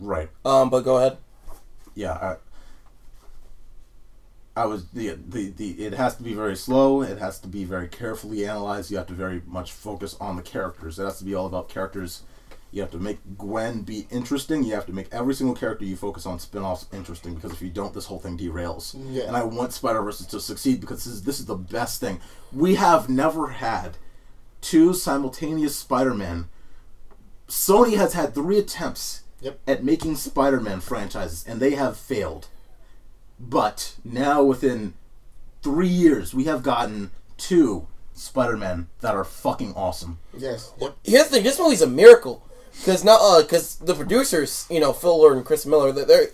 right. 0.00 0.28
Um. 0.44 0.70
But 0.70 0.80
go 0.84 0.96
ahead. 0.98 1.18
yeah, 1.94 2.12
I, 2.14 2.36
I 4.62 4.66
was 4.66 4.86
the, 4.90 5.10
the 5.28 5.50
the 5.50 5.70
it 5.84 5.94
has 5.94 6.16
to 6.16 6.22
be 6.22 6.34
very 6.34 6.56
slow. 6.56 7.02
It 7.02 7.18
has 7.18 7.38
to 7.40 7.48
be 7.48 7.64
very 7.64 7.88
carefully 7.88 8.46
analyzed. 8.46 8.90
You 8.90 8.96
have 8.98 9.06
to 9.08 9.12
very 9.14 9.42
much 9.46 9.72
focus 9.72 10.16
on 10.20 10.36
the 10.36 10.42
characters. 10.42 10.98
It 10.98 11.04
has 11.04 11.18
to 11.18 11.24
be 11.24 11.34
all 11.34 11.46
about 11.46 11.68
characters. 11.68 12.22
You 12.74 12.80
have 12.82 12.90
to 12.90 12.98
make 12.98 13.18
Gwen 13.38 13.82
be 13.82 14.08
interesting. 14.10 14.64
You 14.64 14.74
have 14.74 14.86
to 14.86 14.92
make 14.92 15.06
every 15.12 15.32
single 15.32 15.54
character 15.54 15.84
you 15.84 15.94
focus 15.94 16.26
on 16.26 16.40
spin-offs 16.40 16.86
interesting 16.92 17.36
because 17.36 17.52
if 17.52 17.62
you 17.62 17.70
don't, 17.70 17.94
this 17.94 18.06
whole 18.06 18.18
thing 18.18 18.36
derails. 18.36 18.96
Yeah. 19.12 19.28
And 19.28 19.36
I 19.36 19.44
want 19.44 19.72
Spider 19.72 20.02
Verse 20.02 20.26
to 20.26 20.40
succeed 20.40 20.80
because 20.80 21.04
this 21.04 21.14
is, 21.14 21.22
this 21.22 21.38
is 21.38 21.46
the 21.46 21.54
best 21.54 22.00
thing. 22.00 22.18
We 22.52 22.74
have 22.74 23.08
never 23.08 23.46
had 23.50 23.96
two 24.60 24.92
simultaneous 24.92 25.76
Spider-Man. 25.76 26.48
Sony 27.46 27.96
has 27.96 28.14
had 28.14 28.34
three 28.34 28.58
attempts 28.58 29.20
Yep. 29.40 29.60
at 29.68 29.84
making 29.84 30.16
Spider-Man 30.16 30.80
franchises, 30.80 31.44
and 31.46 31.60
they 31.60 31.76
have 31.76 31.96
failed. 31.96 32.48
But 33.38 33.94
now, 34.02 34.42
within 34.42 34.94
three 35.62 35.86
years, 35.86 36.34
we 36.34 36.44
have 36.44 36.64
gotten 36.64 37.12
two 37.36 37.86
Spider-Man 38.14 38.88
that 39.00 39.14
are 39.14 39.22
fucking 39.22 39.74
awesome. 39.76 40.18
Yes. 40.36 40.72
Yep. 40.80 40.96
Here's 41.04 41.24
the 41.24 41.30
thing. 41.36 41.44
This 41.44 41.60
movie's 41.60 41.82
a 41.82 41.86
miracle 41.86 42.42
because 42.78 43.04
not 43.04 43.20
uh 43.20 43.42
because 43.42 43.76
the 43.76 43.94
producers, 43.94 44.66
you 44.70 44.80
know, 44.80 44.92
Phil 44.92 45.16
Lord 45.18 45.36
and 45.36 45.44
Chris 45.46 45.64
Miller, 45.66 45.92
they're, 45.92 46.04
they're 46.04 46.28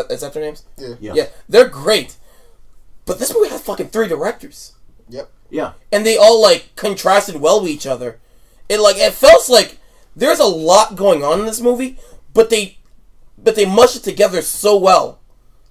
uh, 0.00 0.04
is 0.10 0.20
that 0.20 0.32
their 0.34 0.42
names? 0.42 0.64
Yeah. 0.76 0.94
Yeah. 1.00 1.12
Yeah, 1.14 1.26
they're 1.48 1.68
great. 1.68 2.16
But 3.06 3.18
this 3.18 3.34
movie 3.34 3.48
has 3.48 3.62
fucking 3.62 3.88
three 3.88 4.06
directors, 4.08 4.72
Yep. 5.08 5.30
Yeah. 5.50 5.72
and 5.90 6.06
they 6.06 6.16
all 6.16 6.40
like 6.40 6.70
contrasted 6.76 7.40
well 7.40 7.60
with 7.60 7.70
each 7.70 7.86
other. 7.86 8.18
It 8.68 8.78
like 8.80 8.96
it 8.96 9.12
felt 9.12 9.48
like 9.48 9.78
there's 10.14 10.38
a 10.38 10.44
lot 10.44 10.94
going 10.94 11.24
on 11.24 11.40
in 11.40 11.46
this 11.46 11.60
movie, 11.60 11.98
but 12.32 12.48
they 12.50 12.78
but 13.36 13.56
they 13.56 13.64
mush 13.66 13.96
it 13.96 14.04
together 14.04 14.40
so 14.42 14.76
well 14.76 15.18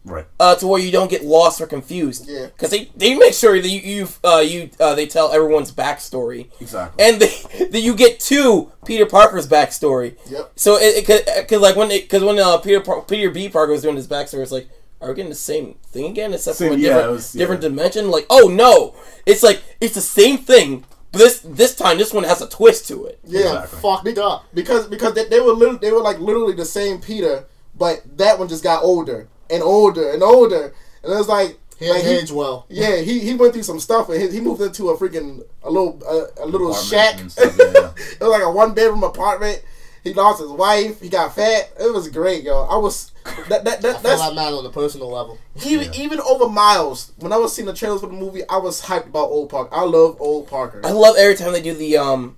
Right. 0.03 0.25
uh, 0.39 0.55
to 0.55 0.65
where 0.67 0.81
you 0.81 0.91
don't 0.91 1.09
get 1.11 1.23
lost 1.23 1.61
or 1.61 1.67
confused. 1.67 2.27
Yeah. 2.27 2.47
because 2.47 2.71
they, 2.71 2.89
they 2.95 3.13
make 3.15 3.33
sure 3.33 3.59
that 3.61 3.67
you 3.69 3.79
you 3.81 4.07
uh, 4.23 4.39
you 4.39 4.71
uh, 4.79 4.95
they 4.95 5.05
tell 5.05 5.31
everyone's 5.31 5.71
backstory, 5.71 6.49
Exactly. 6.59 7.03
and 7.05 7.21
that 7.71 7.81
you 7.81 7.95
get 7.95 8.19
to 8.21 8.71
Peter 8.85 9.05
Parker's 9.05 9.47
backstory. 9.47 10.17
Yep. 10.29 10.53
So 10.55 10.77
it 10.79 11.05
because 11.05 11.61
like 11.61 11.75
when 11.75 11.89
because 11.89 12.23
when 12.23 12.39
uh, 12.39 12.57
Peter 12.57 12.81
Peter 13.07 13.29
B 13.29 13.47
Parker 13.49 13.71
was 13.73 13.83
doing 13.83 13.95
his 13.95 14.07
backstory, 14.07 14.41
it's 14.43 14.51
like. 14.51 14.69
Are 15.03 15.09
we 15.09 15.15
getting 15.15 15.29
the 15.31 15.35
same 15.35 15.79
thing 15.87 16.11
again, 16.11 16.31
except 16.31 16.57
Same- 16.57 16.73
from 16.73 16.77
a 16.77 16.79
yeah, 16.79 16.89
different, 16.89 17.09
it 17.09 17.11
was- 17.13 17.33
yeah. 17.35 17.39
different 17.39 17.61
dimension? 17.61 18.11
Like, 18.11 18.27
oh 18.29 18.49
no, 18.49 18.93
it's 19.25 19.41
like 19.41 19.63
it's 19.81 19.95
the 19.95 19.99
same 20.01 20.37
thing, 20.37 20.85
but 21.11 21.17
this 21.17 21.39
this 21.43 21.75
time 21.75 21.97
this 21.97 22.13
one 22.13 22.23
has 22.23 22.39
a 22.39 22.47
twist 22.47 22.87
to 22.89 23.05
it. 23.07 23.17
Yeah. 23.25 23.39
Exactly. 23.63 23.79
Fucked 23.79 24.07
it 24.09 24.19
up. 24.19 24.45
Because 24.53 24.85
because 24.85 25.15
they, 25.15 25.25
they 25.25 25.39
were 25.39 25.53
little, 25.53 25.79
they 25.79 25.91
were 25.91 26.01
like 26.03 26.19
literally 26.19 26.53
the 26.53 26.65
same 26.65 27.01
Peter, 27.01 27.45
but 27.75 28.03
that 28.19 28.37
one 28.37 28.47
just 28.47 28.63
got 28.63 28.83
older 28.83 29.27
and 29.51 29.61
older 29.63 30.11
and 30.11 30.23
older, 30.23 30.73
and 31.03 31.13
it 31.13 31.17
was 31.17 31.27
like 31.27 31.57
He 31.79 31.89
like 31.89 32.03
didn't 32.03 32.23
age 32.23 32.31
well. 32.31 32.65
Yeah, 32.69 32.97
he, 32.97 33.19
he 33.19 33.33
went 33.33 33.53
through 33.53 33.63
some 33.63 33.79
stuff, 33.79 34.09
and 34.09 34.21
he, 34.21 34.29
he 34.29 34.39
moved 34.39 34.61
into 34.61 34.89
a 34.89 34.97
freaking 34.97 35.43
a 35.63 35.69
little 35.69 36.01
a, 36.07 36.43
a 36.43 36.45
little 36.45 36.71
Apartment 36.71 37.31
shack. 37.31 37.31
stuff, 37.31 37.55
yeah, 37.57 37.65
yeah. 37.73 37.91
it 38.13 38.19
was 38.21 38.29
like 38.29 38.43
a 38.43 38.51
one 38.51 38.73
bedroom 38.73 39.03
apartment. 39.03 39.63
He 40.03 40.13
lost 40.15 40.41
his 40.41 40.49
wife. 40.49 40.99
He 40.99 41.09
got 41.09 41.35
fat. 41.35 41.71
It 41.79 41.93
was 41.93 42.09
great, 42.09 42.43
yo. 42.43 42.63
I 42.63 42.75
was 42.77 43.11
that 43.49 43.63
that, 43.65 43.81
that 43.81 43.85
I 43.85 43.93
feel 43.93 44.01
that's 44.01 44.19
like 44.21 44.35
mad 44.35 44.53
on 44.53 44.63
the 44.63 44.71
personal 44.71 45.11
level. 45.11 45.37
even 45.63 45.93
even 45.93 46.19
over 46.21 46.49
Miles. 46.49 47.11
When 47.19 47.31
I 47.31 47.37
was 47.37 47.55
seeing 47.55 47.67
the 47.67 47.73
trailers 47.73 48.01
for 48.01 48.07
the 48.07 48.13
movie, 48.13 48.41
I 48.49 48.57
was 48.57 48.81
hyped 48.81 49.07
about 49.07 49.29
Old 49.29 49.49
Parker. 49.49 49.75
I 49.75 49.83
love 49.83 50.17
Old 50.19 50.47
Parker. 50.47 50.81
I 50.83 50.91
love 50.91 51.15
every 51.19 51.35
time 51.35 51.53
they 51.53 51.61
do 51.61 51.75
the 51.75 51.97
um 51.97 52.35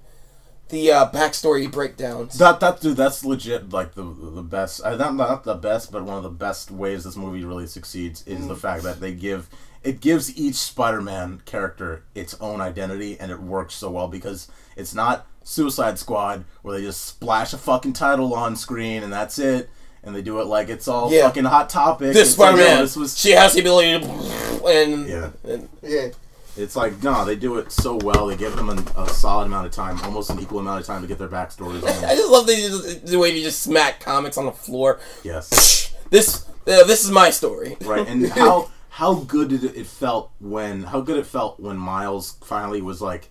the 0.74 0.92
uh, 0.92 1.10
backstory 1.12 1.72
breakdowns. 1.72 2.38
That 2.38 2.60
that 2.60 2.82
dude, 2.82 2.98
that's 2.98 3.24
legit. 3.24 3.72
Like 3.72 3.94
the 3.94 4.04
the 4.04 4.42
best. 4.44 4.82
Uh, 4.84 4.96
not 4.98 5.16
not 5.16 5.44
the 5.44 5.56
best, 5.56 5.92
but 5.92 6.04
one 6.04 6.18
of 6.18 6.24
the 6.24 6.30
best 6.30 6.72
ways 6.72 7.04
this 7.06 7.16
movie 7.16 7.46
really 7.46 7.68
succeeds 7.68 8.26
is 8.28 8.48
the 8.48 8.56
fact 8.56 8.84
that 8.84 9.00
they 9.00 9.14
give 9.14 9.50
it 9.84 10.00
gives 10.02 10.36
each 10.38 10.56
Spider-Man 10.56 11.42
character 11.46 12.04
its 12.16 12.36
own 12.42 12.60
identity, 12.62 13.18
and 13.20 13.32
it 13.32 13.40
works 13.42 13.76
so 13.76 13.92
well 13.92 14.08
because 14.08 14.48
it's 14.76 14.94
not 14.94 15.28
Suicide 15.44 16.00
Squad 16.00 16.46
where 16.62 16.78
they 16.78 16.84
just 16.86 17.06
splash 17.06 17.54
a 17.54 17.58
fucking 17.58 17.94
title 17.94 18.34
on 18.34 18.56
screen 18.56 19.04
and 19.04 19.12
that's 19.12 19.38
it, 19.40 19.70
and 20.04 20.16
they 20.16 20.22
do 20.22 20.40
it 20.40 20.46
like 20.46 20.70
it's 20.70 20.88
all 20.88 21.12
Yeah. 21.12 21.24
fucking 21.24 21.44
hot 21.44 21.70
topic. 21.70 22.14
this 22.14 22.30
It's 22.32 22.38
like, 22.40 22.52
Spider 22.56 22.64
Man, 22.64 22.76
no, 22.78 22.82
this 22.84 22.96
was 22.96 23.20
she 23.20 23.32
has 23.32 23.54
the 23.54 23.60
ability 23.60 24.00
to 24.00 24.66
and 24.66 25.08
Yeah. 25.08 25.30
and 25.44 25.70
yeah, 25.82 26.08
It's 26.56 26.76
like 26.76 27.02
no, 27.02 27.26
they 27.26 27.36
do 27.36 27.58
it 27.58 27.72
so 27.72 27.96
well. 28.04 28.28
They 28.28 28.36
give 28.36 28.56
them 28.56 28.70
an, 28.70 28.86
a 28.96 29.10
solid 29.10 29.46
amount 29.46 29.66
of 29.66 29.72
time, 29.72 30.00
almost 30.04 30.30
an 30.30 30.40
equal 30.40 30.60
amount 30.60 30.82
of 30.82 30.86
time 30.86 31.02
to 31.02 31.08
get 31.08 31.18
their 31.18 31.28
backstories. 31.28 31.82
On. 31.84 31.90
I 32.06 32.16
just 32.16 32.30
love 32.30 32.46
the, 32.46 33.02
the 33.04 33.18
way 33.18 33.36
you 33.36 33.42
just 33.42 33.64
smack 33.64 34.00
comics 34.02 34.38
on 34.38 34.46
the 34.46 34.52
floor. 34.52 35.00
yes, 35.24 35.94
This 36.12 36.46
uh, 36.68 36.84
this 36.86 37.04
is 37.04 37.10
my 37.12 37.32
story. 37.32 37.76
right. 37.82 38.08
And 38.08 38.28
how 38.30 38.70
how 38.90 39.16
good 39.16 39.50
did 39.50 39.64
it, 39.64 39.76
it 39.76 39.88
felt 39.88 40.32
when 40.40 40.84
how 40.84 41.02
good 41.02 41.18
it 41.18 41.26
felt 41.26 41.60
when 41.60 41.76
Miles 41.78 42.34
finally 42.44 42.82
was 42.84 43.02
like 43.02 43.30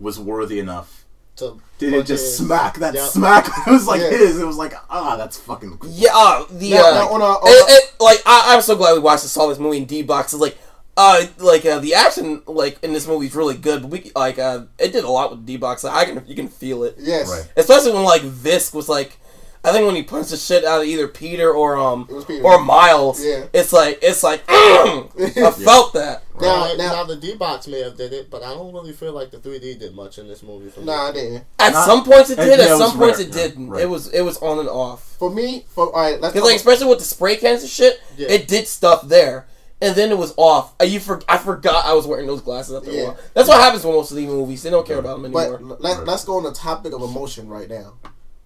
was 0.00 0.18
worthy 0.18 0.58
enough. 0.58 1.04
To 1.36 1.60
Did 1.78 1.92
it 1.92 2.06
just 2.06 2.38
fucking- 2.38 2.46
smack 2.46 2.78
that 2.78 2.94
Yep. 2.94 3.08
smack? 3.08 3.46
It 3.66 3.70
was 3.70 3.86
like 3.86 4.00
Yeah. 4.00 4.08
his. 4.10 4.40
It 4.40 4.46
was 4.46 4.56
like 4.56 4.72
ah, 4.90 5.16
that's 5.16 5.36
fucking. 5.38 5.78
Cool. 5.78 5.90
Yeah, 5.92 6.10
uh, 6.12 6.44
the 6.50 6.70
Now- 6.70 6.86
uh, 6.90 6.94
now 6.94 7.08
on 7.12 7.20
a- 7.20 7.24
on 7.24 7.40
it- 7.48 7.70
a- 7.70 7.72
it- 7.76 7.94
like 8.00 8.22
I, 8.26 8.54
I'm 8.54 8.62
so 8.62 8.74
glad 8.74 8.94
we 8.94 8.98
watched 9.00 9.22
and 9.24 9.30
saw 9.30 9.46
this 9.46 9.58
movie 9.58 9.76
in 9.76 9.84
D 9.84 10.02
box. 10.02 10.32
It's 10.32 10.40
like 10.40 10.56
uh 10.96 11.26
like 11.38 11.64
uh, 11.66 11.78
the 11.78 11.94
action 11.94 12.42
like 12.46 12.78
in 12.82 12.92
this 12.92 13.06
movie 13.06 13.26
is 13.26 13.34
really 13.34 13.56
good, 13.56 13.82
but 13.82 13.90
we 13.90 14.10
like 14.16 14.38
uh 14.38 14.64
it 14.78 14.92
did 14.92 15.04
a 15.04 15.10
lot 15.10 15.30
with 15.30 15.44
D 15.46 15.56
box. 15.56 15.84
Like, 15.84 15.94
I 15.94 16.04
can 16.10 16.26
you 16.26 16.34
can 16.34 16.48
feel 16.48 16.84
it, 16.84 16.96
yes. 16.98 17.28
Right. 17.30 17.52
especially 17.56 17.92
when 17.92 18.04
like 18.04 18.22
Fisk 18.22 18.74
was 18.74 18.88
like. 18.88 19.18
I 19.64 19.72
think 19.72 19.84
when 19.84 19.96
he 19.96 20.04
punched 20.04 20.30
the 20.30 20.36
shit 20.36 20.64
out 20.64 20.82
of 20.82 20.86
either 20.86 21.08
Peter 21.08 21.50
or 21.52 21.76
um 21.76 22.06
Peter. 22.28 22.44
or 22.44 22.60
Miles, 22.62 23.24
Yeah. 23.24 23.46
it's 23.52 23.72
like 23.72 23.98
it's 24.00 24.22
like 24.22 24.44
I 24.48 25.08
felt 25.64 25.92
that. 25.94 26.22
Now, 26.40 26.66
Now, 26.68 26.74
now, 26.76 26.92
now 26.92 27.04
the 27.04 27.16
D 27.16 27.34
box 27.34 27.66
may 27.66 27.80
have 27.82 27.96
did 27.96 28.12
it, 28.12 28.30
but 28.30 28.44
I 28.44 28.50
don't 28.54 28.72
really 28.72 28.92
feel 28.92 29.12
like 29.12 29.32
the 29.32 29.38
3D 29.38 29.80
did 29.80 29.92
much 29.96 30.18
in 30.18 30.28
this 30.28 30.44
movie. 30.44 30.70
For 30.70 30.80
me. 30.80 30.86
nah, 30.86 31.08
I 31.08 31.12
didn't. 31.12 31.44
At 31.58 31.72
Not- 31.72 31.84
some 31.84 32.04
points 32.04 32.30
it 32.30 32.36
did. 32.36 32.60
yeah, 32.60 32.64
At 32.74 32.78
some 32.78 32.96
points 32.96 33.18
rare, 33.18 33.26
it 33.26 33.32
didn't. 33.32 33.70
right. 33.70 33.82
It 33.82 33.86
was 33.86 34.06
it 34.12 34.20
was 34.22 34.36
on 34.38 34.60
and 34.60 34.68
off. 34.68 35.16
For 35.18 35.30
me, 35.30 35.64
for 35.70 35.86
all 35.92 36.00
right, 36.00 36.20
let's 36.20 36.32
Because 36.32 36.46
like 36.46 36.56
especially 36.56 36.86
with 36.86 37.00
the 37.00 37.04
spray 37.04 37.34
cans 37.34 37.62
and 37.62 37.70
shit, 37.70 38.00
Yeah. 38.16 38.28
it 38.30 38.46
did 38.46 38.68
stuff 38.68 39.02
there, 39.08 39.46
and 39.80 39.94
then 39.94 40.10
it 40.10 40.18
was 40.18 40.32
off. 40.36 40.74
Uh, 40.80 40.84
You 40.84 41.00
for, 41.00 41.20
I 41.28 41.38
forgot 41.38 41.84
I 41.86 41.92
was 41.94 42.06
wearing 42.06 42.26
those 42.26 42.40
glasses 42.40 42.74
after 42.74 42.90
Yeah. 42.90 43.00
a 43.00 43.04
while. 43.06 43.18
That's 43.34 43.48
what 43.48 43.60
happens 43.60 43.84
with 43.84 43.94
most 43.94 44.10
of 44.10 44.16
these 44.16 44.28
movies. 44.28 44.62
They 44.62 44.70
don't 44.70 44.86
care 44.86 44.98
about 44.98 45.20
them 45.22 45.32
But 45.32 45.52
anymore. 45.54 45.76
let's 45.80 46.00
let's 46.06 46.24
go 46.24 46.36
on 46.38 46.44
the 46.44 46.52
topic 46.52 46.92
of 46.92 47.02
emotion 47.02 47.48
right 47.48 47.68
now, 47.68 47.94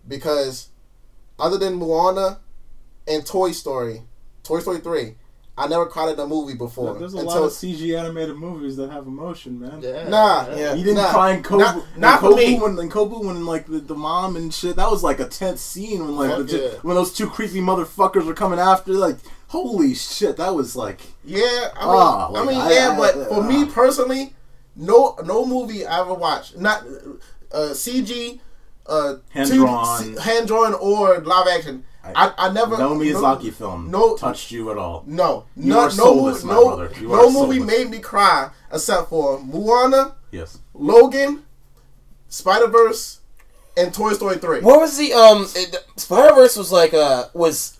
because 0.06 0.68
other 1.38 1.58
than 1.58 1.74
Moana 1.74 2.38
and 3.08 3.24
Toy 3.24 3.52
Story, 3.52 4.02
Toy 4.42 4.60
Story 4.60 4.78
three, 4.78 5.14
I 5.58 5.66
never 5.68 5.84
cried 5.86 6.12
in 6.14 6.18
a 6.20 6.26
movie 6.26 6.54
before. 6.54 6.94
There's 6.98 7.12
a 7.14 7.18
until, 7.18 7.34
lot 7.40 7.44
of 7.44 7.50
CG 7.52 7.94
animated 7.98 8.36
movies 8.36 8.76
that 8.76 8.90
have 8.90 9.06
emotion, 9.06 9.60
man. 9.60 9.80
Yeah. 9.82 10.08
Nah, 10.08 10.46
Yeah. 10.54 10.74
You 10.74 10.84
didn't 10.84 11.02
Nah, 11.02 11.10
cry 11.12 11.32
in 11.32 11.42
Kubo, 11.42 11.58
not- 11.58 11.76
in 11.94 12.00
not 12.00 12.20
for 12.20 12.30
Kubo 12.30 12.36
me. 12.40 12.58
when 12.58 12.78
in 12.78 12.90
Kubo 12.90 13.18
when 13.22 13.44
like 13.44 13.66
the, 13.66 13.78
the 13.78 13.94
mom 13.94 14.36
and 14.36 14.52
shit. 14.54 14.76
That 14.76 14.90
was 14.90 15.02
like 15.02 15.20
a 15.20 15.26
tense 15.26 15.60
scene 15.60 16.00
when 16.04 16.16
like 16.16 16.30
Fuck 16.36 16.46
the, 16.46 16.58
yeah. 16.58 16.68
when 16.82 16.96
those 16.96 17.12
two 17.12 17.28
creepy 17.28 17.60
motherfuckers 17.60 18.24
were 18.24 18.32
coming 18.34 18.58
after. 18.58 18.92
Like 18.94 19.16
holy 19.50 19.94
shit, 19.94 20.36
that 20.36 20.54
was 20.54 20.74
like 20.76 21.00
Yeah, 21.24 21.70
I 21.76 21.84
mean, 21.84 21.94
Ah, 22.00 22.32
I 22.34 22.44
mean, 22.46 22.60
I- 22.60 22.72
yeah, 22.72 22.90
I- 22.92 22.96
but 22.96 23.16
uh, 23.16 23.24
for 23.26 23.42
me 23.42 23.64
personally, 23.66 24.34
no, 24.76 25.16
no 25.24 25.44
movie 25.44 25.84
I 25.84 26.00
ever 26.00 26.14
watched, 26.14 26.56
not 26.56 26.84
uh, 27.52 27.70
CG, 27.74 28.40
uh, 28.86 29.14
Hand-drawn. 29.30 30.16
hand 30.16 30.46
drawn 30.46 30.74
or 30.74 31.18
live 31.20 31.46
action. 31.48 31.84
I, 32.02 32.32
I, 32.38 32.50
never 32.52 32.78
no 32.78 32.94
Miyazaki 32.96 33.52
film 33.52 33.90
no- 33.90 34.16
touched 34.16 34.50
you 34.52 34.70
at 34.70 34.78
all. 34.78 35.04
No, 35.06 35.44
You 35.56 35.74
no, 35.74 35.80
are 35.80 35.88
no, 35.88 35.88
soulless, 35.90 36.42
movie, 36.42 36.46
my 36.46 36.54
no, 36.54 36.66
brother. 36.76 36.90
You 37.00 37.08
no 37.08 37.14
are 37.14 37.30
movie 37.30 37.58
soulless. 37.58 37.78
made 37.78 37.90
me 37.90 37.98
cry 37.98 38.50
except 38.72 39.10
for 39.10 39.38
Moana, 39.40 40.14
Yes, 40.30 40.58
Logan, 40.74 41.42
Spider 42.28 42.68
Verse, 42.68 43.20
and 43.76 43.92
Toy 43.92 44.12
Story 44.14 44.38
three. 44.38 44.60
What 44.60 44.80
was 44.80 44.96
the 44.96 45.12
um 45.12 45.46
Spider 45.96 46.34
Verse 46.34 46.56
was 46.56 46.72
like 46.72 46.94
uh 46.94 47.26
was 47.34 47.78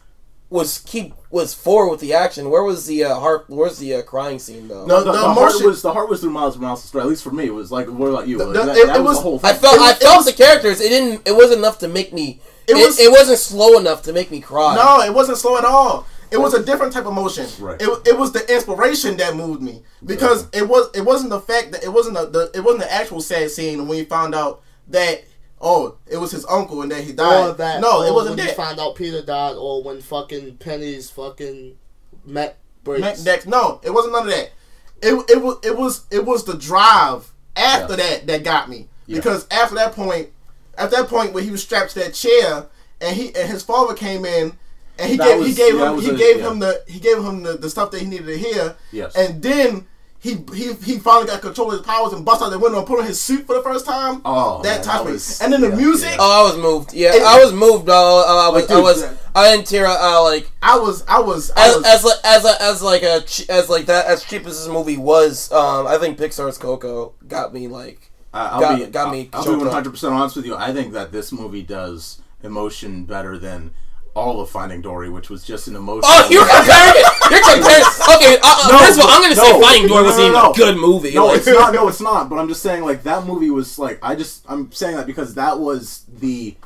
was 0.51 0.79
keep 0.85 1.15
was 1.31 1.55
four 1.55 1.89
with 1.89 2.01
the 2.01 2.13
action. 2.13 2.51
Where 2.51 2.65
was 2.65 2.87
the 2.87 3.05
uh 3.05 3.15
heart? 3.21 3.45
Where's 3.49 3.79
the 3.79 3.95
uh, 3.95 4.03
crying 4.03 4.39
scene 4.41 4.67
though? 4.69 4.85
No, 4.85 4.99
the, 5.05 5.13
the 5.13 5.13
the 5.13 5.19
heart 5.19 5.39
emotion- 5.53 5.67
was 5.67 5.83
the 5.83 5.93
heart 5.93 6.09
was 6.11 6.21
through 6.21 6.31
Miles 6.31 6.59
Morales' 6.59 6.83
story. 6.85 7.03
At 7.03 7.09
least 7.09 7.23
for 7.23 7.31
me, 7.31 7.47
it 7.47 7.55
was 7.55 7.71
like. 7.71 7.87
What 7.89 8.09
about 8.09 8.27
you? 8.29 8.37
The- 8.39 8.47
the- 8.47 8.53
that, 8.65 8.77
it- 8.77 8.87
that 8.89 8.97
it 8.97 9.01
was, 9.01 9.09
was- 9.09 9.17
the 9.19 9.23
whole 9.23 9.41
I 9.45 9.53
felt 9.55 9.77
It 9.77 9.81
was- 9.81 9.89
I 9.91 9.93
it 9.93 9.99
felt 10.03 10.17
was- 10.17 10.27
the 10.27 10.33
characters. 10.33 10.81
It 10.81 10.89
didn't. 10.89 11.23
It 11.27 11.33
wasn't 11.37 11.59
enough 11.61 11.79
to 11.79 11.89
make 11.89 12.13
me. 12.13 12.41
It, 12.67 12.73
It 12.73 12.87
was- 12.87 12.99
it 12.99 13.11
wasn't 13.11 13.39
slow 13.39 13.79
enough 13.79 14.03
to 14.03 14.13
make 14.13 14.31
me 14.31 14.41
cry. 14.41 14.75
No, 14.75 15.01
it 15.03 15.15
wasn't 15.15 15.39
slow 15.39 15.57
at 15.57 15.65
all. 15.65 16.07
It 16.33 16.39
was 16.41 16.55
a 16.55 16.63
different 16.65 16.93
type 16.93 17.07
of 17.07 17.13
motion. 17.15 17.47
Right. 17.59 17.81
It, 17.83 17.89
it 18.07 18.17
was 18.19 18.31
the 18.31 18.45
inspiration 18.55 19.17
that 19.17 19.35
moved 19.35 19.63
me 19.63 19.83
because 20.05 20.47
it 20.53 20.69
was 20.69 20.89
it 20.95 21.01
wasn't 21.05 21.31
the 21.31 21.41
fact 21.41 21.73
that 21.73 21.83
it 21.83 21.93
wasn't 21.93 22.15
the, 22.17 22.27
the 22.27 22.51
it 22.55 22.61
wasn't 22.61 22.83
the 22.85 22.93
actual 22.93 23.21
sad 23.21 23.51
scene 23.51 23.89
when 23.89 23.99
you 23.99 24.05
found 24.05 24.33
out 24.35 24.63
that 24.89 25.25
oh 25.61 25.97
it 26.07 26.17
was 26.17 26.31
his 26.31 26.47
uncle 26.47 26.83
and 26.83 26.91
then 26.91 27.05
he 27.05 27.13
died. 27.13 27.51
Or 27.51 27.53
that. 27.55 27.81
no, 27.81 28.03
or 28.03 28.07
it 28.07 28.13
wasn't 28.15 28.37
when 28.37 28.47
you 28.47 28.55
that. 28.55 28.57
found 28.57 28.81
out 28.81 28.95
Peter 28.97 29.23
died, 29.23 29.57
or 29.57 29.83
when 29.83 30.01
fucking 30.01 30.57
Penny's 30.57 31.11
fucking 31.11 31.77
mech 32.25 32.57
breaks. 32.85 33.01
Next, 33.03 33.25
next, 33.25 33.47
no, 33.47 33.81
it 33.85 33.91
wasn't 33.91 34.13
none 34.15 34.25
of 34.29 34.31
that. 34.35 34.51
It, 35.03 35.31
it 35.31 35.43
was 35.43 35.57
it 35.63 35.77
was 35.77 36.05
it 36.11 36.25
was 36.25 36.45
the 36.45 36.55
drive 36.57 37.31
after 37.57 37.97
that 37.97 38.27
that 38.27 38.45
got 38.45 38.69
me 38.69 38.89
Yeah. 39.07 39.17
because 39.17 39.47
after 39.51 39.75
that 39.77 39.93
point, 39.93 40.29
at 40.79 40.91
that 40.91 41.09
point 41.09 41.33
where 41.33 41.43
he 41.43 41.51
was 41.51 41.63
strapped 41.63 41.91
to 41.93 42.01
that 42.01 42.15
chair 42.15 42.67
and 43.01 43.17
he 43.17 43.35
and 43.35 43.49
his 43.51 43.63
father 43.63 43.95
came 43.95 44.25
in 44.25 44.53
and 44.99 45.11
he 45.11 45.17
That 45.17 45.39
gave 45.39 45.47
he 45.47 45.55
gave 45.55 45.79
that 45.79 45.95
him 45.95 46.01
he 46.01 46.11
a- 46.11 46.17
gave 46.17 46.39
yeah. 46.41 46.51
him 46.51 46.59
the 46.59 46.85
he 46.87 47.01
gave 47.01 47.19
him 47.19 47.43
the, 47.43 47.53
the 47.55 47.71
stuff 47.71 47.91
that 47.93 48.01
he 48.01 48.07
needed 48.07 48.27
to 48.27 48.39
hear. 48.39 48.77
Yes. 48.93 49.15
and 49.17 49.43
then. 49.43 49.87
He, 50.23 50.35
he, 50.55 50.75
he 50.75 50.99
finally 50.99 51.27
got 51.27 51.41
control 51.41 51.73
of 51.73 51.79
his 51.79 51.87
powers 51.87 52.13
and 52.13 52.25
bust 52.27 52.43
out 52.43 52.51
the 52.51 52.59
window 52.59 52.79
and 52.79 52.87
put 52.87 53.01
on 53.01 53.07
his 53.07 53.19
suit 53.19 53.47
for 53.47 53.55
the 53.55 53.63
first 53.63 53.87
time. 53.87 54.21
Oh, 54.25 54.61
that 54.63 54.77
man, 54.77 54.85
touched 54.85 55.41
me. 55.41 55.45
and 55.45 55.53
then 55.53 55.63
the 55.63 55.71
yeah, 55.71 55.75
music, 55.77 56.11
yeah. 56.11 56.17
Oh, 56.21 56.41
I 56.47 56.53
was 56.53 56.63
moved. 56.63 56.93
Yeah, 56.93 57.15
It- 57.15 57.23
I 57.23 57.43
was 57.43 57.55
moved. 57.55 57.89
Uh, 57.89 57.95
I 57.95 58.49
was. 58.51 58.63
Like, 58.63 58.71
I 58.71 58.75
dude, 58.75 58.83
was. 58.85 59.03
yeah. 59.03 59.15
I 59.35 59.51
didn't 59.57 59.67
tear. 59.67 59.87
Uh, 59.87 60.23
like 60.23 60.51
I 60.61 60.79
was 60.79 61.05
I 61.09 61.21
was 61.21 61.51
I 61.57 61.69
as 61.69 61.77
was 61.77 61.85
as 61.87 62.05
like 62.05 62.17
as 62.25 62.45
a, 62.45 62.63
as 62.63 62.83
like 62.83 63.03
a 63.03 63.23
as 63.51 63.69
like 63.71 63.87
that 63.87 64.07
as 64.07 64.23
cheap 64.25 64.45
as 64.47 64.59
this 64.59 64.69
movie 64.69 64.99
was. 64.99 65.51
Um, 65.53 65.87
I 65.87 65.97
think 65.99 66.19
Pixar's 66.19 66.59
Coco 66.59 67.15
got 67.27 67.55
me 67.55 67.67
like. 67.69 68.11
I- 68.35 68.47
I'll 68.49 68.61
got- 68.61 68.79
be, 68.79 68.87
got 68.87 69.11
me 69.13 69.31
I'll, 69.33 69.41
I'll 69.49 69.57
be 69.59 69.65
100 69.65 69.91
percent 69.91 70.13
honest 70.13 70.37
with 70.37 70.45
you. 70.45 70.55
I 70.55 70.73
think 70.75 70.93
that 70.93 71.13
this 71.13 71.33
movie 71.33 71.63
does 71.63 72.21
emotion 72.43 73.05
better 73.05 73.39
than 73.39 73.71
all 74.21 74.41
of 74.41 74.51
Finding 74.51 74.83
Dory, 74.83 75.09
which 75.09 75.31
was 75.31 75.43
just 75.43 75.67
an 75.67 75.77
emotion. 75.77 76.03
Oh, 76.05 76.29
you're 76.31 76.45
comparing 76.57 76.95
it. 76.95 77.07
You're 77.31 77.41
comparing. 77.41 77.85
Okay, 78.17 78.37
uh, 78.43 78.45
uh, 78.45 78.69
No, 78.71 78.79
first 78.79 78.99
of 78.99 79.05
all, 79.05 79.11
I'm 79.11 79.23
gonna 79.23 79.35
say 79.35 79.61
Finding 79.61 79.89
Dory 79.89 80.05
wasn't 80.05 80.19
no, 80.19 80.29
even 80.29 80.43
no. 80.43 80.51
a 80.51 80.55
good 80.55 80.77
movie. 80.77 81.15
No, 81.15 81.27
like, 81.27 81.39
it's 81.39 81.47
not. 81.47 81.75
No, 81.75 81.89
it's 81.89 82.01
not. 82.01 82.29
But 82.29 82.39
I'm 82.39 82.49
just 82.49 82.63
saying, 82.63 82.85
like 82.85 83.03
that 83.05 83.25
movie 83.25 83.51
was 83.51 83.79
like 83.79 83.99
I 84.03 84.15
just 84.15 84.45
I'm 84.49 84.71
saying 84.73 84.97
that 84.97 85.07
because 85.07 85.35
that 85.35 85.59
was 85.59 86.05
the 86.09 86.57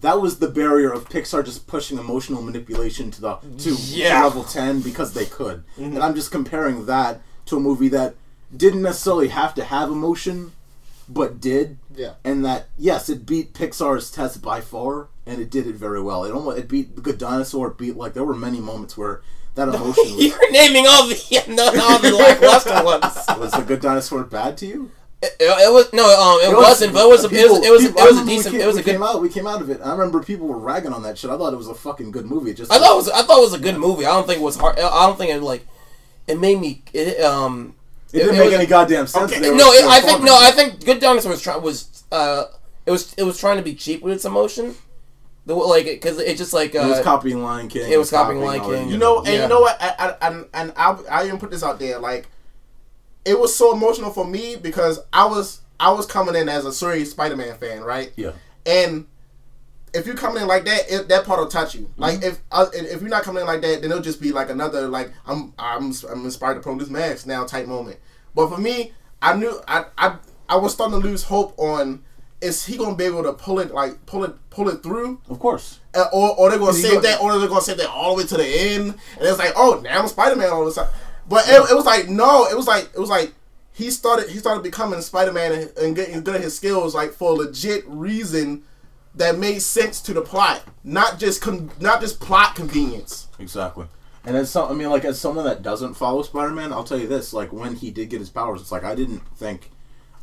that 0.00 0.20
was 0.20 0.38
the 0.38 0.48
barrier 0.48 0.92
of 0.92 1.08
Pixar 1.08 1.44
just 1.44 1.66
pushing 1.66 1.98
emotional 1.98 2.42
manipulation 2.42 3.10
to 3.12 3.20
the 3.20 3.36
to, 3.36 3.76
to 3.76 4.02
level 4.10 4.44
ten 4.44 4.80
because 4.80 5.14
they 5.14 5.26
could. 5.26 5.64
And 5.76 5.98
I'm 5.98 6.14
just 6.14 6.30
comparing 6.30 6.86
that 6.86 7.20
to 7.46 7.56
a 7.56 7.60
movie 7.60 7.88
that 7.88 8.16
didn't 8.54 8.82
necessarily 8.82 9.28
have 9.28 9.54
to 9.54 9.64
have 9.64 9.90
emotion, 9.90 10.52
but 11.08 11.40
did. 11.40 11.78
Yeah. 11.94 12.14
And 12.24 12.44
that 12.44 12.68
yes, 12.76 13.08
it 13.08 13.24
beat 13.26 13.54
Pixar's 13.54 14.10
test 14.10 14.42
by 14.42 14.60
far, 14.60 15.08
and 15.26 15.40
it 15.40 15.50
did 15.50 15.66
it 15.66 15.76
very 15.76 16.00
well. 16.02 16.24
It 16.24 16.32
almost 16.32 16.58
it 16.58 16.68
beat 16.68 16.94
The 16.96 17.02
Good 17.02 17.18
Dinosaur. 17.18 17.68
It 17.68 17.78
beat 17.78 17.96
like 17.96 18.14
there 18.14 18.24
were 18.24 18.34
many 18.34 18.60
moments 18.60 18.96
where 18.96 19.22
that 19.54 19.68
emotion 19.74 20.04
was. 20.16 20.24
You're 20.26 20.50
naming 20.52 20.86
all 20.86 21.06
the 21.08 21.22
yeah, 21.30 21.44
no, 21.48 21.64
all 21.66 21.98
the 21.98 22.12
lackluster 22.18 22.84
ones. 22.84 23.02
was 23.38 23.52
The 23.52 23.62
Good 23.66 23.80
Dinosaur 23.80 24.24
bad 24.24 24.56
to 24.58 24.66
you? 24.66 24.90
It, 25.22 25.32
it 25.40 25.72
was 25.72 25.90
no, 25.94 26.04
um, 26.04 26.40
it, 26.52 26.54
wasn't, 26.54 26.92
but 26.92 27.06
it 27.06 27.08
was, 27.08 27.24
a, 27.24 27.28
it 27.28 27.50
was, 27.50 27.64
it 27.64 27.70
was, 27.72 27.82
people- 27.86 28.02
it 28.02 28.04
was 28.04 28.18
a 28.18 28.20
I 28.20 28.20
remember 28.20 28.30
we 28.30 28.36
decent, 28.36 28.52
came- 28.52 28.60
it 28.60 28.66
was 28.66 28.76
a 28.76 28.78
we 28.80 28.82
good. 28.84 28.92
Came 28.92 29.02
out, 29.02 29.22
we 29.22 29.28
came 29.30 29.46
out 29.46 29.62
of 29.62 29.70
it. 29.70 29.80
I 29.82 29.92
remember 29.92 30.22
people 30.22 30.46
were 30.46 30.58
ragging 30.58 30.92
on 30.92 31.02
that 31.04 31.16
shit. 31.16 31.30
I 31.30 31.38
thought 31.38 31.54
it 31.54 31.56
was 31.56 31.68
a 31.68 31.74
fucking 31.74 32.10
good 32.10 32.26
movie. 32.26 32.52
Just 32.52 32.70
I 32.70 32.78
thought 32.78 32.92
it 32.92 32.96
was, 32.96 33.08
I 33.08 33.22
thought 33.22 33.38
it 33.38 33.40
was 33.50 33.54
a 33.54 33.58
good 33.58 33.78
movie. 33.78 34.04
I 34.04 34.10
don't 34.10 34.26
think 34.26 34.40
it 34.40 34.44
was 34.44 34.56
hard. 34.58 34.78
I 34.78 35.06
don't 35.06 35.16
think 35.16 35.30
it 35.32 35.40
like, 35.42 35.66
it 36.26 36.38
made 36.38 36.60
me, 36.60 36.82
it, 36.92 37.18
um, 37.22 37.74
it 38.16 38.24
didn't 38.24 38.34
it 38.34 38.38
make 38.38 38.44
was- 38.46 38.54
any 38.54 38.66
goddamn 38.66 39.06
sense. 39.06 39.32
Okay, 39.32 39.40
no, 39.40 39.72
it, 39.72 39.84
I 39.84 40.00
think 40.00 40.22
no. 40.22 40.36
I 40.38 40.50
think 40.50 40.84
Good 40.84 41.00
Dinosaur 41.00 41.30
was 41.32 41.42
trying 41.42 41.62
was 41.62 42.04
uh, 42.12 42.44
it 42.84 42.90
was 42.90 43.14
it 43.14 43.22
was 43.24 43.38
trying 43.38 43.56
to 43.58 43.62
be 43.62 43.74
cheap 43.74 44.02
with 44.02 44.12
its 44.14 44.24
emotion, 44.24 44.74
the 45.44 45.54
like 45.54 45.84
because 45.86 46.18
it 46.18 46.36
just 46.36 46.52
like 46.52 46.74
uh, 46.74 46.80
It 46.80 46.88
was 46.88 47.00
copying 47.00 47.42
Lion 47.42 47.68
King. 47.68 47.90
it 47.90 47.98
was 47.98 48.10
copying 48.10 48.40
Lion 48.40 48.62
King. 48.62 48.88
You 48.88 48.98
know, 48.98 49.18
and 49.18 49.28
Yeah. 49.28 49.42
you 49.42 49.48
know 49.48 49.60
what? 49.60 49.76
I, 49.80 49.94
I, 50.20 50.28
and 50.28 50.46
and 50.54 50.72
I, 50.76 50.92
I 51.10 51.26
even 51.26 51.38
put 51.38 51.50
this 51.50 51.62
out 51.62 51.78
there. 51.78 51.98
Like, 51.98 52.28
it 53.24 53.38
was 53.38 53.54
so 53.54 53.72
emotional 53.74 54.10
for 54.10 54.24
me 54.26 54.56
because 54.56 55.00
I 55.12 55.24
was 55.26 55.60
I 55.78 55.90
was 55.92 56.06
coming 56.06 56.34
in 56.34 56.48
as 56.48 56.64
a 56.64 56.72
serious 56.72 57.10
Spider-Man 57.10 57.58
fan, 57.58 57.82
right? 57.82 58.12
Yeah. 58.16 58.32
And 58.64 59.06
if 59.94 60.06
you're 60.06 60.16
coming 60.16 60.42
in 60.42 60.48
like 60.48 60.64
that, 60.64 60.82
it, 60.90 61.08
that 61.08 61.24
part 61.24 61.38
will 61.40 61.48
touch 61.48 61.74
you. 61.74 61.90
Like 61.96 62.22
if 62.22 62.40
uh, 62.52 62.66
if 62.72 63.00
you're 63.00 63.10
not 63.10 63.22
coming 63.22 63.40
in 63.40 63.46
like 63.46 63.62
that, 63.62 63.82
then 63.82 63.90
it'll 63.90 64.02
just 64.02 64.20
be 64.20 64.32
like 64.32 64.50
another 64.50 64.88
like 64.88 65.12
I'm 65.26 65.52
I'm 65.58 65.92
I'm 66.10 66.24
inspired 66.24 66.54
to 66.54 66.60
promote 66.60 66.80
this 66.80 66.90
mask 66.90 67.26
now 67.26 67.44
type 67.44 67.66
moment. 67.66 67.98
But 68.34 68.48
for 68.48 68.58
me, 68.58 68.92
I 69.22 69.34
knew 69.34 69.60
I 69.66 69.84
I 69.96 70.16
I 70.48 70.56
was 70.56 70.72
starting 70.74 71.00
to 71.00 71.06
lose 71.06 71.24
hope 71.24 71.58
on 71.58 72.02
is 72.42 72.66
he 72.66 72.76
gonna 72.76 72.94
be 72.94 73.04
able 73.04 73.22
to 73.22 73.32
pull 73.32 73.58
it 73.60 73.72
like 73.72 74.04
pull 74.04 74.22
it 74.24 74.34
pull 74.50 74.68
it 74.68 74.82
through 74.82 75.20
Of 75.30 75.38
course. 75.38 75.80
uh, 75.94 76.04
or, 76.12 76.36
or 76.38 76.50
they're 76.50 76.58
gonna 76.58 76.74
save 76.74 77.02
that, 77.02 77.20
or 77.20 77.38
they're 77.38 77.48
gonna 77.48 77.62
save 77.62 77.78
that 77.78 77.88
all 77.88 78.14
the 78.14 78.22
way 78.22 78.28
to 78.28 78.36
the 78.36 78.44
end, 78.46 78.90
and 78.90 79.22
it's 79.22 79.38
like, 79.38 79.52
oh, 79.56 79.80
now 79.82 80.00
I'm 80.02 80.08
Spider 80.08 80.36
Man 80.36 80.50
all 80.50 80.62
of 80.62 80.68
a 80.68 80.72
sudden. 80.72 80.92
But 81.28 81.48
it, 81.48 81.70
it 81.70 81.74
was 81.74 81.86
like, 81.86 82.08
no, 82.08 82.46
it 82.46 82.56
was 82.56 82.66
like, 82.66 82.90
it 82.94 82.98
was 83.00 83.08
like 83.08 83.32
he 83.72 83.90
started, 83.90 84.28
he 84.28 84.38
started 84.38 84.62
becoming 84.62 85.00
Spider 85.00 85.32
Man 85.32 85.52
and, 85.52 85.76
and 85.78 85.96
getting 85.96 86.22
good 86.22 86.36
at 86.36 86.42
his 86.42 86.54
skills, 86.54 86.94
like 86.94 87.12
for 87.12 87.30
a 87.30 87.34
legit 87.34 87.84
reason 87.88 88.62
that 89.16 89.38
made 89.38 89.60
sense 89.60 90.00
to 90.02 90.14
the 90.14 90.22
plot, 90.22 90.62
not 90.84 91.18
just 91.18 91.40
con- 91.40 91.70
not 91.80 92.00
just 92.00 92.20
plot 92.20 92.54
convenience. 92.54 93.28
Exactly. 93.38 93.86
And 94.24 94.36
as 94.36 94.50
some, 94.50 94.70
I 94.70 94.74
mean, 94.74 94.90
like 94.90 95.04
as 95.04 95.20
someone 95.20 95.44
that 95.44 95.62
doesn't 95.62 95.94
follow 95.94 96.22
Spider-Man, 96.22 96.72
I'll 96.72 96.84
tell 96.84 96.98
you 96.98 97.06
this: 97.06 97.32
like 97.32 97.52
when 97.52 97.76
he 97.76 97.90
did 97.90 98.10
get 98.10 98.20
his 98.20 98.30
powers, 98.30 98.60
it's 98.60 98.72
like 98.72 98.84
I 98.84 98.94
didn't 98.94 99.22
think, 99.36 99.70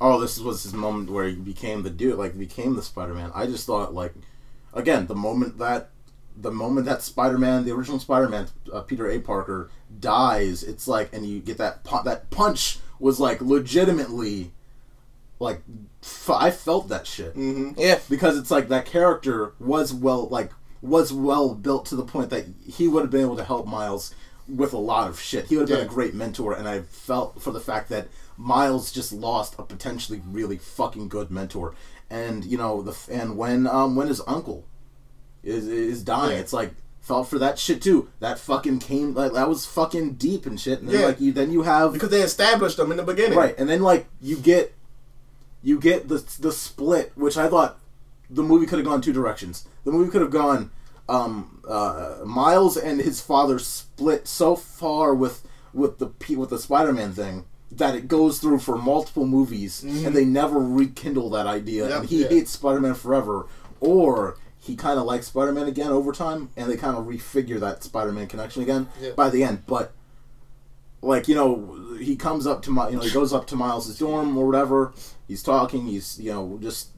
oh, 0.02 0.20
this 0.20 0.40
was 0.40 0.64
his 0.64 0.74
moment 0.74 1.10
where 1.10 1.28
he 1.28 1.36
became 1.36 1.84
the 1.84 1.90
dude, 1.90 2.18
like 2.18 2.38
became 2.38 2.76
the 2.76 2.84
Spider-Man. 2.84 3.32
I 3.34 3.46
just 3.46 3.66
thought, 3.66 3.94
like, 3.94 4.14
again, 4.74 5.08
the 5.08 5.16
moment 5.16 5.58
that, 5.60 5.92
the 6.36 6.52
moment 6.52 6.86
that 6.86 7.02
Spider-Man, 7.02 7.64
the 7.64 7.72
original 7.72 8.00
Spider-Man, 8.00 8.48
uh, 8.72 8.82
Peter 8.82 9.10
A. 9.10 9.20
Parker 9.20 9.70
dies, 10.00 10.64
it's 10.64 10.88
like, 10.88 11.14
and 11.14 11.26
you 11.26 11.40
get 11.40 11.58
that 11.58 11.86
pu- 11.86 12.04
that 12.04 12.30
punch 12.30 12.80
was 13.00 13.22
like 13.22 13.40
legitimately, 13.42 14.52
like, 15.40 15.62
I 16.30 16.52
felt 16.52 16.90
that 16.90 17.08
shit 17.08 17.34
yeah. 17.36 18.00
because 18.10 18.38
it's 18.38 18.52
like 18.52 18.68
that 18.70 18.86
character 18.86 19.54
was 19.60 19.94
well 19.94 20.28
like 20.28 20.52
was 20.82 21.14
well 21.14 21.56
built 21.56 21.86
to 21.88 21.96
the 21.96 22.04
point 22.04 22.30
that 22.30 22.46
he 22.66 22.88
would 22.88 23.04
have 23.04 23.12
been 23.12 23.22
able 23.22 23.38
to 23.38 23.44
help 23.44 23.66
Miles 23.66 24.14
with 24.48 24.74
a 24.74 24.78
lot 24.78 25.10
of 25.10 25.20
shit. 25.20 25.46
He 25.46 25.56
would 25.56 25.70
have 25.70 25.80
been 25.80 25.88
a 25.88 25.90
great 25.90 26.14
mentor, 26.14 26.54
and 26.54 26.68
I 26.68 26.82
felt 26.82 27.42
for 27.42 27.52
the 27.52 27.62
fact 27.62 27.88
that 27.90 28.10
Miles 28.38 28.92
just 28.92 29.14
lost 29.14 29.56
a 29.58 29.64
potentially 29.64 30.22
really 30.30 30.58
fucking 30.58 31.08
good 31.08 31.32
mentor. 31.32 31.74
And 32.10 32.44
you 32.44 32.58
know 32.58 32.82
the 32.82 32.96
and 33.10 33.38
when 33.38 33.66
um 33.66 33.96
when 33.96 34.08
his 34.08 34.22
uncle 34.28 34.66
is 35.44 35.68
is 35.68 36.04
dying, 36.04 36.34
Yeah. 36.34 36.40
it's 36.40 36.54
like 36.54 36.74
felt 37.00 37.28
for 37.28 37.40
that 37.40 37.58
shit 37.60 37.82
too. 37.82 38.10
That 38.20 38.38
fucking 38.40 38.80
came 38.80 39.14
like 39.14 39.34
that 39.34 39.48
was 39.50 39.66
fucking 39.66 40.14
deep 40.16 40.46
and 40.46 40.60
shit. 40.60 40.80
And 40.80 40.90
then 40.90 41.00
Yeah. 41.00 41.06
like 41.08 41.22
you 41.22 41.32
then 41.32 41.52
you 41.52 41.64
have 41.64 41.94
Because 41.94 42.10
they 42.10 42.22
established 42.22 42.78
them 42.78 42.92
in 42.92 42.98
the 42.98 43.04
beginning. 43.04 43.38
Right, 43.38 43.56
and 43.58 43.70
then 43.70 43.82
like 43.82 44.08
you 44.22 44.36
get 44.38 44.74
you 45.64 45.80
get 45.80 46.08
the 46.10 46.24
the 46.40 46.52
split, 46.52 47.12
which 47.16 47.38
I 47.38 47.48
thought 47.48 47.80
the 48.30 48.44
movie 48.44 48.66
could 48.66 48.80
have 48.80 48.86
gone 48.88 49.02
two 49.02 49.14
directions. 49.14 49.68
The 49.86 49.92
movie 49.92 50.12
could 50.12 50.22
have 50.22 50.32
gone 50.32 50.72
um, 51.10 51.62
uh, 51.68 52.18
Miles 52.26 52.78
and 52.78 53.00
his 53.02 53.22
father 53.22 53.60
split 53.60 54.28
so 54.28 54.56
far 54.56 55.14
with 55.14 55.46
with 55.74 56.00
the 56.00 56.08
with 56.38 56.50
the 56.50 56.60
Spider-Man 56.60 57.14
thing 57.14 57.46
that 57.72 57.96
it 57.96 58.08
goes 58.08 58.40
through 58.40 58.60
for 58.60 58.78
multiple 58.78 59.26
movies 59.26 59.82
and 59.84 60.16
they 60.16 60.24
never 60.26 60.60
rekindle 60.60 61.32
that 61.32 61.48
idea 61.48 61.90
Yep, 61.90 62.00
and 62.02 62.10
he 62.10 62.22
yeah. 62.22 62.30
hates 62.30 62.52
Spider-Man 62.52 62.94
forever 62.94 63.48
or 63.80 64.38
he 64.60 64.76
kind 64.76 65.00
of 65.00 65.06
likes 65.06 65.28
Spider-Man 65.28 65.68
again 65.68 65.90
over 65.90 66.12
time 66.12 66.50
and 66.56 66.70
they 66.72 66.78
kind 66.78 66.96
of 66.96 67.06
refigure 67.06 67.60
that 67.60 67.84
Spider-Man 67.84 68.28
connection 68.28 68.62
again 68.62 68.88
Yeah. 69.02 69.12
by 69.16 69.32
the 69.32 69.44
end 69.44 69.64
but 69.66 69.92
like 71.04 71.28
you 71.28 71.36
know 71.36 71.78
he 72.00 72.16
comes 72.16 72.48
up 72.48 72.62
to 72.64 72.72
my 72.72 72.90
you 72.90 72.96
know 72.96 73.02
he 73.02 73.12
goes 73.12 73.32
up 73.34 73.46
to 73.48 73.56
Miles's 73.56 73.98
dorm 74.00 74.36
or 74.38 74.46
whatever 74.46 74.94
he's 75.28 75.44
talking 75.44 75.86
he's 75.86 76.20
you 76.20 76.32
know 76.32 76.58
just 76.62 76.90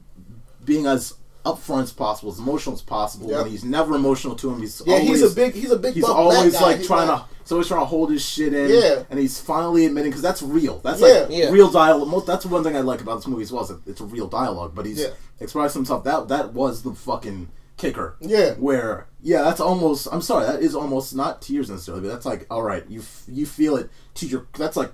being 0.64 0.86
as 0.86 1.14
upfront 1.44 1.82
as 1.84 1.92
possible 1.92 2.32
as 2.32 2.38
emotional 2.40 2.74
as 2.74 2.82
possible 2.82 3.30
Yep. 3.30 3.42
and 3.42 3.50
he's 3.50 3.62
never 3.64 3.94
emotional 3.94 4.34
to 4.36 4.50
him 4.50 4.60
he's 4.60 4.82
Yeah, 4.84 4.94
always 4.94 5.20
he's 5.20 5.32
a 5.32 5.34
big, 5.34 5.54
he's 5.54 5.70
a 5.70 5.78
big. 5.78 5.94
he's 5.94 6.02
always 6.04 6.60
like 6.60 6.78
He's 6.78 6.86
trying 6.88 7.06
like- 7.08 7.20
to 7.20 7.26
he's 7.42 7.52
always 7.52 7.68
trying 7.68 7.80
to 7.82 7.86
hold 7.86 8.10
his 8.10 8.24
shit 8.24 8.52
in 8.52 8.68
Yeah. 8.68 9.04
and 9.10 9.20
he's 9.20 9.38
finally 9.40 9.86
admitting 9.86 10.10
because 10.10 10.22
that's 10.22 10.42
real 10.42 10.78
that's 10.80 11.00
Yeah. 11.00 11.06
like 11.06 11.26
Yeah. 11.30 11.50
real 11.50 11.70
dialogue 11.70 12.08
most, 12.08 12.26
that's 12.26 12.44
one 12.46 12.64
thing 12.64 12.76
I 12.76 12.80
like 12.80 13.00
about 13.00 13.16
this 13.16 13.28
movie 13.28 13.44
as 13.44 13.52
well 13.52 13.80
it's 13.86 14.00
a 14.00 14.04
real 14.04 14.26
dialogue 14.26 14.72
but 14.74 14.86
he's 14.86 14.98
Yeah. 14.98 15.10
expressing 15.38 15.80
himself 15.80 16.02
that 16.04 16.26
that 16.28 16.52
was 16.52 16.82
the 16.82 16.92
fucking 16.94 17.48
kicker 17.76 18.16
Yeah. 18.20 18.52
where 18.54 19.06
yeah 19.22 19.42
that's 19.42 19.60
almost 19.60 20.08
i'm 20.10 20.22
sorry 20.22 20.46
that 20.46 20.60
is 20.62 20.74
almost 20.74 21.14
not 21.14 21.42
tears 21.42 21.68
necessarily 21.68 22.02
but 22.04 22.08
that's 22.12 22.24
like 22.26 22.46
all 22.50 22.62
right 22.62 22.84
you 22.88 23.00
f- 23.00 23.24
you 23.28 23.44
feel 23.44 23.76
it 23.76 23.90
to 24.14 24.26
your 24.26 24.46
that's 24.56 24.76
like 24.76 24.92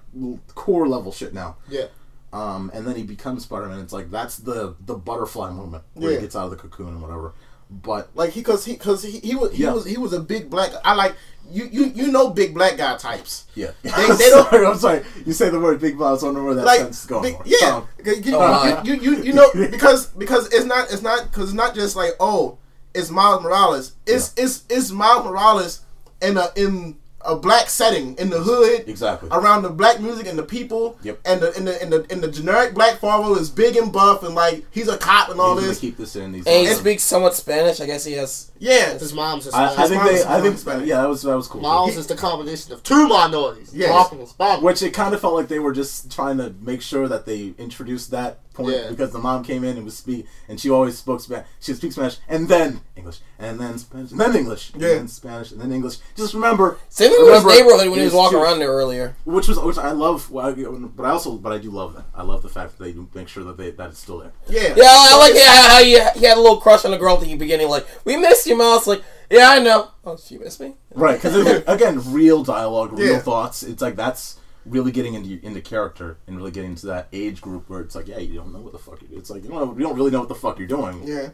core 0.54 0.88
level 0.88 1.12
shit 1.12 1.32
now 1.32 1.56
Yeah. 1.68 1.86
um 2.32 2.70
and 2.74 2.84
then 2.86 2.96
he 2.96 3.02
becomes 3.04 3.44
spider-man 3.44 3.78
it's 3.80 3.92
like 3.92 4.10
that's 4.10 4.36
the 4.38 4.74
the 4.84 4.94
butterfly 4.94 5.50
moment 5.50 5.84
where 5.94 6.10
Yeah. 6.10 6.16
he 6.18 6.22
gets 6.22 6.34
out 6.34 6.44
of 6.46 6.50
the 6.50 6.56
cocoon 6.56 6.88
and 6.88 7.02
whatever 7.02 7.34
but 7.70 8.10
Like 8.14 8.30
he, 8.32 8.42
cause 8.42 8.66
he, 8.66 8.76
cause 8.76 9.02
he, 9.02 9.12
he 9.20 9.34
was, 9.34 9.52
he 9.54 9.62
Yeah. 9.62 9.72
was, 9.72 9.86
he 9.86 9.96
was 9.96 10.12
a 10.12 10.20
big 10.20 10.50
black. 10.50 10.72
I 10.84 10.94
like 10.94 11.14
you, 11.50 11.64
you, 11.72 11.86
you 11.86 12.12
know, 12.12 12.28
big 12.28 12.52
black 12.52 12.76
guy 12.76 12.98
types. 12.98 13.46
yeah 13.54 13.70
They- 13.82 13.90
I'm 13.94 14.18
they 14.18 14.28
don't- 14.28 14.50
sorry, 14.50 14.66
i'm 14.66 14.76
sorry 14.78 15.02
you 15.24 15.32
say 15.32 15.48
the 15.48 15.58
word 15.58 15.80
big 15.80 15.96
black. 15.96 16.18
i 16.18 16.20
don't 16.20 16.34
know 16.34 16.44
where 16.44 16.54
that 16.54 16.66
like 16.66 16.80
sense 16.80 17.00
is 17.00 17.06
going 17.06 17.22
big- 17.22 17.36
yeah, 17.46 17.82
you, 18.04 18.12
you, 18.14 18.82
you, 18.84 18.94
you, 19.00 19.22
you 19.24 19.32
know 19.32 19.48
because 19.70 20.08
because 20.08 20.52
it's 20.52 20.66
not 20.66 20.92
it's 20.92 21.00
not 21.00 21.30
because 21.30 21.44
it's 21.44 21.54
not 21.54 21.74
just 21.74 21.96
like 21.96 22.10
oh 22.20 22.58
it's 22.94 23.10
Miles 23.10 23.42
Morales 23.42 23.92
it's 24.06 24.32
it's 24.36 24.64
it's 24.68 24.90
Miles 24.90 25.24
Morales 25.24 25.80
in 26.20 26.36
a 26.36 26.48
in 26.56 26.96
a 27.24 27.36
black 27.36 27.70
setting 27.70 28.16
in 28.16 28.30
the 28.30 28.40
hood 28.40 28.84
exactly 28.88 29.28
around 29.32 29.62
the 29.62 29.70
black 29.70 30.00
music 30.00 30.26
and 30.26 30.36
the 30.38 30.42
people 30.42 30.98
Yep. 31.02 31.20
and 31.24 31.40
the 31.40 31.56
in 31.56 31.64
the 31.64 31.82
in 31.82 31.90
the 31.90 32.12
in 32.12 32.20
the 32.20 32.28
generic 32.28 32.74
black 32.74 32.98
farmer 32.98 33.38
is 33.38 33.48
big 33.50 33.76
and 33.76 33.92
buff 33.92 34.22
and 34.24 34.34
like 34.34 34.64
he's 34.72 34.88
a 34.88 34.98
cop 34.98 35.28
and 35.28 35.40
all 35.40 35.56
He's 35.56 35.68
this 35.68 35.78
keep 35.80 35.96
this 35.96 36.16
in 36.16 36.32
these 36.32 36.46
And 36.46 36.66
he 36.66 36.74
speaks 36.74 37.02
somewhat 37.04 37.34
Spanish. 37.34 37.80
I 37.80 37.86
guess 37.86 38.04
he 38.04 38.14
has. 38.14 38.50
Yeah 38.62 38.96
His 38.98 39.12
mom's 39.12 39.46
is 39.46 39.54
I, 39.54 39.84
I 39.84 39.88
think 39.88 40.02
they 40.04 40.22
i 40.24 40.40
think 40.40 40.54
Hispanic. 40.54 40.86
yeah 40.86 41.00
that 41.02 41.08
was 41.08 41.22
that 41.22 41.34
was 41.36 41.48
cool 41.48 41.60
Miles 41.60 41.96
is 41.96 42.06
the 42.06 42.14
combination 42.14 42.72
of 42.72 42.82
two 42.84 43.08
minorities. 43.08 43.72
Yes. 43.74 43.90
Black 43.90 44.12
and 44.12 44.20
Hispanic. 44.20 44.62
Which 44.62 44.82
it 44.82 44.92
kind 44.94 45.12
of 45.14 45.20
felt 45.20 45.34
like 45.34 45.48
they 45.48 45.58
were 45.58 45.72
just 45.72 46.10
trying 46.12 46.38
to 46.38 46.54
make 46.60 46.80
sure 46.82 47.08
that 47.08 47.26
they 47.26 47.54
introduced 47.58 48.10
that 48.12 48.38
point 48.54 48.74
Yeah. 48.76 48.90
because 48.90 49.10
the 49.12 49.18
mom 49.18 49.42
came 49.42 49.64
in 49.64 49.76
and 49.78 49.84
was 49.84 49.96
speak 49.96 50.26
and 50.48 50.60
she 50.60 50.68
always 50.70 50.98
spoke 50.98 51.20
Spanish. 51.20 51.46
She 51.60 51.72
would 51.72 51.78
speak 51.78 51.92
Spanish 51.92 52.18
and 52.28 52.48
then 52.48 52.82
English 52.96 53.18
and 53.38 53.58
then 53.58 53.78
Spanish 53.78 54.10
and 54.12 54.20
then 54.20 54.36
English 54.36 54.72
and 54.74 54.82
Yeah. 54.82 54.88
then 54.88 55.08
Spanish 55.08 55.50
and 55.52 55.60
then 55.60 55.72
English. 55.72 55.96
Just 56.16 56.34
remember, 56.34 56.78
Same 56.90 57.10
thing 57.10 57.24
with 57.24 57.34
his 57.34 57.44
neighborhood 57.46 57.88
when 57.88 57.98
he 57.98 58.04
was 58.04 58.14
walking 58.14 58.38
two- 58.38 58.42
around 58.44 58.58
there 58.58 58.70
earlier. 58.70 59.16
which 59.24 59.48
was 59.48 59.58
which 59.58 59.78
I 59.78 59.90
love. 59.92 60.28
But 60.30 61.04
I 61.06 61.10
also 61.10 61.32
but 61.38 61.52
I 61.52 61.58
do 61.58 61.70
love 61.70 61.94
that. 61.96 62.04
I 62.14 62.22
love 62.22 62.42
the 62.42 62.48
fact 62.50 62.76
that 62.78 62.84
they 62.84 62.94
make 63.18 63.28
sure 63.28 63.42
that 63.44 63.56
they 63.56 63.70
that 63.70 63.90
it's 63.90 63.98
still 64.00 64.18
there. 64.18 64.32
yeah 64.48 64.74
Yeah, 64.76 64.84
I 64.86 65.08
So 65.12 65.18
like 65.24 65.36
how, 65.42 65.68
how 65.76 65.82
he, 65.82 65.90
he 66.20 66.26
had 66.26 66.36
a 66.36 66.40
little 66.40 66.60
crush 66.60 66.84
on 66.84 66.90
the 66.90 66.98
girl 66.98 67.14
at 67.16 67.22
the 67.22 67.34
beginning. 67.36 67.68
Like, 67.68 67.86
we 68.04 68.16
miss 68.16 68.46
you, 68.46 68.51
Miles. 68.58 68.86
Like, 68.86 69.02
yeah, 69.30 69.48
I 69.50 69.58
know. 69.60 69.88
Oh, 70.04 70.16
she 70.16 70.38
missed 70.38 70.60
me. 70.60 70.74
Right, 70.94 71.20
because 71.20 71.62
again, 71.66 72.00
real 72.12 72.42
dialogue, 72.44 72.92
real 72.98 73.12
Yeah. 73.14 73.18
thoughts. 73.20 73.62
It's 73.62 73.82
like 73.82 73.96
that's 73.96 74.38
really 74.66 74.92
getting 74.92 75.14
into 75.14 75.44
into 75.44 75.60
character 75.60 76.18
and 76.26 76.36
really 76.36 76.50
getting 76.52 76.70
into 76.70 76.86
that 76.86 77.08
age 77.12 77.40
group 77.40 77.68
where 77.68 77.80
it's 77.80 77.94
like, 77.94 78.08
yeah, 78.08 78.18
you 78.18 78.34
don't 78.36 78.52
know 78.52 78.60
what 78.60 78.72
the 78.72 78.78
fuck 78.78 79.00
you. 79.02 79.08
It's 79.18 79.30
like 79.30 79.42
you 79.42 79.50
don't 79.50 79.76
you 79.78 79.84
don't 79.84 79.96
really 79.96 80.10
know 80.10 80.20
what 80.20 80.28
the 80.28 80.34
fuck 80.34 80.58
you're 80.58 80.68
doing. 80.68 81.02
yeah 81.04 81.30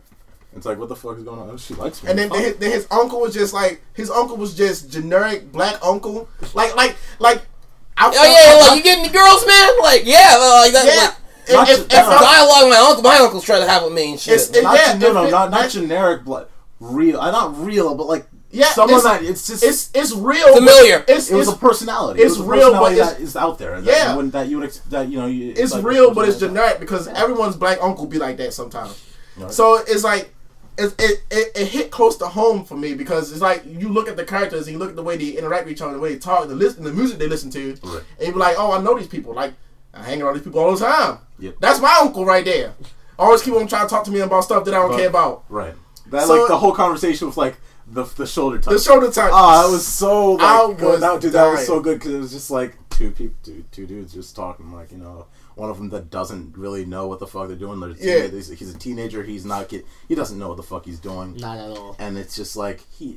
It's 0.56 0.64
like 0.64 0.78
what 0.78 0.88
the 0.88 0.96
fuck 0.96 1.18
is 1.18 1.24
going 1.24 1.38
on? 1.40 1.50
Oh, 1.50 1.56
she 1.56 1.74
likes 1.74 2.02
me. 2.02 2.08
And 2.10 2.18
then, 2.18 2.28
Fuck. 2.30 2.38
then, 2.38 2.46
his, 2.46 2.56
then 2.56 2.70
his 2.72 2.86
uncle 2.90 3.20
was 3.20 3.34
just 3.34 3.52
like 3.52 3.82
his 3.94 4.10
uncle 4.10 4.36
was 4.36 4.54
just 4.54 4.90
generic 4.90 5.52
black 5.52 5.78
uncle, 5.84 6.28
like 6.54 6.74
like 6.76 6.96
like. 7.18 7.42
I 8.00 8.06
Oh 8.06 8.12
yeah, 8.12 8.68
like 8.68 8.76
you 8.78 8.82
getting 8.84 9.02
the 9.02 9.10
girls, 9.10 9.44
man. 9.46 9.70
Like 9.82 10.02
yeah, 10.06 10.36
like 10.62 10.72
that. 10.72 10.86
yeah. 10.86 11.54
Like, 11.54 11.66
Not 11.66 11.68
if, 11.70 11.80
if, 11.80 11.88
just- 11.88 11.92
if 11.92 12.20
Dialogue 12.20 12.70
my 12.70 12.76
uncle, 12.88 13.02
my 13.02 13.16
uncle's 13.16 13.44
trying 13.44 13.62
to 13.64 13.68
have 13.68 13.82
with 13.82 13.92
me 13.92 14.12
and 14.12 14.20
shit. 14.20 14.34
It's- 14.34 14.50
it- 14.56 14.62
not 14.62 14.76
yeah, 14.76 14.92
no, 14.98 15.12
no, 15.12 15.24
if- 15.24 15.30
not 15.32 15.50
not 15.50 15.68
generic, 15.70 16.24
but 16.24 16.48
real. 16.80 17.20
Uh, 17.20 17.30
not 17.30 17.58
real, 17.64 17.94
but 17.94 18.06
like 18.06 18.26
Yeah, 18.50 18.66
someone 18.72 18.98
it's- 19.00 19.20
that 19.20 19.22
it's 19.30 19.46
just 19.46 19.62
it's 19.62 19.90
it's 19.94 20.14
real. 20.14 20.54
Familiar. 20.54 21.04
It's 21.08 21.30
it 21.30 21.34
was 21.36 21.48
it's, 21.48 21.56
a 21.56 21.60
personality. 21.60 22.22
it's 22.22 22.36
it 22.36 22.38
was 22.40 22.48
a 22.48 22.50
real, 22.50 22.72
but 22.72 22.92
it's- 22.92 23.12
that 23.14 23.20
is 23.20 23.36
out 23.36 23.58
there. 23.58 23.80
That 23.80 23.84
Yeah. 23.94 24.10
you 24.10 24.16
wouldn't, 24.16 24.32
that 24.32 24.48
you 24.48 24.58
would 24.60 24.70
that 24.90 25.08
you 25.08 25.18
know. 25.18 25.26
You, 25.26 25.52
it's 25.56 25.72
like, 25.72 25.84
real, 25.84 26.14
but 26.14 26.28
it's 26.28 26.36
personality. 26.38 26.60
generic 26.60 26.80
because 26.80 27.08
everyone's 27.08 27.56
black 27.56 27.78
uncle 27.82 28.06
be 28.06 28.18
like 28.18 28.36
that 28.38 28.52
sometimes. 28.54 28.98
Right. 29.36 29.50
So 29.52 29.76
it's 29.76 30.02
like 30.04 30.34
it, 30.78 30.94
it, 30.98 31.22
it, 31.30 31.52
it 31.56 31.66
hit 31.66 31.90
close 31.90 32.16
to 32.18 32.26
home 32.28 32.64
for 32.64 32.76
me 32.76 32.94
because 32.94 33.32
it's 33.32 33.40
like 33.40 33.64
you 33.66 33.88
look 33.88 34.08
at 34.08 34.16
the 34.16 34.24
characters 34.24 34.66
and 34.66 34.72
you 34.74 34.78
look 34.78 34.90
at 34.90 34.96
the 34.96 35.02
way 35.02 35.16
they 35.16 35.30
interact 35.36 35.64
with 35.64 35.72
each 35.74 35.82
other, 35.82 35.94
the 35.94 35.98
way 35.98 36.12
they 36.14 36.18
talk, 36.20 36.46
the 36.48 36.54
listen, 36.54 36.84
the 36.84 36.92
music 36.92 37.18
they 37.18 37.26
listen 37.26 37.50
to, 37.50 37.76
Right. 37.82 38.02
and 38.18 38.26
you 38.28 38.32
be 38.32 38.38
like, 38.38 38.54
oh, 38.58 38.72
I 38.72 38.80
know 38.80 38.96
these 38.96 39.08
people. 39.08 39.34
Like 39.34 39.54
I 39.92 40.02
hang 40.04 40.22
around 40.22 40.34
these 40.34 40.44
people 40.44 40.60
all 40.60 40.74
the 40.76 40.84
time. 40.86 41.18
Yep. 41.40 41.56
That's 41.60 41.80
my 41.80 41.98
uncle 42.00 42.24
right 42.24 42.44
there. 42.44 42.74
Always 43.18 43.42
keep 43.42 43.54
on 43.54 43.66
trying 43.66 43.86
to 43.86 43.90
talk 43.92 44.04
to 44.04 44.12
me 44.12 44.20
about 44.20 44.44
stuff 44.44 44.64
that 44.64 44.72
I 44.74 44.78
don't 44.78 44.90
But- 44.90 44.96
care 44.98 45.08
about. 45.08 45.44
Right. 45.48 45.74
That 46.10 46.26
So- 46.26 46.34
like 46.40 46.48
the 46.48 46.58
whole 46.58 46.72
conversation 46.72 47.26
was 47.26 47.36
like 47.36 47.56
the 47.86 48.04
the 48.04 48.26
shoulder 48.26 48.58
touch. 48.58 48.72
The 48.74 48.78
shoulder 48.80 49.10
touch. 49.10 49.30
Ah, 49.32 49.66
it 49.66 49.70
was 49.70 49.86
so 49.86 50.32
like 50.32 50.42
I 50.42 50.72
good. 50.74 50.82
was 50.82 51.00
That, 51.00 51.20
dude, 51.20 51.32
that 51.32 51.50
was 51.50 51.66
so 51.66 51.80
good 51.80 51.98
because 51.98 52.12
it 52.14 52.18
was 52.18 52.32
just 52.32 52.50
like 52.50 52.76
two 52.90 53.10
people, 53.12 53.36
two, 53.42 53.64
two 53.70 53.86
dudes 53.86 54.12
just 54.12 54.34
talking. 54.36 54.72
Like 54.72 54.92
you 54.92 54.98
know, 54.98 55.26
one 55.54 55.70
of 55.70 55.78
them 55.78 55.88
that 55.90 56.10
doesn't 56.10 56.56
really 56.56 56.84
know 56.84 57.06
what 57.06 57.18
the 57.18 57.26
fuck 57.26 57.48
they're 57.48 57.56
doing. 57.56 57.80
They're 57.80 57.90
Yeah. 57.98 58.26
he's, 58.28 58.48
he's 58.48 58.74
a 58.74 58.78
teenager. 58.78 59.22
He's 59.22 59.44
not 59.46 59.68
get. 59.68 59.86
He 60.08 60.14
doesn't 60.14 60.38
know 60.38 60.48
what 60.48 60.56
the 60.58 60.62
fuck 60.62 60.84
he's 60.84 60.98
doing. 61.00 61.36
Not 61.36 61.56
at 61.58 61.70
all. 61.78 61.96
And 61.98 62.18
it's 62.18 62.36
just 62.36 62.56
like 62.56 62.80
he. 62.90 63.16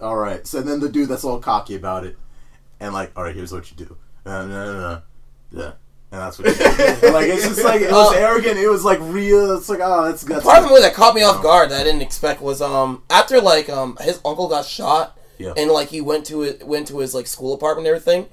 All 0.00 0.16
right. 0.16 0.46
So 0.46 0.62
then 0.62 0.80
the 0.80 0.88
dude 0.88 1.08
that's 1.08 1.24
all 1.24 1.38
cocky 1.38 1.74
about 1.76 2.04
it, 2.04 2.16
and 2.80 2.94
like, 2.94 3.12
all 3.16 3.24
right, 3.24 3.34
here's 3.34 3.52
what 3.52 3.70
you 3.70 3.76
do. 3.76 3.96
Uh, 4.24 4.46
no, 4.46 4.72
no, 4.72 4.80
no. 4.80 5.02
Yeah. 5.62 5.72
And 6.14 6.22
that's 6.22 6.38
what 6.38 6.46
you 6.46 7.10
like 7.12 7.26
it's 7.28 7.42
just 7.48 7.64
like 7.64 7.80
it 7.80 7.90
was 7.90 8.14
Uh, 8.14 8.18
arrogant. 8.18 8.56
It 8.56 8.68
was 8.68 8.84
like 8.84 9.00
real. 9.02 9.56
It's 9.56 9.68
like 9.68 9.80
oh, 9.82 10.04
that's 10.04 10.22
that's 10.22 10.44
Part 10.44 10.58
of 10.58 10.64
the 10.64 10.70
movie 10.70 10.82
that 10.82 10.94
caught 10.94 11.14
me 11.14 11.22
off 11.24 11.42
guard 11.42 11.70
that 11.70 11.80
I 11.80 11.84
didn't 11.84 12.02
expect 12.02 12.40
was 12.40 12.62
um 12.62 13.02
after 13.10 13.40
like 13.40 13.68
um 13.68 13.96
his 14.00 14.20
uncle 14.24 14.46
got 14.48 14.64
shot 14.64 15.18
Yeah. 15.38 15.54
and 15.56 15.70
like 15.72 15.88
he 15.88 16.00
went 16.00 16.24
to 16.26 16.42
it 16.44 16.64
went 16.66 16.86
to 16.88 17.00
his 17.00 17.14
like 17.14 17.26
school 17.26 17.52
apartment 17.52 17.88
and 17.88 17.96
everything. 17.96 18.28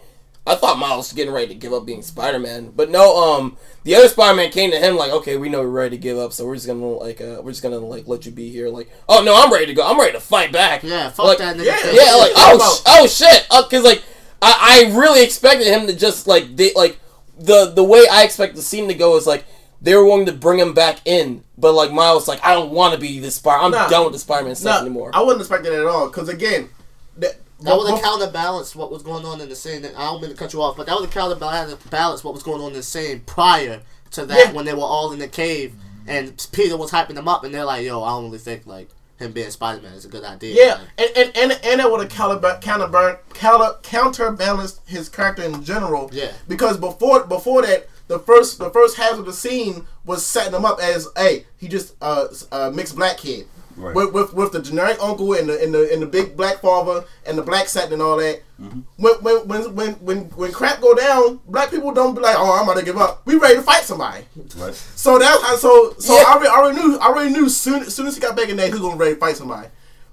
I 0.45 0.55
thought 0.55 0.79
Miles 0.79 1.09
was 1.09 1.13
getting 1.13 1.33
ready 1.33 1.47
to 1.49 1.53
give 1.55 1.71
up 1.71 1.85
being 1.85 2.01
Spider 2.01 2.39
Man, 2.39 2.71
but 2.75 2.89
no. 2.89 3.15
Um, 3.35 3.57
the 3.83 3.95
other 3.95 4.07
Spider 4.07 4.35
Man 4.35 4.49
came 4.51 4.71
to 4.71 4.77
him 4.79 4.95
like, 4.95 5.11
okay, 5.11 5.37
we 5.37 5.49
know 5.49 5.61
you're 5.61 5.69
ready 5.69 5.95
to 5.97 6.01
give 6.01 6.17
up, 6.17 6.33
so 6.33 6.45
we're 6.47 6.55
just 6.55 6.65
gonna 6.67 6.83
like 6.83 7.19
uh, 7.21 7.41
we're 7.43 7.51
just 7.51 7.61
gonna 7.63 7.77
like 7.77 8.07
let 8.07 8.25
you 8.25 8.31
be 8.31 8.49
here. 8.49 8.67
Like, 8.69 8.89
oh 9.07 9.23
no, 9.23 9.35
I'm 9.35 9.51
ready 9.53 9.67
to 9.67 9.73
go. 9.75 9.83
I'm 9.87 9.99
ready 9.99 10.13
to 10.13 10.19
fight 10.19 10.51
back. 10.51 10.81
Yeah, 10.83 11.09
fuck 11.09 11.25
Like, 11.25 11.37
that 11.39 11.57
nigga. 11.57 11.65
yeah, 11.65 11.77
face. 11.77 11.93
Yeah, 12.05 12.15
like 12.15 12.31
oh 12.35 12.57
sh- 12.57 12.83
oh 12.87 13.07
shit, 13.07 13.47
because 13.69 13.83
like 13.83 14.03
I, 14.41 14.85
I 14.91 14.97
really 14.97 15.23
expected 15.23 15.67
him 15.67 15.85
to 15.87 15.95
just 15.95 16.25
like 16.27 16.55
they 16.55 16.71
like 16.75 16.99
the 17.41 17.71
the 17.73 17.83
way 17.83 18.05
I 18.11 18.23
expect 18.23 18.55
the 18.55 18.61
scene 18.61 18.87
to 18.87 18.93
go 18.93 19.17
is 19.17 19.25
like 19.27 19.45
they 19.81 19.95
were 19.95 20.03
going 20.05 20.25
to 20.27 20.33
bring 20.33 20.59
him 20.59 20.73
back 20.73 20.99
in, 21.05 21.43
but 21.57 21.73
like 21.73 21.91
Miles 21.91 22.27
like 22.27 22.43
I 22.45 22.53
don't 22.53 22.71
want 22.71 22.93
to 22.93 22.99
be 22.99 23.19
this 23.19 23.35
Spider. 23.35 23.63
I'm 23.63 23.71
Nah. 23.71 23.87
done 23.89 24.03
with 24.05 24.13
the 24.13 24.19
Spider 24.19 24.45
Man 24.45 24.55
stuff 24.55 24.81
No, 24.81 24.85
anymore. 24.85 25.11
I 25.13 25.21
wouldn't 25.21 25.41
expect 25.41 25.63
that 25.63 25.73
at 25.73 25.85
all. 25.85 26.07
Because 26.07 26.29
again, 26.29 26.69
that, 27.17 27.37
That 27.61 27.77
would 27.77 27.89
have 27.89 28.33
both- 28.33 28.75
what 28.75 28.91
was 28.91 29.01
going 29.03 29.25
on 29.25 29.41
in 29.41 29.49
the 29.49 29.55
scene. 29.55 29.83
And 29.85 29.95
I 29.97 30.05
don't 30.05 30.21
mean 30.21 30.31
to 30.31 30.37
cut 30.37 30.53
you 30.53 30.61
off, 30.61 30.77
but 30.77 30.85
that 30.87 30.95
would 30.95 31.05
have 31.05 31.13
counterbalanced 31.13 32.23
what 32.23 32.33
was 32.33 32.43
going 32.43 32.61
on 32.61 32.69
in 32.69 32.73
the 32.77 32.83
scene 32.83 33.21
prior 33.25 33.81
to 34.11 34.25
that 34.25 34.37
Yeah. 34.37 34.51
when 34.53 34.65
they 34.65 34.73
were 34.73 34.81
all 34.81 35.11
in 35.11 35.19
the 35.19 35.27
cave 35.27 35.73
and 36.07 36.47
Peter 36.51 36.75
was 36.77 36.91
hyping 36.91 37.15
them 37.15 37.27
up, 37.27 37.43
and 37.43 37.53
they're 37.53 37.63
like, 37.65 37.83
"Yo, 37.85 38.03
I 38.03 38.09
don't 38.09 38.25
really 38.25 38.37
think 38.39 38.63
like 38.65 38.89
him 39.21 39.31
being 39.31 39.49
Spider 39.49 39.81
Man 39.81 39.93
is 39.93 40.05
a 40.05 40.09
good 40.09 40.23
idea." 40.23 40.55
Yeah, 40.55 40.79
and 40.97 41.09
and 41.15 41.37
and, 41.37 41.59
and 41.63 41.81
it 41.81 41.89
would 41.89 42.01
have 42.01 42.09
counter 42.09 42.57
counter 42.61 43.19
counter 43.33 43.77
counterbalanced 43.83 44.81
his 44.87 45.09
character 45.09 45.43
in 45.43 45.63
general. 45.63 46.09
Yeah. 46.13 46.31
because 46.47 46.77
before 46.77 47.25
before 47.25 47.61
that, 47.61 47.87
the 48.07 48.19
first 48.19 48.59
the 48.59 48.69
first 48.69 48.97
half 48.97 49.17
of 49.17 49.25
the 49.25 49.33
scene 49.33 49.85
was 50.05 50.25
setting 50.25 50.53
him 50.53 50.65
up 50.65 50.79
as, 50.79 51.07
hey, 51.15 51.45
he 51.57 51.67
just 51.67 51.95
uh, 52.01 52.27
uh 52.51 52.71
mixed 52.73 52.95
black 52.95 53.17
kid. 53.17 53.47
Right. 53.81 53.95
With, 53.95 54.13
with 54.13 54.33
with 54.33 54.51
the 54.51 54.61
generic 54.61 54.97
uncle 55.01 55.33
and 55.33 55.49
the 55.49 55.61
and 55.63 55.73
the 55.73 55.91
and 55.91 56.01
the 56.01 56.05
big 56.05 56.37
black 56.37 56.59
father 56.59 57.03
and 57.25 57.35
the 57.37 57.41
black 57.41 57.67
satin 57.67 57.93
and 57.93 58.01
all 58.01 58.17
that. 58.17 58.41
Mm-hmm. 58.61 58.81
When, 58.97 59.13
when 59.23 59.47
when 59.47 59.75
when 59.75 59.91
when 60.05 60.17
when 60.35 60.51
crap 60.51 60.81
go 60.81 60.93
down, 60.93 61.39
black 61.47 61.71
people 61.71 61.91
don't 61.91 62.13
be 62.13 62.21
like, 62.21 62.35
oh, 62.37 62.53
I'm 62.57 62.63
about 62.69 62.77
to 62.79 62.85
give 62.85 62.97
up. 62.97 63.25
We 63.25 63.35
ready 63.35 63.55
to 63.55 63.61
fight 63.63 63.83
somebody. 63.83 64.23
Right. 64.55 64.75
So 64.75 65.17
that's 65.17 65.41
how. 65.43 65.55
Uh, 65.55 65.57
so 65.57 65.95
so 65.97 66.15
Yeah. 66.15 66.25
I, 66.27 66.33
already, 66.33 66.47
I 66.49 66.53
already 66.55 66.79
knew. 66.79 66.97
I 66.99 67.07
already 67.07 67.31
knew 67.33 67.49
soon. 67.49 67.81
As 67.81 67.95
soon 67.95 68.05
as 68.07 68.13
he 68.15 68.21
got 68.21 68.35
back 68.35 68.49
in 68.49 68.57
there, 68.57 68.67
he 68.67 68.71
was 68.73 68.81
gonna 68.81 68.97
ready 68.97 69.15
to 69.15 69.19
fight 69.19 69.35
somebody. 69.35 69.67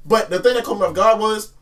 But 0.06 0.30
the 0.30 0.40
thing 0.40 0.54
that 0.54 0.64
caught 0.64 0.78
me 0.80 0.86
off 0.86 0.94
guard 0.94 1.20
was, 1.20 1.52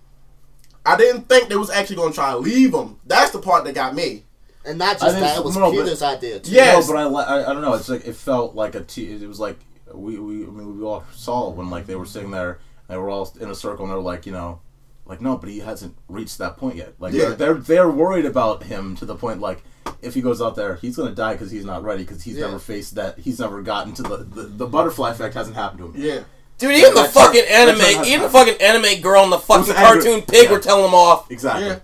I 0.84 0.96
didn't 0.96 1.22
think 1.28 1.48
they 1.48 1.57
was 1.57 1.70
actually 1.70 1.96
gonna 1.96 2.12
try 2.14 2.30
to 2.30 2.38
leave 2.38 2.72
him. 2.72 3.00
That's 3.04 3.32
the 3.32 3.40
part 3.40 3.64
that 3.64 3.74
got 3.74 3.94
me. 3.94 4.22
and 4.64 4.78
not 4.78 4.98
just 5.00 5.18
that, 5.18 5.34
so- 5.34 5.40
it 5.42 5.44
was 5.44 5.57
no, 5.57 5.72
but- 5.72 5.82
Peter's 5.84 6.02
idea 6.02 6.38
too. 6.38 6.52
Yeah. 6.52 6.64
Yes. 6.76 6.88
No, 6.88 6.94
but 7.11 7.28
I, 7.28 7.38
I 7.40 7.50
I 7.50 7.52
don't 7.52 7.62
know. 7.62 7.74
It's 7.74 7.88
like 7.88 8.07
it 8.07 8.14
felt 8.14 8.54
like 8.54 8.76
a 8.76 8.80
t- 8.82 9.11
it 9.12 9.26
was 9.26 9.40
like 9.40 9.59
we 9.95 10.18
we 10.18 10.43
I 10.45 10.51
mean 10.51 10.78
we 10.78 10.84
all 10.84 11.05
saw 11.14 11.51
when 11.51 11.70
like 11.70 11.87
they 11.87 11.97
were 11.97 12.07
sitting 12.07 12.30
there 12.30 12.51
and 12.53 12.59
they 12.89 12.97
were 12.97 13.09
all 13.11 13.32
in 13.41 13.51
a 13.51 13.55
circle 13.55 13.84
and 13.84 13.93
they're 13.93 14.01
like 14.01 14.26
you 14.26 14.32
know 14.32 14.61
like 15.05 15.20
no 15.20 15.37
but 15.37 15.49
he 15.49 15.61
hasn't 15.61 15.97
reached 16.09 16.39
that 16.39 16.57
point 16.57 16.76
yet 16.76 16.95
like 16.99 17.12
Yeah. 17.14 17.26
they're, 17.30 17.34
they're 17.37 17.55
they're 17.55 17.91
worried 17.91 18.24
about 18.26 18.64
him 18.64 18.97
to 18.97 19.05
the 19.05 19.14
point 19.14 19.41
like 19.41 19.62
if 20.03 20.14
he 20.14 20.20
goes 20.20 20.43
out 20.43 20.57
there 20.57 20.74
he's 20.76 20.97
gonna 20.97 21.14
die 21.14 21.32
because 21.34 21.51
he's 21.51 21.64
not 21.64 21.84
ready 21.84 22.03
because 22.03 22.22
he's 22.24 22.37
Yeah. 22.37 22.47
never 22.47 22.59
faced 22.59 22.97
that 22.97 23.18
he's 23.18 23.39
never 23.39 23.62
gotten 23.62 23.93
to 23.95 24.03
the, 24.03 24.16
the 24.18 24.43
the 24.43 24.66
butterfly 24.66 25.11
effect 25.12 25.34
hasn't 25.34 25.57
happened 25.57 25.78
to 25.80 25.87
him 25.87 25.95
Yeah. 25.97 26.20
Dude, 26.59 26.74
even 26.74 26.95
the 26.95 27.05
fucking 27.05 27.43
right. 27.43 27.51
Anime, 27.51 28.05
even 28.07 28.22
the 28.22 28.30
fucking 28.30 28.57
anime 28.62 29.03
girl 29.03 29.22
and 29.24 29.30
the 29.32 29.39
fucking 29.39 29.74
cartoon 29.74 30.22
pig 30.22 30.45
Yeah. 30.45 30.53
were 30.53 30.59
telling 30.59 30.87
him 30.87 30.95
off. 30.95 31.30
exactly 31.30 31.66
Yeah. 31.66 31.78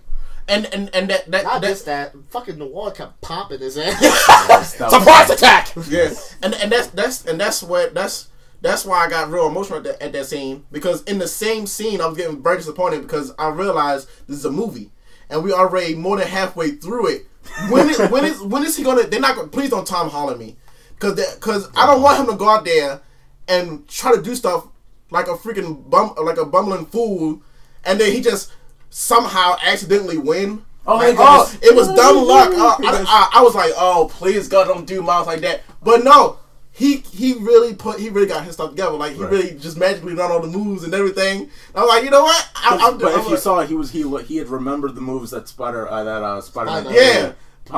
And 0.49 0.67
and 0.75 0.91
and 0.95 1.09
that 1.11 1.31
that, 1.31 1.45
Not 1.45 1.63
that 1.63 1.69
just 1.69 1.87
that, 1.87 2.15
fucking 2.31 2.59
Noir 2.59 2.91
kept 2.91 3.21
popping 3.21 3.61
his 3.61 3.79
ass. 3.79 4.01
That 4.79 4.81
was- 4.81 4.93
Surprise 4.93 5.31
attack! 5.31 5.73
yeah. 5.89 6.13
And 6.43 6.55
and 6.55 6.71
that's 6.73 6.89
that's 6.89 7.25
and 7.27 7.41
that's 7.41 7.63
what 7.63 7.95
that's 7.95 8.29
that's 8.61 8.85
why 8.85 9.05
I 9.05 9.11
got 9.11 9.31
real 9.31 9.47
emotional 9.47 9.79
at 9.79 9.85
that, 9.85 10.03
at 10.03 10.13
that 10.13 10.27
scene 10.27 10.65
because 10.73 11.03
in 11.05 11.19
the 11.19 11.29
same 11.29 11.67
scene 11.67 12.01
I 12.01 12.07
was 12.07 12.17
getting 12.17 12.43
very 12.43 12.57
disappointed 12.59 13.03
because 13.03 13.33
I 13.39 13.49
realized 13.49 14.09
this 14.29 14.39
is 14.39 14.45
a 14.45 14.51
movie 14.51 14.91
and 15.31 15.43
we 15.45 15.53
already 15.53 15.95
more 15.95 16.17
than 16.17 16.27
halfway 16.29 16.73
through 16.73 17.07
it. 17.09 17.27
When 17.71 17.89
is 17.89 17.99
when 18.11 18.25
is 18.25 18.41
when 18.41 18.65
is 18.65 18.77
he 18.77 18.85
gonna? 18.85 19.05
They're 19.07 19.21
not 19.21 19.37
gonna. 19.37 19.49
Please 19.49 19.71
don't 19.71 19.87
Tom 19.87 20.11
Holland 20.11 20.39
me 20.39 20.57
because 20.95 21.15
because 21.35 21.69
I 21.77 21.87
don't 21.87 22.03
want 22.03 22.21
him 22.21 22.27
to 22.27 22.37
go 22.37 22.49
out 22.49 22.65
there 22.65 23.01
and 23.49 23.87
try 23.89 24.15
to 24.15 24.23
do 24.23 24.35
stuff 24.35 24.67
like 25.11 25.27
a 25.29 25.35
freaking 25.35 25.89
bum 25.91 26.15
like 26.23 26.37
a 26.39 26.45
bumbling 26.45 26.87
fool 26.87 27.43
and 27.85 28.01
then 28.01 28.13
he 28.13 28.21
just 28.21 28.53
somehow 28.93 29.57
accidentally 29.63 30.19
win. 30.19 30.63
Oh, 30.87 30.97
Like, 30.97 31.17
my 31.17 31.25
goodness. 31.47 31.59
oh, 31.63 31.69
it 31.71 31.75
was 31.75 31.89
dumb 31.95 32.27
luck. 32.27 32.51
Uh, 32.53 32.77
I, 32.87 33.05
I, 33.35 33.39
I 33.39 33.43
was 33.43 33.55
like, 33.55 33.73
oh, 33.77 34.09
please 34.13 34.49
God, 34.49 34.65
don't 34.67 34.87
do 34.87 35.01
Miles 35.01 35.27
like 35.27 35.41
that. 35.41 35.63
But 35.83 36.03
no, 36.05 36.39
he 36.73 36.97
he 36.99 37.35
really 37.35 37.75
put 37.75 38.01
he 38.01 38.09
really 38.11 38.27
got 38.27 38.45
his 38.45 38.55
stuff 38.55 38.71
together. 38.71 38.97
Like 38.97 39.15
he 39.15 39.23
Right. 39.23 39.31
really 39.31 39.51
just 39.55 39.77
magically 39.79 40.15
done 40.15 40.31
all 40.31 40.41
the 40.41 40.49
moves 40.49 40.85
and 40.85 40.93
everything. 40.95 41.51
I'm 41.75 41.87
like, 41.87 42.03
you 42.05 42.11
know 42.11 42.23
what? 42.25 42.49
I, 42.55 42.79
I'm, 42.91 42.99
but 42.99 43.13
I'm 43.15 43.21
if 43.21 43.25
you 43.27 43.31
like- 43.33 43.41
saw, 43.41 43.63
he 43.65 43.75
was 43.75 43.91
he 43.93 44.03
he 44.25 44.37
had 44.39 44.49
remembered 44.49 44.95
the 44.95 45.01
moves 45.01 45.31
that 45.31 45.49
Spider 45.49 45.89
uh, 45.89 46.03
that 46.05 46.23
uh, 46.23 46.41
Spider 46.41 46.71
Man 46.71 46.85
Spider- 46.85 47.01
Yeah. 47.01 47.33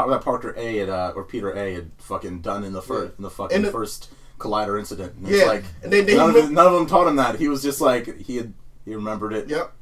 that 0.06 0.20
Parker 0.22 0.54
A 0.56 0.76
had 0.78 0.88
uh, 0.88 1.12
or 1.14 1.24
Peter 1.24 1.52
A 1.52 1.74
had 1.74 1.90
fucking 1.98 2.40
done 2.40 2.64
in 2.64 2.72
the 2.72 2.80
first 2.82 3.12
in 3.18 3.22
the 3.22 3.30
fucking 3.30 3.56
In 3.56 3.62
the- 3.62 3.70
first 3.72 4.10
Collider 4.38 4.78
incident. 4.78 5.14
And 5.16 5.28
Yeah. 5.28 5.44
like 5.44 5.64
And 5.82 5.92
then 5.92 6.06
they- 6.06 6.16
none, 6.16 6.32
he 6.32 6.40
of, 6.40 6.50
none 6.52 6.66
of 6.66 6.72
them 6.72 6.86
taught 6.86 7.06
him 7.06 7.16
that. 7.16 7.36
He 7.36 7.48
was 7.48 7.62
just 7.62 7.80
like 7.82 8.18
he 8.20 8.36
had 8.36 8.54
he 8.84 8.94
remembered 8.94 9.32
it, 9.32 9.48
yep. 9.48 9.72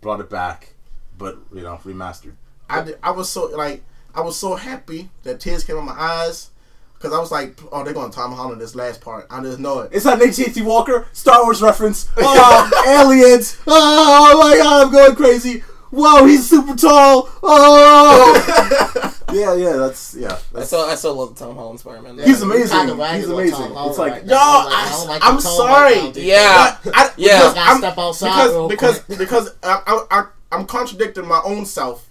brought 0.00 0.20
it 0.20 0.28
back, 0.30 0.74
but 1.18 1.38
you 1.54 1.62
know 1.62 1.78
remastered. 1.84 2.32
I, 2.68 2.82
did- 2.82 2.98
I 3.02 3.10
was 3.12 3.28
so 3.30 3.46
like 3.46 3.82
I 4.14 4.20
was 4.20 4.38
so 4.38 4.54
happy 4.56 5.10
that 5.24 5.40
tears 5.40 5.64
came 5.64 5.76
in 5.76 5.84
my 5.84 5.92
eyes 5.92 6.50
because 6.94 7.12
I 7.12 7.18
was 7.20 7.30
like, 7.30 7.58
oh, 7.70 7.84
they're 7.84 7.92
going 7.92 8.10
to 8.10 8.16
Tom 8.16 8.32
Holland 8.32 8.60
this 8.60 8.74
last 8.74 9.02
part. 9.02 9.26
I 9.30 9.42
just 9.42 9.58
know 9.58 9.80
it. 9.80 9.92
it. 9.92 9.96
Is 9.98 10.04
that 10.04 10.18
Nate 10.18 10.34
T. 10.54 10.62
Walker? 10.62 11.06
Star 11.12 11.44
Wars 11.44 11.60
reference. 11.60 12.08
Oh, 12.18 12.70
aliens! 12.88 13.58
Oh 13.66 14.40
my 14.42 14.56
god, 14.56 14.86
I'm 14.86 14.92
going 14.92 15.14
crazy. 15.14 15.62
Whoa, 15.90 16.24
he's 16.26 16.48
super 16.48 16.74
tall. 16.74 17.28
Oh, 17.42 19.14
yeah, 19.32 19.54
yeah, 19.54 19.76
that's 19.76 20.14
yeah. 20.14 20.32
I 20.32 20.38
That's, 20.52 20.66
still, 20.66 20.80
I 20.80 20.94
still 20.96 21.14
love 21.14 21.36
the 21.38 21.44
Tom 21.44 21.54
Holland 21.54 21.78
Spider 21.80 22.02
Man. 22.02 22.18
He's 22.18 22.42
amazing. 22.42 22.76
Kinda 22.88 23.12
He's 23.14 23.28
amazing. 23.28 23.72
It's 23.76 23.98
like- 23.98 24.12
right 24.12 24.24
Yo. 24.26 24.36
I 24.36 24.40
don't 24.40 24.64
like- 24.66 24.72
I 24.74 24.86
I, 24.86 24.90
don't 24.90 25.08
like 25.08 25.24
I'm 25.24 25.40
sorry. 25.40 25.94
right 25.94 26.14
now. 26.16 26.20
Yeah. 26.20 26.76
But 26.84 26.96
I, 26.96 27.10
yeah. 27.16 27.38
Because, 27.38 27.56
I'm, 27.56 27.78
step 27.78 27.98
outside 27.98 28.28
because 28.28 28.50
real 28.52 28.68
because 28.68 28.98
quick. 29.00 29.18
because 29.18 29.54
I, 29.62 29.82
I, 29.86 30.06
I 30.18 30.26
I'm 30.56 30.66
contradicting 30.66 31.26
my 31.26 31.40
own 31.44 31.66
self 31.66 32.08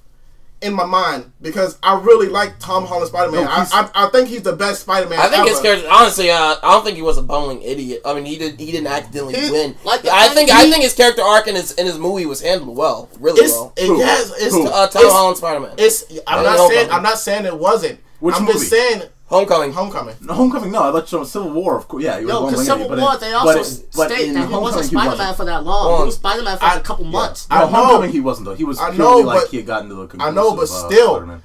in 0.62 0.74
my 0.74 0.86
mind 0.86 1.32
because 1.42 1.78
I 1.84 2.00
really 2.00 2.28
like 2.30 2.58
Tom 2.60 2.86
Holland 2.86 3.08
Spider 3.10 3.32
Man. 3.32 3.44
No, 3.46 3.52
I, 3.52 3.68
I 3.72 4.06
I 4.06 4.10
think 4.10 4.30
he's 4.30 4.42
the 4.44 4.54
best 4.54 4.82
Spider 4.82 5.10
Man. 5.10 5.20
I 5.20 5.24
think 5.24 5.42
ever. 5.42 5.50
his 5.50 5.60
character, 5.60 5.88
honestly, 5.92 6.32
uh, 6.32 6.56
I 6.64 6.72
don't 6.72 6.84
think 6.84 6.96
he 6.96 7.02
was 7.04 7.18
a 7.18 7.22
bumbling 7.24 7.62
idiot. 7.62 8.02
I 8.06 8.14
mean, 8.14 8.26
he 8.26 8.38
did, 8.38 8.58
he 8.60 8.72
didn't 8.72 8.88
accidentally 8.88 9.36
He- 9.36 9.52
win. 9.52 9.76
like 9.84 10.02
the 10.02 10.12
I 10.12 10.30
think, 10.30 10.50
he- 10.50 10.56
I 10.56 10.70
think 10.72 10.82
his 10.84 10.94
character 10.94 11.22
arc 11.22 11.48
in 11.48 11.56
his 11.56 11.74
in 11.74 11.86
his 11.86 11.98
movie 12.00 12.26
was 12.26 12.42
handled 12.42 12.76
well, 12.78 13.10
really 13.20 13.42
It's 13.42 13.52
well. 13.54 13.74
it, 13.76 13.86
Who? 13.88 13.98
yes, 14.00 14.32
it's 14.38 14.54
Who? 14.56 14.68
Uh, 14.68 14.88
Tom 14.88 15.04
it's, 15.04 15.12
Holland 15.14 15.38
Spider 15.38 15.60
Man. 15.60 15.74
It's 15.78 16.06
I'm 16.26 16.44
not 16.44 16.70
saying 16.70 16.90
I'm 16.90 17.04
not 17.04 17.20
saying 17.20 17.46
it 17.46 17.58
wasn't. 17.60 18.00
Which 18.22 18.36
I'm 18.36 18.44
movie? 18.46 18.54
just 18.54 18.70
saying 18.70 19.04
Homecoming. 19.28 19.72
Homecoming. 19.74 20.16
No, 20.22 20.34
Homecoming, 20.36 20.72
no, 20.72 20.84
I 20.84 20.90
let 20.90 21.12
you 21.12 21.18
know 21.18 21.24
Civil 21.24 21.52
War, 21.52 21.78
of 21.78 21.88
course. 21.88 22.04
Yeah, 22.04 22.20
he 22.20 22.26
was 22.26 22.34
Yo, 22.34 22.42
one 22.44 22.52
because 22.52 22.66
Civil 22.68 22.90
but 22.90 23.00
War, 23.00 23.14
it- 23.16 23.20
they 23.22 23.32
but 23.32 23.58
also 23.58 23.60
it- 23.60 23.86
but 23.96 24.12
state 24.12 24.34
that 24.34 24.48
he 24.48 24.54
wasn't 24.54 24.86
Spider 24.86 25.16
Man 25.18 25.34
for 25.34 25.46
that 25.46 25.64
long. 25.64 25.88
Well, 25.88 25.98
he 26.00 26.06
was 26.06 26.16
Spider 26.16 26.44
Man 26.44 26.58
for 26.58 26.66
I- 26.66 26.76
a 26.76 26.80
couple 26.82 27.06
months. 27.06 27.50
No, 27.50 27.56
I 27.56 27.60
know. 27.62 27.66
Homecoming 27.68 28.12
he 28.12 28.20
wasn't 28.20 28.46
though. 28.46 28.54
He 28.56 28.64
was 28.64 28.80
I 28.80 28.92
purely 28.94 29.22
know, 29.24 29.28
like 29.28 29.42
but- 29.42 29.50
he 29.50 29.58
had 29.58 29.66
gotten 29.66 29.90
to 29.90 29.96
the 29.96 30.24
I 30.24 30.30
know, 30.30 30.52
but 30.52 30.68
conclusive, 30.68 30.76
uh, 30.86 30.90
still, 30.90 31.12
Spider-Man. 31.16 31.44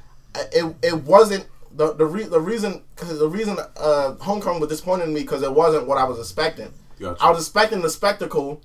it 0.53 0.77
it 0.83 0.95
wasn't 1.05 1.47
the 1.75 1.95
the, 1.95 2.05
re- 2.05 2.25
the 2.25 2.41
reason 2.41 2.83
because 2.97 3.19
the 3.19 3.29
reason 3.29 3.57
uh, 3.79 4.13
Homecoming 4.21 4.61
was 4.61 4.69
disappointing 4.69 5.15
me 5.15 5.21
because 5.23 5.43
it 5.43 5.53
wasn't 5.55 5.87
what 5.87 5.97
I 5.97 6.05
was 6.05 6.19
expecting. 6.19 6.73
Gotcha. 7.01 7.23
I 7.25 7.31
was 7.31 7.39
expecting 7.41 7.81
the 7.81 7.89
spectacle 7.89 8.61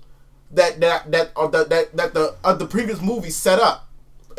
that 0.52 0.82
that 0.82 1.10
that 1.12 1.32
uh, 1.38 1.48
that, 1.48 1.70
that 1.70 1.96
that 1.96 2.14
the 2.14 2.36
uh, 2.44 2.54
the 2.54 2.66
previous 2.66 3.02
movie 3.02 3.30
set 3.30 3.60
up, 3.62 3.88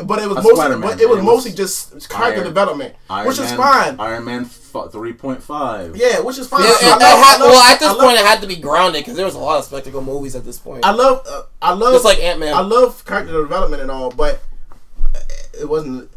but 0.04 0.18
it 0.18 0.28
was 0.28 0.38
A 0.38 0.42
mostly 0.42 0.54
Spider-Man. 0.56 0.80
but 0.90 1.00
it 1.00 1.08
was 1.08 1.18
It 1.18 1.22
was 1.22 1.24
mostly 1.24 1.52
just 1.52 2.08
character 2.10 2.40
Iron- 2.40 2.44
development, 2.46 2.94
Iron 3.08 3.26
which 3.28 3.38
is 3.38 3.52
fine. 3.52 3.98
Iron 3.98 4.24
Man 4.24 4.44
three 4.44 5.14
point 5.14 5.42
five. 5.42 5.96
yeah, 5.96 6.20
which 6.20 6.36
is 6.38 6.46
fine. 6.48 6.62
Yeah, 6.64 6.68
I 6.68 6.72
it- 6.72 6.82
it 6.82 6.84
had- 6.84 7.02
I 7.02 7.36
love- 7.38 7.40
well, 7.50 7.60
at 7.72 7.78
this 7.80 7.88
I 7.88 7.92
love- 7.92 8.00
point, 8.02 8.18
it 8.18 8.26
had 8.26 8.40
to 8.42 8.46
be 8.46 8.56
grounded 8.56 9.00
because 9.00 9.16
there 9.16 9.24
was 9.24 9.34
a 9.34 9.38
lot 9.38 9.58
of 9.58 9.64
spectacle 9.64 10.02
movies 10.02 10.36
at 10.36 10.44
this 10.44 10.58
point. 10.58 10.84
I 10.84 10.90
love 10.92 11.26
uh, 11.26 11.42
I 11.62 11.72
love 11.72 11.94
Just 11.94 12.04
like 12.04 12.18
Ant-Man. 12.18 12.52
I 12.54 12.60
love 12.60 13.02
character 13.06 13.32
development 13.32 13.80
and 13.82 13.90
all, 13.90 14.10
but 14.10 14.40
it 15.58 15.68
wasn't 15.68 16.10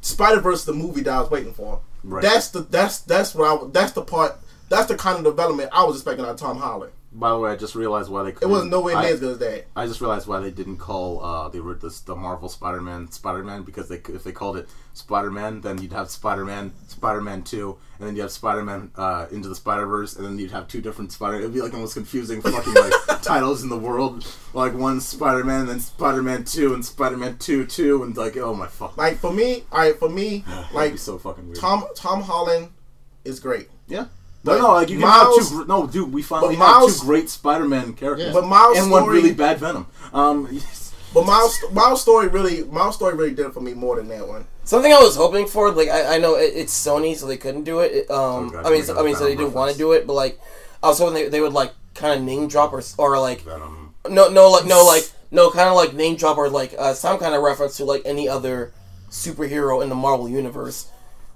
Spider 0.00 0.40
Verse 0.40 0.64
the 0.64 0.72
movie 0.72 1.02
that 1.02 1.12
I 1.12 1.20
was 1.20 1.30
waiting 1.30 1.52
for. 1.54 1.80
Right. 2.04 2.22
That's 2.22 2.48
the 2.48 2.60
that's 2.60 2.98
that's 3.00 3.34
what 3.34 3.46
I 3.50 3.66
that's 3.72 3.92
the 3.92 4.02
part 4.02 4.36
that's 4.68 4.86
the 4.86 4.94
kind 4.96 5.18
of 5.18 5.24
development 5.24 5.70
I 5.72 5.82
was 5.84 5.96
expecting 5.96 6.24
out 6.24 6.30
of 6.32 6.36
Tom 6.36 6.58
Holland. 6.58 6.92
By 7.10 7.30
the 7.30 7.38
way, 7.38 7.50
I 7.50 7.56
just 7.56 7.74
realized 7.74 8.10
why 8.10 8.22
they. 8.24 8.30
It 8.30 8.46
nowhere 8.66 8.94
I- 8.94 9.02
near 9.02 9.14
as 9.14 9.20
good 9.20 9.32
as 9.32 9.38
that. 9.38 9.66
I 9.74 9.86
just 9.86 10.00
realized 10.02 10.26
why 10.26 10.40
they 10.40 10.50
didn't 10.50 10.76
call 10.76 11.24
uh, 11.24 11.48
the 11.48 11.60
the, 11.60 12.00
the 12.04 12.14
Marvel 12.14 12.50
Spider-Man 12.50 13.10
Spider-Man 13.10 13.62
because 13.62 13.88
they 13.88 13.96
if 13.96 14.24
they 14.24 14.32
called 14.32 14.58
it 14.58 14.68
Spider-Man, 14.92 15.62
then 15.62 15.80
you'd 15.80 15.94
have 15.94 16.10
Spider-Man, 16.10 16.72
Spider-Man 16.86 17.44
Two, 17.44 17.78
and 17.98 18.06
then 18.06 18.14
you 18.14 18.20
have 18.20 18.30
Spider-Man 18.30 18.90
uh, 18.94 19.26
into 19.30 19.48
the 19.48 19.54
Spider-Verse, 19.54 20.16
and 20.16 20.26
then 20.26 20.38
you'd 20.38 20.50
have 20.50 20.68
two 20.68 20.82
different 20.82 21.10
Spider. 21.10 21.36
It'd 21.36 21.54
be 21.54 21.62
like 21.62 21.72
the 21.72 21.78
most 21.78 21.94
confusing 21.94 22.42
fucking 22.42 22.74
like 22.74 22.92
titles 23.22 23.62
in 23.62 23.70
the 23.70 23.78
world. 23.78 24.26
Like 24.52 24.74
one 24.74 25.00
Spider-Man, 25.00 25.66
then 25.66 25.80
Spider-Man 25.80 26.44
Two, 26.44 26.74
and 26.74 26.84
Spider-Man 26.84 27.38
Two 27.38 27.64
Two, 27.64 28.02
and 28.02 28.14
like 28.18 28.36
oh 28.36 28.54
my 28.54 28.66
fuck, 28.66 28.98
Like 28.98 29.16
for 29.16 29.32
me, 29.32 29.64
all 29.72 29.78
right, 29.78 29.98
for 29.98 30.10
me, 30.10 30.44
like 30.74 30.98
so 30.98 31.16
fucking 31.16 31.46
weird. 31.46 31.58
Tom 31.58 31.86
Tom 31.94 32.20
Holland 32.20 32.68
is 33.24 33.40
great, 33.40 33.70
yeah. 33.86 34.08
No, 34.44 34.52
But 34.52 34.58
no, 34.60 34.72
like 34.74 34.88
you 34.88 34.98
can 34.98 35.08
have 35.08 35.34
two. 35.48 35.64
No, 35.66 35.86
dude, 35.86 36.12
we 36.12 36.22
finally 36.22 36.56
but 36.56 36.64
have 36.64 36.76
Miles- 36.80 37.00
two 37.00 37.06
great 37.06 37.28
Spider-Man 37.28 37.94
characters, 37.94 38.32
but 38.32 38.46
Miles' 38.46 38.78
and 38.78 38.90
one 38.90 39.06
really 39.06 39.32
bad 39.32 39.58
Venom. 39.58 39.86
Um, 40.12 40.44
but 41.14 41.26
Miles 41.26 41.58
Miles' 41.72 42.00
story 42.02 42.28
really 42.28 42.62
Miles' 42.64 42.94
story 42.94 43.14
really 43.14 43.34
did 43.34 43.46
it 43.46 43.52
for 43.54 43.60
me 43.60 43.74
more 43.74 43.96
than 43.96 44.08
that 44.08 44.26
one. 44.26 44.46
Something 44.64 44.92
I 44.92 44.98
was 45.00 45.16
hoping 45.16 45.46
for, 45.46 45.70
like 45.72 45.88
I, 45.88 46.16
I 46.16 46.18
know 46.18 46.36
it, 46.36 46.52
it's 46.54 46.72
Sony, 46.74 47.16
so 47.16 47.26
they 47.26 47.36
couldn't 47.38 47.64
do 47.64 47.80
it. 47.80 47.92
it, 47.92 48.10
um, 48.10 48.48
Oh, 48.48 48.50
God, 48.50 48.66
I 48.66 48.70
mean, 48.70 48.84
so, 48.84 48.98
I 48.98 49.02
mean, 49.02 49.16
so 49.16 49.24
they 49.24 49.34
didn't 49.34 49.54
want 49.54 49.72
to 49.72 49.78
do 49.78 49.92
it, 49.92 50.06
but 50.06 50.12
like 50.12 50.38
I 50.82 50.88
was 50.88 50.98
hoping 50.98 51.14
they, 51.14 51.28
they 51.28 51.40
would 51.40 51.52
like 51.54 51.72
kind 51.94 52.18
of 52.18 52.24
name 52.24 52.46
drop 52.48 52.72
or 52.72 52.82
or 52.96 53.18
like 53.18 53.40
Venom. 53.42 53.94
no 54.08 54.28
no 54.28 54.50
like 54.50 54.66
no 54.66 54.84
like 54.86 55.10
no 55.30 55.50
kind 55.50 55.68
of 55.68 55.74
like 55.74 55.94
name 55.94 56.16
drop 56.16 56.38
or 56.38 56.48
like 56.48 56.74
uh, 56.78 56.94
some 56.94 57.18
kind 57.18 57.34
of 57.34 57.42
reference 57.42 57.76
to 57.78 57.84
like 57.84 58.02
any 58.04 58.28
other 58.28 58.72
superhero 59.10 59.82
in 59.82 59.88
the 59.88 59.94
Marvel 59.94 60.28
universe. 60.28 60.90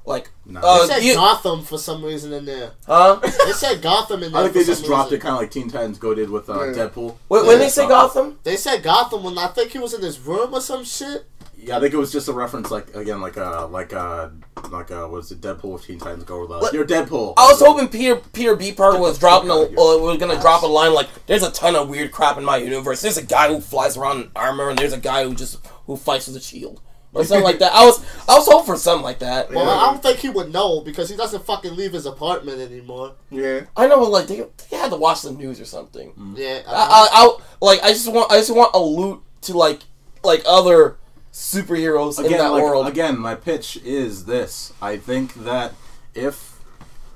Like, 0.04 0.30
No. 0.44 0.60
uh, 0.60 0.80
They 0.82 0.94
said 0.94 1.02
you- 1.04 1.14
Gotham 1.14 1.62
for 1.62 1.78
some 1.78 2.04
reason 2.04 2.32
in 2.32 2.44
there. 2.44 2.72
huh? 2.86 3.20
They 3.22 3.52
said 3.52 3.80
Gotham 3.80 4.22
in 4.24 4.32
there. 4.32 4.40
I 4.40 4.44
think 4.44 4.54
for 4.54 4.58
they 4.58 4.64
some 4.64 4.74
just 4.74 4.84
dropped 4.84 5.12
it 5.12 5.20
kind 5.20 5.34
of 5.34 5.40
like 5.40 5.50
Teen 5.52 5.70
Titans 5.70 5.98
Go 5.98 6.12
did 6.14 6.28
with 6.30 6.50
uh, 6.50 6.54
Yeah. 6.64 6.72
Deadpool. 6.88 7.14
When, 7.28 7.46
when 7.46 7.58
they 7.60 7.68
say 7.68 7.86
Gotham, 7.86 8.38
They 8.42 8.56
said 8.56 8.82
Gotham 8.82 9.22
when 9.22 9.38
I 9.38 9.46
think 9.48 9.70
he 9.72 9.78
was 9.78 9.94
in 9.94 10.02
his 10.02 10.18
room 10.18 10.52
or 10.54 10.60
some 10.60 10.82
shit. 10.84 11.26
Yeah, 11.56 11.76
I 11.76 11.80
think 11.80 11.94
it 11.94 11.96
was 11.96 12.10
just 12.10 12.26
a 12.26 12.32
reference, 12.32 12.72
like 12.72 12.92
again, 12.96 13.20
like 13.20 13.36
uh, 13.38 13.68
like 13.68 13.92
uh, 13.92 14.30
like 14.72 14.90
uh, 14.90 15.06
what 15.06 15.18
is 15.18 15.30
it? 15.30 15.40
Deadpool 15.40 15.74
with 15.74 15.86
Teen 15.86 16.00
Titans 16.00 16.24
Go 16.24 16.40
with 16.40 16.50
uh, 16.50 16.58
What- 16.58 16.72
You're 16.74 16.84
Deadpool. 16.84 17.34
I 17.36 17.46
was 17.52 17.60
hoping 17.60 17.86
Peter 17.86 18.16
Peter 18.16 18.56
B. 18.56 18.72
Parker 18.72 18.98
was 18.98 19.16
dropping 19.16 19.50
a, 19.50 19.54
uh, 19.54 19.68
was 19.76 20.18
gonna 20.18 20.40
drop 20.40 20.64
a 20.64 20.66
line 20.66 20.92
like, 20.92 21.06
"There's 21.26 21.44
a 21.44 21.52
ton 21.52 21.76
of 21.76 21.88
weird 21.88 22.10
crap 22.10 22.36
in 22.36 22.44
my 22.44 22.56
universe. 22.56 23.00
There's 23.02 23.16
a 23.16 23.22
guy 23.22 23.46
who 23.46 23.60
flies 23.60 23.96
around 23.96 24.22
in 24.22 24.30
armor, 24.34 24.70
and 24.70 24.76
there's 24.78 24.92
a 24.92 24.98
guy 24.98 25.22
who 25.22 25.36
just 25.36 25.58
who 25.86 25.96
fights 25.96 26.26
with 26.26 26.34
a 26.36 26.40
shield." 26.40 26.80
Or 27.14 27.24
something 27.24 27.44
like 27.44 27.58
that. 27.58 27.72
I 27.72 27.84
was 27.84 28.02
I 28.26 28.38
was 28.38 28.46
hoping 28.46 28.66
for 28.66 28.76
something 28.76 29.04
like 29.04 29.18
that. 29.18 29.50
Well, 29.50 29.68
I 29.68 29.92
don't 29.92 30.02
think 30.02 30.18
he 30.18 30.30
would 30.30 30.50
know 30.50 30.80
because 30.80 31.10
he 31.10 31.16
doesn't 31.16 31.44
fucking 31.44 31.76
leave 31.76 31.92
his 31.92 32.06
apartment 32.06 32.60
anymore. 32.60 33.16
Yeah, 33.30 33.66
I 33.76 33.86
know, 33.86 34.02
like 34.04 34.28
they, 34.28 34.46
they 34.70 34.76
had 34.76 34.90
to 34.90 34.96
watch 34.96 35.20
the 35.22 35.32
news 35.32 35.60
or 35.60 35.66
something. 35.66 36.34
Yeah, 36.36 36.62
I, 36.66 36.72
I, 36.72 37.08
I 37.12 37.36
like 37.60 37.82
I 37.82 37.88
just 37.88 38.10
want 38.10 38.32
I 38.32 38.38
just 38.38 38.54
want 38.54 38.74
a 38.74 38.78
loot 38.78 39.22
to 39.42 39.52
like 39.52 39.80
like 40.24 40.42
other 40.46 40.96
superheroes 41.32 42.18
in 42.18 42.26
again, 42.26 42.38
that 42.38 42.52
like, 42.52 42.62
world. 42.62 42.86
again, 42.86 43.18
my 43.18 43.34
pitch 43.34 43.76
is 43.84 44.24
this: 44.24 44.72
I 44.80 44.96
think 44.96 45.34
that 45.34 45.74
if 46.14 46.60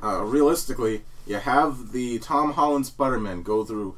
uh, 0.03 0.23
realistically 0.23 1.03
you 1.27 1.37
have 1.37 1.93
the 1.93 2.19
Tom 2.19 2.53
Holland 2.53 2.87
Spider-Man 2.87 3.43
go 3.43 3.65
through 3.65 3.97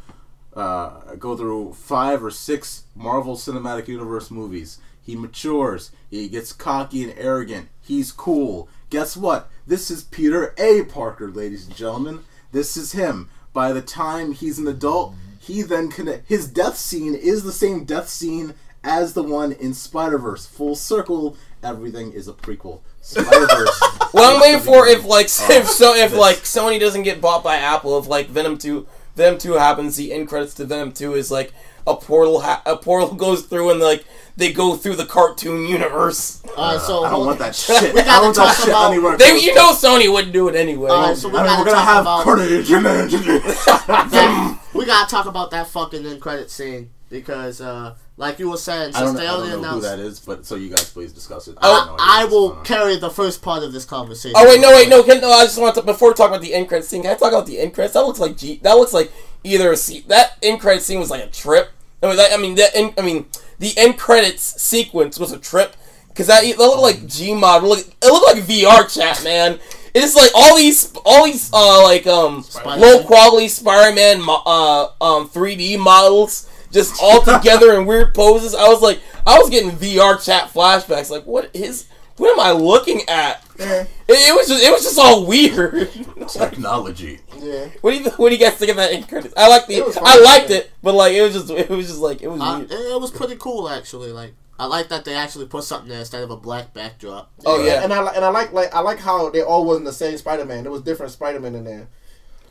uh, 0.54 1.14
go 1.16 1.36
through 1.36 1.72
five 1.74 2.24
or 2.24 2.30
six 2.30 2.84
Marvel 2.94 3.36
Cinematic 3.36 3.88
Universe 3.88 4.30
movies, 4.30 4.78
he 5.08 5.16
matures, 5.16 5.90
he 6.10 6.28
gets 6.28 6.52
cocky 6.52 7.02
and 7.02 7.14
arrogant, 7.16 7.70
he's 7.80 8.12
cool. 8.12 8.68
Guess 8.90 9.16
what? 9.16 9.48
This 9.66 9.90
is 9.90 10.04
Peter 10.04 10.54
A. 10.58 10.84
Parker, 10.84 11.30
ladies 11.30 11.66
and 11.66 11.74
gentlemen. 11.74 12.20
This 12.52 12.76
is 12.76 12.92
him. 12.92 13.30
By 13.54 13.72
the 13.72 13.80
time 13.80 14.32
he's 14.32 14.58
an 14.58 14.68
adult, 14.68 15.14
he 15.40 15.62
then 15.62 15.88
can 15.88 16.22
his 16.26 16.46
death 16.46 16.76
scene 16.76 17.14
is 17.14 17.42
the 17.42 17.52
same 17.52 17.84
death 17.84 18.10
scene 18.10 18.52
as 18.84 19.14
the 19.14 19.22
one 19.22 19.52
in 19.52 19.72
Spider 19.72 20.18
Verse. 20.18 20.44
Full 20.44 20.76
circle. 20.76 21.38
Everything 21.62 22.12
is 22.12 22.28
a 22.28 22.34
prequel. 22.34 22.80
Spider 23.00 23.46
Verse. 23.46 23.82
well, 24.12 24.34
I'm 24.34 24.42
waiting 24.42 24.60
for 24.60 24.86
if 24.86 25.06
like 25.06 25.24
if 25.24 25.68
so 25.68 25.94
if 25.94 26.14
like 26.14 26.36
Sony 26.40 26.78
doesn't 26.78 27.04
get 27.04 27.22
bought 27.22 27.42
by 27.42 27.56
Apple, 27.56 27.98
if 27.98 28.06
like 28.06 28.28
Venom 28.28 28.58
two 28.58 28.86
Venom 29.16 29.38
two 29.38 29.54
happens, 29.54 29.96
the 29.96 30.12
end 30.12 30.28
credits 30.28 30.52
to 30.56 30.66
Venom 30.66 30.92
two 30.92 31.14
is 31.14 31.30
like 31.30 31.54
a 31.88 31.96
portal 31.96 32.40
ha- 32.40 32.62
a 32.66 32.76
portal 32.76 33.14
goes 33.26 33.42
through 33.42 33.70
and 33.70 33.80
like 33.80 34.04
they 34.36 34.52
go 34.52 34.76
through 34.76 34.94
the 34.96 35.04
cartoon 35.06 35.66
universe. 35.66 36.42
Alright, 36.56 36.80
so 36.80 37.02
I 37.04 37.10
don't 37.10 37.26
want 37.26 37.38
that 37.40 37.54
shit. 37.64 37.92
We 37.94 38.00
I 38.00 38.04
don't 38.04 38.22
want 38.24 38.36
that 38.36 38.46
talk 38.46 38.56
shit 38.56 38.68
about- 38.68 38.92
anywhere. 38.92 39.16
They 39.16 39.30
close 39.30 39.42
you 39.44 39.52
to- 39.54 39.58
know 39.58 39.72
Sony 39.72 40.12
wouldn't 40.12 40.32
do 40.32 40.48
it 40.48 40.54
anyway. 40.54 40.90
Alright, 40.90 41.16
so 41.16 41.28
we 41.28 41.38
I 41.38 41.42
mean, 41.42 41.46
gotta 41.50 41.60
we're 41.60 41.64
gonna 41.66 41.76
talk 41.76 41.88
have 41.88 42.02
about 42.02 42.22
Carnage. 42.24 42.68
that, 43.48 44.58
we 44.74 44.86
gotta 44.86 45.10
talk 45.10 45.26
about 45.26 45.50
that 45.50 45.66
fucking 45.68 46.06
end 46.06 46.20
credit 46.20 46.50
scene 46.50 46.90
because, 47.10 47.60
uh, 47.60 47.94
like 48.16 48.38
you 48.38 48.50
were 48.50 48.56
saying, 48.56 48.94
I 48.94 49.00
don't, 49.00 49.08
since 49.08 49.18
I 49.18 49.22
they 49.22 49.26
don't 49.26 49.40
already 49.42 49.62
know 49.62 49.68
who 49.70 49.80
that 49.80 49.98
is, 49.98 50.20
but 50.20 50.44
so 50.44 50.56
you 50.56 50.68
guys 50.70 50.90
please 50.90 51.12
discuss 51.12 51.48
it. 51.48 51.56
Oh, 51.62 51.80
have 51.80 51.88
no 51.88 51.96
I 52.00 52.24
will 52.26 52.52
on. 52.52 52.64
carry 52.64 52.96
the 52.96 53.10
first 53.10 53.42
part 53.42 53.62
of 53.62 53.72
this 53.72 53.84
conversation. 53.84 54.34
Oh 54.36 54.44
wait, 54.48 54.60
no, 54.60 54.70
wait, 54.70 54.88
no, 54.88 55.02
can, 55.02 55.20
no. 55.20 55.30
I 55.30 55.44
just 55.44 55.58
want 55.60 55.74
to 55.76 55.82
before 55.82 56.08
we 56.10 56.14
talk 56.14 56.28
about 56.28 56.42
the 56.42 56.52
end 56.54 56.68
credit 56.68 56.84
scene. 56.84 57.02
Can 57.02 57.12
I 57.12 57.14
talk 57.14 57.32
about 57.32 57.46
the 57.46 57.58
end 57.58 57.74
credits? 57.74 57.94
That 57.94 58.00
looks 58.00 58.18
like 58.18 58.36
G. 58.36 58.58
That 58.62 58.74
looks 58.74 58.92
like 58.92 59.10
either 59.44 59.72
a 59.72 59.76
scene. 59.76 60.02
That 60.08 60.36
end 60.42 60.60
credit 60.60 60.82
scene 60.82 60.98
was 61.00 61.10
like 61.10 61.22
a 61.24 61.28
trip. 61.28 61.70
I 62.02 62.06
mean, 62.08 62.16
that, 62.16 62.32
I 62.32 62.36
mean, 62.36 62.54
that 62.56 62.70
end, 62.74 62.94
I 62.98 63.02
mean, 63.02 63.26
the 63.58 63.76
end 63.76 63.98
credits 63.98 64.60
sequence 64.60 65.18
was 65.18 65.32
a 65.32 65.38
trip 65.38 65.76
because 66.08 66.26
that, 66.28 66.42
that 66.44 66.58
looked 66.58 66.82
like 66.82 66.96
Gmod. 67.08 67.62
It 67.62 67.66
looked, 67.66 67.88
it 68.02 68.06
looked 68.06 68.36
like 68.36 68.44
VR 68.44 68.92
chat, 68.92 69.22
man. 69.24 69.58
It's 69.94 70.14
like 70.14 70.30
all 70.34 70.56
these, 70.56 70.92
all 71.04 71.24
these, 71.24 71.50
uh, 71.52 71.82
like 71.82 72.06
um, 72.06 72.42
Spider-Man. 72.42 72.80
low 72.80 73.04
quality 73.04 73.48
Spider-Man, 73.48 74.22
mo- 74.22 74.42
uh, 74.46 74.88
um, 75.00 75.28
3D 75.28 75.78
models 75.78 76.48
just 76.70 77.02
all 77.02 77.22
together 77.24 77.78
in 77.78 77.86
weird 77.86 78.14
poses. 78.14 78.54
I 78.54 78.68
was 78.68 78.82
like, 78.82 79.00
I 79.26 79.38
was 79.38 79.50
getting 79.50 79.70
VR 79.70 80.22
chat 80.24 80.52
flashbacks. 80.52 81.10
Like, 81.10 81.24
what 81.24 81.50
is? 81.54 81.86
What 82.18 82.32
am 82.32 82.40
I 82.40 82.52
looking 82.52 83.02
at? 83.08 83.44
yeah, 83.58 83.82
It, 83.82 83.88
it 84.08 84.34
was 84.34 84.48
just 84.48 84.62
it 84.62 84.70
was 84.70 84.82
just 84.82 84.98
all 84.98 85.24
weird. 85.26 85.90
Technology. 86.28 87.20
yeah. 87.40 87.66
what 87.80 87.92
do 87.92 87.96
you 87.98 88.10
what 88.10 88.28
do 88.30 88.34
you 88.34 88.40
guys 88.40 88.54
think 88.54 88.70
of 88.70 88.76
that 88.76 88.92
end 88.92 89.08
credits? 89.08 89.34
I 89.36 89.48
like 89.48 89.66
the 89.66 89.80
fun, 89.80 90.02
I 90.06 90.20
liked 90.20 90.50
yeah. 90.50 90.58
it, 90.58 90.70
but 90.82 90.94
like 90.94 91.12
it 91.14 91.22
was 91.22 91.32
just 91.34 91.50
it 91.50 91.68
was 91.68 91.86
just 91.86 92.00
like 92.00 92.22
it 92.22 92.28
was 92.28 92.40
Uh, 92.40 92.56
weird. 92.58 92.70
it, 92.72 92.74
it 92.92 93.00
was 93.00 93.10
pretty 93.10 93.36
cool 93.36 93.68
actually. 93.68 94.12
Like 94.12 94.34
I 94.58 94.66
like 94.66 94.88
that 94.88 95.04
they 95.04 95.14
actually 95.14 95.46
put 95.46 95.64
something 95.64 95.88
there 95.88 96.00
instead 96.00 96.22
of 96.22 96.30
a 96.30 96.36
black 96.36 96.74
backdrop. 96.74 97.30
Oh 97.46 97.64
yeah. 97.64 97.82
and 97.84 97.92
I 97.92 98.04
and 98.14 98.24
I 98.24 98.28
like 98.28 98.52
like 98.52 98.74
I 98.74 98.80
like 98.80 98.98
how 98.98 99.30
they 99.30 99.42
all 99.42 99.64
wasn't 99.64 99.86
the 99.86 99.92
same 99.92 100.16
Spider 100.18 100.44
Man. 100.44 100.62
There 100.64 100.72
was 100.72 100.82
different 100.82 101.12
Spider 101.12 101.40
Man 101.40 101.54
in 101.54 101.64
there. 101.64 101.88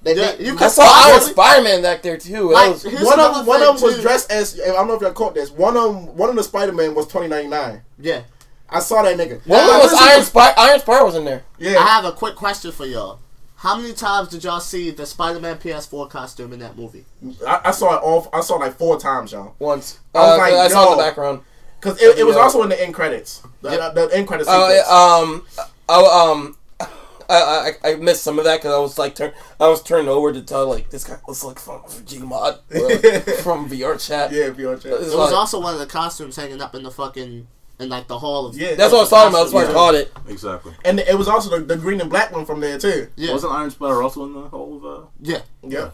They, 0.03 0.15
Yeah, 0.15 0.33
they- 0.35 0.45
you 0.45 0.57
I 0.59 0.67
saw 0.67 0.83
Iron 0.83 1.17
Really? 1.19 1.31
Spider 1.31 1.63
Man 1.63 1.81
back 1.81 2.01
there 2.03 2.17
too. 2.17 2.51
Like, 2.51 2.69
was- 2.71 2.85
one 2.85 3.19
of 3.19 3.35
them, 3.35 3.45
one 3.45 3.61
of 3.61 3.75
them 3.79 3.83
was 3.83 3.99
dressed 3.99 4.31
as 4.31 4.59
I 4.61 4.67
don't 4.67 4.87
know 4.87 4.93
if 4.93 5.01
y'all 5.01 5.11
caught 5.11 5.33
this. 5.35 5.49
One 5.51 5.75
of 5.75 5.83
them, 5.93 6.15
one 6.15 6.29
of 6.29 6.35
the 6.35 6.43
Spider 6.43 6.71
Man 6.71 6.93
was 6.95 7.07
twenty 7.07 7.27
ninety 7.27 7.49
nine. 7.49 7.81
Yeah. 7.99 8.21
I 8.69 8.79
saw 8.79 9.01
that 9.03 9.15
nigga. 9.17 9.45
one 9.47 9.59
I 9.59 9.77
was 9.79 9.93
Iron 9.93 10.19
to- 10.19 10.25
Spider 10.25 10.53
Iron 10.59 10.79
Spider 10.79 11.05
was 11.05 11.15
in 11.15 11.25
there. 11.25 11.43
Yeah, 11.57 11.77
I 11.79 11.87
have 11.87 12.05
a 12.05 12.11
quick 12.11 12.35
question 12.35 12.71
for 12.71 12.85
y'all. 12.85 13.19
How 13.57 13.75
many 13.77 13.93
times 13.93 14.27
did 14.29 14.43
y'all 14.43 14.59
see 14.59 14.91
the 14.91 15.05
Spider-Man 15.05 15.57
PS4 15.57 16.09
costume 16.11 16.53
in 16.53 16.59
that 16.59 16.77
movie? 16.77 17.05
I, 17.45 17.61
I 17.65 17.71
saw 17.71 17.95
it 17.97 18.03
all. 18.03 18.29
I 18.31 18.41
saw 18.41 18.57
it 18.57 18.59
like 18.59 18.77
four 18.77 18.99
times, 18.99 19.31
y'all. 19.31 19.55
Once. 19.57 19.99
I 20.13 20.19
was 20.19 20.29
Uh, 20.29 20.37
like, 20.37 20.53
I 20.53 20.67
saw 20.67 20.85
yo. 20.85 20.91
in 20.91 20.97
the 20.99 21.03
background. 21.03 21.41
Because 21.79 21.99
it, 22.01 22.19
it 22.19 22.23
was 22.25 22.35
Yeah. 22.35 22.41
also 22.43 22.61
in 22.63 22.69
the 22.69 22.79
end 22.81 22.93
credits. 22.93 23.41
The, 23.61 23.71
Yep. 23.71 23.95
the 23.95 24.09
end 24.13 24.27
credits. 24.27 24.49
Oh 24.51 24.69
sequence. 24.69 24.87
yeah, 24.87 25.63
um 25.63 25.67
oh 25.89 26.31
um 26.33 26.57
I, 27.29 27.71
I, 27.83 27.89
I 27.91 27.95
missed 27.95 28.23
some 28.23 28.37
of 28.39 28.45
that 28.45 28.57
because 28.59 28.73
I 28.73 28.79
was 28.79 28.97
like 28.99 29.15
turn 29.15 29.31
I 29.59 29.67
was 29.67 29.81
turned 29.83 30.07
over 30.07 30.31
to 30.33 30.41
tell 30.41 30.67
like 30.67 30.89
this 30.91 31.03
guy 31.03 31.17
looks 31.27 31.43
like 31.43 31.59
from 31.59 31.81
Gmod 31.81 32.59
uh, 32.73 33.19
from 33.43 33.69
VR 33.69 33.99
chat. 34.05 34.31
yeah, 34.31 34.49
VR 34.49 34.57
you're 34.59 34.73
on 34.73 34.79
chat. 34.79 34.91
It 34.93 34.99
was 35.01 35.13
like- 35.15 35.33
also 35.33 35.59
one 35.59 35.73
of 35.73 35.79
the 35.79 35.85
costumes 35.87 36.35
hanging 36.35 36.61
up 36.61 36.73
in 36.75 36.83
the 36.83 36.91
fucking 36.91 37.47
in 37.79 37.89
like 37.89 38.07
the 38.07 38.17
hall 38.17 38.47
of 38.47 38.57
Yeah, 38.57 38.75
That's 38.75 38.91
what 38.91 38.99
I 38.99 39.01
was 39.01 39.09
talking 39.09 39.29
about. 39.33 39.43
That's 39.43 39.53
why 39.53 39.61
I 39.63 39.67
Yeah. 39.67 39.73
caught 39.73 39.95
it. 39.95 40.11
Exactly. 40.27 40.73
And 40.83 40.99
it 40.99 41.17
was 41.17 41.27
also 41.27 41.49
the, 41.59 41.63
the 41.63 41.77
green 41.77 42.01
and 42.01 42.09
black 42.09 42.31
one 42.31 42.45
from 42.45 42.59
there 42.59 42.77
too. 42.79 43.07
yeah 43.15 43.31
Wasn't 43.33 43.53
Iron 43.53 43.69
Spider 43.69 44.01
also 44.01 44.25
in 44.25 44.33
the 44.33 44.47
whole 44.49 44.77
of? 44.77 44.85
Uh... 44.85 45.05
yeah. 45.21 45.41
Yeah. 45.63 45.91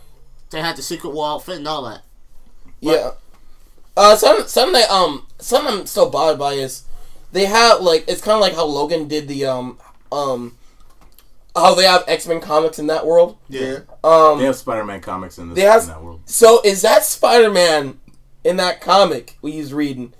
They 0.52 0.62
had 0.62 0.76
the 0.78 0.82
secret 0.82 1.10
wall 1.12 1.36
outfit 1.36 1.58
and 1.58 1.68
all 1.68 1.84
that. 1.84 2.02
Yeah. 2.80 3.12
Uh, 3.96 4.16
some 4.16 4.48
some 4.48 4.74
that 4.74 4.90
um 4.90 5.28
some 5.40 5.68
I'm 5.68 5.86
still 5.86 6.10
bothered 6.10 6.40
by 6.40 6.54
is 6.54 6.84
they 7.32 7.46
have 7.46 7.82
like 7.82 8.06
it's 8.08 8.22
kind 8.22 8.36
of 8.36 8.42
like 8.42 8.56
how 8.56 8.66
Logan 8.66 9.08
did 9.08 9.28
the 9.28 9.46
um 9.46 9.78
um 10.12 10.58
how 11.56 11.76
they 11.76 11.84
have 11.84 12.04
X 12.08 12.28
Men 12.28 12.40
comics 12.40 12.80
in 12.80 12.88
that 12.88 13.06
world. 13.06 13.38
Yeah. 13.50 13.80
Um, 14.04 14.40
They 14.40 14.46
have 14.46 14.56
Spider-Man 14.56 15.02
comics 15.02 15.38
in 15.38 15.50
this 15.50 15.56
They 15.56 15.62
have- 15.64 15.84
in 15.84 15.88
that 15.90 16.02
world. 16.04 16.22
So 16.26 16.62
is 16.64 16.82
that 16.82 17.04
Spider 17.04 17.52
Man 17.52 18.00
in 18.44 18.58
that 18.58 18.82
comic 18.82 19.38
we 19.42 19.58
was 19.60 19.74
reading? 19.74 20.14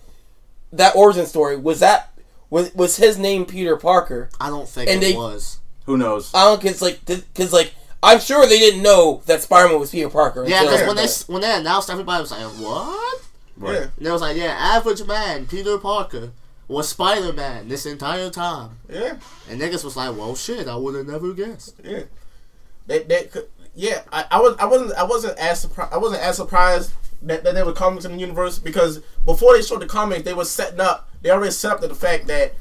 That 0.74 0.96
origin 0.96 1.26
story 1.26 1.56
was 1.58 1.80
that 1.80 2.12
was 2.50 2.74
was 2.76 2.98
his 2.98 3.18
name 3.18 3.46
Peter 3.46 3.78
Parker? 3.78 4.30
I 4.40 4.50
don't 4.50 4.68
think 4.68 4.90
And 4.90 5.02
it 5.02 5.06
they- 5.12 5.16
was. 5.16 5.60
Who 5.86 5.98
knows? 5.98 6.32
I 6.34 6.46
don't 6.46 6.62
cause 6.62 6.82
like 6.82 7.06
because 7.06 7.52
like 7.54 7.74
I'm 8.02 8.20
sure 8.20 8.46
they 8.48 8.60
didn't 8.60 8.82
know 8.84 9.22
that 9.28 9.42
Spider 9.42 9.70
Man 9.70 9.80
was 9.80 9.92
Peter 9.92 10.10
Parker. 10.10 10.46
Yeah, 10.48 10.64
because 10.64 10.86
when 10.88 10.96
they 10.96 11.08
when 11.34 11.42
they 11.42 11.58
announced, 11.60 11.90
everybody 11.90 12.22
was 12.22 12.32
like, 12.32 12.42
"What?" 12.42 13.22
Right. 13.58 13.74
Yeah, 13.74 13.88
And 13.98 14.08
it 14.08 14.12
was 14.12 14.22
like, 14.22 14.36
"Yeah, 14.38 14.56
average 14.58 15.06
man, 15.06 15.46
Peter 15.46 15.78
Parker, 15.78 16.32
was 16.68 16.88
Spider 16.90 17.34
Man 17.34 17.68
this 17.68 17.86
entire 17.86 18.30
time." 18.30 18.80
yeah, 18.90 19.18
And 19.50 19.60
niggas 19.62 19.84
was 19.84 19.96
like, 19.98 20.16
"Well, 20.18 20.36
shit, 20.36 20.68
I 20.68 20.76
would 20.76 20.96
have 20.96 21.06
never 21.08 21.34
guessed." 21.34 21.76
yeah. 21.84 22.04
That 22.88 23.08
that 23.10 23.32
could, 23.32 23.48
yeah. 23.76 24.02
I, 24.12 24.26
I 24.32 24.40
was 24.40 24.56
I 24.60 24.66
wasn't 24.66 24.94
I 24.94 25.04
wasn't 25.04 25.38
as 25.38 25.62
surprised 25.62 25.94
I 25.94 25.98
wasn't 25.98 26.22
as 26.22 26.36
surprised 26.38 26.92
that, 27.24 27.44
that 27.44 27.54
there 27.56 27.66
were 27.66 27.74
comics 27.74 28.06
in 28.06 28.12
the 28.14 28.18
universe 28.20 28.60
because 28.60 29.02
before 29.26 29.56
they 29.56 29.62
showed 29.62 29.82
the 29.82 29.86
comics 29.86 30.24
they 30.24 30.34
were 30.34 30.46
setting 30.46 30.80
up 30.80 31.10
they 31.22 31.30
already 31.32 31.52
set 31.52 31.72
up 31.74 31.82
to 31.82 31.88
the 31.88 31.96
fact 31.96 32.28
that 32.28 32.54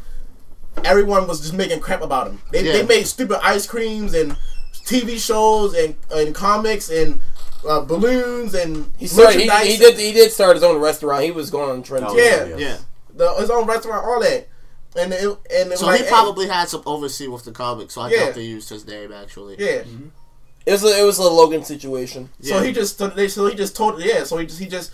everyone 0.84 1.26
was 1.28 1.40
just 1.40 1.52
making 1.54 1.80
crap 1.80 2.00
about 2.02 2.28
him. 2.28 2.40
They, 2.50 2.64
Yeah. 2.64 2.72
they 2.72 2.82
made 2.86 3.06
stupid 3.06 3.38
ice 3.44 3.66
creams 3.66 4.14
and 4.14 4.36
TV 4.86 5.18
shows 5.18 5.74
and 5.74 5.94
and 6.10 6.34
comics 6.34 6.90
and 6.90 7.20
uh, 7.68 7.80
balloons 7.80 8.54
and 8.54 8.90
he 8.98 9.06
started 9.06 9.40
he, 9.40 9.46
merchandise. 9.46 9.66
he 9.66 9.76
did 9.78 9.98
he 9.98 10.12
did 10.12 10.32
start 10.32 10.56
his 10.56 10.64
own 10.64 10.80
restaurant. 10.80 11.22
He 11.24 11.30
was 11.30 11.50
going 11.50 11.70
on 11.70 11.82
trend. 11.82 12.04
Oh, 12.08 12.16
Yeah. 12.16 12.44
yes. 12.46 12.58
Yeah. 12.60 12.76
the, 13.14 13.34
his 13.40 13.50
own 13.50 13.66
restaurant, 13.66 14.04
all 14.04 14.20
that. 14.20 14.48
And 14.96 15.12
it, 15.12 15.24
and 15.24 15.72
it 15.72 15.78
So 15.78 15.86
was 15.86 15.96
he 15.96 16.02
like, 16.02 16.08
probably 16.08 16.48
had 16.48 16.68
some 16.68 16.82
oversee 16.86 17.26
with 17.26 17.44
the 17.44 17.52
comics, 17.52 17.94
so 17.94 18.02
I 18.02 18.10
Yeah. 18.10 18.26
doubt 18.26 18.34
they 18.34 18.42
used 18.44 18.68
his 18.68 18.86
name 18.86 19.12
actually. 19.12 19.56
hey, 19.56 19.84
yeah. 19.86 19.96
It 20.64 20.72
was 20.72 20.84
a, 20.84 21.00
it 21.00 21.04
was 21.04 21.18
a 21.18 21.22
Logan 21.24 21.64
situation. 21.64 22.30
So 22.40 22.60
he 22.62 22.72
just 22.72 22.98
they, 23.16 23.28
so 23.28 23.46
he 23.46 23.54
just 23.54 23.74
told 23.76 24.00
yeah. 24.02 24.24
So 24.24 24.36
he 24.38 24.46
just 24.46 24.60
he 24.60 24.66
just 24.66 24.92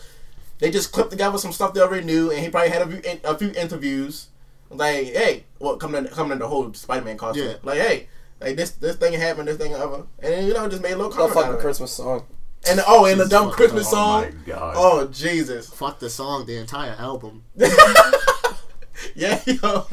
they 0.58 0.70
just 0.70 0.92
clipped 0.92 1.10
together 1.10 1.38
some 1.38 1.52
stuff 1.52 1.74
they 1.74 1.80
already 1.80 2.04
knew, 2.06 2.30
and 2.30 2.40
he 2.40 2.48
probably 2.48 2.70
had 2.70 2.82
a 2.82 2.86
few, 2.86 3.20
a 3.24 3.36
few 3.38 3.50
interviews. 3.52 4.28
Like, 4.70 5.06
hey, 5.06 5.44
what 5.58 5.78
coming 5.80 6.04
in, 6.06 6.10
coming 6.12 6.32
in 6.32 6.38
the 6.40 6.48
whole 6.48 6.72
Spider 6.74 7.04
Man 7.04 7.16
costume? 7.16 7.46
Yeah. 7.48 7.54
Like, 7.62 7.78
hey, 7.80 8.08
like 8.40 8.56
this 8.56 8.70
this 8.72 8.96
thing 8.96 9.12
happened, 9.14 9.48
this 9.48 9.56
thing 9.56 9.72
ever, 9.72 10.06
and 10.18 10.32
then, 10.32 10.46
you 10.46 10.54
know 10.54 10.68
just 10.68 10.82
made 10.82 10.92
a 10.92 10.96
little 10.96 11.10
That 11.10 11.16
comment. 11.18 11.36
out 11.36 11.44
fucking. 11.44 11.60
Christmas 11.60 11.92
song. 11.92 12.24
And 12.68 12.80
oh, 12.86 13.04
and 13.06 13.20
the 13.20 13.26
dumb 13.26 13.46
fucked 13.46 13.56
Christmas 13.56 13.86
Oh 13.88 13.90
song. 13.92 14.22
my 14.22 14.30
god. 14.46 14.74
Oh 14.76 15.06
Jesus, 15.08 15.68
Fuck 15.70 16.00
the 16.00 16.10
song, 16.10 16.44
the 16.46 16.56
entire 16.56 16.96
album. 16.98 17.44
yeah, 19.14 19.40
yo, 19.46 19.86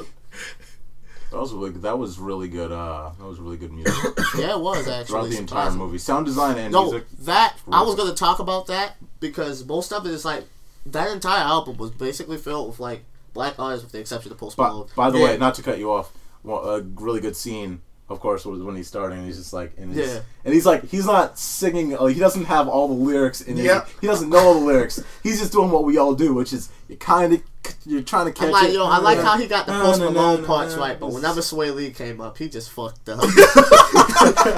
That 1.31 1.39
was 1.39 1.53
really 1.53 1.71
that 1.71 1.97
was 1.97 2.17
really 2.19 2.47
good. 2.47 2.71
Uh, 2.71 3.11
that 3.17 3.25
was 3.25 3.39
really 3.39 3.57
good 3.57 3.71
music 3.73 3.93
Yeah, 4.37 4.51
it 4.55 4.59
was 4.59 4.87
actually. 4.87 5.05
throughout 5.05 5.29
the 5.29 5.37
entire 5.37 5.61
surprising. 5.65 5.79
movie. 5.79 5.97
Sound 5.97 6.25
design 6.25 6.57
and 6.57 6.71
No, 6.71 6.83
music. 6.91 7.07
that 7.21 7.57
I 7.71 7.81
was 7.83 7.95
gonna 7.95 8.13
talk 8.13 8.39
about 8.39 8.67
that 8.67 8.95
because 9.19 9.65
most 9.65 9.91
of 9.91 10.05
it 10.05 10.11
is 10.11 10.23
like 10.23 10.45
that 10.85 11.11
entire 11.11 11.43
album 11.43 11.77
was 11.77 11.91
basically 11.91 12.37
filled 12.37 12.69
with 12.69 12.79
like 12.79 13.03
black 13.33 13.59
artists, 13.59 13.83
with 13.83 13.91
the 13.91 13.99
exception 13.99 14.31
of 14.31 14.37
Post 14.37 14.55
By, 14.55 14.69
Malone. 14.69 14.87
by 14.95 15.09
the 15.09 15.17
Yeah. 15.17 15.25
way, 15.25 15.37
not 15.37 15.55
to 15.55 15.61
cut 15.63 15.77
you 15.79 15.91
off, 15.91 16.11
well, 16.43 16.63
a 16.63 16.81
really 16.81 17.19
good 17.19 17.35
scene, 17.35 17.81
of 18.07 18.19
course, 18.21 18.45
was 18.45 18.61
when 18.61 18.75
he's 18.77 18.87
starting. 18.87 19.17
And 19.17 19.27
he's 19.27 19.37
just 19.37 19.51
like, 19.51 19.73
and 19.77 19.93
he's, 19.93 20.07
Yeah. 20.07 20.19
and 20.45 20.53
he's 20.53 20.65
like, 20.65 20.85
he's 20.85 21.05
not 21.05 21.37
singing. 21.37 21.89
Like, 21.91 22.13
he 22.13 22.19
doesn't 22.21 22.45
have 22.45 22.69
all 22.69 22.87
the 22.87 22.93
lyrics 22.93 23.41
in 23.41 23.57
it. 23.57 23.65
Yeah. 23.65 23.83
He 23.99 24.07
doesn't 24.07 24.29
know 24.29 24.37
all 24.37 24.53
the 24.59 24.65
lyrics. 24.65 25.03
He's 25.23 25.39
just 25.39 25.51
doing 25.51 25.69
what 25.71 25.83
we 25.83 25.97
all 25.97 26.13
do, 26.15 26.33
which 26.33 26.53
is 26.53 26.69
you 26.87 26.95
kind 26.97 27.33
of 27.33 27.41
you're 27.85 28.01
trying 28.03 28.25
to 28.25 28.31
catch 28.31 28.47
I'm 28.47 28.51
like, 28.51 28.69
it. 28.69 28.73
yo, 28.73 28.85
I 28.85 28.97
like 28.99 29.19
how 29.19 29.37
he 29.37 29.47
got 29.47 29.65
the 29.65 29.73
No, 29.77 29.83
Post 29.83 29.99
no, 29.99 30.05
no, 30.07 30.11
Malone 30.13 30.41
no, 30.41 30.47
parts 30.47 30.75
no. 30.75 30.81
right, 30.81 30.99
but 30.99 31.11
whenever 31.11 31.41
Swae 31.41 31.73
Lee 31.73 31.91
came 31.91 32.19
up, 32.21 32.37
he 32.37 32.49
just 32.49 32.69
fucked 32.71 33.07
up. 33.09 33.19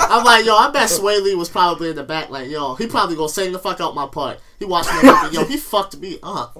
I'm 0.10 0.24
like, 0.24 0.46
yo, 0.46 0.56
I 0.56 0.70
bet 0.72 0.90
Swae 0.90 1.22
Lee 1.22 1.36
was 1.36 1.50
probably 1.50 1.90
in 1.90 1.96
the 1.96 2.04
back, 2.04 2.30
like, 2.30 2.50
yo, 2.50 2.76
he 2.76 2.88
probably 2.88 3.16
gonna 3.16 3.30
sing 3.30 3.52
the 3.52 3.60
fuck 3.60 3.80
out 3.82 3.96
my 3.96 4.08
part. 4.08 4.40
He 4.60 4.66
watched 4.66 4.92
me, 5.02 5.10
like, 5.10 5.34
yo, 5.34 5.46
he 5.46 5.58
fucked 5.58 5.98
me 5.98 6.20
up. 6.24 6.56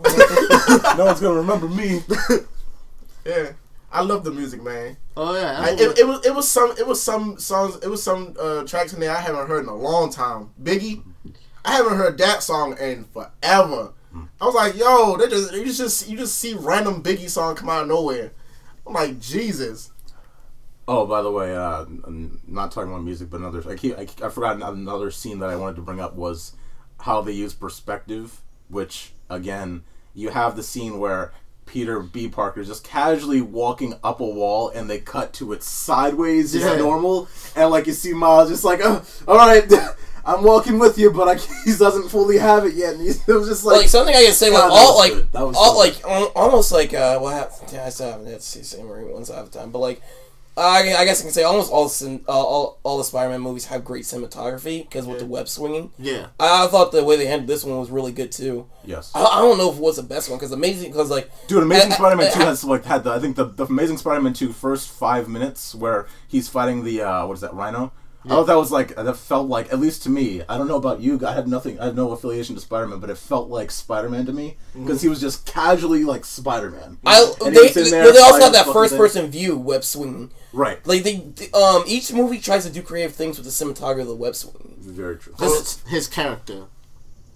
no 0.98 1.06
one's 1.06 1.20
gonna 1.20 1.36
remember 1.40 1.68
me. 1.68 2.02
yeah. 3.26 3.52
I 3.90 4.02
love 4.02 4.24
the 4.26 4.32
music, 4.32 4.62
man. 4.62 4.98
Oh 5.16 5.34
yeah, 5.36 5.60
I, 5.62 5.70
it, 5.72 5.88
was- 5.88 6.00
it 6.00 6.06
was 6.08 6.26
it 6.26 6.36
was 6.36 6.48
some 6.50 6.74
it 6.78 6.86
was 6.86 7.02
some 7.02 7.40
songs 7.40 7.78
it 7.78 7.88
was 7.88 8.04
some 8.04 8.36
uh, 8.40 8.64
tracks 8.64 8.94
in 8.94 9.00
there 9.00 9.16
I 9.16 9.22
haven't 9.22 9.48
heard 9.48 9.64
in 9.64 9.70
a 9.70 9.76
long 9.76 10.12
time. 10.12 10.50
Biggie, 10.62 11.04
I 11.64 11.72
haven't 11.78 11.98
heard 11.98 12.18
that 12.18 12.44
song 12.44 12.78
in 12.80 13.06
forever. 13.06 13.94
I 14.42 14.46
was 14.46 14.56
like, 14.56 14.76
yo, 14.76 15.18
they 15.18 15.28
just 15.28 15.54
you 15.54 15.66
just 15.66 16.10
you 16.10 16.18
just 16.18 16.38
see 16.40 16.54
random 16.54 17.02
Biggie 17.04 17.30
song 17.30 17.56
come 17.56 17.70
out 17.70 17.84
of 17.84 17.88
nowhere. 17.88 18.32
I'm 18.86 18.94
like, 18.94 19.20
Jesus. 19.20 19.92
Oh, 20.88 21.06
by 21.06 21.22
the 21.22 21.32
way, 21.32 21.54
uh, 21.56 21.82
I'm 21.82 22.40
not 22.48 22.72
talking 22.72 22.90
about 22.92 23.04
music, 23.04 23.30
but 23.30 23.42
another. 23.42 23.62
I 23.70 23.76
keep. 23.76 23.98
I, 23.98 24.08
I 24.24 24.30
forgot 24.30 24.62
another 24.62 25.12
scene 25.12 25.40
that 25.40 25.50
I 25.50 25.56
wanted 25.58 25.76
to 25.76 25.82
bring 25.82 26.00
up 26.00 26.16
was 26.16 26.54
how 27.02 27.22
they 27.22 27.34
use 27.34 27.54
perspective. 27.54 28.42
Which 28.70 29.12
again, 29.30 29.84
you 30.14 30.30
have 30.30 30.56
the 30.56 30.64
scene 30.64 31.00
where 31.00 31.34
Peter 31.66 32.00
B. 32.00 32.30
Parker 32.30 32.62
is 32.62 32.68
just 32.68 32.86
casually 32.86 33.42
walking 33.42 33.96
up 34.04 34.22
a 34.22 34.26
wall, 34.26 34.70
and 34.70 34.90
they 34.90 35.00
cut 35.00 35.34
to 35.34 35.52
it 35.52 35.62
sideways, 35.64 36.54
just 36.54 36.66
Yeah. 36.66 36.78
normal, 36.78 37.28
and 37.56 37.70
like 37.70 37.88
you 37.88 37.94
see 37.94 38.14
Miles 38.14 38.50
just 38.50 38.64
like, 38.64 38.80
oh, 38.82 39.04
all 39.28 39.36
right, 39.36 39.70
I'm 40.28 40.44
walking 40.44 40.78
with 40.78 40.98
you, 40.98 41.12
but 41.12 41.28
I, 41.28 41.36
he 41.66 41.76
doesn't 41.78 42.10
fully 42.10 42.38
have 42.38 42.66
it 42.66 42.74
yet. 42.76 42.94
And 42.96 43.02
he's, 43.02 43.28
it 43.28 43.34
was 43.34 43.48
just 43.48 43.64
Like, 43.66 43.78
like, 43.82 43.88
something 43.90 44.14
I 44.14 44.24
can 44.24 44.34
say, 44.34 44.50
like 44.50 44.62
God, 44.64 44.72
all 44.72 44.98
like 44.98 45.14
good. 45.14 45.32
That 45.32 45.48
was 45.48 45.56
all 45.56 45.74
so 45.74 45.80
like 45.80 46.04
al- 46.04 46.32
almost 46.36 46.72
like 46.72 46.94
uh, 46.94 47.18
what 47.20 47.34
happened? 47.34 47.72
Yeah, 47.74 47.86
I 47.86 47.90
still 47.90 48.12
haven't 48.12 48.28
had 48.28 48.36
to 48.42 48.46
see 48.46 48.62
Sam 48.64 48.82
Raimi 48.88 49.12
ones 49.14 49.30
half 49.30 49.50
the 49.50 49.60
time, 49.60 49.72
but 49.72 49.80
like. 49.80 50.02
I, 50.60 50.96
I 50.98 51.06
guess 51.06 51.20
I 51.20 51.26
can 51.26 51.32
say 51.32 51.44
almost 51.44 51.72
all 51.72 51.88
the 51.88 52.20
uh, 52.28 52.32
all, 52.32 52.80
all 52.82 52.98
the 52.98 53.04
Spider-Man 53.04 53.42
movies 53.42 53.66
have 53.66 53.86
great 53.86 54.06
cinematography 54.06 54.82
because 54.82 55.06
with 55.06 55.20
the 55.20 55.26
web 55.28 55.48
swinging. 55.48 55.92
yeah. 56.00 56.30
I, 56.40 56.66
I 56.66 56.68
thought 56.68 56.92
the 56.92 57.04
way 57.04 57.16
they 57.16 57.28
handled 57.28 57.48
this 57.48 57.64
one 57.64 57.78
was 57.80 57.92
really 57.92 58.12
good 58.12 58.32
too. 58.32 58.66
yes. 58.84 59.12
I, 59.14 59.24
I 59.24 59.42
don't 59.42 59.60
know 59.60 59.70
if 59.72 59.78
it 59.78 59.82
was 59.84 59.98
the 59.98 60.02
best 60.02 60.30
one 60.32 60.40
because 60.40 60.52
amazing 60.52 60.92
because 60.92 61.12
like 61.12 61.30
Dude, 61.46 61.62
Amazing 61.62 61.92
I- 61.92 61.94
I- 61.94 61.98
Spider-Man 62.00 62.28
I- 62.28 62.32
Two 62.32 62.40
has 62.40 62.64
like 62.64 62.86
had 62.86 63.04
the 63.04 63.12
I 63.12 63.20
think 63.20 63.36
the, 63.36 63.46
the 63.46 63.66
Amazing 63.66 63.98
Spider-Man 63.98 64.34
Two 64.34 64.52
first 64.52 64.90
five 64.90 65.30
minutes 65.30 65.76
where 65.76 66.08
he's 66.28 66.50
fighting 66.50 66.84
the 66.84 67.04
uh, 67.04 67.28
what 67.28 67.36
is 67.36 67.42
that 67.42 67.54
Rhino? 67.54 67.92
I 68.28 68.36
thought 68.36 68.48
that 68.48 68.58
was 68.58 68.72
like 68.72 68.96
that 68.96 69.18
felt 69.18 69.48
like 69.48 69.72
at 69.72 69.80
least 69.80 70.04
to 70.04 70.10
me. 70.10 70.42
I 70.50 70.58
don't 70.58 70.68
know 70.68 70.76
about 70.76 71.02
you. 71.02 71.20
I 71.26 71.34
had 71.34 71.48
nothing. 71.48 71.80
I 71.80 71.86
have 71.86 71.96
no 71.96 72.12
affiliation 72.12 72.56
to 72.56 72.62
Spider-Man, 72.62 73.00
but 73.00 73.10
it 73.10 73.18
felt 73.18 73.50
like 73.50 73.72
Spider-Man 73.72 74.26
to 74.28 74.34
me 74.34 74.58
because 74.74 75.02
he 75.02 75.08
was 75.08 75.20
just 75.22 75.46
casually 75.46 76.04
like 76.04 76.26
Spider-Man. 76.26 76.98
I 77.06 77.34
And 77.46 77.56
they, 77.56 77.70
they, 77.70 77.90
there 77.90 78.12
they 78.12 78.20
also 78.20 78.42
have 78.42 78.54
that 78.54 78.66
fucking 78.66 78.74
first 78.74 78.92
thing. 78.94 79.00
person 79.00 79.28
view 79.32 79.58
web 79.58 79.84
swinging. 79.84 80.32
Right. 80.54 80.86
Like 80.86 81.04
they, 81.04 81.16
they- 81.18 81.52
um 81.52 81.84
each 81.88 82.12
movie 82.14 82.40
tries 82.40 82.66
to 82.66 82.72
do 82.72 82.82
creative 82.82 83.14
things 83.16 83.38
with 83.38 83.46
the 83.46 83.52
cinematography 83.66 84.02
of 84.02 84.08
the 84.08 84.16
web 84.16 84.36
swinging. 84.36 84.76
Very 84.80 85.18
true. 85.18 85.34
This 85.40 85.52
is 85.54 85.84
his 85.90 86.08
character. 86.08 86.66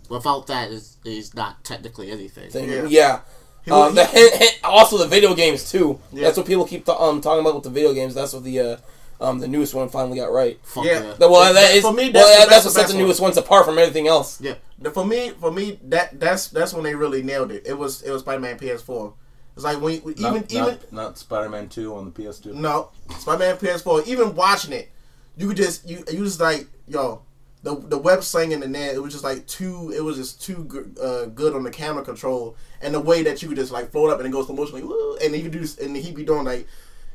Without 0.10 0.48
that, 0.48 0.72
is 0.72 0.98
he's 1.04 1.34
not 1.34 1.64
technically 1.64 2.12
anything. 2.12 2.50
Thing. 2.50 2.70
Yeah. 2.70 2.86
Yeah. 2.88 3.20
He- 3.64 3.72
Um, 3.72 3.90
he- 3.90 3.96
the, 3.96 4.06
hint, 4.06 4.34
hint, 4.34 4.60
also 4.64 4.98
the 4.98 5.08
video 5.08 5.34
games 5.36 5.70
too. 5.72 6.00
Yeah. 6.12 6.24
That's 6.24 6.38
what 6.38 6.48
people 6.48 6.66
keep 6.66 6.86
th- 6.86 6.98
um 7.00 7.22
talking 7.22 7.42
about 7.42 7.56
with 7.56 7.64
the 7.64 7.70
video 7.70 7.94
games. 7.94 8.14
That's 8.16 8.34
what 8.34 8.44
the 8.44 8.60
uh, 8.60 8.78
um 9.22 9.40
the 9.40 9.48
newest 9.48 9.74
one 9.74 9.88
finally 9.88 10.18
got 10.18 10.32
right. 10.32 10.60
Fuck 10.64 10.84
Yeah. 10.86 11.04
yeah. 11.04 11.14
Well, 11.20 11.54
that 11.54 11.82
For 11.82 11.94
me, 11.94 12.10
that's 12.10 12.26
well, 12.26 12.46
the 12.46 12.50
that's 12.50 12.66
what 12.66 12.74
sets 12.74 12.84
best 12.84 12.88
the 12.92 12.98
one. 12.98 13.04
newest 13.06 13.22
ones 13.22 13.38
apart 13.38 13.66
from 13.66 13.78
everything 13.78 14.08
else. 14.08 14.42
Yeah. 14.42 14.56
The- 14.80 14.92
For 14.92 15.06
me, 15.06 15.30
for 15.30 15.52
me, 15.52 15.80
that 15.84 16.20
that's 16.20 16.48
that's 16.48 16.74
when 16.74 16.84
they 16.84 16.96
really 16.96 17.22
nailed 17.24 17.52
it. 17.52 17.64
It 17.66 17.78
was 17.78 18.02
it 18.02 18.12
was 18.12 18.22
Spider-Man 18.24 18.58
PS4. 18.60 19.14
It's 19.56 19.64
like 19.66 19.80
when 19.82 19.94
you, 19.96 20.02
even 20.18 20.34
not, 20.34 20.52
even 20.54 20.66
not, 20.66 20.94
not 20.94 21.18
Spider-Man 21.18 21.70
Two 21.70 21.94
on 21.96 22.06
the 22.06 22.12
PS2. 22.12 22.54
no 22.54 22.90
Spider-Man 23.20 23.58
PS4. 23.58 24.08
Even 24.08 24.34
watching 24.36 24.74
it, 24.74 24.90
you 25.38 25.48
could 25.48 25.58
just 25.58 25.88
you 25.88 26.04
you 26.12 26.24
just 26.24 26.40
like 26.40 26.68
yo 26.88 27.22
the 27.64 27.76
the 27.76 27.98
web 27.98 28.24
slinging 28.24 28.64
and 28.64 28.74
there 28.74 28.92
it 28.92 29.00
was 29.04 29.14
just 29.14 29.24
like 29.24 29.46
too 29.46 29.94
it 29.96 30.02
was 30.04 30.18
just 30.18 30.42
too 30.42 30.64
good, 30.64 30.98
uh, 31.00 31.26
good 31.26 31.54
on 31.54 31.62
the 31.64 31.70
camera 31.70 32.04
control 32.04 32.56
and 32.82 32.92
the 32.96 33.00
way 33.00 33.22
that 33.22 33.44
you 33.44 33.48
could 33.50 33.58
just 33.58 33.72
like 33.72 33.92
float 33.92 34.10
up 34.10 34.18
and 34.18 34.26
it 34.28 34.32
goes 34.32 34.48
slow 34.48 34.56
motion 34.56 34.74
like 34.76 34.84
woo, 34.84 35.16
and 35.18 35.36
he 35.36 35.44
could 35.44 35.52
do 35.52 35.64
and 35.84 35.96
he 35.96 36.12
be 36.12 36.24
doing 36.24 36.44
like. 36.46 36.66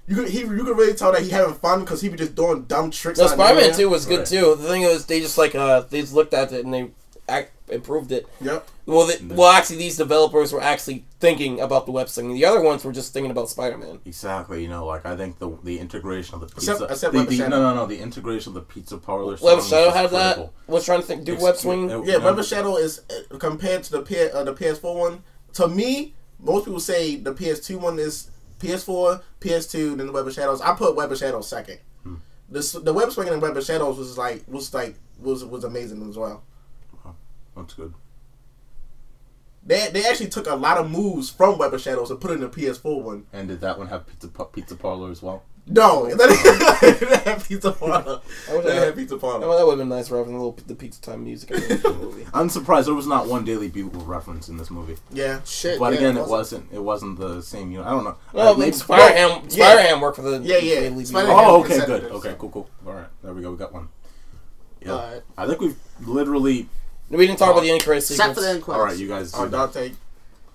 You 0.09 0.15
could, 0.15 0.29
he, 0.29 0.39
you 0.41 0.65
could 0.65 0.77
really 0.77 0.95
tell 0.95 1.11
that 1.13 1.23
he 1.23 1.31
having 1.31 1.55
fun 1.55 1.81
because 1.81 2.01
he 2.01 2.09
be 2.09 2.17
just 2.17 2.35
doing 2.37 2.63
dumb 2.65 2.91
tricks. 2.93 3.19
No, 3.19 3.25
out 3.25 3.31
of 3.31 3.35
Spider 3.35 3.55
Man 3.55 3.63
nowhere. 3.65 3.77
Two 3.77 3.89
was 3.91 4.07
good 4.07 4.19
Right. 4.21 4.27
too. 4.29 4.55
The 4.55 4.69
thing 4.69 4.83
is, 4.83 5.07
they 5.07 5.21
just 5.21 5.37
like 5.37 5.55
uh 5.55 5.81
they 5.81 6.01
just 6.01 6.15
looked 6.15 6.33
at 6.33 6.53
it 6.53 6.65
and 6.65 6.73
they 6.73 6.91
act, 7.29 7.51
improved 7.69 8.13
it. 8.13 8.27
Yep. 8.41 8.69
Well, 8.87 9.09
they, 9.09 9.17
well, 9.35 9.51
actually, 9.51 9.79
these 9.79 9.97
developers 9.97 10.53
were 10.53 10.63
actually 10.63 11.05
thinking 11.19 11.59
about 11.61 11.87
the 11.87 11.91
web 11.93 12.09
slinging. 12.09 12.35
The 12.37 12.45
other 12.45 12.61
ones 12.61 12.85
were 12.85 12.93
just 12.93 13.13
thinking 13.13 13.33
about 13.33 13.49
Spider 13.49 13.77
Man. 13.79 13.99
Exactly. 14.05 14.63
You 14.63 14.69
know, 14.69 14.87
like 14.87 15.05
I 15.05 15.17
think 15.17 15.41
the 15.41 15.59
the 15.65 15.81
integration 15.81 16.35
of 16.37 16.41
the 16.43 16.47
pizza. 16.47 16.71
Except- 16.73 16.91
except 16.93 17.13
the, 17.13 17.19
Web 17.19 17.29
the, 17.29 17.37
Shadow. 17.39 17.49
no, 17.57 17.63
no, 17.71 17.75
no. 17.75 17.87
The 17.87 17.99
integration 17.99 18.51
of 18.51 18.55
the 18.55 18.61
pizza 18.61 18.99
parlor. 18.99 19.37
Web 19.43 19.61
Shadow 19.61 19.87
was 19.87 19.95
had 19.97 20.11
that. 20.11 20.51
Was 20.69 20.85
trying 20.85 21.01
to 21.01 21.07
think 21.07 21.25
do 21.25 21.33
Ex- 21.35 21.43
web 21.43 21.57
Swing? 21.57 21.91
it- 21.91 22.07
Yeah, 22.07 22.19
no. 22.19 22.27
Web 22.27 22.39
of 22.39 22.47
Shadow 22.47 22.77
is 22.77 23.01
uh, 23.11 23.39
compared 23.39 23.83
to 23.83 23.91
the 23.91 24.03
P- 24.03 24.31
uh, 24.31 24.45
the 24.45 24.55
PS4 24.55 24.95
one. 24.97 25.25
To 25.55 25.67
me, 25.67 26.15
most 26.39 26.67
people 26.67 26.79
say 26.79 27.17
the 27.17 27.35
PS2 27.35 27.81
one 27.81 27.99
is 27.99 28.31
PS4, 28.59 29.23
PS2, 29.41 29.97
then 29.97 30.07
the 30.07 30.13
Web 30.13 30.27
of 30.27 30.33
Shadows. 30.33 30.61
I 30.61 30.75
put 30.75 30.97
Web 30.97 31.13
of 31.13 31.19
Shadows 31.19 31.49
second. 31.49 31.79
Hmm. 32.03 32.17
The 32.49 32.81
the 32.83 32.93
web 32.93 33.11
swinging 33.11 33.35
in 33.35 33.41
Web 33.41 33.57
of 33.57 33.65
Shadows 33.65 33.99
was 33.99 34.17
like 34.17 34.45
was 34.47 34.73
like 34.73 34.97
was 35.21 35.45
was 35.45 35.65
amazing 35.65 36.09
as 36.09 36.17
well. 36.17 36.43
That's 37.57 37.75
good. 37.75 37.95
They 39.65 39.89
they 39.91 40.07
actually 40.07 40.29
took 40.29 40.47
a 40.47 40.55
lot 40.55 40.79
of 40.79 40.91
moves 40.91 41.29
from 41.29 41.59
Web 41.59 41.75
of 41.75 41.81
Shadows 41.81 42.11
and 42.11 42.21
put 42.21 42.31
it 42.31 42.35
in 42.35 42.41
the 42.41 42.49
PS4 42.49 43.03
one. 43.03 43.27
And 43.33 43.49
did 43.49 43.61
that 43.61 43.79
one 43.79 43.89
have 43.89 44.07
pizza 44.07 44.29
pizza 44.29 44.77
parlor 44.77 45.11
as 45.11 45.23
well? 45.23 45.43
No, 45.69 46.07
that 46.15 47.23
have 47.25 47.49
pizza 47.49 47.73
parlor. 47.73 48.21
I 48.49 48.57
wish 48.57 48.65
I 48.65 48.69
That 48.69 48.75
had- 48.75 48.83
had 48.85 48.97
pizza 48.97 49.17
parlor. 49.19 49.41
that 49.41 49.67
would 49.67 49.71
have 49.71 49.79
been 49.79 49.89
nice, 49.89 50.11
Robin. 50.13 50.33
A 50.35 50.37
little 50.37 50.57
the 50.67 50.77
pizza 50.77 51.01
time 51.01 51.25
music 51.25 51.51
in 51.51 51.61
the 51.83 51.93
movie. 52.01 52.25
I'm 52.33 52.49
surprised 52.49 52.87
there 52.87 52.95
was 52.95 53.09
not 53.09 53.27
one 53.27 53.45
Daily 53.45 53.67
Bugle 53.69 54.03
reference 54.03 54.49
in 54.49 54.59
this 54.59 54.71
movie. 54.71 54.97
Yeah. 55.13 55.41
Shit. 55.45 55.79
But 55.81 55.93
yeah, 55.95 55.99
again, 55.99 56.17
it 56.17 56.21
wasn't. 56.29 56.31
wasn't. 56.31 56.73
It 56.73 56.79
wasn't 56.83 57.19
the 57.19 57.41
same. 57.43 57.73
You 57.73 57.79
know, 57.79 57.85
I 57.85 57.91
don't 57.91 58.05
know. 58.05 58.17
Well, 58.33 58.55
Uh, 58.55 58.57
maybe- 58.59 58.73
Spider-Ham, 58.73 59.43
yeah. 59.43 59.49
Spider-Ham 59.49 60.01
worked 60.01 60.17
for 60.17 60.23
the 60.23 60.39
Yeah, 60.41 60.59
yeah. 60.59 60.81
Daily 60.81 61.05
Spider- 61.05 61.27
Bugle. 61.27 61.41
Oh, 61.45 61.61
okay, 61.65 61.85
good. 61.85 62.05
Okay, 62.05 62.35
cool, 62.39 62.51
cool. 62.51 62.71
All 62.87 62.93
right, 62.93 63.09
there 63.25 63.33
we 63.35 63.43
go. 63.43 63.51
We 63.51 63.57
got 63.57 63.73
one. 63.73 63.89
Yeah, 64.81 64.93
Alright. 64.93 65.23
I 65.37 65.47
think 65.49 65.61
we've 65.61 65.77
literally. 66.07 66.69
We 67.11 67.27
didn't 67.27 67.39
talk 67.41 67.51
about 67.51 67.63
the 67.63 67.71
end 67.71 67.83
credit 67.83 68.09
Except 68.09 68.35
for 68.35 68.41
the 68.41 68.51
end 68.51 68.63
credits. 68.63 68.79
All 68.81 68.85
right, 68.87 68.97
you 68.97 69.09
guys. 69.09 69.33
Oh, 69.35 69.45
do 69.47 69.51
that. 69.51 69.73
Dante. 69.73 69.93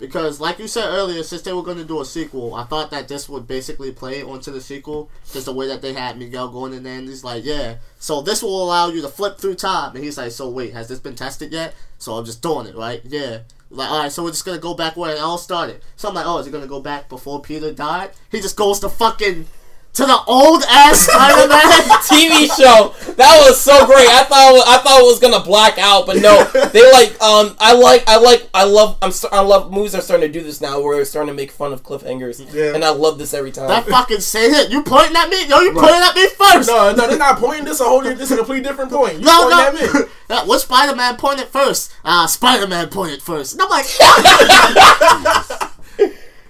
Because, 0.02 0.40
like 0.40 0.58
you 0.58 0.66
said 0.66 0.88
earlier, 0.88 1.22
since 1.22 1.42
they 1.42 1.52
were 1.52 1.62
going 1.62 1.76
to 1.76 1.84
do 1.84 2.00
a 2.00 2.04
sequel, 2.04 2.56
I 2.56 2.64
thought 2.64 2.90
that 2.90 3.06
this 3.06 3.28
would 3.28 3.46
basically 3.46 3.92
play 3.92 4.20
onto 4.20 4.50
the 4.50 4.60
sequel. 4.60 5.08
Just 5.32 5.44
the 5.44 5.52
way 5.52 5.68
that 5.68 5.80
they 5.80 5.92
had 5.92 6.18
Miguel 6.18 6.48
going 6.48 6.74
in 6.74 6.82
there, 6.82 6.98
and 6.98 7.08
he's 7.08 7.22
like, 7.22 7.44
"Yeah, 7.44 7.76
so 8.00 8.20
this 8.20 8.42
will 8.42 8.64
allow 8.64 8.88
you 8.88 9.00
to 9.02 9.08
flip 9.08 9.38
through 9.38 9.54
time." 9.54 9.94
And 9.94 10.02
he's 10.02 10.18
like, 10.18 10.32
"So 10.32 10.48
wait, 10.48 10.72
has 10.72 10.88
this 10.88 10.98
been 10.98 11.14
tested 11.14 11.52
yet?" 11.52 11.76
So 11.98 12.14
I'm 12.14 12.24
just 12.24 12.42
doing 12.42 12.66
it, 12.66 12.74
right? 12.74 13.00
Yeah. 13.04 13.42
Like, 13.70 13.90
all 13.92 14.02
right, 14.02 14.10
so 14.10 14.24
we're 14.24 14.30
just 14.30 14.44
gonna 14.44 14.58
go 14.58 14.74
back 14.74 14.96
where 14.96 15.14
it 15.14 15.20
all 15.20 15.38
started. 15.38 15.80
So 15.94 16.08
I'm 16.08 16.16
like, 16.16 16.26
"Oh, 16.26 16.38
is 16.38 16.46
he 16.46 16.52
gonna 16.52 16.66
go 16.66 16.80
back 16.80 17.08
before 17.08 17.40
Peter 17.40 17.70
died?" 17.72 18.10
He 18.32 18.40
just 18.40 18.56
goes 18.56 18.80
to 18.80 18.88
fucking 18.88 19.46
to 19.94 20.06
the 20.06 20.18
old 20.26 20.62
ass 20.68 21.00
Spider-Man. 21.06 21.60
TV 22.08 22.46
show. 22.56 22.94
That 23.14 23.44
was 23.46 23.60
so 23.60 23.84
great. 23.86 24.08
I 24.08 24.24
thought 24.24 24.50
it 24.50 24.54
was, 24.54 24.64
I 24.66 24.78
thought 24.78 25.00
it 25.00 25.04
was 25.04 25.18
gonna 25.20 25.44
black 25.44 25.78
out, 25.78 26.06
but 26.06 26.16
no. 26.16 26.44
They 26.72 26.90
like 26.90 27.20
um 27.20 27.54
I 27.60 27.74
like 27.74 28.04
I 28.08 28.16
like 28.18 28.48
I 28.54 28.64
love 28.64 28.96
I'm 29.02 29.12
I 29.30 29.40
love 29.42 29.70
movies 29.70 29.94
are 29.94 30.00
starting 30.00 30.32
to 30.32 30.38
do 30.38 30.42
this 30.44 30.60
now 30.62 30.80
where 30.80 30.96
they're 30.96 31.04
starting 31.04 31.28
to 31.28 31.34
make 31.34 31.50
fun 31.52 31.72
of 31.74 31.82
cliffhangers. 31.82 32.40
Yeah. 32.54 32.74
And 32.74 32.82
I 32.84 32.88
love 32.90 33.18
this 33.18 33.34
every 33.34 33.50
time. 33.52 33.68
that 33.68 33.84
fucking 33.86 34.20
say 34.20 34.46
it. 34.46 34.70
You 34.70 34.82
pointing 34.82 35.16
at 35.16 35.28
me? 35.28 35.46
Yo, 35.46 35.60
you 35.60 35.72
pointing 35.72 36.00
at 36.02 36.14
me 36.16 36.26
first. 36.28 36.68
No, 36.68 36.94
no, 36.94 37.06
they're 37.06 37.18
not 37.18 37.36
pointing. 37.38 37.64
This 37.66 37.80
a 37.80 37.84
whole. 37.84 38.00
This 38.02 38.20
is 38.20 38.32
a 38.32 38.36
completely 38.38 38.64
different 38.64 38.90
point. 38.90 39.18
You 39.18 39.24
No, 39.26 39.48
no. 39.50 40.06
at 40.30 40.46
what 40.46 40.60
Spider 40.60 40.96
Man 40.96 41.16
pointed 41.16 41.48
first? 41.48 41.92
Uh, 42.04 42.26
Spider 42.26 42.66
Man 42.66 42.88
pointed 42.88 43.20
first. 43.22 43.52
And 43.52 43.62
I'm 43.62 43.68
like, 43.68 43.86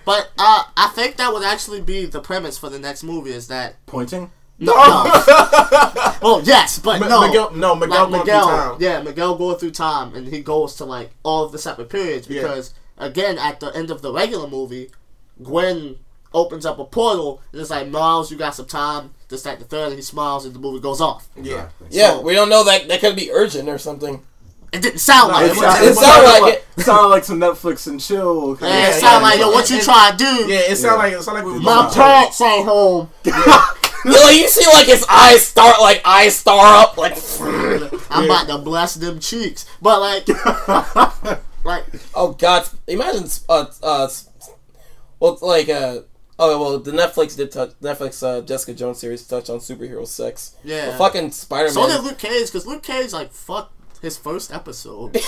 but 0.05 0.31
uh, 0.39 0.65
I 0.77 0.89
think 0.95 1.17
that 1.17 1.33
would 1.33 1.45
actually 1.45 1.81
be 1.81 2.07
the 2.07 2.21
premise 2.21 2.59
for 2.59 2.69
the 2.69 2.79
next 2.79 3.03
movie 3.03 3.31
is 3.33 3.49
that 3.49 3.77
Pointing. 3.87 4.31
no, 4.59 4.73
no. 4.75 4.75
well, 6.23 6.41
yes, 6.45 6.79
but 6.79 7.01
Mi- 7.01 7.09
no, 7.09 7.27
Miguel- 7.27 7.53
no, 7.53 7.75
Miguel 7.75 8.09
like 8.09 8.11
going 8.11 8.11
through 8.11 8.19
Miguel, 8.21 8.47
time. 8.47 8.77
yeah, 8.81 9.03
Miguel 9.03 9.37
going 9.37 9.59
through 9.59 9.71
time, 9.73 10.15
and 10.15 10.29
he 10.29 10.41
goes 10.41 10.75
to 10.77 10.85
like 10.85 11.11
all 11.23 11.45
of 11.45 11.53
the 11.53 11.59
separate 11.59 11.89
periods 11.91 12.29
Yeah. 12.29 12.43
because 12.43 12.75
again, 12.99 13.39
at 13.39 13.61
the 13.61 13.69
end 13.69 13.91
of 13.91 14.03
the 14.03 14.13
regular 14.13 14.49
movie, 14.49 14.91
Gwen 15.43 15.97
opens 16.35 16.65
up 16.65 16.79
a 16.79 16.85
portal 16.85 17.43
and 17.53 17.61
it's 17.61 17.69
like 17.71 17.89
Miles, 17.89 18.31
you 18.31 18.39
got 18.39 18.55
some 18.55 18.67
time. 18.67 19.11
This, 19.29 19.43
that, 19.43 19.59
the 19.59 19.65
third, 19.65 19.89
and 19.89 19.97
he 19.97 20.03
smiles, 20.03 20.45
and 20.45 20.55
the 20.55 20.59
movie 20.59 20.81
goes 20.81 21.01
off. 21.01 21.29
Yeah. 21.37 21.71
yeah, 21.91 22.11
so- 22.13 22.23
we 22.23 22.35
don't 22.35 22.49
know 22.51 22.65
that 22.65 22.89
that 22.89 23.01
could 23.01 23.17
be 23.17 23.31
urgent 23.33 23.69
or 23.69 23.79
something. 23.79 24.23
It 24.73 24.81
didn't 24.83 25.01
sound 25.01 25.33
like 25.33 25.51
it 25.51 25.57
it. 25.57 25.57
was- 25.61 25.81
It 25.81 25.95
sounded 25.95 26.27
like 26.41 26.55
it. 26.55 26.65
It 26.79 26.83
sounded 26.83 27.09
like 27.09 27.25
some 27.25 27.39
Netflix 27.41 27.87
and 27.87 28.01
chill. 28.01 28.57
kind 28.57 28.73
Yeah, 28.73 28.89
of- 28.89 28.97
it 28.97 29.01
sounded 29.01 29.23
like, 29.27 29.39
yo, 29.39 29.51
what 29.51 29.69
you 29.71 29.77
It- 29.77 29.85
trying 29.85 30.13
to 30.13 30.19
do? 30.19 30.25
Yeah, 30.53 30.59
it 30.71 30.77
sounded 30.77 30.99
like 30.99 31.13
it 31.13 31.23
sounded 31.23 31.41
like 31.41 31.47
we 31.47 31.53
were 31.53 31.61
My 31.61 31.83
going- 31.83 31.95
parents 31.95 32.41
ain't 32.41 32.67
home. 32.67 33.11
You, 34.05 34.11
know, 34.11 34.31
you 34.31 34.49
see 34.49 34.67
like 34.67 34.87
his 34.87 35.07
eyes 35.09 35.47
start 35.47 35.81
like 35.81 36.03
eyes 36.05 36.35
star 36.37 36.83
up 36.83 36.97
like 36.97 37.17
I'm 38.11 38.25
about 38.25 38.49
to 38.49 38.59
bless 38.59 38.95
them 38.97 39.21
cheeks. 39.21 39.65
But 39.81 40.01
like, 40.01 40.27
like 41.65 41.85
oh 42.13 42.33
god 42.33 42.69
imagine 42.89 43.29
uh 43.49 43.67
uh 43.81 44.09
well 45.21 45.39
like 45.41 45.69
uh 45.69 46.01
oh 46.41 46.59
well 46.61 46.79
the 46.81 46.91
Netflix 46.91 47.37
did 47.37 47.53
touch 47.53 47.71
Netflix 47.81 48.21
uh 48.27 48.41
Jessica 48.45 48.75
Jones 48.75 48.99
series 48.99 49.25
touched 49.25 49.51
on 49.51 49.59
superhero 49.61 50.05
sex. 50.05 50.57
Yeah. 50.65 50.91
The 50.91 50.99
fucking 50.99 51.31
Spider 51.31 51.67
Man. 51.67 51.73
so 51.75 51.87
did 51.87 52.03
Luke 52.03 52.19
Cage 52.19 52.47
because 52.47 52.67
Luke 52.67 52.83
Cage 52.83 53.13
like 53.13 53.33
fuck 53.33 53.71
his 54.03 54.19
first 54.19 54.53
episode. 54.53 55.15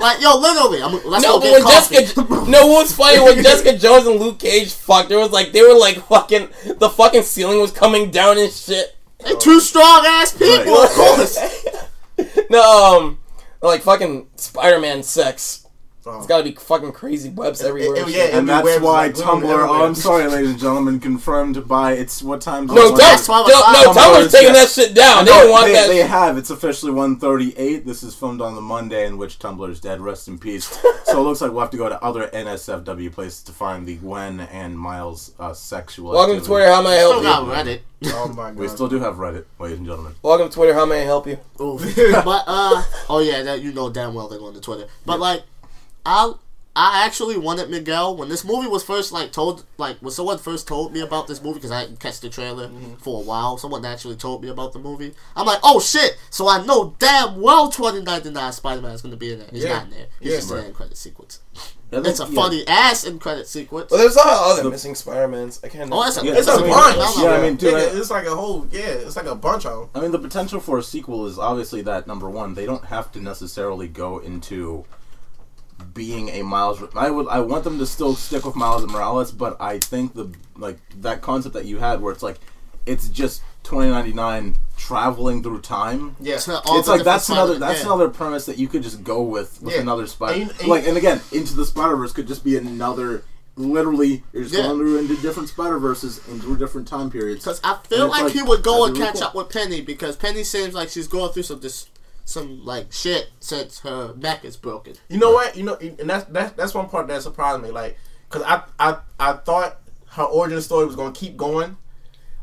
like 0.00 0.20
yo, 0.22 0.38
literally, 0.38 0.82
I'm, 0.82 0.92
let's 1.04 1.22
No, 1.24 1.38
go 1.38 1.40
but 1.40 1.44
get 1.44 1.52
when 1.52 1.62
coffee. 1.62 1.94
Jessica, 1.96 2.50
no, 2.50 2.66
what's 2.68 2.92
funny 2.92 3.20
when 3.20 3.42
Jessica 3.42 3.76
Jones 3.76 4.06
and 4.06 4.18
Luke 4.18 4.38
Cage 4.38 4.72
fucked, 4.72 5.08
there 5.10 5.18
was 5.18 5.30
like 5.32 5.52
they 5.52 5.62
were 5.62 5.74
like 5.78 5.98
fucking 6.06 6.48
the 6.78 6.88
fucking 6.88 7.22
ceiling 7.24 7.60
was 7.60 7.72
coming 7.72 8.10
down 8.10 8.38
and 8.38 8.50
shit. 8.50 8.96
they 9.24 9.34
two 9.36 9.60
strong 9.60 10.04
ass 10.06 10.32
people, 10.32 10.72
Right. 10.72 10.88
of 10.88 10.94
course. 10.96 11.38
No, 12.50 12.98
um, 12.98 13.18
like 13.62 13.82
fucking 13.82 14.28
Spider 14.36 14.78
Man 14.78 15.02
sex. 15.02 15.61
Oh. 16.04 16.18
It's 16.18 16.26
got 16.26 16.38
to 16.38 16.44
be 16.44 16.52
fucking 16.52 16.90
crazy 16.92 17.30
webs 17.30 17.62
everywhere. 17.62 17.94
it- 17.96 18.02
and 18.02 18.10
yeah, 18.10 18.22
And 18.38 18.48
that's 18.48 18.66
why 18.80 19.06
like, 19.06 19.14
Tumblr. 19.14 19.44
Oh. 19.44 19.84
I'm 19.84 19.94
sorry, 19.94 20.26
ladies 20.26 20.50
and 20.50 20.58
gentlemen. 20.58 20.98
Confirmed 20.98 21.68
by 21.68 21.92
it's 21.92 22.22
what 22.22 22.40
time? 22.40 22.66
no, 22.66 22.88
Tum- 22.88 22.98
that's 22.98 23.28
why 23.28 23.38
I 23.38 23.40
was 23.42 23.50
no, 23.52 23.58
no, 23.60 23.92
fine. 23.94 24.04
Tumblr's 24.24 24.32
taking 24.32 24.52
that 24.52 24.68
shit 24.68 24.94
down. 24.94 25.24
They 25.24 25.30
No, 25.30 25.42
don't 25.42 25.50
want 25.52 25.66
they, 25.66 25.72
that. 25.74 25.86
they 25.86 25.98
have. 25.98 26.36
It's 26.38 26.50
officially 26.50 26.90
138. 26.90 27.86
This 27.86 28.02
is 28.02 28.16
filmed 28.16 28.40
on 28.40 28.56
the 28.56 28.60
Monday 28.60 29.06
in 29.06 29.16
which 29.16 29.38
Tumblr 29.38 29.68
is 29.70 29.78
dead. 29.78 30.00
Rest 30.00 30.26
in 30.26 30.40
peace. 30.40 30.66
so 31.04 31.20
it 31.20 31.22
looks 31.22 31.40
like 31.40 31.52
we'll 31.52 31.60
have 31.60 31.70
to 31.70 31.76
go 31.76 31.88
to 31.88 32.02
other 32.02 32.26
NSFW 32.28 33.12
places 33.12 33.42
to 33.44 33.52
find 33.52 33.86
the 33.86 33.94
Gwen 33.96 34.40
and 34.40 34.76
Miles 34.76 35.32
uh, 35.38 35.52
sexual. 35.52 36.10
Welcome 36.12 36.40
to. 36.40 36.44
Twitter. 36.44 36.66
How 36.68 36.82
may 36.82 36.90
I 36.96 36.98
help 36.98 37.18
Still 37.18 37.22
you? 37.46 37.52
got 37.52 37.66
Reddit. 37.66 37.80
Oh 38.06 38.28
my 38.28 38.34
god. 38.50 38.56
We 38.56 38.66
still 38.66 38.88
do 38.88 38.98
have 38.98 39.14
Reddit, 39.16 39.44
ladies 39.60 39.78
and 39.78 39.86
gentlemen. 39.86 40.14
Welcome 40.22 40.48
to 40.48 40.54
Twitter. 40.54 40.74
How 40.74 40.84
may 40.84 41.02
I 41.02 41.04
help 41.04 41.28
you? 41.28 41.38
But 41.56 42.44
uh, 42.48 42.82
oh 43.08 43.20
yeah, 43.24 43.42
that 43.44 43.62
you 43.62 43.72
know 43.72 43.88
damn 43.88 44.14
well 44.14 44.26
they're 44.26 44.40
going 44.40 44.54
to 44.54 44.60
Twitter. 44.60 44.88
But 45.06 45.20
like, 45.20 45.42
I 46.04 46.34
I 46.74 47.04
actually 47.04 47.36
wanted 47.36 47.68
Miguel 47.68 48.16
when 48.16 48.30
this 48.30 48.46
movie 48.46 48.66
was 48.66 48.82
first 48.82 49.12
like 49.12 49.30
told 49.30 49.64
like 49.76 49.98
when 49.98 50.10
someone 50.10 50.38
first 50.38 50.66
told 50.66 50.92
me 50.92 51.00
about 51.00 51.26
this 51.26 51.42
movie 51.42 51.58
because 51.58 51.70
I 51.70 51.84
didn't 51.84 52.00
catch 52.00 52.20
the 52.20 52.30
trailer 52.30 52.68
mm-hmm. 52.68 52.94
for 52.94 53.20
a 53.20 53.24
while. 53.24 53.58
Someone 53.58 53.84
actually 53.84 54.16
told 54.16 54.42
me 54.42 54.48
about 54.48 54.72
the 54.72 54.78
movie. 54.78 55.12
I'm 55.36 55.44
like, 55.46 55.58
oh 55.62 55.80
shit! 55.80 56.16
So 56.30 56.48
I 56.48 56.64
know 56.64 56.96
damn 56.98 57.42
well 57.42 57.68
2099 57.68 58.52
Spider 58.52 58.80
Man 58.80 58.92
is 58.92 59.02
going 59.02 59.12
to 59.12 59.18
be 59.18 59.32
in 59.32 59.40
there. 59.40 59.48
He's 59.52 59.64
Yeah. 59.64 59.72
not 59.74 59.84
in 59.84 59.90
there. 59.90 60.06
He's 60.18 60.30
Yeah. 60.30 60.36
just 60.38 60.48
in 60.48 60.54
Right. 60.54 60.60
the 60.62 60.66
end 60.68 60.76
credit 60.76 60.96
sequence. 60.96 61.40
Yeah, 61.90 62.00
It's 62.06 62.20
a 62.20 62.24
yeah. 62.24 62.30
funny 62.34 62.66
ass 62.66 63.06
end 63.06 63.20
credit 63.20 63.46
sequence. 63.46 63.90
Well, 63.90 64.00
there's 64.00 64.16
a 64.16 64.20
lot 64.20 64.28
of 64.52 64.58
other 64.58 64.70
missing 64.70 64.94
Spider 64.94 65.28
Mans. 65.28 65.60
I 65.62 65.68
can't. 65.68 65.92
Oh, 65.92 66.02
that's 66.02 66.16
a, 66.16 66.24
Yeah, 66.24 66.38
It's 66.38 66.48
a 66.48 66.52
I 66.52 66.56
mean, 66.62 66.70
bunch. 66.70 67.18
yeah, 67.18 67.30
I 67.32 67.42
mean, 67.42 67.56
dude, 67.56 67.74
Nigga, 67.74 67.94
I- 67.94 67.98
it's 67.98 68.10
like 68.10 68.24
a 68.24 68.34
whole. 68.34 68.66
Yeah, 68.70 68.80
it's 68.86 69.16
like 69.16 69.26
a 69.26 69.34
bunch 69.34 69.66
of 69.66 69.78
them. 69.78 69.88
I 69.94 70.00
mean, 70.00 70.10
the 70.10 70.18
potential 70.18 70.58
for 70.58 70.78
a 70.78 70.82
sequel 70.82 71.26
is 71.26 71.38
obviously 71.38 71.82
that 71.82 72.06
number 72.06 72.30
one, 72.30 72.54
they 72.54 72.64
don't 72.64 72.86
have 72.86 73.12
to 73.12 73.20
necessarily 73.20 73.88
go 73.88 74.20
into 74.20 74.86
being 75.82 76.28
a 76.30 76.42
Miles. 76.42 76.82
I 76.94 77.10
would, 77.10 77.28
I 77.28 77.40
want 77.40 77.64
them 77.64 77.78
to 77.78 77.86
still 77.86 78.14
stick 78.14 78.44
with 78.44 78.56
Miles 78.56 78.86
Morales, 78.86 79.32
but 79.32 79.56
I 79.60 79.78
think 79.78 80.14
the 80.14 80.30
like 80.56 80.78
that 81.00 81.20
concept 81.22 81.54
that 81.54 81.64
you 81.64 81.78
had, 81.78 82.00
where 82.00 82.12
it's 82.12 82.22
like, 82.22 82.38
it's 82.86 83.08
just 83.08 83.42
twenty 83.62 83.90
ninety 83.90 84.12
nine 84.12 84.56
traveling 84.76 85.42
through 85.42 85.60
time. 85.60 86.16
Yeah. 86.20 86.38
To 86.38 86.60
all 86.64 86.78
it's 86.78 86.88
like 86.88 87.04
that's 87.04 87.28
another 87.28 87.58
that's 87.58 87.80
yeah. 87.80 87.86
another 87.86 88.08
premise 88.08 88.46
that 88.46 88.58
you 88.58 88.66
could 88.68 88.82
just 88.82 89.04
go 89.04 89.22
with 89.22 89.62
with 89.62 89.74
Yeah. 89.74 89.80
another 89.82 90.06
Spider. 90.06 90.42
And- 90.42 90.50
and- 90.60 90.68
like 90.68 90.86
and 90.86 90.96
again, 90.96 91.20
into 91.30 91.54
the 91.54 91.64
Spider 91.64 91.96
Verse 91.96 92.12
could 92.12 92.26
just 92.28 92.42
be 92.44 92.56
another. 92.56 93.24
Literally, 93.54 94.24
you're 94.32 94.44
just 94.44 94.54
Yeah. 94.54 94.62
going 94.62 94.78
through 94.78 94.98
into 94.98 95.14
different 95.20 95.48
Spider 95.50 95.78
Verses 95.78 96.20
and 96.28 96.40
through 96.40 96.56
different 96.56 96.88
time 96.88 97.10
periods. 97.10 97.44
Because 97.44 97.60
I 97.62 97.76
feel 97.86 98.08
like, 98.08 98.22
like, 98.24 98.32
he 98.32 98.42
would 98.42 98.62
go 98.62 98.86
and 98.86 98.94
really 98.96 99.06
catch 99.06 99.16
cool. 99.16 99.24
up 99.24 99.34
with 99.34 99.50
Penny 99.50 99.82
because 99.82 100.16
Penny 100.16 100.42
seems 100.42 100.72
like 100.72 100.88
she's 100.88 101.06
going 101.06 101.32
through 101.32 101.42
some 101.42 101.58
dis- 101.60 101.86
some 102.24 102.64
like 102.64 102.92
shit 102.92 103.30
since 103.40 103.80
her 103.80 104.14
neck 104.16 104.44
is 104.44 104.56
broken. 104.56 104.94
You 105.08 105.18
know 105.18 105.32
what? 105.32 105.56
You 105.56 105.64
know, 105.64 105.74
and 105.74 106.08
that's 106.08 106.24
that's 106.24 106.52
that's 106.52 106.74
one 106.74 106.88
part 106.88 107.08
that 107.08 107.22
surprised 107.22 107.62
me. 107.62 107.70
Like, 107.70 107.98
cause 108.28 108.42
I 108.44 108.62
I 108.78 108.98
I 109.18 109.32
thought 109.34 109.78
her 110.10 110.24
origin 110.24 110.60
story 110.60 110.86
was 110.86 110.96
gonna 110.96 111.12
keep 111.12 111.36
going. 111.36 111.76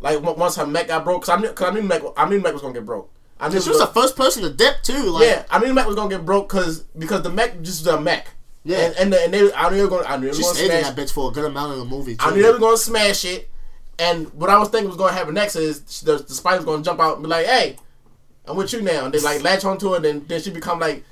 Like 0.01 0.21
once 0.21 0.55
her 0.55 0.65
mech 0.65 0.87
got 0.87 1.03
broke, 1.03 1.23
cause 1.23 1.37
I 1.37 1.41
knew, 1.41 1.51
cause 1.51 1.69
I 1.69 1.73
knew 1.73 1.81
mech, 1.81 2.01
I 2.15 2.27
knew 2.29 2.39
mech 2.39 2.53
was 2.53 2.61
gonna 2.61 2.73
get 2.73 2.85
broke. 2.85 3.11
I 3.39 3.47
knew 3.49 3.61
She 3.61 3.69
was 3.69 3.79
the 3.79 3.87
first 3.87 4.15
person 4.15 4.43
to 4.43 4.49
dip 4.49 4.81
too. 4.83 5.11
Like, 5.11 5.23
yeah, 5.23 5.43
I 5.49 5.59
knew 5.59 5.73
mech 5.73 5.87
was 5.87 5.95
gonna 5.95 6.09
get 6.09 6.25
broke, 6.25 6.49
cause 6.49 6.81
because 6.97 7.21
the 7.21 7.29
mech 7.29 7.61
just 7.61 7.85
was 7.85 7.93
a 7.95 7.99
mech. 8.01 8.27
Yeah. 8.63 8.79
and 8.79 8.95
and, 8.95 9.13
the, 9.13 9.23
and 9.23 9.33
they, 9.33 9.53
I 9.53 9.69
knew 9.69 9.77
they 9.77 9.83
were 9.83 9.89
gonna, 9.89 10.07
I 10.07 10.17
knew 10.17 10.27
they 10.27 10.33
she 10.33 10.39
were 10.39 10.47
gonna 10.47 10.55
stayed 10.55 10.65
in 10.71 10.83
smash. 10.83 10.95
that 10.95 11.01
bitch 11.01 11.13
for 11.13 11.29
a 11.29 11.33
good 11.33 11.45
amount 11.45 11.73
of 11.73 11.79
the 11.79 11.85
movie. 11.85 12.15
Too. 12.15 12.25
I 12.25 12.33
knew 12.33 12.43
they 12.43 12.51
were 12.51 12.59
gonna 12.59 12.77
smash 12.77 13.25
it. 13.25 13.49
And 13.97 14.33
what 14.33 14.49
I 14.49 14.57
was 14.57 14.69
thinking 14.69 14.87
was 14.87 14.97
gonna 14.97 15.13
happen 15.13 15.33
next 15.33 15.55
is 15.57 16.01
the, 16.01 16.17
the 16.17 16.33
spider's 16.33 16.65
gonna 16.65 16.83
jump 16.83 16.99
out 16.99 17.15
and 17.15 17.23
be 17.23 17.29
like, 17.29 17.45
"Hey, 17.45 17.77
I'm 18.49 18.57
with 18.57 18.73
you 18.73 18.81
now." 18.81 19.05
And 19.05 19.13
they 19.13 19.19
like 19.19 19.43
latch 19.43 19.63
onto 19.63 19.93
it, 19.95 20.05
and 20.05 20.27
then 20.27 20.41
she 20.41 20.49
become 20.51 20.79
like 20.79 21.03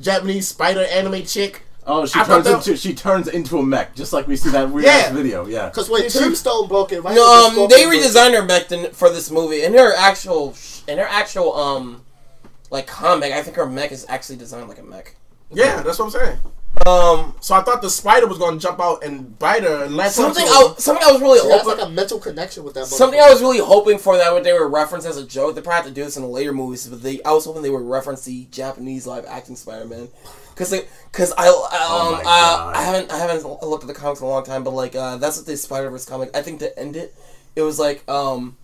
Japanese 0.00 0.48
spider 0.48 0.80
anime 0.84 1.24
chick. 1.24 1.62
Oh, 1.86 2.04
she 2.04 2.20
I 2.20 2.24
thought 2.24 2.44
turns 2.44 2.44
that- 2.44 2.68
into 2.68 2.76
she 2.76 2.94
turns 2.94 3.28
into 3.28 3.58
a 3.58 3.62
mech, 3.62 3.94
just 3.94 4.12
like 4.12 4.26
we 4.26 4.36
see 4.36 4.50
that 4.50 4.70
weird 4.70 4.84
Yeah. 4.84 5.10
video. 5.12 5.46
Yeah. 5.46 5.68
Because 5.68 5.88
when 5.88 6.02
Did 6.02 6.12
she- 6.12 6.18
Tombstone 6.18 6.68
broke 6.68 6.92
it, 6.92 7.00
right? 7.02 7.14
No, 7.14 7.46
um, 7.46 7.68
they 7.68 7.84
redesigned 7.84 8.34
her 8.34 8.42
mech 8.42 8.68
to- 8.68 8.90
for 8.90 9.08
this 9.10 9.30
movie, 9.30 9.62
and 9.64 9.74
her 9.74 9.94
actual, 9.96 10.54
and 10.86 10.98
her 11.00 11.06
actual, 11.08 11.54
um, 11.56 12.02
like 12.70 12.86
comic. 12.86 13.32
I 13.32 13.42
think 13.42 13.56
her 13.56 13.64
mech 13.66 13.90
is 13.92 14.04
actually 14.08 14.36
designed 14.36 14.68
like 14.68 14.78
a 14.78 14.82
mech. 14.82 15.14
Yeah, 15.50 15.80
that's 15.82 15.98
what 15.98 16.06
I'm 16.06 16.10
saying. 16.10 16.38
Um, 16.86 17.34
So 17.40 17.54
I 17.54 17.62
thought 17.62 17.82
the 17.82 17.90
spider 17.90 18.26
was 18.26 18.38
gonna 18.38 18.58
jump 18.58 18.80
out 18.80 19.02
and 19.04 19.38
bite 19.38 19.62
her 19.62 19.84
and 19.84 19.96
latch 19.96 20.12
something. 20.12 20.44
I, 20.46 20.74
something 20.78 21.04
I 21.06 21.12
was 21.12 21.20
really 21.20 21.38
She 21.40 21.50
hoping, 21.50 21.78
like 21.78 21.86
a 21.86 21.90
mental 21.90 22.18
connection 22.18 22.64
with 22.64 22.74
that. 22.74 22.86
something. 22.86 23.20
I 23.20 23.30
was 23.30 23.40
really 23.40 23.58
hoping 23.58 23.98
for 23.98 24.16
that 24.16 24.32
what 24.32 24.44
they 24.44 24.52
were 24.52 24.68
referenced 24.68 25.06
as 25.06 25.16
a 25.16 25.26
joke. 25.26 25.54
They 25.54 25.60
probably 25.60 25.76
have 25.76 25.86
to 25.86 25.90
do 25.92 26.04
this 26.04 26.16
in 26.16 26.22
the 26.22 26.28
later 26.28 26.52
movies, 26.52 26.86
but 26.86 27.02
they, 27.02 27.22
I 27.22 27.32
was 27.32 27.44
hoping 27.44 27.62
they 27.62 27.70
would 27.70 27.82
reference 27.82 28.24
the 28.24 28.46
Japanese 28.50 29.06
live 29.06 29.24
action 29.26 29.56
Spider-Man, 29.56 30.08
because 30.54 30.70
because 31.12 31.32
I, 31.36 31.48
um, 31.48 31.54
Oh 31.70 32.12
my 32.12 32.20
uh, 32.20 32.72
I 32.78 32.82
haven't 32.82 33.10
I 33.12 33.18
haven't 33.18 33.44
looked 33.62 33.84
at 33.84 33.88
the 33.88 33.94
comics 33.94 34.20
in 34.20 34.26
a 34.26 34.30
long 34.30 34.44
time, 34.44 34.64
but 34.64 34.72
like 34.72 34.94
uh, 34.94 35.16
that's 35.16 35.36
what 35.36 35.46
the 35.46 35.56
Spider 35.56 35.90
Verse 35.90 36.04
comic. 36.04 36.30
I 36.36 36.42
think 36.42 36.60
to 36.60 36.78
end 36.78 36.96
it, 36.96 37.14
it 37.56 37.62
was 37.62 37.78
like 37.78 38.08
um 38.08 38.56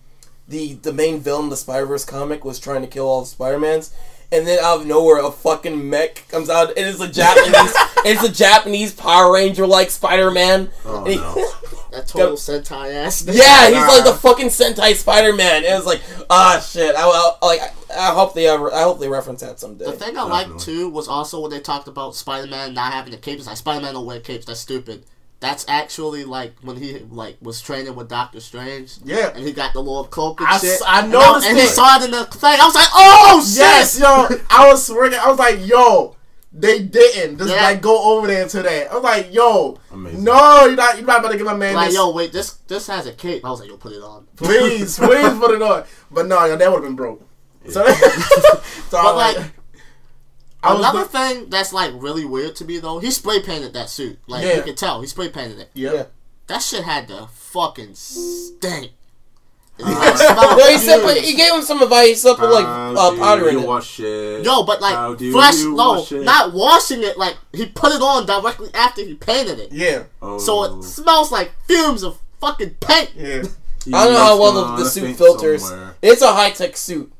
the 0.47 0.73
the 0.73 0.93
main 0.93 1.19
villain 1.19 1.49
the 1.49 1.57
Spider 1.57 1.85
Verse 1.85 2.05
comic 2.05 2.43
was 2.45 2.59
trying 2.59 2.81
to 2.81 2.87
kill 2.87 3.07
all 3.07 3.21
the 3.21 3.27
Spider 3.27 3.59
Mans. 3.59 3.91
And 4.31 4.45
then 4.47 4.59
out 4.63 4.81
of 4.81 4.87
nowhere, 4.87 5.23
a 5.23 5.31
fucking 5.31 5.89
mech 5.89 6.27
comes 6.29 6.49
out. 6.49 6.69
and 6.69 6.79
it's 6.79 6.99
a 6.99 7.07
Japanese. 7.07 7.73
it's 8.05 8.23
a 8.23 8.31
Japanese 8.31 8.93
Power 8.93 9.33
Ranger 9.33 9.67
like 9.67 9.89
Spider 9.89 10.31
Man. 10.31 10.69
Oh, 10.85 11.03
no. 11.03 11.51
That 11.95 12.07
total 12.07 12.35
Sentai 12.35 12.93
ass. 12.93 13.23
nigga. 13.23 13.37
Yeah, 13.37 13.67
he's 13.67 13.87
like 13.87 14.03
the 14.03 14.19
fucking 14.19 14.47
Sentai 14.47 14.95
Spider 14.95 15.31
Man. 15.31 15.63
It 15.63 15.73
was 15.73 15.85
like, 15.85 16.01
ah, 16.29 16.59
shit. 16.59 16.93
I, 16.93 17.03
I 17.03 17.45
like. 17.45 17.61
I, 17.61 18.09
I 18.09 18.13
hope 18.13 18.33
they 18.33 18.47
ever. 18.47 18.73
I 18.73 18.81
hope 18.81 18.99
they 18.99 19.07
reference 19.07 19.39
that 19.39 19.61
someday. 19.61 19.85
The 19.85 19.93
thing 19.93 20.17
I 20.17 20.23
liked 20.23 20.59
too 20.59 20.89
was 20.89 21.07
also 21.07 21.39
when 21.39 21.51
they 21.51 21.61
talked 21.61 21.87
about 21.87 22.13
Spider 22.13 22.47
Man 22.47 22.73
not 22.73 22.91
having 22.91 23.13
a 23.13 23.17
cape. 23.17 23.37
It's 23.37 23.47
like 23.47 23.55
Spider 23.55 23.81
Man 23.81 23.93
don't 23.93 24.05
wear 24.05 24.19
capes. 24.19 24.45
That's 24.45 24.59
stupid. 24.59 25.05
That's 25.45 25.65
actually 25.67 26.23
like 26.25 26.55
when 26.61 26.77
he 26.77 26.99
like 27.09 27.37
was 27.41 27.61
training 27.61 27.95
with 27.95 28.09
Doctor 28.09 28.39
Strange. 28.39 28.95
Yeah. 29.03 29.29
and 29.35 29.45
he 29.45 29.51
got 29.53 29.73
the 29.73 29.79
little 29.79 30.05
cloak 30.05 30.39
and 30.41 30.49
I 30.49 30.57
shit. 30.57 30.71
s- 30.73 30.81
I 30.81 31.01
And 31.01 31.11
noticed 31.11 31.47
and 31.47 31.57
he 31.57 31.65
saw 31.67 31.97
it 31.97 32.03
in 32.05 32.11
the 32.11 32.25
thing. 32.25 32.57
I 32.59 32.65
was 32.65 32.75
like, 32.75 32.87
oh 32.93 33.43
shit! 33.45 33.57
Yes, 33.59 33.99
yo. 33.99 34.27
I 34.49 34.67
was 34.67 34.85
swearing. 34.85 35.13
I 35.13 35.27
was 35.29 35.37
like, 35.39 35.65
yo, 35.65 36.15
they 36.51 36.79
didn't 36.83 37.37
just 37.37 37.49
Yeah. 37.51 37.63
like 37.63 37.81
go 37.81 38.17
over 38.17 38.27
there 38.27 38.47
to 38.47 38.61
that. 38.63 38.91
I 38.91 38.95
was 38.95 39.03
like, 39.03 39.33
yo, 39.33 39.77
Amazing. 39.91 40.23
no, 40.23 40.65
you're 40.65 40.75
not. 40.75 40.97
You're 40.97 41.05
not 41.05 41.19
about 41.19 41.31
to 41.31 41.37
give 41.37 41.45
my 41.45 41.53
man 41.55 41.75
Like, 41.75 41.87
this. 41.89 41.95
yo, 41.95 42.11
wait, 42.11 42.31
this 42.33 42.51
this 42.67 42.87
has 42.87 43.05
a 43.07 43.13
cape. 43.13 43.45
I 43.45 43.49
was 43.49 43.59
like, 43.59 43.69
yo, 43.69 43.77
put 43.77 43.91
it 43.91 44.01
on. 44.01 44.25
please, 44.37 44.97
please 44.97 45.37
put 45.37 45.51
it 45.51 45.61
on. 45.61 45.83
But 46.11 46.27
no, 46.27 46.43
yo, 46.45 46.55
that 46.57 46.69
would 46.71 46.77
have 46.77 46.83
been 46.83 46.95
broke. 46.95 47.21
So, 47.69 47.83
so 47.87 47.91
I 47.91 48.61
But 48.91 49.03
was 49.03 49.15
like, 49.15 49.37
I 49.37 49.39
was 49.39 49.51
another 50.65 50.99
look- 50.99 51.11
thing 51.11 51.49
that's 51.49 51.71
like 51.73 51.91
really 51.95 52.25
weird 52.25 52.55
to 52.57 52.65
me 52.65 52.79
though, 52.79 52.99
he 52.99 53.11
spray 53.11 53.41
painted 53.41 53.73
that 53.73 53.89
suit. 53.89 54.17
Like 54.27 54.43
Yeah. 54.45 54.55
you 54.57 54.61
can 54.63 54.75
tell, 54.75 55.01
he 55.01 55.07
spray 55.07 55.29
painted 55.29 55.59
it. 55.59 55.69
yeah. 55.73 55.93
Yeah. 55.93 56.03
That 56.47 56.61
shit 56.61 56.83
had 56.83 57.07
to 57.07 57.27
fucking 57.33 57.95
stink. 57.95 58.91
Uh, 59.83 60.55
Well, 60.57 60.71
he 60.71 60.77
said, 60.77 61.01
but 61.03 61.17
he 61.17 61.35
gave 61.35 61.51
him 61.53 61.61
some 61.61 61.81
advice. 61.81 62.23
He 62.23 62.33
put 62.35 62.49
like 62.49 62.65
How 62.65 62.93
uh, 62.95 63.11
do 63.11 63.17
powder 63.17 63.49
in 63.49 63.59
it. 63.59 63.67
wash 63.67 63.99
it? 63.99 64.45
Yo, 64.45 64.63
but 64.63 64.81
How 64.81 65.09
like 65.09 65.17
do 65.17 65.31
fresh, 65.33 65.57
no, 65.63 65.73
wash 65.73 66.11
not 66.11 66.53
washing 66.53 67.03
it. 67.03 67.17
Like 67.17 67.35
he 67.51 67.65
put 67.65 67.91
it 67.91 68.01
on 68.01 68.25
directly 68.25 68.69
after 68.73 69.03
he 69.03 69.15
painted 69.15 69.59
it, 69.59 69.71
Yeah, 69.73 70.03
Oh. 70.21 70.37
so 70.37 70.63
it 70.63 70.83
smells 70.83 71.31
like 71.31 71.51
fumes 71.67 72.03
of 72.03 72.19
fucking 72.39 72.75
paint. 72.79 73.11
yeah. 73.17 73.43
I 73.93 74.05
don't 74.05 74.13
know 74.13 74.19
how 74.19 74.39
well 74.41 74.53
the, 74.77 74.83
the 74.83 74.89
suit 74.89 75.15
filters. 75.17 75.67
somewhere. 75.67 75.95
It's 76.01 76.21
a 76.21 76.33
high 76.33 76.51
tech 76.51 76.75
suit. 76.77 77.11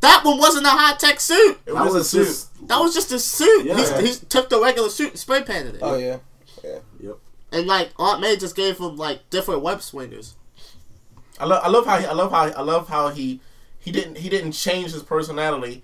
That 0.00 0.24
one 0.24 0.38
wasn't 0.38 0.66
a 0.66 0.70
high 0.70 0.96
tech 0.96 1.20
suit. 1.20 1.58
It 1.66 1.74
That 1.74 1.84
was, 1.84 1.94
was 1.94 2.06
a 2.06 2.08
suit. 2.08 2.24
just 2.24 2.68
That 2.68 2.78
was 2.78 2.94
just 2.94 3.12
a 3.12 3.18
suit. 3.18 3.66
Yeah. 3.66 4.00
He, 4.00 4.08
he 4.08 4.14
took 4.14 4.48
the 4.48 4.60
regular 4.60 4.88
suit 4.88 5.10
and 5.10 5.18
spray 5.18 5.42
painted 5.42 5.76
it. 5.76 5.80
Oh 5.82 5.96
yeah. 5.96 6.18
Yeah, 6.64 6.78
yep. 7.00 7.18
And 7.52 7.66
like 7.66 7.90
Aunt 7.98 8.20
May 8.20 8.36
just 8.36 8.56
gave 8.56 8.78
him 8.78 8.96
like 8.96 9.28
different 9.30 9.62
web 9.62 9.82
swingers. 9.82 10.36
I 11.38 11.46
love. 11.46 11.62
I 11.64 11.68
love 11.68 11.86
how. 11.86 11.98
He, 11.98 12.06
I 12.06 12.12
love 12.12 12.30
how. 12.30 12.44
I 12.44 12.62
love 12.62 12.88
how 12.88 13.08
he. 13.08 13.40
He 13.78 13.90
didn't. 13.92 14.18
He 14.18 14.28
didn't 14.28 14.52
change 14.52 14.92
his 14.92 15.02
personality. 15.02 15.82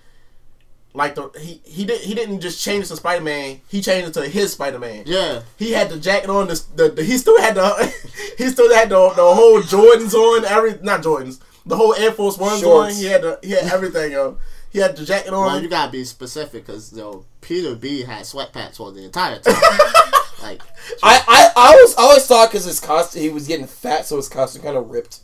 Like 0.93 1.15
the 1.15 1.31
he 1.39 1.61
he 1.65 1.85
did 1.85 2.01
he 2.01 2.15
didn't 2.15 2.41
just 2.41 2.63
change 2.63 2.89
to 2.89 2.97
Spider 2.97 3.23
Man. 3.23 3.61
He 3.69 3.83
changed 3.83 4.09
it 4.09 4.15
to 4.15 4.27
his 4.29 4.53
Spider 4.53 4.79
Man. 4.79 5.03
Yeah. 5.07 5.43
He 5.59 5.73
had 5.73 5.91
the 5.91 5.99
jacket 5.99 6.31
on. 6.31 6.49
The, 6.49 6.63
the, 6.75 6.89
the 6.89 7.05
he 7.05 7.19
still 7.19 7.39
had 7.41 7.55
the 7.55 7.95
he 8.39 8.49
still 8.49 8.73
had 8.75 8.89
the, 8.89 9.11
the 9.11 9.35
whole 9.35 9.61
Jordans 9.61 10.15
on. 10.15 10.45
Every 10.47 10.79
not 10.83 11.03
Jordans. 11.03 11.41
The 11.67 11.77
whole 11.77 11.95
Air 11.95 12.13
Force 12.13 12.39
Ones 12.39 12.61
Shorts. 12.61 12.95
on. 12.95 13.01
He 13.01 13.07
had 13.07 13.23
the 13.23 13.39
he 13.43 13.51
had 13.51 13.65
everything 13.73 14.15
on. 14.17 14.39
He 14.71 14.79
had 14.79 14.97
the 14.97 15.05
jacket 15.05 15.33
on. 15.33 15.47
Well, 15.47 15.63
you 15.63 15.69
gotta 15.69 15.91
be 15.91 16.05
specific 16.05 16.65
because 16.67 16.93
yo, 16.93 17.25
Peter 17.41 17.75
B 17.75 18.03
had 18.03 18.25
sweatpants 18.25 18.79
on 18.81 18.95
the 18.95 19.05
entire 19.05 19.39
time. 19.41 19.55
like, 20.43 20.61
I 21.03 21.23
I, 21.27 21.53
I 21.57 21.67
always 21.73 21.97
I 21.97 22.03
always 22.03 22.27
thought 22.27 22.51
because 22.51 22.65
his 22.67 22.79
costume 22.81 23.23
he 23.23 23.31
was 23.31 23.47
getting 23.49 23.67
fat, 23.67 24.07
so 24.07 24.17
his 24.17 24.29
costume 24.29 24.63
kind 24.63 24.77
of 24.77 24.89
ripped. 24.91 25.21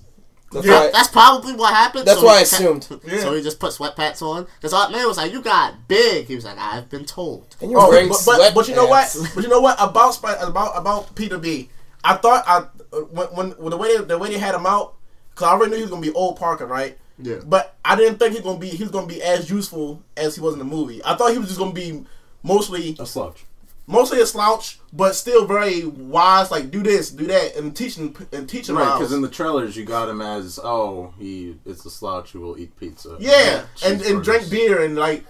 That's 0.52 0.66
Yeah, 0.66 0.81
why. 0.81 0.90
that's 0.93 1.09
probably 1.09 1.55
what 1.55 1.73
happened. 1.73 2.06
That's 2.06 2.20
so 2.20 2.27
why 2.27 2.35
I 2.35 2.36
he 2.39 2.43
assumed. 2.43 2.89
Yeah. 3.06 3.20
So 3.20 3.35
he 3.35 3.43
just 3.43 3.59
put 3.59 3.73
sweatpants 3.73 4.20
on. 4.20 4.47
Because 4.56 4.73
Aunt 4.74 4.93
May 4.93 5.05
was 5.06 5.16
like, 5.16 5.32
"You 5.32 5.40
got 5.43 5.89
big." 5.89 6.27
He 6.27 6.35
was 6.35 6.44
like, 6.44 6.59
"I've 6.59 6.90
been 6.90 7.05
told." 7.05 7.56
And 7.60 7.70
you're 7.70 7.81
Oh, 7.81 7.89
wearing 7.89 8.09
but, 8.09 8.20
but, 8.27 8.55
but 8.55 8.69
you 8.69 8.74
know 8.74 8.86
what? 8.86 9.14
But 9.35 9.44
you 9.44 9.48
know 9.48 9.60
what 9.60 9.77
about 9.81 10.19
about 10.43 10.73
about 10.77 11.14
Peter 11.14 11.39
B? 11.39 11.70
I 12.05 12.16
thought 12.16 12.44
I 12.47 12.66
uh, 12.93 13.01
when 13.10 13.27
when, 13.28 13.51
when 13.52 13.70
the 13.70 13.77
way 13.78 13.97
they, 13.97 14.05
the 14.05 14.19
way 14.19 14.28
they 14.31 14.39
had 14.39 14.55
him 14.55 14.66
out, 14.66 14.94
because 15.35 15.49
I 15.49 15.53
already 15.53 15.71
knew 15.71 15.77
he 15.77 15.83
was 15.83 15.91
gonna 15.91 16.03
be 16.03 16.13
old 16.13 16.37
Parker, 16.37 16.67
right? 16.67 16.99
Yeah. 17.19 17.37
But 17.45 17.77
I 17.85 17.95
didn't 17.97 18.19
think 18.19 18.33
he 18.33 18.39
was 18.41 18.45
gonna 18.45 18.59
be 18.59 18.69
he 18.69 18.83
was 18.83 18.91
gonna 18.93 19.07
be 19.07 19.23
as 19.23 19.51
useful 19.51 20.03
as 20.17 20.35
he 20.35 20.41
was 20.41 20.55
in 20.55 20.59
the 20.59 20.65
movie. 20.65 21.01
I 21.05 21.15
thought 21.15 21.33
he 21.33 21.39
was 21.39 21.49
just 21.49 21.59
gonna 21.59 21.73
be 21.73 22.05
mostly 22.43 22.97
a 22.99 23.07
slouch. 23.07 23.45
mostly 23.87 24.21
a 24.21 24.27
slouch, 24.27 24.79
but 24.93 25.15
still 25.15 25.47
very 25.47 25.85
wise. 25.85 26.51
Like 26.51 26.71
do 26.71 26.83
this, 26.83 27.11
do 27.11 27.27
that, 27.27 27.57
and 27.57 27.77
teaching 27.77 28.17
and 28.33 28.49
teaching 28.49 28.75
Right, 28.75 28.99
because 28.99 29.13
in 29.13 29.21
the 29.23 29.29
trailers 29.29 29.77
you 29.77 29.85
got 29.85 30.09
him 30.09 30.21
as 30.21 30.59
oh 30.63 31.13
he 31.19 31.57
it's 31.67 31.85
a 31.85 31.91
slouch 31.91 32.33
who 32.33 32.41
will 32.41 32.59
eat 32.59 32.75
pizza. 32.79 33.17
Yeah, 33.21 33.65
and, 33.85 34.01
and 34.03 34.25
drink 34.25 34.51
beer 34.51 34.83
and 34.85 34.97
like 34.97 35.25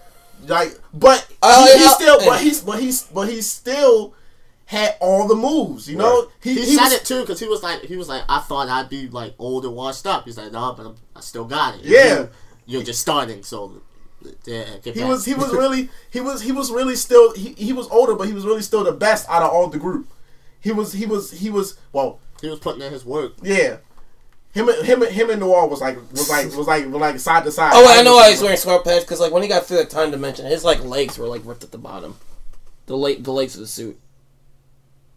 like 0.47 0.79
but 0.95 1.27
Oh, 1.43 1.65
he, 1.65 1.71
yeah, 1.73 1.89
he 1.89 1.95
still 1.95 2.17
and- 2.19 2.27
but 2.27 2.41
he's 2.41 2.61
but 2.63 2.81
he's 2.81 3.03
but 3.05 3.29
he 3.29 3.43
still 3.43 4.15
had 4.73 4.97
all 5.01 5.29
the 5.29 5.35
moves, 5.35 5.89
you 5.89 5.97
know? 5.97 6.23
Right. 6.23 6.29
He, 6.43 6.55
He, 6.55 6.61
he 6.61 6.75
said 6.75 6.85
was, 6.85 6.93
it 6.95 7.05
too 7.05 7.21
because 7.21 7.39
he 7.39 7.47
was 7.47 7.63
like, 7.63 7.83
he 7.83 7.97
was 7.97 8.09
like, 8.09 8.23
I 8.27 8.41
thought 8.41 8.69
I'd 8.69 8.89
be 8.89 9.07
like 9.07 9.35
old 9.39 9.67
and 9.67 9.75
washed 9.75 10.07
up. 10.07 10.25
He's 10.25 10.39
like, 10.39 10.51
no, 10.51 10.73
but 10.75 10.87
I'm, 10.87 10.97
I 11.15 11.21
still 11.21 11.45
got 11.45 11.75
it. 11.77 11.85
Yeah. 11.85 12.21
You, 12.21 12.29
you're 12.65 12.83
just 12.83 13.01
starting, 13.01 13.43
so 13.43 13.83
yeah. 14.47 14.65
He 14.83 14.93
back. 14.93 15.09
was 15.09 15.27
he 15.27 15.35
was 15.35 15.53
really 15.63 15.91
he 16.11 16.21
was 16.21 16.41
he 16.43 16.53
was 16.53 16.71
really 16.71 16.97
still 16.97 17.35
he, 17.35 17.53
he 17.53 17.73
was 17.73 17.89
older 17.89 18.15
but 18.15 18.29
he 18.29 18.33
was 18.33 18.47
really 18.47 18.63
still 18.63 18.85
the 18.85 18.93
best 18.93 19.29
out 19.29 19.43
of 19.43 19.51
all 19.51 19.69
the 19.69 19.79
group. 19.79 20.09
He 20.61 20.73
was 20.73 20.95
he 20.95 21.05
was 21.05 21.33
he 21.33 21.51
was 21.51 21.79
well, 21.93 22.21
he 22.41 22.49
was 22.49 22.59
putting 22.59 22.81
in 22.83 22.93
his 22.93 23.05
work. 23.05 23.35
yeah. 23.43 23.77
Him 24.55 24.69
and 24.69 24.87
him 24.87 25.03
and 25.03 25.13
him 25.13 25.31
and 25.31 25.41
Noir 25.41 25.67
was 25.67 25.81
like 25.81 25.99
was 26.13 26.31
like 26.31 26.47
was 26.47 26.67
like 26.67 26.85
was 26.87 26.95
like 26.95 27.19
side 27.19 27.45
to 27.45 27.51
side. 27.51 27.73
Oh, 27.75 27.99
I 27.99 28.03
know 28.03 28.17
why 28.17 28.31
he's 28.31 28.43
wearing 28.43 28.59
sweatpants 28.59 29.01
because 29.01 29.19
like 29.21 29.33
when 29.33 29.43
he 29.43 29.49
got 29.49 29.67
through 29.67 29.79
that 29.79 29.91
time 29.91 30.11
dimension, 30.11 30.45
his 30.47 30.65
like 30.65 30.83
legs 30.85 31.19
were 31.19 31.27
like 31.27 31.43
ripped 31.45 31.65
at 31.65 31.73
the 31.73 31.79
bottom. 31.79 32.17
The 32.87 32.97
late 32.97 33.25
the 33.25 33.33
legs 33.33 33.55
of 33.55 33.61
the 33.61 33.67
suit. 33.67 33.99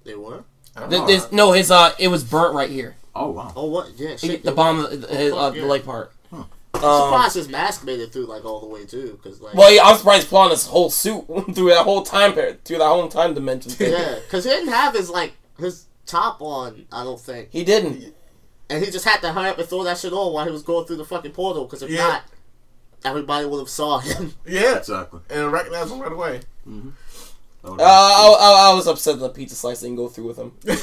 They 0.06 0.16
were. 0.16 0.44
Th- 0.90 1.06
this- 1.08 1.32
no, 1.32 1.52
his 1.52 1.72
uh, 1.72 1.94
it 2.00 2.08
was 2.08 2.24
burnt 2.24 2.54
right 2.56 2.70
here. 2.70 2.96
Oh 3.16 3.32
wow. 3.32 3.52
Oh 3.56 3.66
what? 3.66 3.90
Yeah. 3.98 4.16
Shit, 4.16 4.44
The 4.44 4.52
bomb, 4.52 4.84
bottom, 4.84 5.00
were. 5.02 5.06
of 5.06 5.10
the, 5.10 5.16
his, 5.18 5.34
uh, 5.34 5.52
yeah. 5.56 5.62
the 5.62 5.68
leg 5.68 5.84
part. 5.86 6.12
I'm 6.32 6.84
Um, 6.84 7.04
surprised 7.10 7.36
his 7.36 7.48
mask 7.48 7.86
made 7.86 8.02
it 8.02 8.12
through 8.12 8.26
like 8.26 8.44
all 8.44 8.60
the 8.60 8.68
way 8.68 8.86
too, 8.86 9.18
because 9.22 9.40
like. 9.42 9.54
well, 9.56 9.72
yeah, 9.74 9.84
I'm 9.84 9.96
surprised 9.98 10.24
he's 10.24 10.30
pulling 10.30 10.50
his 10.52 10.66
whole 10.68 10.90
suit 10.90 11.24
through 11.56 11.70
that 11.70 11.84
whole 11.86 12.04
time 12.04 12.34
period, 12.34 12.64
through 12.66 12.80
that 12.80 12.88
whole 12.88 13.08
time 13.08 13.34
dimension. 13.34 13.72
thing. 13.72 13.92
yeah, 13.94 14.16
because 14.26 14.44
he 14.44 14.50
didn't 14.50 14.74
have 14.74 14.94
his 14.94 15.10
like 15.10 15.34
his 15.58 15.86
top 16.06 16.42
on. 16.42 16.86
I 16.92 17.04
don't 17.06 17.20
think, 17.20 17.50
He 17.52 17.64
didn't. 17.64 18.14
and 18.70 18.84
he 18.84 18.92
just 18.92 19.06
had 19.06 19.20
to 19.22 19.32
hurry 19.32 19.48
up 19.50 19.58
and 19.58 19.68
throw 19.68 19.84
that 19.86 19.98
shit 19.98 20.12
on 20.12 20.34
while 20.34 20.44
he 20.46 20.52
was 20.52 20.64
going 20.64 20.86
through 20.86 20.98
the 20.98 21.06
fucking 21.06 21.32
portal. 21.32 21.64
Because 21.64 21.82
if 21.82 21.90
Yeah. 21.90 22.08
not, 22.08 22.24
everybody 23.06 23.46
would 23.46 23.60
have 23.60 23.70
saw 23.70 24.00
him. 24.00 24.34
Yeah. 24.46 24.76
Exactly. 24.78 25.22
And 25.30 25.50
recognized 25.54 25.94
him 25.94 26.00
right 26.02 26.12
away. 26.12 26.42
That 26.66 26.74
would've 26.74 26.94
Uh, 27.66 27.76
I, 27.82 28.38
I, 28.68 28.72
I 28.72 28.74
was 28.76 28.88
upset 28.88 29.20
that 29.20 29.22
the 29.28 29.30
pizza 29.30 29.56
slice 29.56 29.82
didn't 29.82 29.96
go 29.98 30.08
through 30.08 30.28
with 30.28 30.38
him. 30.38 30.52
that 30.64 30.78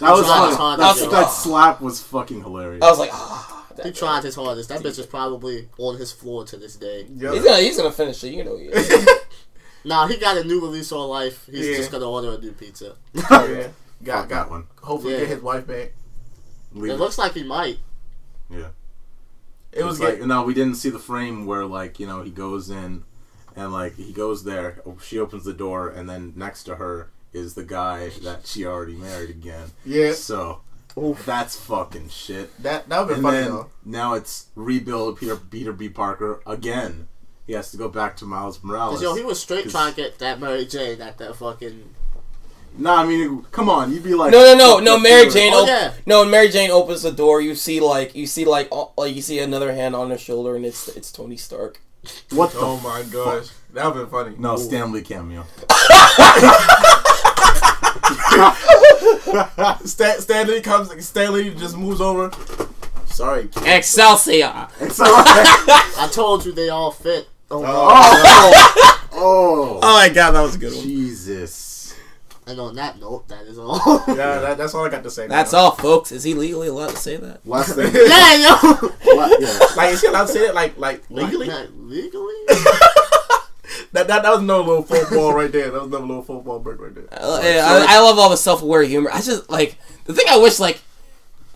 was 0.00 0.26
tried 0.26 0.26
funny. 0.26 0.48
his 0.48 0.56
hardest, 0.56 0.78
That's- 0.78 1.00
yo. 1.04 1.10
that 1.10 1.30
slap 1.30 1.80
was 1.80 2.02
fucking 2.02 2.42
hilarious. 2.42 2.82
I 2.82 2.90
was 2.90 2.98
like, 2.98 3.10
ah. 3.12 3.66
he 3.82 3.92
tried 3.92 4.24
his 4.24 4.34
hardest. 4.34 4.68
That 4.68 4.80
bitch 4.82 4.98
is 4.98 5.06
probably 5.06 5.68
on 5.78 5.96
his 5.96 6.12
floor 6.12 6.44
to 6.46 6.56
this 6.56 6.76
day. 6.76 7.06
Yep. 7.14 7.34
He's 7.34 7.42
gonna, 7.44 7.60
he's 7.62 7.76
gonna 7.76 7.92
finish 7.92 8.22
it. 8.24 8.32
You 8.34 8.44
know 8.44 8.56
he 8.58 8.66
is. 8.66 9.08
Nah, 9.84 10.08
he 10.08 10.16
got 10.16 10.36
a 10.36 10.42
new 10.42 10.60
release 10.60 10.90
on 10.90 11.08
life. 11.08 11.46
He's 11.48 11.64
Yeah. 11.68 11.76
just 11.76 11.92
gonna 11.92 12.10
order 12.10 12.32
a 12.32 12.38
new 12.38 12.50
pizza. 12.50 12.96
yeah. 13.14 13.68
Got 14.02 14.28
Got 14.28 14.50
one. 14.50 14.66
hopefully 14.82 15.12
Yeah. 15.14 15.20
get 15.20 15.28
his 15.28 15.42
wife 15.42 15.64
back. 15.66 15.92
Leave 16.72 16.90
It 16.90 16.94
it. 16.94 16.98
looks 16.98 17.18
like 17.18 17.34
he 17.34 17.44
might. 17.44 17.78
yeah. 18.50 18.68
It 19.70 19.84
was 19.84 20.00
It's 20.00 20.04
like 20.04 20.18
like 20.18 20.26
no, 20.28 20.42
we 20.42 20.54
didn't 20.54 20.74
see 20.74 20.90
the 20.90 20.98
frame 20.98 21.46
where 21.46 21.64
like 21.66 22.00
you 22.00 22.06
know 22.08 22.22
he 22.22 22.30
goes 22.30 22.68
in, 22.68 23.04
and 23.56 23.72
like 23.72 23.96
he 23.96 24.12
goes 24.12 24.44
there. 24.44 24.80
She 25.02 25.18
opens 25.18 25.44
the 25.44 25.52
door, 25.54 25.88
and 25.88 26.08
then 26.08 26.32
next 26.36 26.64
to 26.64 26.76
her 26.76 27.10
is 27.32 27.54
the 27.54 27.64
guy 27.64 28.10
that 28.22 28.46
she 28.46 28.64
already 28.64 28.94
married 28.94 29.30
again. 29.30 29.70
yeah. 29.84 30.12
So 30.12 30.60
that's 31.26 31.56
fucking 31.56 32.08
shit. 32.08 32.56
That 32.62 32.88
that 32.88 33.00
would 33.00 33.08
be 33.08 33.14
And 33.14 33.22
funny 33.22 33.38
then 33.38 33.50
though. 33.50 33.70
now 33.84 34.14
it's 34.14 34.46
rebuild 34.54 35.18
Peter 35.18 35.36
Peter 35.36 35.72
B 35.72 35.88
Parker 35.88 36.40
again. 36.46 37.08
He 37.46 37.52
has 37.52 37.70
to 37.70 37.76
go 37.76 37.88
back 37.88 38.16
to 38.16 38.24
Miles 38.24 38.62
Morales. 38.64 38.94
Cause 38.94 39.02
yo, 39.02 39.14
he 39.14 39.22
was 39.22 39.38
straight 39.40 39.68
trying 39.70 39.92
to 39.94 39.96
get 39.96 40.18
that 40.18 40.40
Mary 40.40 40.64
Jane 40.66 41.00
at 41.00 41.18
that 41.18 41.36
fucking. 41.36 41.94
Nah, 42.78 42.96
I 43.02 43.06
mean, 43.06 43.42
come 43.52 43.70
on, 43.70 43.92
you'd 43.92 44.02
be 44.02 44.14
like, 44.14 44.32
No, 44.32 44.42
no, 44.42 44.54
no, 44.54 44.78
no. 44.80 44.98
Mary 44.98 45.24
Peter. 45.26 45.32
Jane. 45.38 45.52
Oh, 45.54 45.62
op- 45.62 45.68
yeah. 45.68 45.92
No, 46.06 46.24
Mary 46.24 46.48
Jane 46.48 46.70
opens 46.70 47.02
the 47.02 47.12
door. 47.12 47.40
You 47.40 47.54
see 47.54 47.78
like 47.80 48.14
you 48.14 48.26
see 48.26 48.44
like 48.44 48.68
all, 48.72 48.92
like 48.96 49.14
you 49.14 49.22
see 49.22 49.38
another 49.38 49.72
hand 49.74 49.94
on 49.94 50.10
her 50.10 50.18
shoulder, 50.18 50.56
and 50.56 50.64
it's 50.66 50.88
it's 50.88 51.12
Tony 51.12 51.36
Stark. 51.36 51.80
What 52.30 52.52
the? 52.52 52.58
Oh 52.60 52.80
my 52.80 53.02
gosh, 53.10 53.48
that 53.72 53.94
would 53.94 54.04
be 54.04 54.10
funny. 54.10 54.36
No, 54.38 54.56
Stan 54.56 54.92
Lee 54.92 55.02
cameo. 55.02 55.42
Stan, 59.84 60.20
Stanley 60.20 60.60
comes. 60.60 61.04
Stan 61.04 61.32
Lee 61.32 61.54
just 61.54 61.76
moves 61.76 62.00
over. 62.00 62.30
Sorry. 63.06 63.48
Excelsior. 63.64 64.68
It's 64.80 65.00
alright. 65.00 65.24
I 65.26 66.08
told 66.12 66.44
you 66.44 66.52
they 66.52 66.68
all 66.68 66.90
fit. 66.90 67.28
Oh, 67.50 67.62
oh, 67.64 69.06
oh, 69.12 69.80
Oh 69.82 69.94
my 69.94 70.08
god, 70.08 70.32
that 70.32 70.42
was 70.42 70.56
a 70.56 70.58
good 70.58 70.74
one. 70.74 70.82
Jesus. 70.82 71.75
And 72.48 72.60
on 72.60 72.76
that 72.76 73.00
note, 73.00 73.26
that 73.28 73.42
is 73.46 73.58
all. 73.58 73.80
Yeah, 74.06 74.38
that, 74.38 74.56
that's 74.58 74.72
all 74.74 74.84
I 74.84 74.88
got 74.88 75.02
to 75.02 75.10
say. 75.10 75.26
That's 75.26 75.52
now. 75.52 75.58
all, 75.58 75.70
folks. 75.72 76.12
Is 76.12 76.22
he 76.22 76.32
legally 76.34 76.68
allowed 76.68 76.90
to 76.90 76.96
say 76.96 77.16
that? 77.16 77.44
Last 77.44 77.74
thing. 77.74 77.92
yeah, 77.92 78.36
yo. 78.36 79.16
la- 79.16 79.28
yeah. 79.40 79.58
Like, 79.76 79.92
is 79.94 80.00
he 80.00 80.06
allowed 80.06 80.26
to 80.26 80.32
say 80.32 80.46
it 80.46 80.54
like 80.54 80.78
like 80.78 81.02
legally? 81.10 81.48
Like, 81.48 81.68
legally? 81.76 82.34
That, 83.92 84.08
that 84.08 84.22
that 84.22 84.30
was 84.30 84.42
no 84.42 84.60
little 84.60 84.82
football 84.82 85.32
right 85.34 85.50
there. 85.50 85.70
That 85.70 85.80
was 85.80 85.88
another 85.88 86.04
little 86.06 86.22
football 86.22 86.58
break 86.60 86.80
right 86.80 86.94
there. 86.94 87.06
Uh, 87.10 87.40
yeah, 87.42 87.84
I, 87.88 87.96
I 87.96 88.00
love 88.00 88.18
all 88.18 88.30
the 88.30 88.36
self-aware 88.36 88.82
humor. 88.82 89.10
I 89.12 89.20
just 89.20 89.50
like 89.50 89.76
the 90.04 90.12
thing. 90.14 90.24
I 90.28 90.36
wish 90.38 90.58
like 90.60 90.80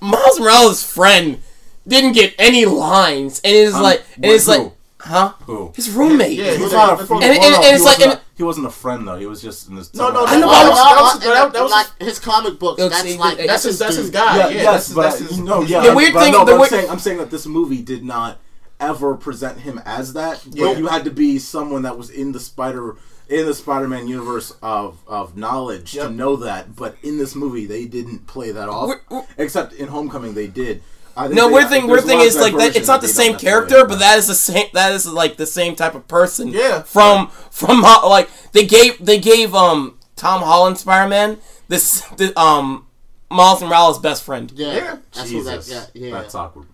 Miles 0.00 0.38
Morales' 0.40 0.82
friend 0.82 1.40
didn't 1.86 2.12
get 2.12 2.34
any 2.38 2.64
lines, 2.66 3.40
and 3.44 3.54
it's 3.54 3.74
Um, 3.74 3.82
like, 3.82 4.02
and 4.16 4.24
it's 4.26 4.48
like, 4.48 4.60
who? 4.60 4.72
Huh? 5.01 5.32
Who? 5.47 5.72
His 5.74 5.90
roommate. 5.90 6.32
Yeah, 6.39 6.52
He 6.56 6.62
was 6.62 6.72
not 6.72 6.93
a 6.94 6.97
friend. 7.06 7.10
what- 7.10 7.22
And- 7.24 7.32
and- 7.43 7.55
and 7.64 7.74
it's 7.77 7.85
like- 7.85 7.98
wasn't 7.98 8.12
and- 8.12 8.20
he 8.36 8.43
wasn't 8.43 8.66
a 8.66 8.70
friend 8.70 9.06
though. 9.06 9.16
He 9.18 9.27
was 9.27 9.43
just 9.43 9.68
in 9.68 9.74
this. 9.77 9.93
No, 9.94 10.10
no, 10.10 10.24
I 10.24 10.35
know, 10.39 10.47
no, 10.47 10.52
that 10.52 10.68
was- 10.68 10.70
was, 10.70 10.78
that 10.78 11.01
was, 11.01 11.18
that, 11.20 11.35
that- 11.35 11.52
that 11.52 11.62
was 11.62 11.72
like 11.72 11.86
his 12.01 12.18
comic 12.18 12.59
books. 12.59 12.81
Look, 12.81 12.90
that's 12.93 13.02
see, 13.05 13.18
like 13.18 13.36
that's 13.39 13.48
that's 13.48 13.62
his 13.64 13.78
that's 13.78 13.97
his 13.97 14.10
guy. 14.10 14.36
Yeah, 14.36 14.48
Yeah, 14.48 14.55
yes, 14.55 14.64
that's, 14.64 14.93
but 14.94 15.02
that's 15.02 15.18
his, 15.18 15.39
no, 15.39 15.62
yeah. 15.62 15.81
The 15.82 15.94
weird 15.94 16.14
but 16.14 16.22
thing- 16.24 16.32
no, 16.32 16.44
the 16.44 16.52
but 16.56 16.62
I'm 16.62 16.68
saying, 16.68 16.90
I'm 16.90 16.98
saying 16.98 17.18
that 17.18 17.31
this 17.31 17.47
movie 17.47 17.82
did 17.82 18.05
not 18.05 18.39
ever 18.78 19.14
present 19.14 19.59
him 19.60 19.81
as 19.85 20.14
that. 20.14 20.43
Yeah. 20.51 20.66
But 20.68 20.78
you 20.78 20.86
had 20.86 21.05
to 21.05 21.10
be 21.10 21.39
someone 21.39 21.82
that 21.82 21.98
was 21.98 22.09
in 22.10 22.32
the 22.32 22.40
Spider 22.40 22.97
in 23.28 23.47
the 23.47 23.55
Spider-Man 23.55 24.09
universe 24.09 24.55
of 24.62 24.97
of 25.06 25.36
knowledge 25.36 25.94
Yep. 25.94 26.06
to 26.09 26.12
know 26.12 26.35
that. 26.36 26.74
But 26.74 26.97
in 27.02 27.18
this 27.18 27.35
movie, 27.36 27.66
they 27.66 27.85
didn't 27.85 28.27
play 28.27 28.51
that 28.52 28.68
off. 28.68 28.89
We're- 28.89 29.01
we're- 29.10 29.27
Except 29.39 29.72
in 29.74 29.89
Homecoming, 29.89 30.35
they 30.35 30.47
did. 30.47 30.82
I 31.16 31.24
think 31.24 31.34
No, 31.36 31.48
they- 31.48 31.54
weird 31.54 31.68
thing. 31.68 31.86
there's 31.86 32.04
Weird 32.04 32.04
a 32.04 32.06
thing 32.06 32.20
is 32.20 32.36
like 32.38 32.56
that. 32.56 32.76
It's 32.76 32.88
not 32.88 33.00
the 33.00 33.08
same 33.08 33.36
character, 33.36 33.84
but 33.84 33.98
that 33.98 34.18
is 34.18 34.26
the 34.28 34.34
same. 34.34 34.66
That 34.74 34.92
is 34.92 35.06
like 35.06 35.36
the 35.36 35.46
same 35.46 35.74
type 35.76 35.94
of 35.94 36.06
person. 36.08 36.48
Yeah. 36.48 36.82
From 36.82 37.28
from 37.50 37.84
uh, 37.84 38.08
like 38.08 38.28
they 38.52 38.64
gave 38.66 39.04
they 39.04 39.18
gave 39.18 39.54
um 39.54 39.98
Tom 40.16 40.42
Holland 40.42 40.78
Spider 40.78 41.08
Man 41.08 41.38
this 41.68 42.00
the, 42.16 42.38
um 42.38 42.86
Miles 43.30 43.60
Morales' 43.62 43.98
best 43.98 44.22
friend. 44.24 44.50
Yeah, 44.54 44.74
Yeah. 44.74 44.96
that's 45.12 45.30
who 45.30 45.42
that. 45.44 45.56
Jesus, 45.60 45.90
Yeah, 45.94 46.08
yeah, 46.08 46.10
that's 46.20 46.34
awkward. 46.34 46.66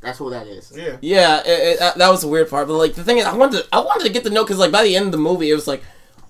that's 0.00 0.18
who 0.18 0.28
that 0.30 0.46
is. 0.46 0.70
Yeah. 0.74 0.96
Yeah, 1.00 1.40
it, 1.40 1.46
it, 1.48 1.78
that, 1.78 1.96
that 1.98 2.10
was 2.10 2.20
the 2.22 2.28
weird 2.28 2.50
part. 2.50 2.66
But 2.68 2.74
like 2.74 2.94
the 2.94 3.04
thing 3.04 3.18
is, 3.18 3.24
I 3.26 3.34
wanted 3.34 3.62
to, 3.62 3.68
I 3.72 3.80
wanted 3.80 4.04
to 4.06 4.12
get 4.12 4.22
to 4.24 4.30
know 4.30 4.44
because 4.44 4.58
like 4.58 4.70
by 4.72 4.82
the 4.84 4.94
end 4.96 5.06
of 5.06 5.12
the 5.12 5.18
movie, 5.18 5.50
it 5.50 5.54
was 5.54 5.66
like, 5.66 5.82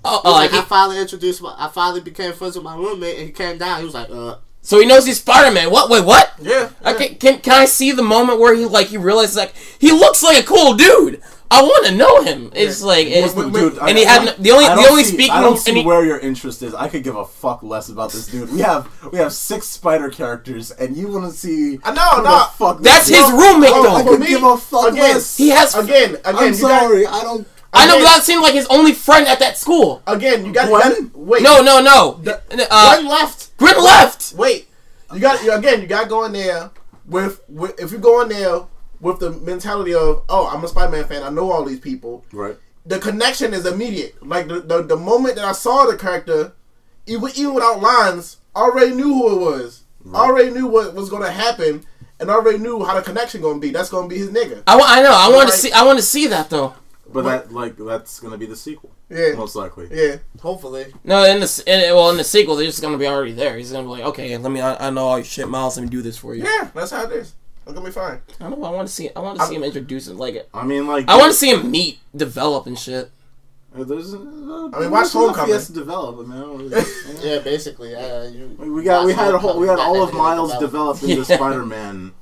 oh, 0.05 0.21
oh, 0.25 0.33
Like, 0.33 0.53
like 0.53 0.63
I 0.63 0.65
finally 0.65 0.99
introduced 1.01 1.43
my, 1.43 1.55
I 1.59 1.69
finally 1.69 2.01
became 2.03 2.33
friends 2.35 2.55
with 2.55 2.65
my 2.65 2.77
roommate, 2.77 3.17
and 3.19 3.27
he 3.27 3.33
came 3.33 3.59
down. 3.59 3.79
He 3.81 3.85
was 3.85 3.95
like, 3.95 4.11
"Uh, 4.11 4.37
so 4.65 4.81
he 4.81 4.87
knows 4.87 5.07
he's 5.07 5.19
Spider 5.21 5.53
Man. 5.55 5.71
What? 5.71 5.89
Wait, 5.91 6.05
what? 6.05 6.33
Yeah. 6.41 6.71
I 6.83 6.95
can, 6.95 7.15
can 7.17 7.39
can 7.41 7.55
I 7.55 7.67
see 7.67 7.93
the 7.93 8.03
moment 8.03 8.41
where 8.41 8.55
he 8.55 8.65
like 8.65 8.89
he 8.89 8.97
realizes 8.97 9.37
like 9.37 9.55
he 9.79 9.93
looks 9.93 10.23
like 10.25 10.43
a 10.43 10.47
cool 10.47 10.75
dude. 10.75 11.23
I 11.51 11.63
want 11.63 11.87
to 11.87 11.95
know 11.95 12.23
him. 12.23 12.51
It's 12.55 12.83
like 12.83 13.07
it's, 13.07 13.33
Wait, 13.35 13.47
wait, 13.53 13.53
Dude, 13.61 13.79
and 13.79 13.97
he 13.97 14.05
I- 14.05 14.09
had 14.11 14.29
I- 14.29 14.35
the 14.39 14.51
only 14.51 14.65
the 14.65 14.89
only 14.91 15.05
see- 15.05 15.13
speaking 15.13 15.31
I 15.31 15.41
don't 15.41 15.53
and 15.53 15.61
see 15.61 15.75
he- 15.75 15.85
where 15.85 16.05
your 16.05 16.19
interest 16.19 16.63
is. 16.65 16.75
I 16.75 16.89
could 16.89 17.05
give 17.05 17.15
a 17.15 17.25
fuck 17.25 17.63
less 17.63 17.91
about 17.91 18.11
this 18.11 18.27
dude. 18.27 18.51
We 18.53 18.61
have 18.63 18.89
we 19.13 19.19
have 19.19 19.33
six 19.33 19.69
spider 19.69 20.09
characters, 20.09 20.73
and 20.73 20.97
you 20.97 21.07
want 21.09 21.31
to 21.31 21.39
see? 21.39 21.77
Uh, 21.77 21.91
I 21.91 21.95
know, 21.95 22.03
who 22.17 22.23
the 22.25 22.29
no. 22.31 22.45
fuck 22.57 22.81
That's 22.81 23.07
this 23.07 23.19
his 23.19 23.27
is? 23.29 23.33
roommate 23.33 23.71
Oh, 23.73 23.83
though. 23.85 23.95
I 23.97 24.03
could 24.03 24.21
me, 24.21 24.27
give 24.27 24.43
a 24.43 24.57
fuck 24.57 24.93
again, 24.93 25.15
less. 25.15 25.37
He 25.37 25.51
has 25.51 25.77
Again, 25.77 26.15
again, 26.25 26.35
I'm 26.35 26.55
sorry. 26.55 27.05
got 27.05 27.15
I 27.15 27.23
don't. 27.23 27.47
I 27.75 27.87
know, 27.87 27.95
again- 27.95 28.05
but 28.05 28.15
that 28.17 28.23
seemed 28.25 28.43
like 28.43 28.55
his 28.55 28.67
only 28.67 28.93
friend 28.93 29.27
at 29.27 29.39
that 29.41 29.57
school. 29.59 30.03
again. 30.07 30.45
You 30.47 30.53
got, 30.53 30.69
you 30.69 31.11
Gwen? 31.11 31.27
wait. 31.27 31.43
No, 31.43 31.63
no, 31.63 31.81
no. 31.81 32.21
The- 32.23 32.41
uh, 32.71 32.97
Gwen 32.97 33.09
left." 33.09 33.57
Grin 33.57 33.77
left. 33.83 34.35
Wait, 34.37 34.69
you 35.13 35.21
got 35.21 35.41
again. 35.59 35.81
You 35.81 35.87
got 35.87 36.05
to 36.05 36.09
go 36.09 36.25
in 36.25 36.33
there 36.33 36.71
with, 37.07 37.41
with 37.49 37.79
if 37.81 37.93
you 37.93 37.99
go 37.99 38.21
in 38.23 38.29
there 38.29 38.63
with 39.01 39.21
the 39.21 39.31
mentality 39.31 39.95
of 39.95 40.25
oh 40.29 40.49
I'm 40.49 40.65
a 40.65 40.69
Spider-Man 40.69 41.05
fan. 41.05 41.23
I 41.23 41.31
know 41.31 41.53
all 41.53 41.65
these 41.65 41.79
people. 41.81 42.25
Right. 42.33 42.57
The 42.87 42.99
connection 42.99 43.55
is 43.55 43.65
immediate. 43.65 44.15
Like 44.27 44.49
the 44.49 44.61
the, 44.61 44.83
the 44.83 44.97
moment 44.97 45.37
that 45.37 45.45
I 45.45 45.53
saw 45.53 45.87
the 45.87 45.97
character, 45.97 46.53
even 47.07 47.31
even 47.37 47.55
without 47.55 47.81
lines, 47.81 48.39
already 48.57 48.93
knew 48.95 49.15
who 49.15 49.33
it 49.37 49.41
was. 49.41 49.83
I 50.13 50.19
already 50.19 50.51
knew 50.51 50.67
what 50.67 50.95
was 50.95 51.09
going 51.09 51.23
to 51.23 51.31
happen, 51.31 51.83
and 52.21 52.29
already 52.29 52.59
knew 52.59 52.85
how 52.85 52.95
the 52.95 53.01
connection 53.03 53.41
going 53.41 53.57
to 53.57 53.61
be. 53.61 53.71
That's 53.71 53.89
going 53.89 54.09
to 54.09 54.15
be 54.15 54.19
his 54.21 54.29
nigga. 54.31 54.63
I, 54.67 54.79
I 54.79 55.03
know. 55.03 55.13
I 55.13 55.31
want 55.35 55.49
to 55.51 55.57
see. 55.57 55.73
I 55.73 55.83
want 55.85 55.99
to 55.99 56.05
see 56.05 56.27
that 56.27 56.51
though. 56.51 56.75
But 57.13 57.23
that 57.25 57.53
like 57.53 57.77
that's 57.77 58.19
gonna 58.21 58.39
be 58.39 58.47
the 58.47 58.57
sequel, 58.57 58.91
Yeah, 59.11 59.35
most 59.37 59.55
likely. 59.55 59.89
yeah. 59.91 60.17
Hopefully, 60.41 60.87
No, 61.05 61.23
in 61.25 61.41
the 61.41 61.63
in, 61.67 61.95
well 61.95 62.11
in 62.11 62.17
the 62.17 62.25
sequel, 62.25 62.57
they're 62.57 62.67
just 62.67 62.81
gonna 62.83 62.99
be 62.99 63.07
already 63.07 63.33
there. 63.33 63.57
He's 63.57 63.73
gonna 63.73 63.85
be 63.85 63.91
like, 63.91 64.05
okay, 64.05 64.37
let 64.39 64.51
me. 64.51 64.61
I, 64.61 64.89
I 64.89 64.91
know 64.91 65.07
all 65.07 65.19
your 65.19 65.25
shit, 65.25 65.49
Miles. 65.49 65.77
Let 65.77 65.83
me 65.85 65.91
do 65.91 66.03
this 66.03 66.17
for 66.17 66.35
you. 66.35 66.45
Yeah, 66.45 66.71
that's 66.75 66.91
how 66.91 67.05
it 67.05 67.13
is. 67.13 67.35
It's 67.67 67.73
gonna 67.75 67.87
be 67.87 67.93
fine. 67.93 68.21
I 68.41 68.49
don't 68.51 68.61
know. 68.61 68.67
I 68.67 68.71
want 68.71 68.89
to 68.89 68.95
see. 68.95 69.11
I 69.15 69.21
want 69.21 69.39
to 69.39 69.47
see 69.47 69.55
him 69.55 69.65
introduce 69.65 70.09
it. 70.09 70.17
Like, 70.17 70.49
I 70.55 70.65
mean, 70.65 70.87
like 70.87 71.09
I 71.09 71.17
want 71.17 71.31
to 71.33 71.37
see 71.39 71.51
him 71.51 71.71
meet, 71.71 71.99
develop, 72.17 72.67
and 72.67 72.79
shit. 72.79 73.11
Uh, 73.77 73.85
There's, 73.85 74.15
uh, 74.15 74.19
I 74.19 74.81
mean, 74.81 74.91
watch 74.91 75.13
Homecoming. 75.13 75.47
He 75.49 75.53
has 75.53 75.67
to 75.67 75.73
develop, 75.73 76.27
man. 76.29 76.71
yeah, 77.23 77.41
basically, 77.41 77.95
uh, 77.95 78.25
you, 78.29 78.49
we 78.59 78.85
got 78.85 79.05
we 79.05 79.13
had 79.13 79.35
a 79.35 79.39
whole 79.39 79.59
we 79.59 79.67
had 79.67 79.79
all 79.79 80.03
of 80.03 80.15
Miles 80.15 80.53
nigga 80.53 80.61
developed 80.61 81.03
into 81.03 81.17
Yeah. 81.29 81.37
Spider-Man. 81.37 82.13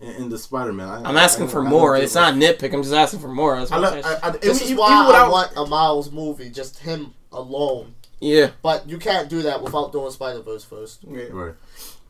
In- 0.00 0.28
the 0.28 0.38
Spider-Man. 0.38 0.88
I, 0.88 1.08
I'm 1.08 1.16
asking 1.16 1.46
I- 1.46 1.50
for 1.50 1.64
I 1.66 1.68
more. 1.68 1.94
give 1.96 2.04
It's 2.04 2.14
not 2.14 2.34
a 2.34 2.36
nitpick. 2.36 2.72
I'm 2.74 2.82
just 2.82 2.94
asking 2.94 3.20
for 3.20 3.28
more. 3.28 3.58
That's 3.58 3.72
I, 3.72 3.78
what 3.78 4.04
I, 4.04 4.12
I, 4.12 4.18
I, 4.22 4.30
This 4.30 4.44
even, 4.44 4.50
is 4.56 4.62
even 4.64 4.76
why 4.78 4.92
I 4.92 5.06
without, 5.06 5.30
want 5.30 5.52
a 5.56 5.66
Miles 5.66 6.10
movie, 6.12 6.50
just 6.50 6.78
him 6.80 7.14
alone. 7.32 7.94
yeah. 8.20 8.50
But 8.62 8.88
you 8.88 8.98
can't 8.98 9.28
do 9.28 9.42
that 9.42 9.62
without 9.62 9.92
doing 9.92 10.10
Spider 10.10 10.40
Verse 10.42 10.64
first. 10.64 11.00
Yeah. 11.10 11.24
Right. 11.30 11.54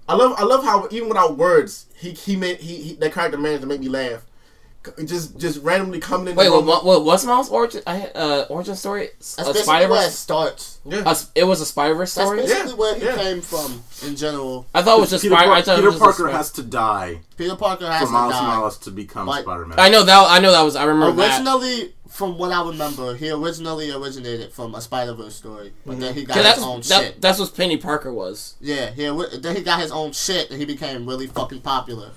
I 0.09 0.15
love 0.15 0.35
I 0.39 0.45
love 0.45 0.63
how 0.65 0.87
even 0.93 1.09
without 1.09 1.37
words, 1.37 1.87
he 1.97 2.11
he 2.13 2.37
made 2.37 2.59
he, 2.59 2.77
he 2.77 2.95
that 2.95 3.13
character 3.13 3.37
managed 3.39 3.63
to 3.63 3.67
make 3.67 3.81
me 3.81 3.89
laugh. 3.89 4.25
C- 4.97 5.05
Just 5.07 5.39
just 5.39 5.63
randomly 5.63 5.99
coming 6.01 6.29
in. 6.29 6.37
Wait, 6.37 6.47
the 6.47 6.53
what, 6.53 6.65
what, 6.65 6.85
what? 6.85 7.05
What's 7.05 7.25
Miles' 7.25 7.51
origin? 7.51 7.83
I, 7.87 8.07
uh, 8.09 8.47
origin 8.49 8.77
story? 8.77 9.09
That's 9.19 9.35
A 9.39 9.43
basically 9.45 9.63
Spider 9.63 9.89
where 9.91 10.03
it 10.03 10.07
Verse. 10.07 10.15
starts. 10.19 10.79
Yeah. 10.85 11.15
It 11.35 11.45
was 11.45 11.61
a 11.61 11.67
Spider 11.67 11.95
Verse 11.95 12.13
story. 12.13 12.39
That's 12.41 12.53
story. 12.53 12.65
basically 12.65 12.71
Yeah, 12.73 12.77
where 12.77 12.95
he 12.99 13.05
yeah. 13.07 13.17
came 13.33 13.41
from 13.43 13.83
in 14.07 14.17
general. 14.17 14.67
I 14.75 14.83
thought 14.83 14.99
it 14.99 15.01
was 15.01 15.11
just 15.11 15.23
Peter, 15.23 15.35
Spider. 15.35 15.49
Par- 15.49 15.57
I 15.57 15.63
Peter 15.63 15.83
was 15.83 15.95
just 15.95 15.99
Parker 16.03 16.29
has 16.31 16.51
to 16.53 16.63
die 16.63 17.21
Peter 17.37 17.57
Parker 17.57 17.87
has 17.91 18.01
for 18.01 18.07
to 18.07 18.13
Miles 18.13 18.33
die. 18.33 18.47
Morales 18.57 18.79
to 18.79 18.91
become 18.91 19.27
But- 19.27 19.43
Spider-Man. 19.43 19.79
I 19.79 19.89
know 19.89 20.03
that. 20.05 20.27
I 20.31 20.39
know 20.39 20.53
that 20.53 20.63
was. 20.63 20.77
I 20.77 20.85
remember 20.85 21.17
that. 21.23 21.37
Originally, 21.41 21.93
from 22.09 22.39
what 22.39 22.51
I 22.53 22.67
remember, 22.67 23.15
he 23.15 23.31
originally 23.31 23.91
originated 23.91 24.53
from 24.53 24.75
a 24.75 24.81
Spider 24.81 25.13
Verse 25.15 25.35
story, 25.35 25.73
but 25.85 26.01
then 26.01 26.15
he 26.15 26.25
got 26.25 26.37
his 26.37 26.45
that's, 26.45 26.63
own 26.63 26.81
that, 26.81 27.03
shit. 27.03 27.21
that's 27.21 27.39
what 27.39 27.51
Peni 27.51 27.81
Parker 27.83 28.13
was. 28.13 28.55
Yeah, 28.61 28.91
he 28.91 29.05
then 29.39 29.57
he 29.57 29.63
got 29.63 29.81
his 29.81 29.91
own 29.93 30.13
shit, 30.13 30.51
and 30.51 30.59
he 30.59 30.65
became 30.65 31.07
really 31.07 31.27
fucking 31.27 31.61
popular. 31.61 32.11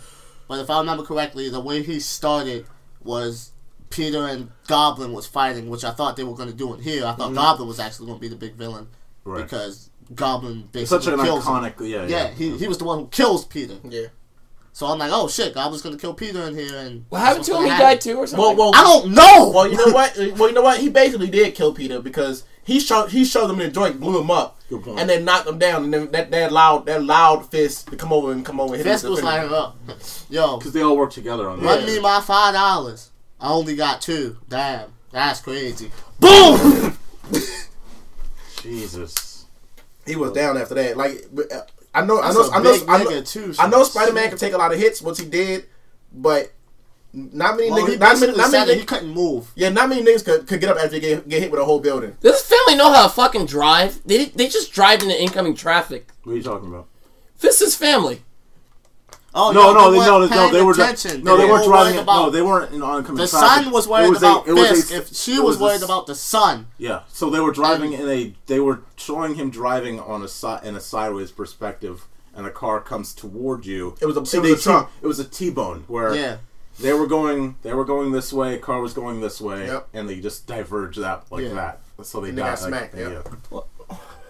But 0.49 0.59
if 0.59 0.69
I 0.69 0.79
remember 0.79 1.03
correctly, 1.03 1.47
the 1.47 1.59
way 1.59 1.83
he 1.83 1.99
started 1.99 2.65
was 3.03 3.51
Peter 3.91 4.25
and 4.25 4.51
Goblin 4.67 5.13
was 5.13 5.27
fighting, 5.27 5.69
which 5.69 5.83
I 5.83 5.91
thought 5.91 6.17
they 6.17 6.23
were 6.23 6.35
going 6.35 6.49
to 6.49 6.55
do 6.55 6.73
in 6.73 6.81
here. 6.81 7.05
I 7.05 7.13
thought 7.13 7.27
mm-hmm. 7.27 7.35
Goblin 7.35 7.67
was 7.67 7.79
actually 7.79 8.07
going 8.07 8.17
to 8.17 8.21
be 8.21 8.29
the 8.29 8.35
big 8.35 8.55
villain 8.55 8.87
right. 9.25 9.43
because 9.43 9.91
Goblin 10.15 10.61
It's 10.63 10.71
basically 10.71 11.03
such 11.03 11.13
an 11.13 11.23
kills 11.23 11.45
him. 11.45 11.53
iconic. 11.53 11.87
Yeah. 11.87 12.07
Yeah, 12.07 12.31
he, 12.31 12.57
he 12.57 12.67
was 12.67 12.79
the 12.79 12.83
one 12.83 12.97
who 12.97 13.07
kills 13.09 13.45
Peter. 13.45 13.75
Yeah. 13.83 14.07
So 14.73 14.87
I'm 14.87 14.97
like, 14.97 15.11
oh 15.13 15.27
shit, 15.27 15.53
Goblin's 15.53 15.83
gonna 15.83 15.97
kill 15.97 16.15
Peter 16.15 16.41
in 16.43 16.55
here, 16.55 16.75
and 16.77 17.05
What 17.09 17.19
happened 17.19 17.45
to 17.45 17.57
him? 17.57 17.63
He 17.63 17.69
died 17.69 18.01
too, 18.01 18.17
or 18.17 18.25
something. 18.25 18.43
Well, 18.43 18.55
well, 18.55 18.71
I 18.73 18.83
don't 18.83 19.11
know. 19.11 19.51
well, 19.53 19.69
you 19.69 19.77
know 19.77 19.91
what? 19.91 20.15
Well, 20.17 20.49
you 20.49 20.53
know 20.53 20.61
what? 20.61 20.79
He 20.79 20.89
basically 20.89 21.29
did 21.29 21.53
kill 21.53 21.73
Peter 21.73 21.99
because 21.99 22.43
he 22.69 22.79
showed 22.79 23.09
he 23.09 23.25
showed 23.25 23.49
him 23.49 23.57
the 23.57 23.67
joint, 23.69 23.99
blew 23.99 24.19
him 24.21 24.29
up, 24.31 24.59
Good 24.69 24.83
point. 24.83 24.99
and 24.99 25.09
then 25.09 25.25
knocked 25.25 25.47
him 25.47 25.57
down, 25.57 25.83
and 25.85 25.93
then 25.93 26.11
that, 26.11 26.29
that 26.31 26.51
loud 26.51 26.85
that 26.85 27.03
loud 27.03 27.49
fist 27.49 27.87
to 27.87 27.95
come 27.95 28.13
over 28.13 28.31
and 28.31 28.45
come 28.45 28.59
over 28.59 28.75
and 28.75 28.83
hit 28.83 28.91
Fist 28.91 29.03
him. 29.05 29.09
was 29.11 29.17
with 29.17 29.25
like, 29.25 29.49
the 29.49 29.55
uh, 29.55 29.71
yo, 30.29 30.57
Because 30.57 30.73
they 30.73 30.81
all 30.81 30.95
work 30.95 31.11
together 31.11 31.49
on 31.49 31.59
run 31.61 31.79
that. 31.81 31.87
me 31.87 31.99
my 31.99 32.21
five 32.21 32.53
dollars. 32.53 33.09
I 33.41 33.49
only 33.51 33.75
got 33.75 34.01
two. 34.01 34.37
Damn, 34.47 34.91
that's 35.11 35.41
crazy. 35.41 35.91
Boom. 36.19 36.97
Jesus. 38.61 39.45
He 40.05 40.15
was 40.15 40.31
down 40.33 40.57
after 40.57 40.75
that. 40.75 40.97
Like 40.97 41.25
but, 41.31 41.51
uh, 41.51 41.61
I 41.93 42.05
know, 42.05 42.21
I 42.21 42.31
know, 42.33 42.41
a 42.41 42.51
I 42.51 42.61
know, 42.61 42.77
I 42.87 43.03
know, 43.03 43.09
nigga, 43.09 43.27
too. 43.31 43.53
I 43.57 43.67
know 43.67 43.83
Spider 43.83 44.13
Man 44.13 44.29
can 44.29 44.37
take 44.37 44.53
a 44.53 44.57
lot 44.57 44.71
of 44.73 44.79
hits, 44.79 45.01
which 45.01 45.19
he 45.19 45.25
did, 45.25 45.65
but 46.13 46.51
not 47.13 47.57
many 47.57 47.71
Well, 47.71 47.85
niggas, 47.87 47.99
not 47.99 48.19
many, 48.19 48.37
not 48.37 48.51
many, 48.51 48.65
that 48.71 48.77
he 48.79 48.85
couldn't 48.85 49.09
move. 49.09 49.51
yeah, 49.55 49.69
not 49.69 49.89
many 49.89 50.03
niggas 50.03 50.23
could, 50.25 50.45
could 50.47 50.59
get 50.61 50.69
up 50.69 50.77
after 50.77 50.89
they 50.89 50.99
get, 50.99 51.27
get 51.27 51.41
hit 51.41 51.51
with 51.51 51.59
a 51.59 51.65
whole 51.65 51.79
building. 51.79 52.15
Does 52.21 52.33
this 52.33 52.45
family 52.45 52.77
know 52.77 52.91
how 52.93 53.03
to 53.03 53.09
fucking 53.09 53.45
drive? 53.47 53.99
They 54.05 54.25
they 54.25 54.47
just 54.47 54.71
drive 54.71 55.01
into 55.01 55.19
incoming 55.19 55.55
traffic. 55.55 56.07
What 56.23 56.33
are 56.33 56.35
you 56.37 56.43
talking 56.43 56.67
about? 56.67 56.87
This 57.39 57.61
is 57.61 57.75
family. 57.75 58.21
Oh 59.33 59.51
No, 59.51 59.67
yo, 59.67 59.73
no, 59.73 59.91
they 59.91 59.99
they, 59.99 60.05
no, 60.05 60.19
weren't 60.19 60.31
no, 60.31 60.51
they 60.51 60.61
were 60.63 60.71
attention. 60.71 61.23
no, 61.23 61.37
they, 61.37 61.45
were 61.45 61.51
weren't 61.51 61.67
worried 61.67 61.71
driving. 61.83 61.99
About 61.99 62.23
no, 62.25 62.29
they 62.31 62.41
weren't 62.41 62.73
in 62.73 62.81
oncoming 62.81 63.17
the 63.21 63.27
traffic. 63.27 63.63
son 63.65 63.71
was 63.71 63.87
worried 63.87 64.13
a- 64.15 64.17
about 64.17 64.47
it 64.47 64.53
was 64.53 64.91
a- 64.91 64.95
if 64.97 65.13
she 65.15 65.35
it 65.35 65.43
was, 65.43 65.59
worried 65.59 65.75
s- 65.75 65.83
about 65.83 66.07
the 66.07 66.15
son, 66.15 66.65
Yeah, 66.79 67.01
so 67.09 67.29
they 67.29 67.39
were 67.39 67.51
driving 67.51 67.93
in 67.93 68.09
a. 68.09 68.33
They 68.47 68.59
were 68.59 68.81
showing 68.95 69.35
him 69.35 69.51
driving 69.51 69.99
on 69.99 70.23
a 70.23 70.27
si- 70.27 70.57
in 70.63 70.75
a 70.75 70.79
sideways 70.79 71.29
perspective, 71.31 72.07
and 72.35 72.47
a 72.47 72.49
car 72.49 72.81
comes 72.81 73.13
toward 73.13 73.67
you. 73.67 73.95
It 74.01 74.07
was 74.07 74.15
a- 74.17 74.19
it 74.21 74.21
was 74.21 74.31
they 74.31 74.51
a 74.53 74.55
truck. 74.55 74.91
It 74.99 75.05
was 75.07 75.19
a 75.19 75.25
T-bone 75.25 75.83
where 75.87 76.15
yeah. 76.15 76.37
They 76.81 76.93
were 76.93 77.07
going. 77.07 77.55
They 77.61 77.73
were 77.73 77.85
going 77.85 78.11
this 78.11 78.31
way. 78.33 78.57
Car 78.57 78.81
was 78.81 78.93
going 78.93 79.21
this 79.21 79.39
way, 79.41 79.67
Yep. 79.67 79.89
and 79.93 80.09
they 80.09 80.19
just 80.19 80.47
diverged 80.47 80.99
that 80.99 81.25
like 81.31 81.43
Yeah. 81.45 81.53
that. 81.53 81.81
So 82.03 82.21
they 82.21 82.29
And 82.29 82.37
they 82.37 82.41
died. 82.41 82.55
got 82.59 82.61
like, 82.61 82.69
smacked, 82.91 82.97
yep. 82.97 83.27
yeah. 83.51 83.59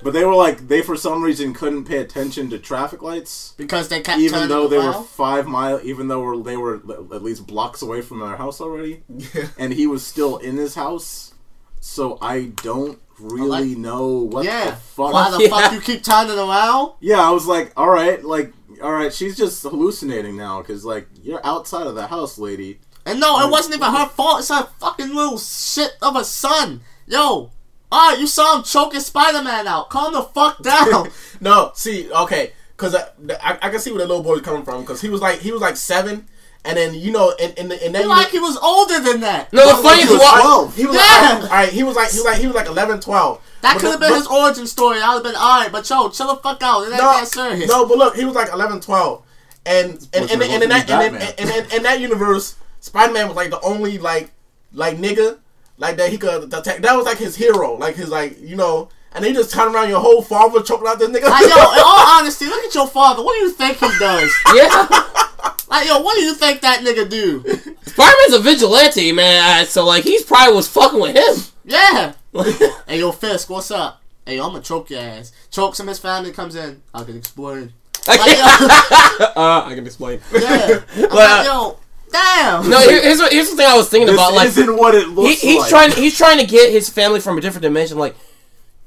But 0.02 0.14
they 0.14 0.24
were 0.24 0.34
like 0.36 0.70
they 0.70 0.82
for 0.82 0.96
some 0.96 1.22
reason 1.22 1.54
couldn't 1.54 1.84
pay 1.84 1.98
attention 1.98 2.50
to 2.52 2.58
traffic 2.58 3.02
lights, 3.02 3.54
Because 3.58 3.90
they 3.90 4.00
kept 4.00 4.18
even 4.20 4.34
turning 4.34 4.48
though 4.50 4.68
they 4.70 4.78
were 4.78 4.92
around. 4.92 5.08
five 5.08 5.46
mile, 5.46 5.80
even 5.84 6.08
though 6.08 6.22
were- 6.22 6.38
they 6.42 6.56
were 6.56 6.76
at 7.14 7.22
least 7.22 7.46
blocks 7.48 7.82
away 7.82 8.02
from 8.02 8.20
their 8.22 8.38
house 8.38 8.62
already, 8.62 9.04
Yeah. 9.10 9.48
and 9.58 9.74
he 9.74 9.88
was 9.88 10.06
still 10.06 10.38
in 10.38 10.56
his 10.58 10.76
house. 10.76 11.34
so 11.82 12.18
I 12.22 12.52
don't 12.62 13.00
really 13.20 13.74
know 13.76 14.08
what 14.18 14.44
yeah. 14.46 14.72
the 14.72 14.76
fuck. 14.76 15.14
Why 15.14 15.32
the 15.32 15.44
Yeah. 15.44 15.50
fuck 15.50 15.72
you 15.74 15.80
keep 15.82 16.04
turning 16.04 16.38
around? 16.38 16.92
Yeah, 17.02 17.22
I 17.26 17.32
was 17.32 17.46
like, 17.48 17.72
all 17.78 17.88
right, 17.90 18.24
like, 18.24 18.52
all 18.82 18.94
right, 18.94 19.14
she's 19.14 19.38
just 19.38 19.64
hallucinating 19.64 20.36
now 20.38 20.62
because 20.62 20.86
like 20.86 21.08
you're 21.22 21.46
outside 21.46 21.88
of 21.88 21.96
the 21.96 22.08
house, 22.08 22.38
lady. 22.38 22.80
And 23.06 23.20
no, 23.20 23.40
it 23.46 23.52
wasn't 23.52 23.76
even 23.76 23.94
her 23.94 24.08
fault. 24.08 24.40
It's 24.40 24.50
her 24.50 24.68
fucking 24.80 25.14
little 25.14 25.38
shit 25.40 25.98
of 26.02 26.16
a 26.16 26.24
son. 26.24 26.82
Yo, 27.08 27.52
alright, 27.92 28.20
you 28.20 28.28
saw 28.28 28.58
him 28.58 28.64
choking 28.64 29.00
Spider 29.00 29.42
Man 29.42 29.68
out. 29.68 29.90
Calm 29.90 30.14
the 30.14 30.22
fuck 30.24 30.62
down. 30.64 31.10
No, 31.40 31.72
see, 31.74 32.12
okay, 32.12 32.54
because 32.76 32.96
I, 32.96 33.08
I, 33.42 33.58
I 33.64 33.70
can 33.70 33.80
see 33.80 33.92
where 33.92 34.02
the 34.02 34.08
little 34.08 34.24
boy's 34.24 34.42
coming 34.42 34.64
from. 34.64 34.82
Because 34.82 35.02
he 35.02 35.10
was 35.10 35.22
like 35.22 35.40
he 35.40 35.52
was 35.52 35.62
like 35.62 35.78
seven, 35.78 36.28
and 36.66 36.78
then 36.78 36.94
you 36.94 37.12
know, 37.12 37.32
in 37.40 37.52
in, 37.54 37.70
the, 37.70 37.86
in 37.86 37.92
that 37.94 38.08
like 38.08 38.30
he 38.30 38.40
was 38.40 38.58
older 38.58 39.00
than 39.00 39.22
that. 39.22 39.52
No, 39.54 39.62
the 39.62 39.68
Well, 39.74 39.84
funny 39.84 39.98
he 40.02 40.04
is 40.04 40.10
was 40.12 40.20
what 40.20 40.42
12. 40.42 40.76
He 40.76 40.86
was 40.86 40.96
Yeah. 40.96 41.02
like, 41.02 41.44
all 41.44 41.50
right, 41.50 41.70
he 41.70 41.84
was 41.84 41.96
like 41.96 42.12
he 42.12 42.18
was 42.18 42.26
like 42.26 42.38
he 42.40 42.48
was 42.48 42.56
like 42.56 42.68
11, 42.68 43.00
12. 43.00 43.42
That 43.62 43.78
could 43.80 43.92
have 43.92 44.00
been 44.00 44.10
but- 44.10 44.18
his 44.18 44.28
origin 44.28 44.68
story. 44.68 44.98
I'd 45.02 45.14
have 45.14 45.24
been 45.24 45.36
alright, 45.36 45.72
but 45.72 45.90
yo, 45.90 46.10
chill 46.10 46.28
the 46.28 46.36
fuck 46.38 46.62
out. 46.64 46.82
It 46.84 46.92
ain't 46.92 46.98
No, 47.02 47.12
that 47.12 47.28
serious. 47.28 47.68
no, 47.70 47.86
but 47.86 47.98
look, 47.98 48.16
he 48.16 48.26
was 48.26 48.36
like 48.36 48.52
11, 48.54 48.82
12. 48.82 49.22
and 49.66 49.90
and 49.92 49.92
and, 49.92 50.02
supposed 50.30 50.32
and, 50.32 50.44
and, 50.44 50.64
in 50.64 50.70
that 50.70 50.88
be 50.88 50.94
and, 50.94 51.04
in- 51.04 51.12
Batman. 51.20 51.34
and, 51.38 51.50
in- 51.50 51.78
in 51.78 51.84
that 51.84 52.00
universe, 52.00 52.56
Spider 52.82 53.14
Man 53.14 53.28
was 53.28 53.36
like 53.36 53.50
the 53.50 53.60
only 53.62 53.98
like 53.98 54.32
like 54.74 54.98
nigga 54.98 55.38
like 55.78 55.98
that 55.98 56.10
he 56.12 56.18
could 56.18 56.54
attack. 56.54 56.82
That 56.82 56.96
was 56.96 57.06
like 57.06 57.18
his 57.18 57.36
hero, 57.36 57.76
like 57.76 57.96
his 57.96 58.10
like 58.10 58.40
you 58.42 58.56
know. 58.56 58.90
And 59.12 59.26
they 59.26 59.34
just 59.34 59.52
turn 59.52 59.74
around 59.74 59.90
your 59.90 60.00
whole 60.00 60.22
father 60.22 60.62
choking 60.62 60.88
out 60.88 61.00
this 61.00 61.10
nigga. 61.10 61.28
Like, 61.28 61.42
yo, 61.42 61.56
in 61.56 61.80
all 61.84 62.06
honesty, 62.20 62.46
look 62.46 62.64
at 62.64 62.76
your 62.76 62.86
father. 62.88 63.24
What 63.24 63.34
do 63.34 63.40
you 63.40 63.52
think 63.52 63.78
he 63.78 63.88
does? 63.98 64.32
Yeah. 64.54 64.88
Like, 65.70 65.88
yo, 65.88 66.02
what 66.02 66.16
do 66.16 66.22
you 66.22 66.34
think 66.34 66.62
that 66.62 66.82
nigga 66.82 67.08
do? 67.10 67.42
Spider-Man's 67.86 68.34
a 68.34 68.40
vigilante, 68.40 69.12
man. 69.12 69.62
uh, 69.62 69.66
So 69.66 69.86
like, 69.86 70.04
he's 70.04 70.24
probably 70.24 70.56
was 70.56 70.68
fucking 70.68 71.00
with 71.00 71.16
him. 71.16 71.44
Yeah. 71.64 72.14
hey, 72.88 73.00
yo, 73.00 73.12
Fisk, 73.12 73.50
what's 73.50 73.70
up? 73.72 74.02
Hey, 74.26 74.38
yo, 74.38 74.46
I'm 74.46 74.52
gonna 74.52 74.64
choke 74.64 74.90
your 74.90 75.00
ass. 75.02 75.32
Chokes 75.52 75.80
him, 75.80 75.88
his 75.88 76.00
family 76.00 76.32
comes 76.32 76.56
in. 76.56 76.82
I 76.94 77.04
can 77.04 77.18
explain. 77.18 77.74
Like, 78.08 78.20
uh, 78.20 79.64
I 79.66 79.72
can 79.76 79.86
explain. 79.86 80.20
yeah. 80.34 80.82
I'm 80.96 81.02
But, 81.02 81.14
like, 81.14 81.40
uh, 81.40 81.44
yo, 81.46 81.78
damn. 82.12 82.70
No, 82.70 82.80
here's 82.80 83.20
what, 83.20 83.32
here's 83.32 83.50
the 83.52 83.56
thing 83.56 83.68
I 83.68 83.76
was 83.78 83.90
thinking 83.90 84.08
This 84.08 84.16
about. 84.16 84.34
Like, 84.34 84.48
isn't 84.48 84.76
what 84.78 84.96
it 84.96 85.06
he, 85.08 85.14
looks 85.14 85.42
he's 85.42 85.60
like. 85.60 85.70
trying 85.70 85.92
he's 85.92 86.18
trying 86.18 86.40
to 86.40 86.46
get 86.48 86.72
his 86.72 86.90
family 86.90 87.20
from 87.20 87.38
a 87.38 87.42
different 87.42 87.64
dimension. 87.64 87.98
Like, 88.00 88.16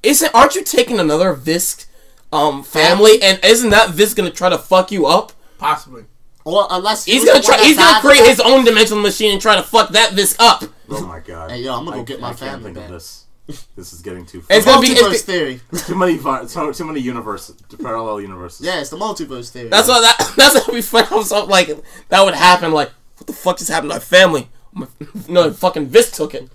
isn't 0.03 0.35
aren't 0.35 0.55
you 0.57 0.65
taking 0.65 0.99
another 0.99 1.35
Fisk 1.37 1.87
um 2.33 2.63
family, 2.65 3.23
and 3.23 3.39
isn't 3.45 3.71
that 3.71 3.91
Fisk 3.95 4.17
gonna 4.17 4.31
try 4.31 4.49
to 4.49 4.59
fuck 4.59 4.91
you 4.91 5.07
up? 5.07 5.33
Possibly. 5.59 6.05
Or 6.45 6.67
unless 6.71 7.05
He's 7.05 7.25
gonna 7.25 7.43
try. 7.43 7.59
He's 7.63 7.77
gonna 7.77 8.01
create 8.01 8.27
his 8.27 8.41
own 8.41 8.65
dimensional 8.65 9.03
machine 9.03 9.33
and 9.33 9.41
try 9.41 9.57
to 9.57 9.63
fuck 9.63 9.91
that 9.91 10.11
Fisk 10.15 10.37
up. 10.41 10.65
Oh 10.91 11.07
my 11.07 11.21
god. 11.21 11.51
Hey, 11.51 11.63
yo, 11.63 11.75
I'm 11.77 11.85
gonna 11.85 11.99
go 11.99 12.03
I- 12.03 12.05
get 12.05 12.21
my 12.21 12.29
I 12.29 12.31
can't 12.31 12.41
family 12.63 12.75
think 12.75 12.87
of 12.87 12.93
this. 12.93 13.19
This 13.77 13.93
is 13.93 14.01
getting 14.03 14.25
too. 14.27 14.43
It's 14.51 14.65
Far. 14.65 14.81
that. 14.81 14.87
gonna 14.87 14.95
be- 14.95 15.01
Multiverse 15.01 15.07
it's- 15.15 15.23
theory. 15.23 15.61
too 15.87 15.95
many. 15.95 16.17
vi- 16.17 16.45
Too, 16.47 16.73
too 16.73 16.85
many 16.85 17.01
universes. 17.01 17.57
Parallel 17.81 18.21
universes. 18.21 18.67
Yeah, 18.67 18.81
it's 18.81 18.91
the 18.91 18.97
multiverse 18.97 19.51
theory. 19.51 19.69
That's 19.69 19.89
what 19.89 20.01
that. 20.01 20.33
That's 20.37 20.55
what 20.55 20.73
we 20.73 20.83
find 20.83 21.07
out 21.13 21.25
something 21.27 21.51
like 21.51 21.69
that 22.09 22.25
would 22.25 22.35
happen. 22.35 22.73
Like, 22.73 22.91
what 23.19 23.27
the 23.27 23.33
fuck 23.33 23.59
just 23.59 23.71
happened 23.71 23.91
to 23.93 23.97
my 23.97 24.01
family? 24.01 24.49
My, 24.73 24.87
no, 25.29 25.51
fucking 25.53 25.91
Fisk 25.91 26.15
took 26.15 26.35
it. 26.35 26.49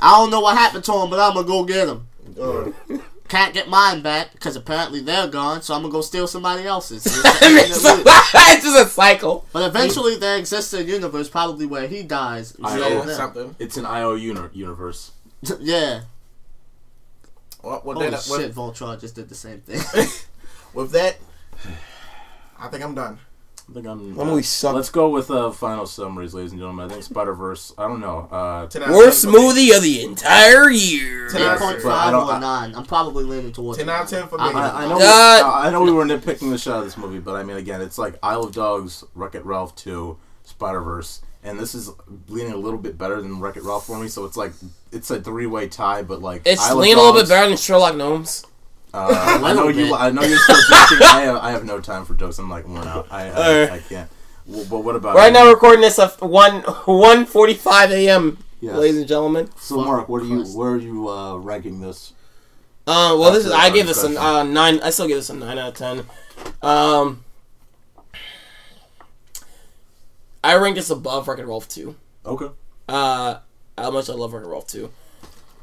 I 0.00 0.18
don't 0.18 0.30
know 0.30 0.40
what 0.40 0.56
happened 0.58 0.84
to 0.84 0.92
him, 0.92 1.10
but 1.10 1.18
I'm 1.18 1.34
gonna 1.34 1.46
go 1.46 1.64
get 1.64 1.88
him. 1.88 2.06
Uh, 2.40 2.98
Can't 3.32 3.54
get 3.54 3.66
mine 3.66 4.02
back 4.02 4.30
because 4.32 4.56
apparently 4.56 5.00
they're 5.00 5.26
gone, 5.26 5.62
so 5.62 5.72
I'm 5.72 5.80
gonna 5.80 5.90
go 5.90 6.02
steal 6.02 6.26
somebody 6.26 6.66
else's. 6.66 7.06
it's 7.06 8.62
just 8.62 8.78
a 8.78 8.86
cycle. 8.86 9.46
but 9.54 9.66
eventually, 9.66 10.16
there 10.16 10.36
exists 10.36 10.74
a 10.74 10.84
universe 10.84 11.30
probably 11.30 11.64
where 11.64 11.88
he 11.88 12.02
dies. 12.02 12.54
I 12.62 12.78
know. 12.78 13.06
something. 13.06 13.56
It's 13.58 13.78
an 13.78 13.86
IO 13.86 14.16
uni- 14.16 14.50
universe. 14.52 15.12
yeah. 15.60 16.02
Well, 17.62 17.80
well, 17.86 17.94
Holy 17.96 18.10
then, 18.10 18.20
shit, 18.20 18.48
with, 18.48 18.54
Voltron 18.54 19.00
just 19.00 19.14
did 19.14 19.30
the 19.30 19.34
same 19.34 19.62
thing. 19.62 19.80
with 20.74 20.92
that, 20.92 21.16
I 22.58 22.68
think 22.68 22.84
I'm 22.84 22.94
done. 22.94 23.18
I 23.70 23.74
think 23.74 23.86
I'm. 23.86 24.14
That 24.16 24.24
movie 24.24 24.42
sucked. 24.42 24.74
Let's 24.74 24.90
go 24.90 25.08
with 25.08 25.30
uh, 25.30 25.50
final 25.50 25.86
summaries, 25.86 26.34
ladies 26.34 26.50
and 26.52 26.60
gentlemen. 26.60 26.86
I 26.86 26.88
think 26.92 27.04
Spider 27.04 27.32
Verse. 27.32 27.72
I 27.78 27.86
don't 27.88 28.00
know. 28.00 28.28
Uh, 28.30 28.66
Ten 28.66 28.90
Worst 28.90 29.22
10 29.22 29.32
movie 29.32 29.72
of 29.72 29.82
the 29.82 30.02
entire 30.02 30.68
year. 30.70 31.28
Ten 31.30 31.42
out 31.42 31.56
of 31.56 31.62
8.5 31.62 31.82
But 31.84 31.92
I 31.92 32.10
don't- 32.10 32.28
or 32.28 32.32
I- 32.32 32.38
9. 32.40 32.74
I'm 32.74 32.84
probably 32.84 33.24
leaning 33.24 33.52
towards 33.52 33.78
10 33.78 33.88
out 33.88 34.02
of 34.04 34.10
10 34.10 34.28
for 34.28 34.36
me. 34.38 34.44
I- 34.44 34.50
I, 34.50 34.84
I 34.84 34.88
know. 34.88 34.96
Uh, 34.98 35.52
I 35.66 35.70
know 35.70 35.82
we 35.82 35.92
were 35.92 36.04
nitpicking 36.04 36.50
the 36.50 36.58
shot 36.58 36.78
of 36.80 36.84
this 36.84 36.96
movie, 36.98 37.18
but 37.20 37.34
I 37.36 37.44
mean, 37.44 37.56
again, 37.56 37.80
it's 37.80 37.98
like 37.98 38.18
Isle 38.22 38.42
of 38.44 38.52
Dogs, 38.52 39.04
Wreck 39.14 39.34
It 39.36 39.44
Ralph 39.46 39.74
two, 39.76 40.18
Spider 40.44 40.80
Verse, 40.80 41.22
and 41.44 41.58
this 41.58 41.74
is 41.74 41.90
leaning 42.28 42.52
a 42.52 42.56
little 42.56 42.78
bit 42.80 42.98
better 42.98 43.22
than 43.22 43.40
Wreck 43.40 43.56
It 43.56 43.62
Ralph 43.62 43.86
for 43.86 43.98
me. 43.98 44.08
So 44.08 44.24
it's 44.24 44.36
like 44.36 44.52
it's 44.90 45.10
a 45.10 45.20
three 45.20 45.46
way 45.46 45.68
tie, 45.68 46.02
but 46.02 46.20
like 46.20 46.42
It's 46.44 46.60
Isle 46.60 46.76
leaning 46.78 46.98
a 46.98 47.00
little 47.00 47.20
bit 47.20 47.28
better 47.28 47.48
than 47.48 47.56
Sherlock 47.56 47.96
Gnomes. 47.96 48.44
Uh, 48.94 49.40
I 49.44 49.52
know 49.54 49.68
you. 49.68 49.94
I 49.94 50.10
know 50.10 50.22
you're 50.22 50.38
still 50.42 50.56
joking. 50.68 51.06
I 51.06 51.20
have. 51.22 51.36
I 51.36 51.50
have 51.50 51.64
no 51.64 51.80
time 51.80 52.04
for 52.04 52.14
jokes. 52.14 52.38
I'm 52.38 52.50
like 52.50 52.66
worn 52.68 52.86
out. 52.86 53.06
I. 53.10 53.30
I. 53.30 53.74
I 53.74 53.78
can't. 53.78 54.10
Well, 54.46 54.66
but 54.68 54.80
what 54.80 54.96
about 54.96 55.14
Right 55.14 55.32
now, 55.32 55.48
recording 55.48 55.80
this 55.80 55.98
at 55.98 56.20
one 56.20 56.60
one 56.84 57.26
forty 57.26 57.54
five 57.54 57.90
a.m. 57.90 58.38
Yes. 58.60 58.76
Ladies 58.76 58.98
and 58.98 59.08
gentlemen. 59.08 59.48
So 59.56 59.76
Mark, 59.84 60.08
what 60.08 60.22
are 60.22 60.26
you 60.26 60.44
where 60.44 60.70
are 60.70 60.78
you 60.78 61.08
uh, 61.08 61.36
ranking 61.36 61.80
this? 61.80 62.12
Uh, 62.86 63.16
well, 63.18 63.32
this 63.32 63.46
is 63.46 63.52
I 63.52 63.70
gave 63.70 63.86
this 63.86 64.02
a 64.02 64.20
uh, 64.20 64.42
nine. 64.42 64.80
I 64.80 64.90
still 64.90 65.06
give 65.06 65.16
this 65.16 65.30
a 65.30 65.34
nine 65.34 65.58
out 65.58 65.68
of 65.68 65.74
ten. 65.74 66.04
Um, 66.62 67.24
I 70.44 70.56
rank 70.56 70.76
this 70.76 70.90
above 70.90 71.28
Wreck-It 71.28 71.46
Ralph 71.46 71.68
two. 71.68 71.96
Okay. 72.26 72.48
Uh, 72.88 73.38
how 73.78 73.90
much 73.90 74.10
I 74.10 74.14
love 74.14 74.32
Wreck-It 74.32 74.48
Ralph 74.48 74.66
two. 74.66 74.90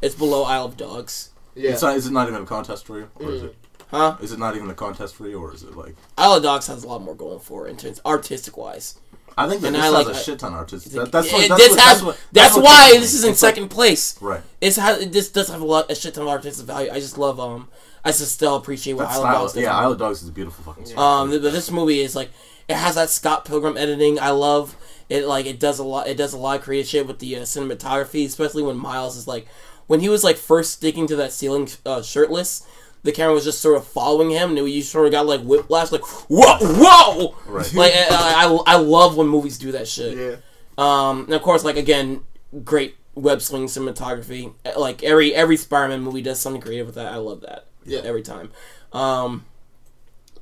It's 0.01 0.15
below 0.15 0.43
Isle 0.43 0.65
of 0.65 0.77
Dogs. 0.77 1.31
Yeah. 1.55 1.71
It's 1.71 1.81
not, 1.81 1.95
is 1.97 2.07
it 2.07 2.11
not 2.11 2.27
even 2.30 2.41
a 2.43 2.45
contest 2.45 2.85
for 2.85 2.97
you, 2.99 3.09
or 3.15 3.31
is 3.31 3.43
it? 3.43 3.55
Huh? 3.91 4.17
Is 4.21 4.31
it 4.31 4.39
not 4.39 4.55
even 4.55 4.69
a 4.69 4.73
contest 4.76 5.15
for 5.15 5.27
you, 5.27 5.41
or 5.41 5.53
is 5.53 5.63
it 5.63 5.76
like? 5.76 5.95
Isle 6.17 6.34
of 6.35 6.43
Dogs 6.43 6.67
has 6.67 6.84
a 6.84 6.88
lot 6.88 7.01
more 7.01 7.15
going 7.15 7.39
for 7.39 7.67
it 7.67 7.71
in 7.71 7.77
terms 7.77 7.99
artistic 8.05 8.55
wise. 8.55 8.99
I 9.38 9.47
think 9.47 9.61
that 9.61 9.67
And 9.67 9.76
this 9.77 9.81
I 9.84 9.85
has 9.85 9.93
like- 10.07 10.15
a 10.15 10.19
shit 10.19 10.39
ton 10.39 10.51
of 10.53 10.59
artists. 10.59 10.89
That, 10.91 11.11
that's 11.11 11.31
what. 11.31 11.47
That's, 11.47 11.61
this 11.61 11.69
what, 11.71 11.80
has- 11.80 11.88
that's, 11.93 12.01
what, 12.03 12.19
that's 12.31 12.55
what 12.55 12.63
why 12.65 12.91
this 12.99 13.13
is 13.13 13.23
in 13.23 13.31
It's 13.31 13.41
like- 13.41 13.55
second 13.55 13.69
place. 13.69 14.21
right. 14.21 14.41
It's 14.61 14.76
has 14.76 15.09
this 15.09 15.30
does 15.31 15.47
have 15.49 15.61
a 15.61 15.65
lot 15.65 15.89
a 15.91 15.95
shit 15.95 16.13
ton 16.13 16.23
of 16.23 16.30
artistic 16.30 16.65
value. 16.67 16.91
I 16.91 16.99
just 16.99 17.17
love 17.17 17.39
um 17.39 17.67
I 18.03 18.11
just 18.11 18.31
still 18.34 18.55
appreciate 18.55 18.93
what 18.93 19.07
Isle 19.07 19.26
of 19.26 19.34
Dogs 19.34 19.53
does. 19.53 19.63
yeah, 19.63 19.76
Isle 19.77 19.93
of 19.93 19.97
Dogs 19.97 20.21
is 20.23 20.30
a 20.30 20.31
beautiful 20.31 20.63
fucking 20.65 20.85
song. 20.85 21.31
Um, 21.31 21.41
but 21.41 21.51
this 21.51 21.71
movie 21.71 22.01
is 22.01 22.15
like 22.15 22.30
it 22.67 22.76
has 22.76 22.95
that 22.95 23.09
Scott 23.09 23.45
Pilgrim 23.45 23.76
editing. 23.77 24.19
I 24.19 24.30
love 24.31 24.76
it. 25.09 25.26
Like 25.26 25.45
it 25.45 25.59
does 25.59 25.80
a 25.80 25.84
lot. 25.84 26.07
It 26.07 26.17
does 26.17 26.34
a 26.34 26.38
lot 26.38 26.57
of 26.59 26.63
creative 26.63 26.88
shit 26.88 27.07
with 27.07 27.19
the 27.19 27.38
uh, 27.38 27.41
cinematography, 27.41 28.26
especially 28.26 28.63
when 28.63 28.77
Miles 28.77 29.15
is 29.17 29.27
like 29.27 29.47
when 29.89 30.01
he 30.01 30.07
was 30.07 30.23
like 30.23 30.37
first 30.37 30.71
sticking 30.73 31.07
to 31.07 31.15
that 31.17 31.33
ceiling 31.33 31.67
uh, 31.83 32.01
shirtless. 32.03 32.65
The 33.01 33.11
camera 33.11 33.33
was 33.33 33.45
just 33.45 33.59
sort 33.61 33.77
of 33.77 33.87
following 33.87 34.29
him, 34.29 34.55
and 34.55 34.69
you 34.69 34.81
sort 34.81 35.05
of 35.07 35.13
got 35.13 35.25
like 35.25 35.41
whiplash, 35.41 35.91
like 35.91 36.03
whoa, 36.29 36.57
whoa. 36.59 37.35
Right. 37.47 37.73
Like 37.73 37.93
I, 37.93 38.45
I, 38.45 38.73
I 38.73 38.75
love 38.75 39.17
when 39.17 39.27
movies 39.27 39.57
do 39.57 39.71
that 39.71 39.87
shit. 39.87 40.17
Yeah. 40.17 40.35
Um, 40.77 41.23
and 41.25 41.33
of 41.33 41.41
course, 41.41 41.63
like 41.63 41.77
again, 41.77 42.21
great 42.63 42.97
web 43.15 43.41
sling 43.41 43.65
cinematography. 43.65 44.53
Uh, 44.65 44.77
Like 44.77 45.01
every 45.01 45.33
every 45.33 45.57
Spider-Man 45.57 46.01
movie 46.01 46.21
does 46.21 46.39
something 46.39 46.61
creative 46.61 46.85
with 46.87 46.95
that. 46.95 47.11
I 47.11 47.15
love 47.17 47.41
that. 47.41 47.65
Yeah. 47.85 48.01
every 48.03 48.21
time. 48.21 48.51
Um, 48.93 49.45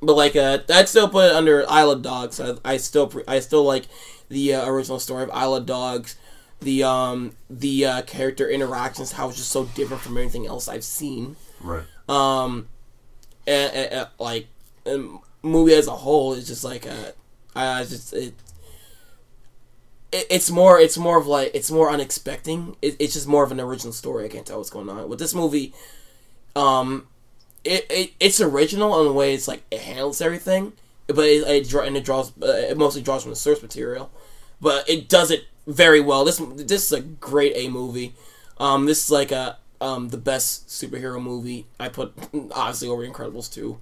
but 0.02 0.14
like, 0.14 0.36
uh, 0.36 0.58
I'd 0.68 0.88
still 0.88 1.08
put 1.08 1.30
it 1.30 1.32
under 1.32 1.64
Isle 1.70 1.92
of 1.92 2.02
Dogs. 2.02 2.40
I, 2.40 2.54
I 2.64 2.76
still 2.76 3.06
pre- 3.06 3.24
I 3.26 3.38
still 3.40 3.64
like 3.64 3.84
the 4.28 4.54
uh, 4.54 4.68
original 4.68 4.98
story 4.98 5.22
of 5.22 5.30
Isle 5.30 5.54
of 5.54 5.64
Dogs. 5.66 6.16
The 6.60 6.82
um 6.82 7.32
the 7.48 7.86
uh, 7.86 8.02
character 8.02 8.48
interactions, 8.48 9.12
how 9.12 9.28
it's 9.28 9.38
just 9.38 9.50
so 9.50 9.66
different 9.66 10.02
from 10.02 10.18
anything 10.18 10.46
else 10.46 10.68
I've 10.68 10.84
seen. 10.84 11.36
right. 11.60 11.84
Um, 12.08 12.68
and, 13.46 13.72
and, 13.74 13.92
and, 13.92 14.08
like 14.18 14.48
the 14.84 15.18
movie 15.42 15.74
as 15.74 15.86
a 15.86 15.92
whole 15.92 16.34
is 16.34 16.46
just 16.46 16.64
like 16.64 16.86
uh, 16.86 17.12
I 17.54 17.84
just 17.84 18.12
it, 18.12 18.34
it. 20.12 20.26
It's 20.30 20.50
more. 20.50 20.78
It's 20.78 20.98
more 20.98 21.18
of 21.18 21.26
like 21.26 21.50
it's 21.54 21.70
more 21.70 21.90
unexpected. 21.90 22.76
It, 22.82 22.96
it's 22.98 23.14
just 23.14 23.26
more 23.26 23.44
of 23.44 23.52
an 23.52 23.60
original 23.60 23.92
story. 23.92 24.24
I 24.24 24.28
can't 24.28 24.46
tell 24.46 24.58
what's 24.58 24.70
going 24.70 24.88
on 24.88 25.08
with 25.08 25.18
this 25.18 25.34
movie. 25.34 25.74
Um, 26.56 27.06
it, 27.64 27.86
it 27.90 28.12
it's 28.20 28.40
original 28.40 28.98
in 29.00 29.06
the 29.06 29.12
way 29.12 29.34
it's 29.34 29.48
like 29.48 29.62
it 29.70 29.80
handles 29.80 30.20
everything, 30.20 30.72
but 31.06 31.24
it, 31.26 31.46
it 31.46 31.68
draw 31.68 31.82
and 31.82 31.96
it 31.96 32.04
draws. 32.04 32.32
Uh, 32.40 32.46
it 32.46 32.78
mostly 32.78 33.02
draws 33.02 33.22
from 33.22 33.30
the 33.30 33.36
source 33.36 33.62
material, 33.62 34.10
but 34.60 34.88
it 34.88 35.08
does 35.08 35.30
it 35.30 35.44
very 35.68 36.00
well. 36.00 36.24
This 36.24 36.38
this 36.56 36.90
is 36.90 36.92
a 36.92 37.00
great 37.00 37.52
A 37.54 37.68
movie. 37.68 38.14
Um, 38.58 38.86
this 38.86 39.04
is 39.04 39.10
like 39.10 39.30
a 39.30 39.58
um 39.80 40.08
the 40.08 40.16
best 40.16 40.66
superhero 40.68 41.22
movie. 41.22 41.66
I 41.78 41.88
put 41.88 42.12
obviously 42.52 42.88
over 42.88 43.06
Incredibles 43.06 43.52
two. 43.52 43.78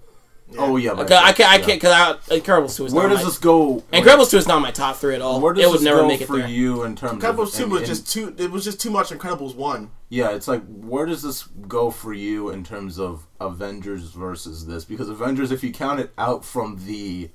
Oh 0.58 0.76
yeah. 0.76 0.92
I 0.92 1.04
can't. 1.04 1.12
I 1.24 1.32
can't. 1.32 1.50
I 1.50 1.58
can't 1.58 1.80
because 1.80 2.16
Incredibles 2.28 2.76
two 2.76 2.84
is 2.86 2.92
Where 2.92 3.08
not 3.08 3.14
does 3.14 3.24
my, 3.24 3.30
this 3.30 3.38
go? 3.38 3.80
Incredibles 3.92 4.30
two 4.30 4.36
is 4.36 4.46
not 4.46 4.60
my 4.60 4.70
top 4.70 4.96
three 4.96 5.14
at 5.14 5.20
all. 5.22 5.40
Where 5.40 5.52
does 5.54 5.64
it 5.64 5.68
would 5.68 5.76
this 5.78 5.82
never 5.84 6.02
go 6.02 6.08
make 6.08 6.20
it 6.20 6.26
for 6.26 6.38
there. 6.38 6.46
you 6.48 6.84
in 6.84 6.94
terms 6.94 7.22
Incredibles 7.22 7.48
of? 7.48 7.54
two 7.54 7.64
in- 7.64 7.70
was 7.70 7.80
in- 7.82 7.86
just 7.86 8.12
too. 8.12 8.34
It 8.38 8.50
was 8.50 8.64
just 8.64 8.80
too 8.80 8.90
much. 8.90 9.08
Incredibles 9.10 9.56
one. 9.56 9.90
Yeah, 10.08 10.30
it's 10.30 10.46
like 10.46 10.62
where 10.66 11.04
does 11.06 11.22
this 11.22 11.42
go 11.66 11.90
for 11.90 12.12
you 12.12 12.50
in 12.50 12.62
terms 12.62 12.98
of 13.00 13.26
Avengers 13.40 14.10
versus 14.10 14.66
this? 14.66 14.84
Because 14.84 15.08
Avengers, 15.08 15.50
if 15.50 15.64
you 15.64 15.72
count 15.72 15.98
it 15.98 16.12
out 16.16 16.44
from 16.44 16.84
the 16.86 17.30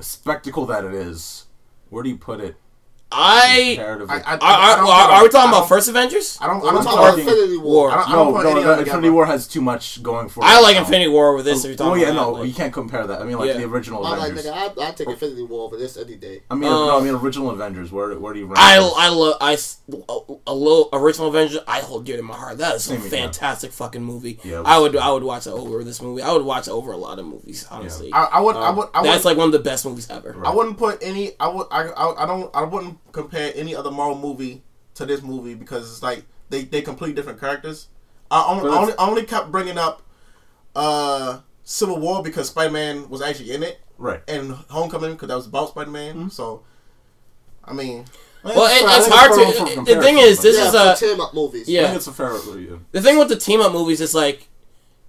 spectacle 0.00 0.66
that 0.66 0.84
it 0.84 0.94
is, 0.94 1.46
where 1.90 2.02
do 2.02 2.08
you 2.08 2.16
put 2.16 2.40
it 2.40 2.56
I. 3.10 3.74
comparatively. 3.76 4.14
I, 4.14 4.18
I, 4.18 4.20
Are, 4.20 4.38
I 4.42 4.72
are, 4.72 4.76
don't 4.76 4.86
are, 4.90 5.22
we 5.22 5.28
talking 5.30 5.48
about 5.48 5.58
don't- 5.60 5.68
first 5.68 5.88
Avengers? 5.88 6.38
I 6.40 6.46
don't. 6.46 6.56
I 6.56 6.64
We're 6.64 6.72
don't 6.72 6.84
talking 6.84 6.98
about 6.98 7.18
Infinity 7.18 7.56
War. 7.58 7.64
War. 7.88 7.90
I 7.90 7.94
don't, 7.94 8.04
I 8.04 8.12
no, 8.12 8.42
don't 8.42 8.54
no, 8.64 8.74
no, 8.74 8.78
Infinity. 8.80 9.08
War 9.10 9.26
has 9.26 9.48
too 9.48 9.60
much 9.62 10.02
going 10.02 10.28
for 10.28 10.40
it. 10.42 10.46
I 10.46 10.60
like 10.60 10.74
now. 10.74 10.80
Infinity 10.82 11.08
War 11.08 11.34
with 11.34 11.44
this. 11.46 11.64
If 11.64 11.70
you're 11.78 11.86
Oh 11.86 11.90
talking 11.94 12.02
yeah, 12.02 12.12
no, 12.12 12.32
like- 12.32 12.48
you 12.48 12.54
can't 12.54 12.72
compare 12.72 13.06
that. 13.06 13.20
I 13.20 13.24
mean, 13.24 13.38
like 13.38 13.48
Yeah. 13.48 13.56
the 13.56 13.64
original 13.64 14.04
I'm 14.04 14.18
like, 14.18 14.32
Avengers. 14.32 14.52
nigga, 14.52 14.78
I 14.82 14.88
I 14.88 14.90
take 14.92 15.08
Infinity 15.08 15.42
War 15.44 15.64
over 15.64 15.76
this 15.78 15.96
any 15.96 16.16
day. 16.16 16.42
I 16.50 16.54
mean, 16.54 16.62
no, 16.70 16.98
I 16.98 17.02
mean 17.02 17.14
original 17.14 17.50
Avengers. 17.50 17.90
Where 17.90 18.18
where 18.18 18.34
do 18.34 18.40
you 18.40 18.46
rank? 18.46 18.58
I? 18.58 18.76
I 18.78 19.08
love 19.08 19.36
I 19.40 19.54
s- 19.54 19.78
a, 19.90 20.18
a 20.46 20.54
little 20.54 20.90
original 20.92 21.28
Avengers. 21.28 21.60
I 21.66 21.80
hold 21.80 22.04
dear 22.04 22.18
to 22.18 22.22
my 22.22 22.34
heart. 22.36 22.58
That 22.58 22.74
is 22.76 22.86
a 22.86 22.90
Same 22.90 23.00
here. 23.00 23.10
fantastic 23.10 23.72
fucking 23.72 24.02
movie. 24.02 24.38
Yeah, 24.44 24.62
I 24.66 24.78
would 24.78 24.94
I 24.96 25.10
would 25.10 25.22
watch 25.24 25.46
it 25.46 25.50
over 25.50 25.82
this 25.82 26.02
movie. 26.02 26.20
I 26.20 26.30
would 26.32 26.44
watch 26.44 26.66
it 26.68 26.72
over 26.72 26.92
a 26.92 26.96
lot 26.98 27.18
of 27.18 27.24
movies. 27.24 27.66
Honestly, 27.70 28.12
I, 28.12 28.24
I 28.24 28.40
would. 28.40 28.56
I 28.56 28.68
Um, 28.68 28.76
would. 28.76 28.88
I 28.92 29.00
would. 29.00 29.08
that's 29.08 29.24
like 29.24 29.38
one 29.38 29.46
of 29.46 29.52
the 29.52 29.58
best 29.60 29.86
movies 29.86 30.10
ever. 30.10 30.36
I 30.44 30.54
wouldn't 30.54 30.76
put 30.76 31.02
any. 31.02 31.32
I 31.40 31.48
would. 31.48 31.66
I, 31.70 31.84
I. 31.88 32.24
I 32.24 32.26
don't. 32.26 32.54
I 32.54 32.64
wouldn't 32.64 32.97
compare 33.12 33.52
any 33.54 33.74
other 33.74 33.90
Marvel 33.90 34.18
movie 34.18 34.62
to 34.94 35.06
this 35.06 35.22
movie 35.22 35.54
because 35.54 35.90
it's 35.90 36.02
like 36.02 36.24
they 36.50 36.64
they 36.64 36.82
complete 36.82 37.14
different 37.14 37.40
characters. 37.40 37.88
I 38.30 38.44
only, 38.46 38.70
I 38.70 38.78
only, 38.78 38.92
I 38.98 39.08
only 39.08 39.24
kept 39.24 39.50
bringing 39.50 39.78
up 39.78 40.02
uh 40.74 41.40
Civil 41.64 41.98
War 41.98 42.22
because 42.22 42.48
Spider 42.48 42.72
Man 42.72 43.08
was 43.08 43.22
actually 43.22 43.52
in 43.52 43.62
it 43.62 43.80
right. 43.98 44.22
and 44.28 44.52
Homecoming 44.52 45.12
because 45.12 45.28
that 45.28 45.36
was 45.36 45.46
about 45.46 45.70
Spider 45.70 45.90
Man. 45.90 46.14
Mm-hmm. 46.14 46.28
So, 46.28 46.62
I 47.64 47.72
mean, 47.72 48.06
Well, 48.42 48.66
it, 48.66 48.82
it's 48.96 49.08
hard 49.08 49.34
fair 49.34 49.52
for 49.52 49.84
to. 49.84 49.94
The 49.94 50.00
thing 50.00 50.18
is, 50.18 50.40
this 50.40 50.56
yeah, 50.56 50.92
is 50.92 51.02
a 51.02 51.06
team 51.06 51.20
up 51.20 51.34
movies. 51.34 51.68
I 51.68 51.72
yeah. 51.72 51.82
think 51.84 51.96
it's 51.96 52.06
a 52.06 52.12
fair. 52.12 52.34
Yeah. 52.58 52.76
The 52.92 53.02
thing 53.02 53.18
with 53.18 53.28
the 53.28 53.36
team 53.36 53.60
up 53.60 53.72
movies 53.72 54.00
is 54.00 54.14
like 54.14 54.48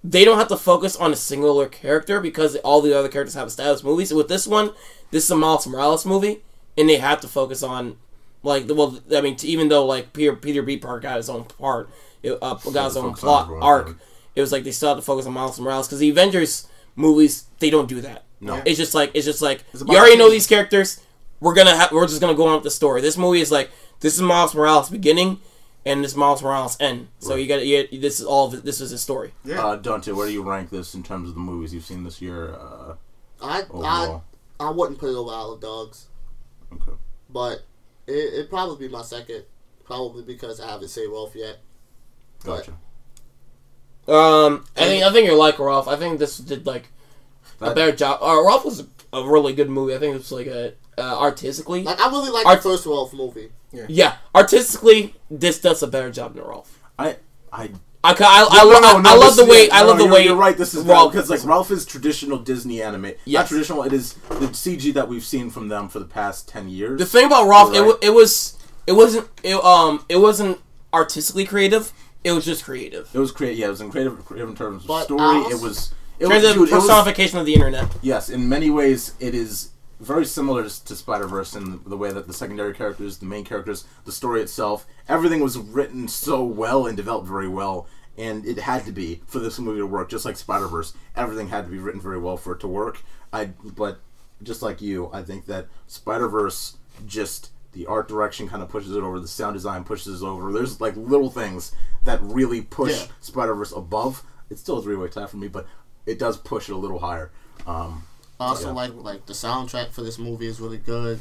they 0.02 0.24
don't 0.24 0.38
have 0.38 0.48
to 0.48 0.56
focus 0.56 0.96
on 0.96 1.12
a 1.12 1.16
singular 1.16 1.68
character 1.68 2.20
because 2.20 2.56
all 2.56 2.80
the 2.80 2.96
other 2.98 3.08
characters 3.08 3.34
have 3.34 3.48
established 3.48 3.84
movies. 3.84 4.12
With 4.12 4.28
this 4.28 4.46
one, 4.46 4.72
this 5.10 5.24
is 5.24 5.30
a 5.30 5.36
Miles 5.36 5.66
Morales 5.66 6.04
movie, 6.06 6.42
and 6.80 6.88
they 6.88 6.96
have 6.96 7.20
to 7.20 7.28
focus 7.28 7.62
on 7.62 7.96
like 8.42 8.64
well. 8.68 8.98
I 9.14 9.20
mean, 9.20 9.36
even 9.42 9.68
though 9.68 9.86
like 9.86 10.12
Peter 10.12 10.34
Peter 10.34 10.62
B. 10.62 10.76
Park 10.76 11.02
got 11.02 11.16
his 11.16 11.28
own 11.28 11.44
part, 11.44 11.90
it, 12.22 12.38
uh, 12.40 12.54
got 12.54 12.86
his 12.86 12.96
own 12.96 13.10
focus 13.10 13.24
on 13.24 13.46
plot 13.46 13.62
arc. 13.62 13.86
right. 13.86 13.96
It 14.34 14.40
was 14.40 14.52
like 14.52 14.64
they 14.64 14.70
still 14.72 14.90
have 14.90 14.98
to 14.98 15.02
focus 15.02 15.26
on 15.26 15.32
Miles 15.32 15.60
Morales 15.60 15.86
because 15.86 15.98
the 15.98 16.10
Avengers 16.10 16.68
movies 16.96 17.44
they 17.58 17.70
don't 17.70 17.88
do 17.88 18.00
that. 18.00 18.24
No. 18.40 18.62
It's 18.64 18.78
just 18.78 18.94
like 18.94 19.10
it's 19.14 19.26
just 19.26 19.42
like 19.42 19.64
about 19.74 19.92
you 19.92 19.98
already 19.98 20.16
know 20.16 20.30
these 20.30 20.46
characters. 20.46 21.00
We're 21.40 21.54
gonna 21.54 21.76
have 21.76 21.92
we're 21.92 22.06
just 22.06 22.20
gonna 22.20 22.34
go 22.34 22.46
on 22.46 22.54
with 22.54 22.64
the 22.64 22.70
story. 22.70 23.00
This 23.00 23.16
movie 23.16 23.40
is 23.40 23.50
like 23.52 23.70
this 24.00 24.14
is 24.14 24.22
Miles 24.22 24.54
Morales 24.54 24.88
beginning 24.88 25.40
and 25.84 26.04
this 26.04 26.14
Miles 26.14 26.42
Morales 26.42 26.76
end. 26.80 27.08
So 27.18 27.34
you 27.34 27.46
got 27.46 27.58
to 27.60 27.98
this 27.98 28.20
is 28.20 28.26
all 28.26 28.48
of 28.48 28.54
it, 28.54 28.64
this 28.64 28.80
is 28.80 28.90
his 28.90 29.00
story. 29.00 29.32
yeah. 29.44 29.64
Uh, 29.64 29.76
Dante, 29.76 30.12
where 30.12 30.26
do 30.26 30.32
you 30.32 30.42
rank 30.42 30.70
this 30.70 30.94
in 30.94 31.02
terms 31.02 31.28
of 31.28 31.34
the 31.34 31.40
movies 31.40 31.72
you've 31.74 31.84
seen 31.84 32.04
this 32.04 32.20
year? 32.20 32.54
Uh, 32.54 32.94
I 33.42 33.64
I 33.74 34.20
I 34.58 34.70
wouldn't 34.70 34.98
put 34.98 35.10
it 35.10 35.16
over 35.16 35.32
Isle 35.32 35.52
of 35.52 35.60
Dogs, 35.60 36.06
okay. 36.74 36.92
but 37.28 37.62
it 38.06 38.34
it'd 38.34 38.50
probably 38.50 38.88
be 38.88 38.92
my 38.92 39.02
second, 39.02 39.44
probably 39.84 40.22
because 40.22 40.60
I 40.60 40.68
haven't 40.70 40.88
seen 40.88 41.10
Ralph 41.10 41.34
yet. 41.34 41.58
Gotcha. 42.44 42.72
Um, 44.08 44.64
I 44.76 44.84
think 44.84 45.04
I 45.04 45.12
think 45.12 45.26
you're 45.26 45.36
like 45.36 45.58
Ralph. 45.58 45.88
I 45.88 45.96
think 45.96 46.18
this 46.18 46.38
did 46.38 46.66
like 46.66 46.88
a 47.60 47.74
better 47.74 47.92
job. 47.92 48.20
Uh, 48.22 48.42
Ralph 48.44 48.64
was 48.64 48.86
a 49.12 49.24
really 49.24 49.52
good 49.52 49.70
movie. 49.70 49.94
I 49.94 49.98
think 49.98 50.14
it 50.14 50.18
was 50.18 50.32
like 50.32 50.46
a 50.46 50.74
uh, 50.98 51.18
artistically. 51.20 51.82
Like 51.82 52.00
I 52.00 52.08
really 52.08 52.30
like 52.30 52.46
Art- 52.46 52.62
the 52.62 52.70
first 52.70 52.86
Ralph 52.86 53.12
movie. 53.12 53.52
Yeah, 53.72 54.16
artistically, 54.34 55.14
this 55.30 55.60
does 55.60 55.82
a 55.82 55.86
better 55.86 56.10
job 56.10 56.34
than 56.34 56.44
Ralph. 56.44 56.82
I 56.98 57.16
I 57.52 57.70
I, 58.02 58.12
I, 58.12 58.48
I, 58.50 58.64
No, 58.64 58.70
lo- 58.70 58.80
no, 58.80 58.88
I, 58.98 59.02
no, 59.02 59.10
I 59.10 59.16
love 59.16 59.36
the 59.36 59.44
way 59.44 59.66
yeah, 59.66 59.74
I 59.76 59.82
love 59.82 59.98
the 59.98 60.04
you're, 60.04 60.12
way 60.12 60.24
You're 60.24 60.36
right. 60.36 60.56
This 60.56 60.74
is 60.74 60.84
Ralph 60.86 61.12
because 61.12 61.28
like 61.28 61.44
Ralph 61.44 61.70
is 61.70 61.84
traditional 61.84 62.38
Disney 62.38 62.80
anime. 62.82 63.12
Yes. 63.26 63.42
Not 63.42 63.48
traditional. 63.48 63.82
It 63.82 63.92
is 63.92 64.14
the 64.14 64.46
CG 64.48 64.94
that 64.94 65.06
we've 65.08 65.22
seen 65.24 65.50
from 65.50 65.68
them 65.68 65.88
for 65.88 65.98
the 65.98 66.06
past 66.06 66.48
ten 66.48 66.68
years. 66.68 66.98
The 66.98 67.04
thing 67.06 67.26
about 67.26 67.46
Ralph, 67.46 67.74
it, 67.74 67.80
right. 67.82 67.94
it 68.02 68.10
was 68.14 68.58
it 68.86 68.92
wasn't 68.92 69.28
it, 69.42 69.56
um 69.62 70.04
it 70.08 70.16
wasn't 70.16 70.58
artistically 70.94 71.44
creative. 71.44 71.92
It 72.24 72.32
was 72.32 72.44
just 72.44 72.64
creative. 72.64 73.10
It 73.14 73.18
was 73.18 73.32
creative. 73.32 73.58
Yeah, 73.58 73.66
it 73.66 73.70
was 73.70 73.80
in 73.82 73.90
creative, 73.90 74.24
creative 74.24 74.48
in 74.48 74.56
terms 74.56 74.84
of 74.84 74.88
But 74.88 75.04
story. 75.04 75.20
I 75.22 75.48
it 75.52 75.60
was. 75.60 75.92
It 76.18 76.26
was, 76.28 76.42
terms 76.42 76.56
it 76.56 76.60
was- 76.60 76.70
personification 76.70 77.38
of 77.38 77.46
the 77.46 77.54
internet. 77.54 77.86
yes, 78.02 78.28
in 78.28 78.46
many 78.46 78.68
ways, 78.68 79.14
it 79.20 79.34
is 79.34 79.69
very 80.00 80.24
similar 80.24 80.66
to, 80.68 80.84
to 80.86 80.96
Spider 80.96 81.26
Verse 81.26 81.54
in 81.54 81.80
the 81.86 81.96
way 81.96 82.10
that 82.12 82.26
the 82.26 82.32
secondary 82.34 82.74
characters, 82.74 83.18
the 83.18 83.26
main 83.26 83.44
characters, 83.44 83.84
the 84.04 84.12
story 84.12 84.40
itself, 84.40 84.86
everything 85.08 85.40
was 85.40 85.58
written 85.58 86.08
so 86.08 86.42
well 86.42 86.86
and 86.86 86.96
developed 86.96 87.28
very 87.28 87.48
well, 87.48 87.86
and 88.16 88.44
it 88.46 88.58
had 88.58 88.84
to 88.86 88.92
be 88.92 89.20
for 89.26 89.38
this 89.38 89.58
movie 89.58 89.78
to 89.80 89.86
work. 89.86 90.10
Just 90.10 90.24
like 90.24 90.36
Spider 90.36 90.66
Verse, 90.66 90.94
everything 91.14 91.48
had 91.48 91.64
to 91.66 91.70
be 91.70 91.78
written 91.78 92.00
very 92.00 92.18
well 92.18 92.36
for 92.36 92.54
it 92.54 92.60
to 92.60 92.68
work. 92.68 93.02
I, 93.32 93.46
but 93.46 94.00
just 94.42 94.62
like 94.62 94.80
you, 94.80 95.10
I 95.12 95.22
think 95.22 95.46
that 95.46 95.66
Spider 95.86 96.28
Verse 96.28 96.76
just 97.06 97.50
the 97.72 97.86
art 97.86 98.08
direction 98.08 98.48
kind 98.48 98.62
of 98.62 98.68
pushes 98.68 98.96
it 98.96 99.02
over, 99.02 99.20
the 99.20 99.28
sound 99.28 99.54
design 99.54 99.84
pushes 99.84 100.22
it 100.22 100.26
over. 100.26 100.52
There's 100.52 100.80
like 100.80 100.96
little 100.96 101.30
things 101.30 101.72
that 102.02 102.18
really 102.22 102.62
push 102.62 102.92
Yeah. 102.92 103.06
Spider 103.20 103.54
Verse 103.54 103.72
above. 103.72 104.24
It's 104.50 104.60
still 104.60 104.78
a 104.78 104.82
three 104.82 104.96
way 104.96 105.08
tie 105.08 105.26
for 105.26 105.36
me, 105.36 105.46
but 105.46 105.66
it 106.06 106.18
does 106.18 106.36
push 106.36 106.68
it 106.68 106.72
a 106.72 106.76
little 106.76 106.98
higher. 106.98 107.30
Um, 107.66 108.04
also 108.40 108.68
Yeah. 108.68 108.72
like 108.74 108.92
like 108.94 109.26
the 109.26 109.32
soundtrack 109.32 109.90
for 109.92 110.02
this 110.02 110.18
movie 110.18 110.46
is 110.46 110.60
really 110.60 110.78
good. 110.78 111.20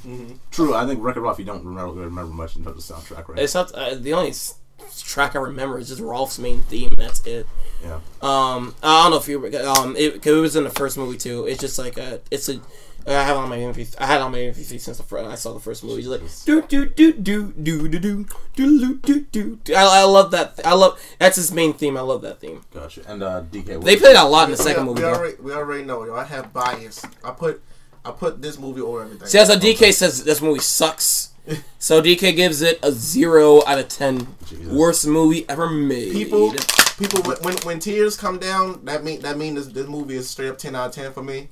True, 0.51 0.73
I 0.73 0.85
think 0.85 1.03
Wreck 1.03 1.17
It 1.17 1.19
Ralph. 1.21 1.39
You 1.39 1.45
don't 1.45 1.63
remember 1.65 1.93
remember 2.01 2.33
much 2.33 2.55
in 2.55 2.63
terms 2.63 2.89
of 2.89 2.97
soundtrack, 2.97 3.27
right? 3.27 3.39
It's 3.39 3.53
not 3.53 3.71
uh, 3.73 3.95
the 3.95 4.13
only 4.13 4.29
s- 4.29 4.55
track 5.01 5.35
I 5.35 5.39
remember 5.39 5.77
is 5.79 5.89
just 5.89 6.01
Ralph's 6.01 6.39
main 6.39 6.61
theme. 6.63 6.89
That's 6.97 7.25
it. 7.25 7.45
yeah, 7.83 7.99
Um, 8.21 8.75
I 8.81 9.03
don't 9.03 9.11
know 9.11 9.17
if 9.17 9.27
you 9.27 9.45
um, 9.67 9.95
it, 9.97 10.21
'cause 10.21 10.33
it 10.33 10.39
was 10.41 10.55
in 10.55 10.63
the 10.63 10.69
first 10.69 10.97
movie 10.97 11.17
too. 11.17 11.45
It's 11.45 11.59
just 11.59 11.77
like 11.77 11.97
a, 11.97 12.21
it's 12.31 12.49
a. 12.49 12.59
I 13.07 13.23
have 13.23 13.37
on 13.37 13.49
my 13.49 13.57
MP. 13.57 13.95
I 13.99 14.05
had 14.05 14.21
on 14.21 14.31
my 14.31 14.37
MP3 14.39 14.79
since 14.79 14.97
the 14.97 15.03
fir- 15.03 15.27
I 15.27 15.35
saw 15.35 15.53
the 15.53 15.59
first 15.59 15.83
movie. 15.83 16.01
It's 16.01 16.07
like 16.07 16.45
do 16.45 16.61
do 16.61 16.85
do 16.85 17.13
do 17.13 17.51
do 17.51 17.87
do 17.87 17.99
do 17.99 18.25
do 18.55 18.95
do 18.97 19.21
do 19.31 19.55
do. 19.63 19.73
I, 19.75 20.01
I 20.01 20.03
love 20.03 20.31
that. 20.31 20.59
I 20.63 20.73
love 20.73 20.99
that's 21.17 21.37
his 21.37 21.51
main 21.51 21.73
theme. 21.73 21.97
I 21.97 22.01
love 22.01 22.21
that 22.23 22.39
theme. 22.39 22.61
gotcha. 22.73 23.01
And 23.07 23.23
uh, 23.23 23.41
DK, 23.51 23.83
They 23.83 23.95
played 23.95 24.15
a 24.15 24.25
lot 24.25 24.45
in 24.45 24.51
the 24.51 24.57
second 24.57 24.83
we, 24.85 24.89
movie. 24.93 25.01
we 25.03 25.07
already 25.07 25.35
we 25.41 25.53
already 25.53 25.83
know. 25.83 26.03
Yo, 26.05 26.15
I 26.15 26.23
have 26.25 26.53
bias. 26.53 27.03
I 27.23 27.31
put 27.31 27.61
I 28.05 28.11
put 28.11 28.41
this 28.41 28.57
movie 28.59 28.81
over 28.81 29.01
everything. 29.03 29.27
See, 29.27 29.37
that's 29.37 29.49
how 29.53 29.59
DK 29.59 29.93
says 29.93 30.23
this 30.23 30.41
movie 30.41 30.59
sucks. 30.61 31.33
So 31.79 31.99
DK 32.01 32.35
gives 32.35 32.61
it 32.61 32.77
a 32.83 32.91
zero 32.91 33.65
out 33.65 33.79
of 33.79 33.87
ten. 33.87 34.27
Jesus. 34.45 34.67
Worst 34.71 35.07
movie 35.07 35.49
ever 35.49 35.67
made. 35.69 36.11
people 36.13 36.53
people 36.99 37.21
when, 37.23 37.37
when 37.37 37.57
when 37.63 37.79
tears 37.79 38.15
come 38.17 38.37
down 38.37 38.83
that 38.85 39.03
mean 39.03 39.21
that 39.21 39.37
mean 39.37 39.55
this, 39.55 39.67
this 39.67 39.87
movie 39.87 40.15
is 40.15 40.29
straight 40.29 40.49
up 40.49 40.57
10 40.57 40.75
out 40.75 40.89
of 40.89 40.95
10 40.95 41.13
for 41.13 41.23
me 41.23 41.47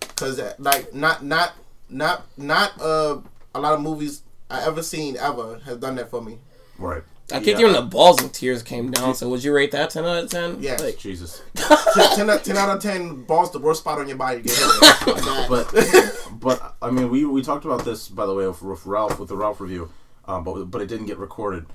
because 0.00 0.40
like 0.58 0.92
not 0.94 1.24
not 1.24 1.52
not 1.88 2.26
not 2.36 2.80
uh 2.80 3.18
a 3.54 3.60
lot 3.60 3.74
of 3.74 3.80
movies 3.80 4.22
i 4.50 4.64
ever 4.66 4.82
seen 4.82 5.16
ever 5.16 5.58
has 5.64 5.76
done 5.78 5.94
that 5.96 6.10
for 6.10 6.20
me 6.22 6.38
right? 6.78 7.02
I 7.32 7.40
kicked 7.40 7.58
you 7.58 7.66
in 7.66 7.72
the 7.72 7.82
balls 7.82 8.22
and 8.22 8.32
tears 8.32 8.62
came 8.62 8.92
down. 8.92 9.16
So 9.16 9.28
would 9.30 9.42
you 9.42 9.52
rate 9.52 9.72
that 9.72 9.90
ten 9.90 10.04
out 10.04 10.22
of 10.22 10.30
ten? 10.30 10.62
Yes. 10.62 10.80
Like, 10.80 10.96
Jesus, 10.96 11.42
10, 11.56 12.16
10, 12.16 12.30
out- 12.30 12.44
10 12.44 12.56
out 12.56 12.76
of 12.76 12.80
10 12.80 13.24
balls 13.24 13.50
the 13.50 13.58
worst 13.58 13.80
spot 13.80 13.98
on 13.98 14.06
your 14.06 14.16
body 14.16 14.42
get 14.42 14.52
hit 14.52 14.66
with. 15.06 15.24
That- 15.24 15.46
but 15.48 16.30
but 16.40 16.76
I 16.80 16.90
mean, 16.92 17.10
we 17.10 17.24
we 17.24 17.42
talked 17.42 17.64
about 17.64 17.84
this 17.84 18.08
by 18.08 18.26
the 18.26 18.34
way 18.34 18.46
with, 18.46 18.62
with 18.62 18.86
Ralph 18.86 19.18
with 19.18 19.28
the 19.28 19.36
Ralph 19.36 19.60
review, 19.60 19.90
um, 20.26 20.44
but 20.44 20.66
but 20.66 20.80
it 20.82 20.86
didn't 20.86 21.06
get 21.06 21.18
recorded. 21.18 21.66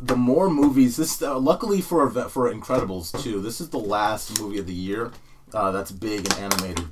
The 0.00 0.16
more 0.16 0.50
movies, 0.50 0.96
this 0.96 1.22
uh, 1.22 1.38
luckily 1.38 1.80
for 1.80 2.10
for 2.28 2.52
Incredibles 2.52 3.22
too. 3.22 3.40
This 3.40 3.60
is 3.60 3.68
the 3.70 3.78
last 3.78 4.40
movie 4.40 4.58
of 4.58 4.66
the 4.66 4.74
year 4.74 5.12
uh, 5.54 5.70
that's 5.70 5.92
big 5.92 6.26
and 6.32 6.34
animated 6.52 6.86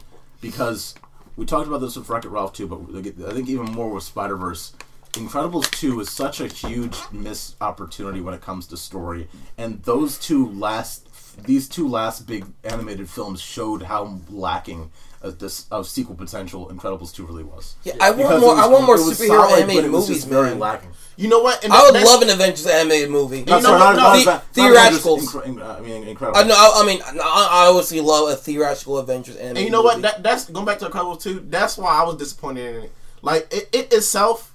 because 0.44 0.94
we 1.36 1.46
talked 1.46 1.66
about 1.66 1.80
this 1.80 1.96
with 1.96 2.06
Wreck 2.10 2.26
It 2.26 2.28
Ralph 2.28 2.52
too, 2.52 2.66
but 2.66 2.80
I 2.94 3.32
think 3.32 3.48
even 3.48 3.72
more 3.72 3.88
with 3.88 4.04
Spider 4.04 4.36
Verse. 4.36 4.74
Incredibles 5.12 5.70
2 5.70 6.00
is 6.00 6.10
such 6.10 6.40
a 6.40 6.48
huge 6.48 6.98
missed 7.12 7.56
opportunity 7.62 8.20
when 8.20 8.34
it 8.34 8.42
comes 8.42 8.66
to 8.66 8.76
story. 8.76 9.28
And 9.56 9.82
those 9.84 10.18
two 10.18 10.50
last 10.50 11.08
these 11.44 11.68
two 11.68 11.88
last 11.88 12.26
big 12.26 12.44
animated 12.64 13.08
films 13.08 13.40
showed 13.40 13.82
how 13.82 14.18
lacking 14.30 14.90
of 15.22 15.38
this 15.38 15.66
of 15.70 15.86
sequel 15.88 16.14
potential 16.14 16.68
Incredibles 16.68 17.14
2 17.14 17.24
really 17.24 17.44
was. 17.44 17.76
yeah, 17.82 17.94
I 18.00 18.10
want 18.10 18.18
Because 18.22 18.40
more. 18.42 18.54
was- 18.56 18.64
I 18.64 18.66
want 18.68 18.84
more 18.84 18.96
superhero 18.98 19.26
solid, 19.28 19.48
but 19.50 19.58
animated 19.58 19.84
it 19.86 19.90
was 19.92 20.02
movies, 20.08 20.16
just 20.22 20.28
very 20.28 20.50
man. 20.50 20.58
lacking. 20.58 20.90
you 21.16 21.28
know 21.28 21.40
what 21.40 21.64
and 21.64 21.72
I 21.72 21.82
would 21.82 21.94
that's- 21.94 22.10
love 22.12 22.20
an 22.22 22.28
Avengers 22.30 22.66
animated 22.66 23.10
movie. 23.10 23.42
know 23.44 23.58
Sorry, 23.60 23.80
what? 23.80 23.96
No. 23.96 24.02
not 24.02 24.12
The- 24.16 24.20
Ava- 24.20 24.30
not 24.30 24.44
theatricals. 24.52 25.34
Avengers, 25.34 25.56
Incre- 25.62 25.78
I 25.78 25.80
mean, 25.80 26.04
Incredibles. 26.14 26.32
I 26.36 26.42
know. 26.42 26.54
I, 26.54 26.82
I 26.82 26.86
mean, 26.86 27.00
I, 27.06 27.48
I 27.50 27.66
obviously 27.68 28.00
love 28.02 28.28
a 28.28 28.36
theatrical 28.36 28.98
Avengers 28.98 29.36
animated. 29.36 29.56
and 29.56 29.64
you 29.64 29.70
know 29.70 29.80
what 29.82 30.02
that, 30.02 30.22
that's 30.22 30.44
going 30.50 30.66
back 30.66 30.78
to 30.80 30.86
Incredibles 30.86 31.22
2 31.22 31.46
that's 31.48 31.78
why 31.78 31.88
i 31.94 32.02
was 32.04 32.16
disappointed 32.16 32.76
in 32.76 32.82
it 32.84 32.92
like 33.22 33.48
it, 33.50 33.68
it 33.72 33.92
itself 33.94 34.52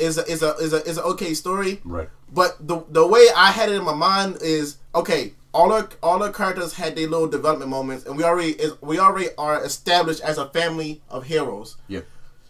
is 0.00 0.18
a 0.18 0.24
is 0.26 0.42
a 0.42 0.54
is 0.56 0.72
a 0.72 0.82
is 0.84 0.96
an 0.98 1.04
okay 1.04 1.32
story 1.34 1.80
Right. 1.84 2.08
But 2.32 2.56
the 2.66 2.82
the 2.90 3.06
way 3.06 3.26
I 3.36 3.52
had 3.52 3.68
it 3.70 3.76
in 3.76 3.84
my 3.84 3.94
mind 3.94 4.38
is 4.42 4.76
okay. 4.94 5.32
All 5.58 5.68
the 5.70 5.90
all 6.04 6.18
the 6.20 6.30
characters 6.30 6.72
had 6.74 6.94
their 6.94 7.08
little 7.08 7.26
development 7.26 7.68
moments, 7.68 8.06
and 8.06 8.16
we 8.16 8.22
already 8.22 8.52
is, 8.52 8.80
we 8.80 9.00
already 9.00 9.30
are 9.36 9.64
established 9.64 10.20
as 10.20 10.38
a 10.38 10.46
family 10.50 11.02
of 11.08 11.24
heroes. 11.24 11.76
Yeah. 11.88 12.02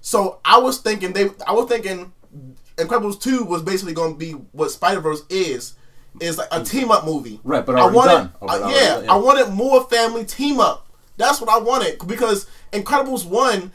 So 0.02 0.40
I 0.44 0.58
was 0.58 0.78
thinking 0.78 1.14
they 1.14 1.30
I 1.46 1.52
was 1.52 1.68
thinking 1.68 2.12
Incredibles 2.76 3.18
two 3.20 3.44
was 3.44 3.62
basically 3.62 3.94
going 3.94 4.12
to 4.12 4.18
be 4.18 4.32
what 4.32 4.70
Spider 4.70 5.00
Verse 5.00 5.22
is. 5.30 5.74
Is 6.20 6.36
like 6.36 6.48
a 6.50 6.64
team 6.64 6.90
up 6.90 7.04
movie, 7.04 7.38
Right, 7.44 7.64
but 7.64 7.76
I 7.76 7.86
wanted, 7.86 8.30
uh, 8.42 8.68
yeah, 8.74 9.02
yeah. 9.02 9.12
I 9.12 9.16
wanted 9.16 9.50
more 9.50 9.84
family 9.84 10.24
team 10.24 10.58
up. 10.58 10.88
That's 11.16 11.40
what 11.40 11.48
I 11.48 11.58
wanted 11.58 12.04
because 12.08 12.48
Incredibles 12.72 13.24
one 13.24 13.70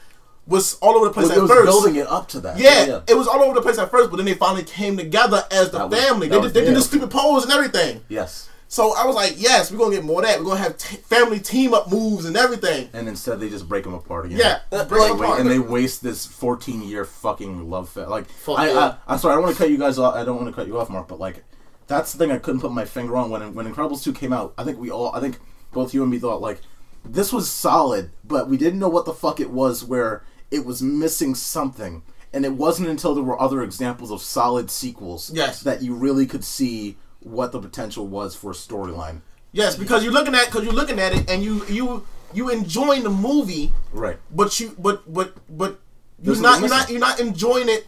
was 0.46 0.74
all 0.82 0.94
over 0.96 1.06
the 1.06 1.12
place 1.12 1.28
Well, 1.28 1.32
at 1.32 1.38
it 1.38 1.42
was 1.42 1.50
first. 1.50 1.64
building 1.64 1.96
it 1.96 2.06
up 2.06 2.28
to 2.28 2.40
that. 2.40 2.58
Yeah, 2.58 3.00
it 3.08 3.14
was 3.14 3.26
all 3.26 3.42
over 3.42 3.54
the 3.54 3.62
place 3.62 3.78
at 3.78 3.90
first, 3.90 4.10
but 4.10 4.16
then 4.18 4.26
they 4.26 4.34
finally 4.34 4.64
came 4.64 4.96
together 4.96 5.42
as 5.50 5.70
the 5.70 5.88
That 5.88 6.06
family. 6.06 6.28
They, 6.28 6.36
was 6.36 6.52
did, 6.52 6.62
they 6.62 6.66
did 6.68 6.76
the 6.76 6.82
stupid 6.82 7.10
pose 7.10 7.44
and 7.44 7.52
everything. 7.52 8.02
Yes. 8.08 8.50
So 8.74 8.92
I 8.96 9.06
was 9.06 9.14
like, 9.14 9.34
yes, 9.36 9.70
we're 9.70 9.78
gonna 9.78 9.94
get 9.94 10.04
more 10.04 10.20
of 10.20 10.26
that. 10.26 10.40
We're 10.40 10.46
gonna 10.46 10.58
have 10.58 10.76
t- 10.76 10.96
family 10.96 11.38
team 11.38 11.72
up 11.72 11.92
moves 11.92 12.24
and 12.24 12.36
everything. 12.36 12.88
And 12.92 13.06
instead, 13.06 13.38
they 13.38 13.48
just 13.48 13.68
break 13.68 13.84
them 13.84 13.94
apart 13.94 14.26
again. 14.26 14.38
Yeah, 14.38 14.58
break 14.70 14.88
them 14.88 14.98
Wait, 15.18 15.24
apart. 15.26 15.38
and 15.40 15.48
they 15.48 15.60
waste 15.60 16.02
this 16.02 16.26
14 16.26 16.82
year 16.82 17.04
fucking 17.04 17.70
love 17.70 17.88
fest. 17.88 18.08
Like, 18.10 18.26
Fuck 18.28 18.58
I, 18.58 18.72
yeah. 18.72 18.96
I, 19.06 19.12
I'm 19.12 19.18
sorry, 19.20 19.34
I 19.34 19.36
don't 19.36 19.44
want 19.44 19.56
to 19.56 19.62
cut 19.62 19.70
you 19.70 19.78
guys 19.78 19.96
off. 19.96 20.16
I 20.16 20.24
don't 20.24 20.34
want 20.34 20.48
to 20.48 20.52
cut 20.52 20.66
you 20.66 20.76
off, 20.80 20.90
Mark, 20.90 21.06
but 21.06 21.20
like, 21.20 21.44
that's 21.86 22.12
the 22.12 22.18
thing 22.18 22.32
I 22.32 22.38
couldn't 22.38 22.62
put 22.62 22.72
my 22.72 22.84
finger 22.84 23.16
on 23.16 23.30
when 23.30 23.54
when 23.54 23.72
Incredibles 23.72 24.02
2 24.02 24.12
came 24.12 24.32
out. 24.32 24.54
I 24.58 24.64
think 24.64 24.80
we 24.80 24.90
all, 24.90 25.14
I 25.14 25.20
think 25.20 25.38
both 25.72 25.94
you 25.94 26.02
and 26.02 26.10
me 26.10 26.18
thought 26.18 26.40
like, 26.40 26.60
this 27.04 27.32
was 27.32 27.48
solid, 27.48 28.10
but 28.24 28.48
we 28.48 28.56
didn't 28.56 28.80
know 28.80 28.88
what 28.88 29.04
the 29.04 29.14
fuck 29.14 29.38
it 29.38 29.50
was. 29.50 29.84
Where 29.84 30.24
it 30.50 30.64
was 30.66 30.82
missing 30.82 31.36
something, 31.36 32.02
and 32.32 32.44
it 32.44 32.54
wasn't 32.54 32.88
until 32.88 33.14
there 33.14 33.22
were 33.22 33.40
other 33.40 33.62
examples 33.62 34.10
of 34.10 34.20
solid 34.20 34.68
sequels 34.68 35.30
Yes. 35.32 35.60
that 35.62 35.80
you 35.80 35.94
really 35.94 36.26
could 36.26 36.42
see 36.42 36.96
what 37.24 37.52
the 37.52 37.58
potential 37.60 38.06
was 38.06 38.34
for 38.36 38.50
a 38.50 38.54
storyline. 38.54 39.20
yes, 39.52 39.76
because 39.76 40.02
you're 40.04 40.12
looking 40.12 40.34
at 40.34 40.46
because 40.46 40.64
you're 40.64 40.72
looking 40.72 40.98
at 40.98 41.12
it 41.14 41.28
and 41.30 41.42
you 41.42 41.64
you 41.66 42.04
you 42.32 42.50
enjoying 42.50 43.02
the 43.04 43.10
movie, 43.10 43.72
Right. 43.92 44.18
but 44.30 44.58
you 44.60 44.74
but 44.78 45.02
but 45.12 45.34
but 45.48 45.78
you're 46.22 46.34
There's 46.34 46.40
not 46.40 46.60
you're 46.60 46.68
not 46.68 46.90
you're 46.90 47.00
not 47.00 47.20
enjoying 47.20 47.68
it 47.68 47.86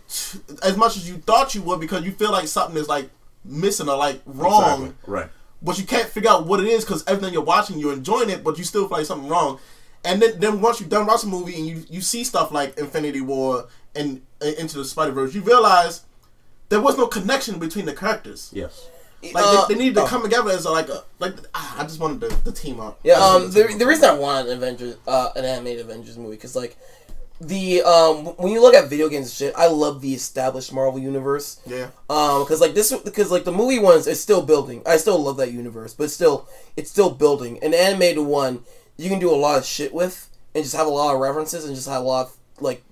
as 0.62 0.76
much 0.76 0.96
as 0.96 1.08
you 1.08 1.16
thought 1.18 1.54
you 1.54 1.62
would 1.62 1.80
because 1.80 2.04
you 2.04 2.12
feel 2.12 2.32
like 2.32 2.46
something 2.48 2.76
is 2.76 2.88
like 2.88 3.10
missing 3.44 3.88
or 3.88 3.96
like 3.96 4.20
wrong. 4.26 4.82
Exactly. 4.86 5.12
Right. 5.14 5.30
but 5.62 5.78
you 5.78 5.84
can't 5.84 6.08
figure 6.08 6.30
out 6.30 6.46
what 6.46 6.60
it 6.60 6.66
is 6.66 6.84
because 6.84 7.04
everything 7.06 7.32
you're 7.32 7.42
watching, 7.42 7.78
you're 7.78 7.92
enjoying 7.92 8.30
it, 8.30 8.42
but 8.44 8.58
you 8.58 8.64
still 8.64 8.86
feel 8.88 8.98
like 8.98 9.06
something 9.06 9.28
wrong. 9.28 9.58
And 10.04 10.22
then, 10.22 10.38
then 10.38 10.60
once 10.60 10.78
you've 10.80 10.88
done 10.90 11.06
watching 11.06 11.30
the 11.30 11.36
movie 11.36 11.56
and 11.56 11.66
you, 11.66 11.84
you 11.90 12.00
see 12.00 12.22
stuff 12.22 12.52
like 12.52 12.78
Infinity 12.78 13.20
War 13.22 13.66
and, 13.96 14.22
and 14.40 14.54
Into 14.56 14.78
the 14.78 14.84
Spider 14.84 15.10
Verse, 15.12 15.34
you 15.34 15.40
realize 15.40 16.02
there 16.68 16.80
was 16.80 16.96
no 16.96 17.06
connection 17.08 17.58
between 17.58 17.86
the 17.86 17.92
characters. 17.92 18.50
Yes. 18.52 18.88
Like 19.22 19.34
Uh, 19.36 19.66
they, 19.66 19.74
they 19.74 19.80
needed 19.80 19.94
to 19.96 20.02
oh. 20.02 20.06
come 20.06 20.22
together 20.22 20.50
as 20.50 20.64
a, 20.66 20.70
like 20.70 20.88
a 20.88 21.02
like 21.18 21.34
ah, 21.54 21.80
I 21.80 21.82
just 21.84 21.98
wanted 21.98 22.20
the, 22.20 22.28
the 22.44 22.52
team 22.52 22.80
up. 22.80 23.00
Yeah, 23.02 23.14
um, 23.14 23.50
the, 23.50 23.74
the 23.78 23.86
reason 23.86 24.08
I 24.08 24.14
wanted 24.14 24.50
an 24.50 24.58
Avengers, 24.58 24.96
uh, 25.06 25.30
an 25.34 25.44
animated 25.44 25.86
Avengers 25.86 26.16
movie, 26.16 26.36
because 26.36 26.54
like 26.54 26.76
the 27.40 27.82
um, 27.82 28.26
when 28.36 28.52
you 28.52 28.62
look 28.62 28.74
at 28.74 28.88
video 28.88 29.08
games 29.08 29.26
and 29.26 29.32
shit, 29.34 29.54
I 29.56 29.66
love 29.66 30.00
the 30.00 30.14
established 30.14 30.72
Marvel 30.72 30.98
universe. 31.00 31.60
yeah 31.66 31.90
Um, 32.08 32.44
because 32.44 32.60
like 32.60 32.74
this, 32.74 32.92
because 32.92 33.30
like 33.30 33.44
the 33.44 33.52
movie 33.52 33.78
ones, 33.78 34.06
it's 34.06 34.20
still 34.20 34.42
building. 34.42 34.82
I 34.86 34.96
still 34.96 35.18
love 35.18 35.36
that 35.38 35.52
universe, 35.52 35.92
but 35.94 36.10
still, 36.10 36.48
it's 36.76 36.90
still 36.90 37.10
building. 37.10 37.58
An 37.62 37.74
animated 37.74 38.24
one, 38.24 38.60
you 38.96 39.08
can 39.10 39.18
do 39.18 39.30
a 39.30 39.36
lot 39.36 39.58
of 39.58 39.64
shit 39.64 39.92
with, 39.92 40.30
and 40.54 40.64
just 40.64 40.76
have 40.76 40.86
a 40.86 40.90
lot 40.90 41.14
of 41.14 41.20
references, 41.20 41.64
and 41.64 41.74
just 41.74 41.88
have 41.88 42.02
a 42.02 42.06
lot 42.06 42.26
of 42.26 42.36
like, 42.60 42.82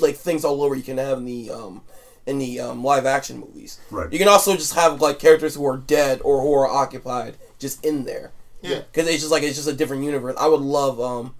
like 0.00 0.16
things 0.16 0.44
all 0.44 0.62
over 0.62 0.74
you 0.74 0.82
can 0.82 0.98
have 0.98 1.18
in 1.18 1.24
the 1.24 1.50
um, 1.50 1.82
in 2.28 2.38
the 2.38 2.60
um, 2.60 2.84
live 2.84 3.06
action 3.06 3.38
movies. 3.38 3.78
Right. 3.90 4.12
You 4.12 4.18
can 4.18 4.28
also 4.28 4.54
just 4.54 4.74
have 4.74 5.00
like 5.00 5.18
characters 5.18 5.54
who 5.54 5.66
are 5.66 5.76
dead 5.78 6.20
or 6.22 6.42
who 6.42 6.52
are 6.52 6.68
occupied 6.68 7.36
just 7.58 7.84
in 7.84 8.04
there. 8.04 8.32
yeah 8.62 8.82
Because 8.92 9.08
it's 9.08 9.20
just 9.20 9.32
like 9.32 9.42
it's 9.42 9.56
just 9.56 9.68
a 9.68 9.72
different 9.72 10.04
universe. 10.04 10.36
I 10.38 10.46
would 10.46 10.60
love 10.60 11.00
um, 11.00 11.34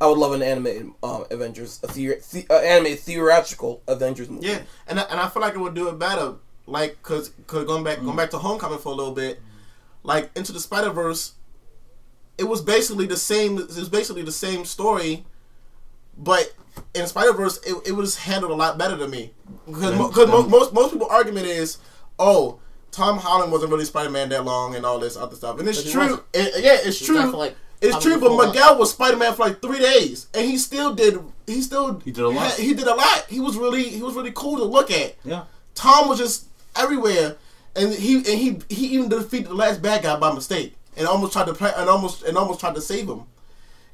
I 0.00 0.06
would 0.06 0.18
love 0.18 0.32
an 0.32 0.42
animated 0.42 0.90
um 1.02 1.24
Avengers, 1.30 1.80
a 1.82 1.88
theor- 1.88 2.22
the, 2.30 2.46
uh, 2.48 2.60
animated 2.60 3.00
theatrical 3.00 3.82
Avengers 3.88 4.30
movie. 4.30 4.46
yeah, 4.46 4.60
and 4.86 5.00
I, 5.00 5.02
and 5.10 5.18
I 5.20 5.28
feel 5.28 5.42
like 5.42 5.54
it 5.54 5.58
would 5.60 5.74
do 5.74 5.88
it 5.88 5.98
better. 5.98 6.34
Like 6.66 7.02
cause, 7.02 7.32
cause 7.46 7.64
going 7.64 7.82
back 7.82 7.98
going 8.00 8.16
back 8.16 8.30
to 8.30 8.38
Homecoming 8.38 8.78
for 8.78 8.92
a 8.92 8.94
little 8.94 9.14
bit, 9.14 9.40
like 10.02 10.30
Into 10.36 10.52
the 10.52 10.60
Spider 10.60 10.90
Verse, 10.90 11.32
it 12.36 12.44
was 12.44 12.60
basically 12.60 13.06
the 13.06 13.16
same. 13.16 13.58
It 13.58 13.68
was 13.68 13.88
basically 13.88 14.22
the 14.22 14.30
same 14.32 14.64
story, 14.66 15.24
but 16.16 16.52
in 16.94 17.06
Spider 17.06 17.32
Verse, 17.32 17.58
it, 17.66 17.74
it 17.86 17.92
was 17.92 18.16
handled 18.16 18.52
a 18.52 18.54
lot 18.54 18.78
better 18.78 18.96
to 18.98 19.08
me 19.08 19.32
because 19.66 19.94
mo- 19.96 20.10
mo- 20.10 20.38
um, 20.44 20.50
most 20.50 20.72
most 20.72 20.92
people 20.92 21.08
argument 21.10 21.46
is, 21.46 21.78
oh, 22.18 22.58
Tom 22.90 23.18
Holland 23.18 23.52
wasn't 23.52 23.70
really 23.70 23.84
Spider 23.84 24.10
Man 24.10 24.28
that 24.30 24.44
long 24.44 24.74
and 24.74 24.84
all 24.86 24.98
this 24.98 25.16
other 25.16 25.36
stuff, 25.36 25.58
and 25.58 25.68
it's 25.68 25.82
But 25.82 25.90
true. 25.92 26.24
It- 26.32 26.62
yeah, 26.64 26.76
it's 26.82 27.04
true. 27.04 27.14
was 27.16 27.22
there 27.24 27.30
for, 27.32 27.36
like, 27.38 27.56
it's 27.80 28.02
true, 28.02 28.18
but 28.18 28.46
Miguel 28.48 28.78
was 28.78 28.90
Spider 28.90 29.16
Man 29.16 29.32
for 29.34 29.44
like 29.46 29.62
three 29.62 29.78
days, 29.78 30.26
and 30.34 30.44
he 30.46 30.58
still 30.58 30.94
did. 30.94 31.18
He 31.46 31.62
still 31.62 32.00
He 32.00 32.10
did 32.10 32.24
a 32.24 32.28
lot. 32.28 32.52
He 32.54 32.74
did 32.74 32.86
a 32.86 32.94
lot. 32.94 33.26
He 33.28 33.40
was 33.40 33.56
really 33.56 33.84
he 33.84 34.02
was 34.02 34.14
really 34.14 34.32
cool 34.34 34.56
to 34.56 34.64
look 34.64 34.90
at. 34.90 35.14
Yeah. 35.24 35.44
Tom 35.74 36.08
was 36.08 36.18
just 36.18 36.46
everywhere, 36.76 37.36
and 37.76 37.92
he 37.94 38.16
and 38.16 38.26
he 38.26 38.58
he 38.68 38.86
even 38.94 39.08
defeated 39.08 39.48
the 39.48 39.54
last 39.54 39.80
bad 39.80 40.02
guy 40.02 40.18
by 40.18 40.32
mistake, 40.32 40.74
and 40.96 41.06
almost 41.06 41.32
tried 41.32 41.46
to 41.46 41.54
play, 41.54 41.72
and 41.76 41.88
almost 41.88 42.24
and 42.24 42.36
almost 42.36 42.58
tried 42.60 42.74
to 42.74 42.80
save 42.80 43.08
him. 43.08 43.22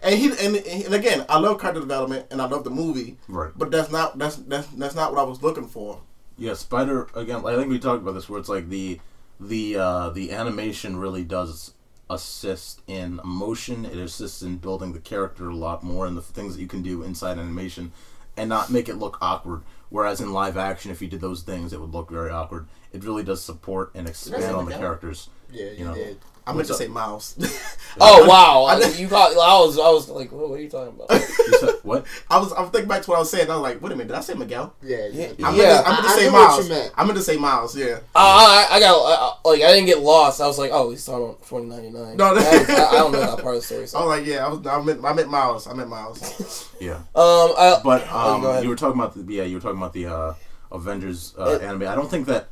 And 0.05 0.15
he 0.19 0.27
and, 0.47 0.57
and 0.57 0.95
again, 0.95 1.25
I 1.31 1.39
love 1.39 1.59
character 1.61 1.81
development, 1.81 2.27
and 2.31 2.41
I 2.43 2.47
love 2.47 2.63
the 2.63 2.71
movie, 2.71 3.17
Right. 3.27 3.51
but 3.57 3.71
that's 3.71 3.91
not 3.91 4.19
that's 4.19 4.37
that's 4.37 4.67
that's 4.69 4.95
not 4.95 5.13
what 5.13 5.21
I 5.21 5.25
was 5.25 5.43
looking 5.43 5.67
for. 5.67 6.01
Yeah, 6.37 6.55
Spider 6.55 7.09
again. 7.15 7.45
I 7.47 7.57
think 7.57 7.71
we 7.71 7.79
talked 7.79 8.03
about 8.03 8.13
this, 8.13 8.29
where 8.29 8.39
it's 8.39 8.49
like 8.51 8.69
the 8.69 9.01
the 9.41 9.77
uh, 9.77 10.11
the 10.11 10.31
animation 10.33 10.99
really 10.99 11.25
does 11.25 11.73
assist 12.11 12.83
in 12.87 13.19
emotion. 13.25 13.85
It 13.87 13.97
assists 13.97 14.43
in 14.43 14.59
building 14.59 14.93
the 14.93 15.01
character 15.01 15.49
a 15.49 15.57
lot 15.57 15.83
more, 15.83 16.07
and 16.07 16.17
the 16.17 16.23
things 16.23 16.55
that 16.55 16.61
you 16.61 16.69
can 16.69 16.83
do 16.83 17.03
inside 17.03 17.39
animation, 17.39 17.93
and 18.37 18.49
not 18.51 18.71
make 18.71 18.89
it 18.91 18.97
look 18.97 19.17
awkward. 19.23 19.63
Whereas 19.89 20.21
in 20.21 20.33
live 20.33 20.57
action, 20.57 20.91
if 20.91 21.01
you 21.01 21.09
did 21.09 21.21
those 21.23 21.43
things, 21.43 21.73
it 21.73 21.81
would 21.81 21.93
look 21.95 22.11
very 22.11 22.31
awkward. 22.31 22.67
It 22.93 23.05
really 23.05 23.23
does 23.23 23.43
support 23.43 23.91
and 23.95 24.09
expand 24.09 24.45
on 24.45 24.65
the 24.65 24.71
Miguel? 24.71 24.81
characters. 24.81 25.29
Yeah, 25.53 25.67
you, 25.67 25.77
You 25.79 25.85
know. 25.87 25.95
did. 25.95 26.19
I 26.47 26.51
meant 26.51 26.59
What's 26.59 26.69
to 26.69 26.75
up? 26.75 26.79
say 26.81 26.89
Miles. 26.89 27.37
Oh 28.01 28.27
wow! 28.27 28.65
I, 28.65 28.85
you 28.99 29.07
got. 29.07 29.31
I 29.31 29.65
was. 29.65 29.79
I 29.79 29.89
was 29.89 30.09
like, 30.09 30.33
what, 30.33 30.49
what 30.51 30.59
are 30.59 30.63
you 30.63 30.69
talking 30.69 30.95
about? 31.01 31.11
You 31.45 31.59
said, 31.61 31.75
what? 31.85 32.05
I 32.29 32.39
was 32.41 32.53
I 32.53 32.63
was 32.63 32.71
thinking 32.71 32.89
back 32.89 33.03
to 33.03 33.11
what 33.11 33.17
I 33.17 33.19
was 33.21 33.31
saying. 33.31 33.49
I 33.49 33.55
was 33.55 33.63
like, 33.63 33.81
wait 33.81 33.93
a 33.93 33.95
minute, 33.95 34.09
did 34.09 34.17
I 34.17 34.21
say 34.21 34.35
Miguel? 34.35 34.75
Yeah, 34.83 35.07
Yeah, 35.13 35.33
yeah. 35.39 35.47
I 35.47 35.51
meant 35.53 35.57
Yeah. 35.59 35.81
to, 35.83 35.87
I 35.87 35.91
meant 35.93 36.03
to 36.03 36.09
I- 36.09 36.13
I 36.13 36.17
say 36.17 36.25
knew 36.27 36.33
what 36.33 36.41
you 36.41 36.49
Miles. 36.49 36.69
meant. 36.71 36.93
I 36.97 37.05
meant 37.05 37.17
to 37.19 37.23
say 37.23 37.37
Miles. 37.37 37.77
Yeah. 37.77 37.95
Uh, 37.95 37.99
I, 38.17 38.67
I 38.73 38.81
got 38.81 38.97
uh, 39.45 39.49
like 39.49 39.63
I 39.63 39.73
didn't 39.73 39.87
get 39.87 40.01
lost. 40.01 40.41
I 40.41 40.47
was 40.49 40.59
like, 40.59 40.73
oh, 40.73 40.91
he's 40.91 41.07
talking 41.07 41.23
about 41.25 41.47
twenty 41.47 41.67
ninety 41.67 41.91
nine. 41.91 42.17
No, 42.17 42.25
I, 42.25 42.35
no. 42.35 42.41
I, 42.41 42.89
I 42.91 42.93
don't 42.99 43.13
know 43.13 43.21
that 43.21 43.39
part 43.45 43.55
of 43.55 43.61
the 43.61 43.67
story. 43.67 43.83
I 43.83 43.87
So. 43.87 43.99
was 44.05 44.19
like, 44.19 44.27
yeah, 44.27 44.45
I 44.45 44.49
was 44.49 44.67
I 44.67 44.83
meant 44.83 45.05
I 45.05 45.13
meant 45.13 45.31
Miles. 45.31 45.69
I 45.69 45.73
meant 45.75 45.89
Miles. 45.89 46.69
Yeah. 46.81 46.95
Um, 46.95 47.55
I, 47.57 47.81
But 47.85 48.09
oh, 48.11 48.35
um, 48.35 48.41
go 48.43 48.51
ahead. 48.51 48.65
you 48.65 48.71
were 48.71 48.77
talking 48.77 48.99
about 49.01 49.15
the 49.15 49.33
yeah, 49.33 49.45
you 49.45 49.55
were 49.55 49.61
talking 49.63 49.79
about 49.79 49.93
the 49.93 50.07
uh, 50.07 50.35
Avengers 50.73 51.33
uh, 51.39 51.59
It- 51.61 51.63
anime. 51.63 51.87
I 51.87 51.95
don't 51.95 52.11
think 52.11 52.27
that. 52.27 52.49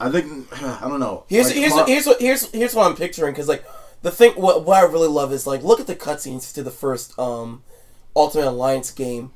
I 0.00 0.10
think 0.10 0.48
I 0.62 0.88
don't 0.88 1.00
know. 1.00 1.24
Here's 1.28 1.46
Like, 1.48 1.56
here's 1.56 1.74
Mar- 1.74 1.86
here's 1.86 2.06
what 2.06 2.20
here's 2.20 2.50
here's 2.52 2.74
what 2.74 2.86
I'm 2.86 2.96
picturing 2.96 3.32
because 3.32 3.48
like 3.48 3.64
the 4.02 4.10
thing 4.10 4.32
what 4.32 4.64
what 4.64 4.78
I 4.78 4.86
really 4.86 5.08
love 5.08 5.32
is 5.32 5.46
like 5.46 5.62
look 5.62 5.80
at 5.80 5.86
the 5.86 5.96
cutscenes 5.96 6.52
to 6.54 6.62
the 6.62 6.70
first 6.70 7.18
um 7.18 7.62
Ultimate 8.14 8.48
Alliance 8.48 8.90
game, 8.92 9.32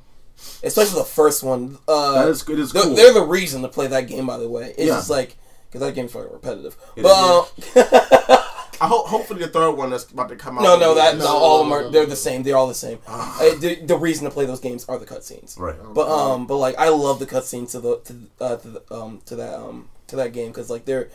especially 0.62 0.98
the 1.00 1.04
first 1.04 1.42
one. 1.42 1.78
Uh, 1.88 2.22
that 2.22 2.28
is 2.28 2.48
it 2.48 2.58
is 2.58 2.72
they're, 2.72 2.82
cool. 2.82 2.94
they're 2.94 3.12
the 3.14 3.22
reason 3.24 3.62
to 3.62 3.68
play 3.68 3.86
that 3.88 4.06
game. 4.06 4.26
By 4.26 4.38
the 4.38 4.48
way, 4.48 4.70
it's 4.76 4.88
Yeah. 4.88 4.96
just 4.96 5.10
like 5.10 5.36
because 5.68 5.80
that 5.86 5.94
game's 5.94 6.12
fucking 6.12 6.32
repetitive. 6.32 6.76
It 6.96 7.02
but 7.02 7.10
uh, 7.12 7.44
I 8.82 8.86
hope 8.86 9.08
hopefully 9.08 9.40
the 9.40 9.48
third 9.48 9.72
one 9.72 9.90
that's 9.90 10.10
about 10.10 10.30
to 10.30 10.36
come 10.36 10.56
out. 10.58 10.62
no, 10.62 10.78
no, 10.78 10.94
that 10.94 11.18
no, 11.18 11.24
No, 11.24 11.36
all 11.36 11.60
of 11.60 11.66
them 11.66 11.72
are 11.74 11.82
no, 11.82 11.90
they're 11.90 12.04
no. 12.04 12.08
the 12.10 12.16
same. 12.16 12.42
They're 12.42 12.56
all 12.56 12.66
the 12.68 12.74
same. 12.74 12.98
Uh, 13.08 13.54
the, 13.58 13.74
the 13.84 13.96
reason 13.96 14.24
to 14.24 14.30
play 14.30 14.46
those 14.46 14.60
games 14.60 14.84
are 14.88 14.98
the 14.98 15.06
cutscenes. 15.06 15.58
right. 15.58 15.76
But 15.94 16.08
um, 16.08 16.46
but 16.46 16.56
like 16.56 16.76
I 16.78 16.88
love 16.88 17.18
the 17.18 17.26
cutscenes 17.26 17.72
to 17.72 17.80
the 17.80 17.98
to 18.04 18.14
uh, 18.44 18.56
to 18.56 18.68
the, 18.68 18.82
um 18.94 19.20
to 19.26 19.36
that 19.36 19.54
um 19.58 19.88
to 20.10 20.16
that 20.16 20.32
game 20.32 20.48
because 20.48 20.70
like 20.70 20.84
they're 20.84 21.08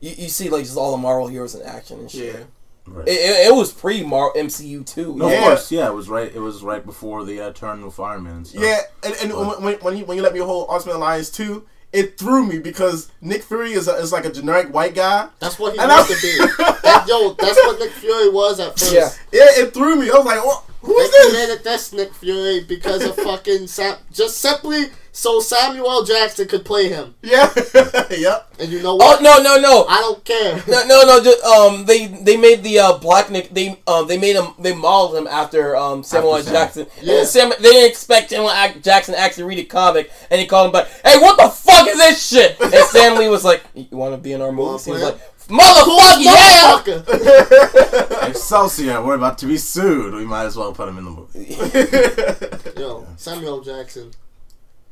you, 0.00 0.10
you 0.16 0.28
see 0.28 0.48
like 0.48 0.64
just 0.64 0.76
all 0.76 0.92
the 0.92 0.96
Marvel 0.98 1.26
heroes 1.28 1.54
in 1.54 1.62
action 1.62 2.00
and 2.00 2.10
shit. 2.10 2.34
Yeah. 2.34 2.42
right. 2.86 3.06
It, 3.08 3.12
it, 3.12 3.46
it 3.48 3.54
was 3.54 3.72
pre 3.72 4.02
Mar 4.04 4.32
MCU 4.36 4.84
too. 4.86 5.16
No, 5.16 5.28
Yeah. 5.28 5.34
of 5.38 5.42
course, 5.44 5.72
yeah, 5.72 5.86
it 5.86 5.94
was 5.94 6.08
right. 6.08 6.32
It 6.34 6.40
was 6.40 6.62
right 6.62 6.84
before 6.84 7.24
the 7.24 7.40
uh, 7.40 7.52
turn 7.52 7.82
of 7.82 7.94
fireman 7.94 8.36
and 8.38 8.46
stuff. 8.46 8.62
Yeah, 8.62 8.80
and, 9.04 9.14
and 9.22 9.32
when, 9.36 9.62
when, 9.62 9.74
when 9.80 9.96
you 9.96 10.04
when 10.04 10.16
you 10.16 10.22
let 10.22 10.32
me 10.34 10.40
hold 10.40 10.68
Ultimate 10.70 10.96
Alliance 10.96 11.30
two, 11.30 11.66
it 11.92 12.18
threw 12.18 12.44
me 12.46 12.58
because 12.58 13.10
Nick 13.20 13.42
Fury 13.42 13.72
is 13.72 13.86
a, 13.86 13.92
is 13.96 14.12
like 14.12 14.24
a 14.24 14.32
generic 14.32 14.72
white 14.72 14.94
guy. 14.94 15.28
That's 15.40 15.58
what 15.58 15.74
he 15.74 15.78
And 15.78 15.88
wants 15.88 16.10
I- 16.10 16.14
to 16.14 16.20
be. 16.20 16.72
That, 16.82 17.06
yo, 17.06 17.32
that's 17.34 17.56
what 17.56 17.78
Nick 17.78 17.92
Fury 17.92 18.28
was 18.28 18.58
at 18.58 18.72
first. 18.78 18.92
Yeah. 18.92 19.08
Yeah, 19.32 19.62
it 19.64 19.72
threw 19.72 19.94
me. 19.96 20.10
I 20.10 20.14
was 20.14 20.24
like, 20.26 20.40
oh, 20.42 20.64
who's 20.82 20.96
They 21.12 21.18
this? 21.18 21.32
created 21.32 21.64
this 21.64 21.92
Nick 21.92 22.12
Fury 22.14 22.64
because 22.64 23.04
of 23.04 23.14
fucking 23.16 23.68
Sam, 23.68 23.96
just 24.12 24.38
simply 24.40 24.86
so 25.14 25.40
Samuel 25.40 26.04
Jackson 26.04 26.48
could 26.48 26.64
play 26.64 26.88
him. 26.88 27.14
Yeah, 27.20 27.52
yep. 28.10 28.48
And 28.58 28.72
you 28.72 28.82
know 28.82 28.96
what? 28.96 29.20
Oh 29.20 29.22
no 29.22 29.42
no 29.42 29.60
no. 29.60 29.84
I 29.84 30.00
don't 30.00 30.24
care. 30.24 30.62
No, 30.66 30.86
no, 30.86 31.02
no. 31.02 31.22
Just, 31.22 31.44
um, 31.44 31.84
they 31.84 32.06
they 32.06 32.38
made 32.38 32.62
the 32.62 32.78
uh, 32.78 32.98
black 32.98 33.30
Nick. 33.30 33.50
They 33.50 33.78
um 33.86 34.08
they 34.08 34.16
made 34.16 34.36
him. 34.36 34.54
They 34.58 34.74
modeled 34.74 35.16
him 35.16 35.26
after 35.26 35.76
um 35.76 36.02
Samuel 36.02 36.32
L. 36.32 36.38
After 36.38 36.50
Sam. 36.50 36.54
Jackson. 36.54 36.86
Yeah. 37.02 37.24
Sam, 37.24 37.50
they 37.60 37.70
didn't 37.70 37.90
expect 37.90 38.30
Samuel 38.30 38.80
Jackson 38.80 39.12
to 39.14 39.20
actually 39.20 39.44
read 39.44 39.58
a 39.58 39.64
comic, 39.64 40.10
and 40.30 40.40
he 40.40 40.46
called 40.46 40.66
him 40.66 40.72
back. 40.72 40.88
Hey, 41.04 41.18
what 41.18 41.36
the 41.36 41.50
fuck 41.50 41.86
is 41.88 41.98
this 41.98 42.26
shit? 42.26 42.58
And 42.58 42.72
Stan 42.86 43.18
Lee 43.18 43.28
was 43.28 43.44
like, 43.44 43.62
"You 43.74 43.88
want 43.90 44.14
to 44.14 44.18
be 44.18 44.32
in 44.32 44.40
our 44.40 44.50
movie?" 44.50 44.82
He 44.82 44.92
was 44.92 45.02
like, 45.02 45.18
"Motherfucker, 45.46 46.22
yeah!" 46.24 46.80
Motherfucker. 46.80 48.28
Excelsior, 48.30 49.02
we're 49.02 49.16
about 49.16 49.36
to 49.38 49.46
be 49.46 49.58
sued. 49.58 50.14
We 50.14 50.24
might 50.24 50.44
as 50.44 50.56
well 50.56 50.72
put 50.72 50.88
him 50.88 50.96
in 50.96 51.04
the 51.04 51.10
movie. 51.10 52.70
Yo, 52.80 53.06
Samuel 53.16 53.60
Jackson 53.60 54.10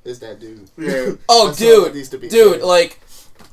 is 0.04 0.20
that 0.20 0.40
dude. 0.40 0.70
Yeah. 0.78 1.12
Oh, 1.28 1.48
That's 1.48 1.60
all 1.62 1.68
it 1.82 1.84
dude, 1.86 1.94
needs 1.94 2.08
to 2.10 2.18
be 2.18 2.28
dude, 2.28 2.54
said. 2.60 2.62
like, 2.62 3.00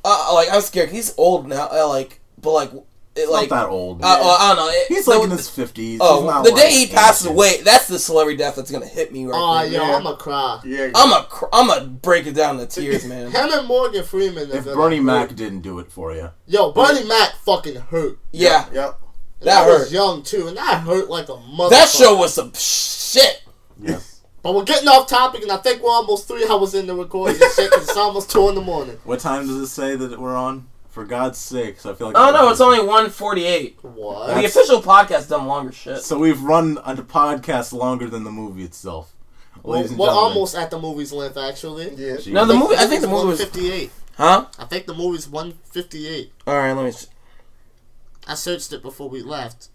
uh, 0.05 0.31
like 0.33 0.47
I'm 0.51 0.61
scared. 0.61 0.89
He's 0.89 1.13
old 1.17 1.47
now. 1.47 1.67
Uh, 1.71 1.87
like, 1.87 2.19
but 2.41 2.51
like, 2.51 2.71
it, 3.15 3.27
Like, 3.29 3.41
like 3.41 3.49
not 3.49 3.63
that 3.63 3.69
old. 3.69 3.97
uh, 4.03 4.17
well, 4.21 4.37
I 4.39 4.47
don't 4.55 4.57
know. 4.65 4.71
It- 4.71 4.87
He's 4.89 5.05
the- 5.05 5.11
like 5.15 5.23
in 5.23 5.31
his 5.31 5.49
fifties. 5.49 5.99
Oh, 6.03 6.43
the 6.43 6.51
day 6.51 6.71
he 6.71 6.85
passes 6.87 7.25
away, 7.27 7.61
that's 7.63 7.87
the 7.87 7.97
celebrity 7.97 8.37
death 8.37 8.55
that's 8.55 8.69
gonna 8.69 8.85
hit 8.85 9.11
me 9.11 9.25
right 9.25 9.33
Oh, 9.35 9.61
there. 9.63 9.71
yo, 9.81 9.87
Yeah. 9.87 9.95
I'm 9.95 10.05
a 10.05 10.15
cry. 10.15 10.59
Yeah. 10.63 10.91
I'm 10.93 11.11
a, 11.11 11.25
cr- 11.27 11.45
I'm 11.51 11.69
a 11.71 11.85
break 11.87 12.27
it 12.27 12.33
down 12.33 12.59
to 12.59 12.65
tears, 12.67 13.05
man. 13.05 13.31
Him 13.31 13.49
and 13.51 13.67
Morgan 13.67 14.03
Freeman. 14.03 14.51
If 14.51 14.65
Bernie 14.65 14.97
gonna 14.97 15.01
Mac 15.01 15.29
hurt. 15.29 15.35
didn't 15.37 15.61
do 15.61 15.79
it 15.79 15.91
for 15.91 16.13
you, 16.13 16.29
Yo, 16.45 16.71
Bernie 16.71 17.05
Mac 17.07 17.35
fucking 17.43 17.75
hurt. 17.75 18.19
Yeah, 18.31 18.65
Yep. 18.71 18.99
And 19.39 19.47
That 19.47 19.63
I 19.63 19.65
hurt. 19.65 19.79
was 19.81 19.93
young 19.93 20.21
too, 20.23 20.47
and 20.47 20.57
that 20.57 20.81
hurt 20.81 21.09
like 21.09 21.27
a 21.29 21.37
mother. 21.37 21.75
that 21.75 21.89
show 21.89 22.15
was 22.17 22.33
some 22.35 22.51
shit. 22.53 23.41
yes. 23.81 24.16
But 24.43 24.53
we're 24.55 24.63
getting 24.63 24.87
off 24.87 25.07
topic, 25.07 25.41
and 25.41 25.51
I 25.51 25.57
think 25.57 25.81
we're 25.81 25.89
almost 25.91 26.27
three 26.27 26.47
hours 26.49 26.73
in 26.73 26.87
the 26.87 26.95
recording 26.95 27.41
and 27.41 27.51
shit, 27.53 27.71
'cause 27.71 27.83
it's 27.83 27.97
almost 27.97 28.29
two 28.29 28.47
in 28.49 28.55
the 28.55 28.61
morning. 28.61 28.97
What 29.03 29.19
time 29.19 29.47
does 29.47 29.57
it 29.57 29.67
say 29.67 29.95
that 29.95 30.19
we're 30.19 30.35
on? 30.35 30.67
For 30.89 31.05
God's 31.05 31.37
sakes, 31.37 31.85
I 31.85 31.93
feel 31.93 32.07
like. 32.07 32.15
Oh 32.17 32.31
no, 32.31 32.49
it's 32.49 32.59
only 32.61 32.79
148. 32.79 33.77
What? 33.83 34.33
The 34.33 34.45
official 34.45 34.81
podcast 34.81 35.29
done 35.29 35.45
longer 35.45 35.71
shit. 35.71 36.01
So 36.01 36.17
we've 36.17 36.41
run 36.41 36.79
a 36.83 36.95
podcast 36.95 37.71
longer 37.71 38.09
than 38.09 38.23
the 38.23 38.31
movie 38.31 38.63
itself. 38.63 39.13
We're, 39.61 39.75
Ladies 39.75 39.91
and 39.91 39.99
we're 39.99 40.07
gentlemen. 40.07 40.31
almost 40.33 40.55
at 40.55 40.71
the 40.71 40.79
movie's 40.79 41.11
length, 41.13 41.37
actually. 41.37 41.89
Yeah. 41.95 42.15
Jeez. 42.15 42.31
No, 42.31 42.45
the 42.45 42.55
movie. 42.55 42.75
I 42.77 42.87
think 42.87 43.01
the 43.01 43.07
movie 43.07 43.27
was. 43.27 43.39
fifty-eight. 43.39 43.91
Huh? 44.17 44.45
I 44.57 44.65
think 44.65 44.87
the 44.87 44.95
movie's 44.95 45.27
158. 45.29 46.31
All 46.47 46.55
right, 46.55 46.73
let 46.73 46.85
me. 46.85 46.93
I 48.27 48.33
searched 48.33 48.73
it 48.73 48.81
before 48.81 49.07
we 49.07 49.21
left. 49.21 49.67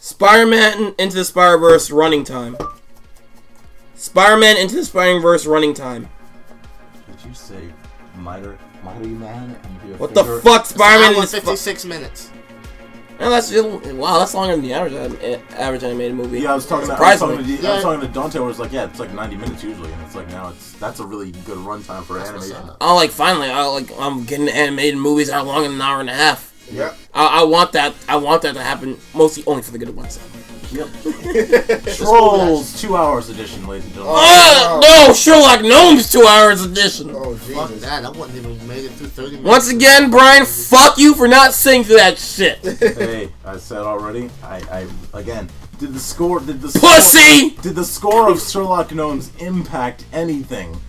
Spider-Man 0.00 0.94
Into 0.98 1.16
the 1.16 1.24
Spider-Verse 1.26 1.90
running 1.90 2.24
time. 2.24 2.56
Spider-Man 3.94 4.56
Into 4.56 4.76
the 4.76 4.84
Spider-Verse 4.86 5.44
running 5.46 5.74
time. 5.74 6.08
Did 7.06 7.28
you 7.28 7.34
say 7.34 7.60
Mighty, 8.16 8.48
Mighty 8.82 9.08
Man? 9.08 9.56
And 9.62 9.88
your 9.88 9.98
What 9.98 10.14
the 10.14 10.24
fuck, 10.24 10.62
It's 10.62 10.70
an 10.70 10.78
Spider-Man? 10.78 11.04
hour 11.04 11.08
Into 11.08 11.20
and 11.20 11.28
Sp- 11.28 11.44
56 11.44 11.84
minutes. 11.84 12.30
That's 13.18 13.48
still, 13.48 13.78
wow. 13.96 14.18
That's 14.20 14.32
longer 14.32 14.56
than 14.56 14.62
the 14.64 14.72
average 14.72 14.94
anim- 14.94 15.18
eh, 15.20 15.38
average 15.58 15.84
animated 15.84 16.14
movie. 16.16 16.40
Yeah, 16.40 16.52
I 16.52 16.54
was 16.54 16.66
talking. 16.66 16.86
To, 16.88 16.94
I 16.94 17.10
was 17.10 17.20
talking, 17.20 17.44
to, 17.44 17.68
I 17.68 17.74
was 17.74 17.82
talking 17.82 18.00
to 18.00 18.08
Dante. 18.14 18.38
Where 18.38 18.48
it's 18.48 18.58
like, 18.58 18.72
yeah, 18.72 18.84
it's 18.86 18.98
like 18.98 19.12
90 19.12 19.36
minutes 19.36 19.62
usually, 19.62 19.92
and 19.92 20.00
it's 20.00 20.14
like 20.14 20.26
now 20.28 20.48
it's 20.48 20.72
that's 20.78 21.00
a 21.00 21.04
really 21.06 21.32
good 21.44 21.58
runtime 21.58 22.02
for 22.04 22.14
That's 22.14 22.30
animation. 22.30 22.70
Oh, 22.80 22.96
like 22.96 23.10
finally, 23.10 23.50
I 23.50 23.66
like 23.66 23.90
I'm 23.98 24.24
getting 24.24 24.48
animated 24.48 24.98
movies 24.98 25.28
that 25.28 25.36
are 25.36 25.42
longer 25.44 25.68
than 25.68 25.76
an 25.76 25.82
hour 25.82 26.00
and 26.00 26.08
a 26.08 26.14
half. 26.14 26.49
Yep. 26.72 26.96
I, 27.14 27.40
I 27.40 27.44
want 27.44 27.72
that. 27.72 27.94
I 28.08 28.16
want 28.16 28.42
that 28.42 28.54
to 28.54 28.62
happen 28.62 28.98
mostly 29.14 29.44
only 29.46 29.62
for 29.62 29.72
the 29.72 29.78
good 29.78 29.88
of 29.88 29.96
ones. 29.96 30.18
Yep. 30.72 30.88
Trolls 31.96 32.80
two 32.80 32.96
hours 32.96 33.28
edition, 33.28 33.66
ladies 33.66 33.86
and 33.86 33.94
gentlemen. 33.94 34.14
Uh, 34.16 34.80
oh, 34.82 35.06
no, 35.08 35.12
Sherlock 35.12 35.62
Gnomes 35.62 36.10
two 36.12 36.22
hours 36.22 36.62
edition. 36.62 37.10
Oh 37.10 37.34
Fuck 37.34 37.70
that. 37.80 38.04
I 38.04 38.10
wouldn't 38.10 38.36
even 38.36 38.68
made 38.68 38.84
it 38.84 38.92
through 38.92 39.08
30 39.08 39.30
minutes. 39.30 39.48
Once 39.48 39.70
again, 39.70 40.10
Brian, 40.10 40.46
fuck 40.46 40.96
you 40.96 41.14
for 41.14 41.26
not 41.26 41.54
singing 41.54 41.84
to 41.88 41.94
that 41.94 42.18
shit. 42.18 42.58
hey, 42.78 43.32
I 43.44 43.56
said 43.56 43.78
already. 43.78 44.30
I, 44.44 44.86
I 45.12 45.18
again 45.18 45.48
did 45.78 45.92
the 45.92 45.98
score. 45.98 46.38
Did 46.38 46.60
the 46.60 46.68
Pussy! 46.68 47.50
Score, 47.50 47.62
did 47.62 47.74
the 47.74 47.84
score 47.84 48.30
of 48.30 48.40
Sherlock 48.40 48.94
Gnomes 48.94 49.32
impact 49.38 50.04
anything? 50.12 50.80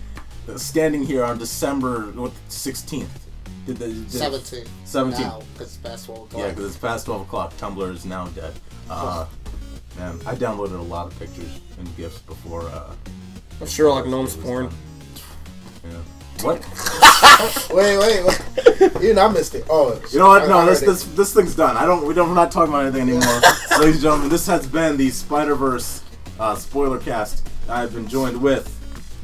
Standing 0.56 1.02
here 1.02 1.24
on 1.24 1.38
December 1.38 2.12
sixteenth. 2.48 3.21
Did 3.66 3.76
the 3.76 3.88
did, 3.88 4.10
17. 4.10 4.64
17. 4.84 5.20
Now, 5.20 5.40
because 5.52 5.68
it's 5.68 5.76
past 5.76 6.06
12 6.06 6.22
o'clock. 6.24 6.40
Yeah, 6.42 6.48
because 6.50 6.64
it's 6.66 6.76
past 6.76 7.06
twelve 7.06 7.20
o'clock. 7.22 7.56
Tumblr 7.58 7.90
is 7.92 8.04
now 8.04 8.26
dead. 8.28 8.52
Uh, 8.90 9.26
man, 9.96 10.18
I 10.26 10.34
downloaded 10.34 10.78
a 10.78 10.82
lot 10.82 11.06
of 11.12 11.18
pictures 11.18 11.60
and 11.78 11.96
gifs 11.96 12.18
before. 12.20 12.62
Uh, 12.68 12.92
Sherlock 13.66 14.06
it 14.06 14.08
Gnomes 14.08 14.34
porn. 14.36 14.66
done. 14.66 14.74
Yeah. 15.84 15.98
What? 16.44 16.58
Wait, 17.72 17.96
wait, 17.98 18.24
wait. 18.24 19.02
You 19.02 19.14
know, 19.14 19.26
I 19.26 19.32
missed 19.32 19.54
it. 19.54 19.64
Oh. 19.70 20.00
You 20.12 20.18
know 20.18 20.28
what? 20.28 20.42
I- 20.42 20.46
No, 20.48 20.58
I 20.58 20.64
this 20.66 20.80
heard 20.80 20.88
it. 20.88 20.92
this 20.92 21.04
this 21.04 21.34
thing's 21.34 21.54
done. 21.54 21.76
I 21.76 21.86
don't. 21.86 22.04
We 22.04 22.14
don't. 22.14 22.28
We're 22.28 22.34
not 22.34 22.50
talking 22.50 22.72
about 22.74 22.84
anything 22.86 23.02
anymore, 23.10 23.40
ladies 23.78 23.94
and 23.96 24.02
gentlemen. 24.02 24.28
This 24.28 24.46
has 24.48 24.66
been 24.66 24.96
the 24.96 25.08
Spider 25.10 25.54
Verse 25.54 26.02
uh, 26.40 26.56
spoiler 26.56 26.98
cast. 26.98 27.48
I've 27.68 27.94
been 27.94 28.08
joined 28.08 28.40
with 28.42 28.66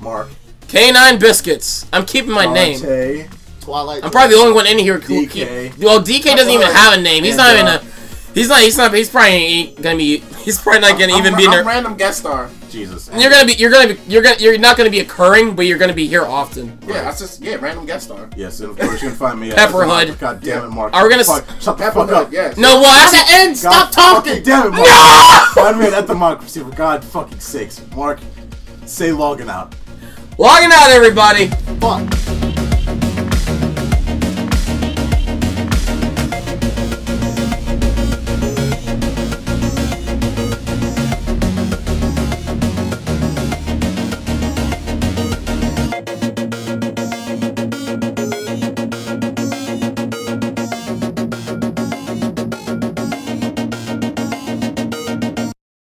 Mark, 0.00 0.28
K9 0.68 1.18
Biscuits. 1.18 1.86
I'm 1.92 2.06
keeping 2.06 2.30
my 2.30 2.46
name. 2.52 2.78
Dante, 3.68 3.84
Twilight. 3.84 4.04
I'm 4.04 4.10
probably 4.10 4.34
the 4.36 4.40
only 4.42 4.54
one 4.54 4.66
in 4.66 4.78
here 4.78 4.98
who 4.98 5.26
DK. 5.26 5.30
keep- 5.72 5.78
Well, 5.84 6.00
DK 6.00 6.34
doesn't 6.36 6.52
even 6.52 6.66
have 6.66 6.94
a 6.98 7.00
name. 7.00 7.24
He's 7.24 7.34
And, 7.38 7.42
not 7.44 7.54
even 7.54 7.66
a. 7.66 7.82
He's 8.34 8.48
not. 8.48 8.60
He's 8.60 8.76
not. 8.76 8.94
He's 8.94 9.08
probably 9.10 9.30
ain't 9.32 9.82
gonna 9.82 9.96
be. 9.96 10.18
He's 10.44 10.58
probably 10.60 10.80
not 10.80 10.98
gonna 10.98 11.12
I'm, 11.14 11.18
even 11.20 11.36
be. 11.36 11.44
I'm 11.46 11.50
there. 11.50 11.64
random 11.64 11.96
guest 11.96 12.20
star. 12.20 12.48
Jesus. 12.70 13.10
You're 13.16 13.30
gonna 13.30 13.46
be. 13.46 13.54
You're 13.54 13.70
gonna 13.70 13.94
be. 13.94 14.00
You're 14.06 14.22
gonna. 14.22 14.36
You're 14.38 14.58
not 14.58 14.76
gonna 14.76 14.90
be 14.90 15.00
occurring, 15.00 15.56
but 15.56 15.66
you're 15.66 15.78
gonna 15.78 15.94
be 15.94 16.06
here 16.06 16.24
often. 16.24 16.78
Yeah, 16.86 17.02
that's 17.02 17.18
just 17.18 17.42
yeah, 17.42 17.56
random 17.56 17.86
guest 17.86 18.04
star. 18.06 18.28
Yes, 18.36 18.60
and 18.60 18.70
of 18.70 18.78
course 18.78 19.02
you 19.02 19.08
can 19.08 19.16
find 19.16 19.40
me. 19.40 19.50
at 19.50 19.56
Pepperhood. 19.56 20.18
God 20.20 20.40
damn 20.40 20.66
it, 20.66 20.68
Mark. 20.70 20.92
Are 20.94 21.02
we 21.04 21.10
gonna 21.10 21.24
Fuck, 21.24 21.46
shut 21.60 21.78
the 21.78 21.90
fuck 21.90 22.10
up. 22.12 22.30
yes. 22.30 22.56
No, 22.58 22.80
well, 22.80 22.84
At 22.86 23.12
actually, 23.14 23.18
the 23.34 23.40
end, 23.40 23.62
God 23.62 23.90
stop 23.90 23.90
talking! 23.90 24.30
fucking 24.32 24.44
Damn 24.44 24.66
it, 24.68 24.70
Mark. 24.76 25.48
Find 25.54 25.78
me 25.80 25.86
at 25.86 26.06
Democracy 26.06 26.60
for 26.60 26.70
God 26.70 27.02
fucking 27.02 27.40
sakes, 27.40 27.80
Mark. 27.96 28.20
Say 28.84 29.10
logging 29.10 29.48
out. 29.48 29.74
logging 30.36 30.70
out, 30.72 30.90
everybody. 30.90 31.48
Fuck. 31.80 32.37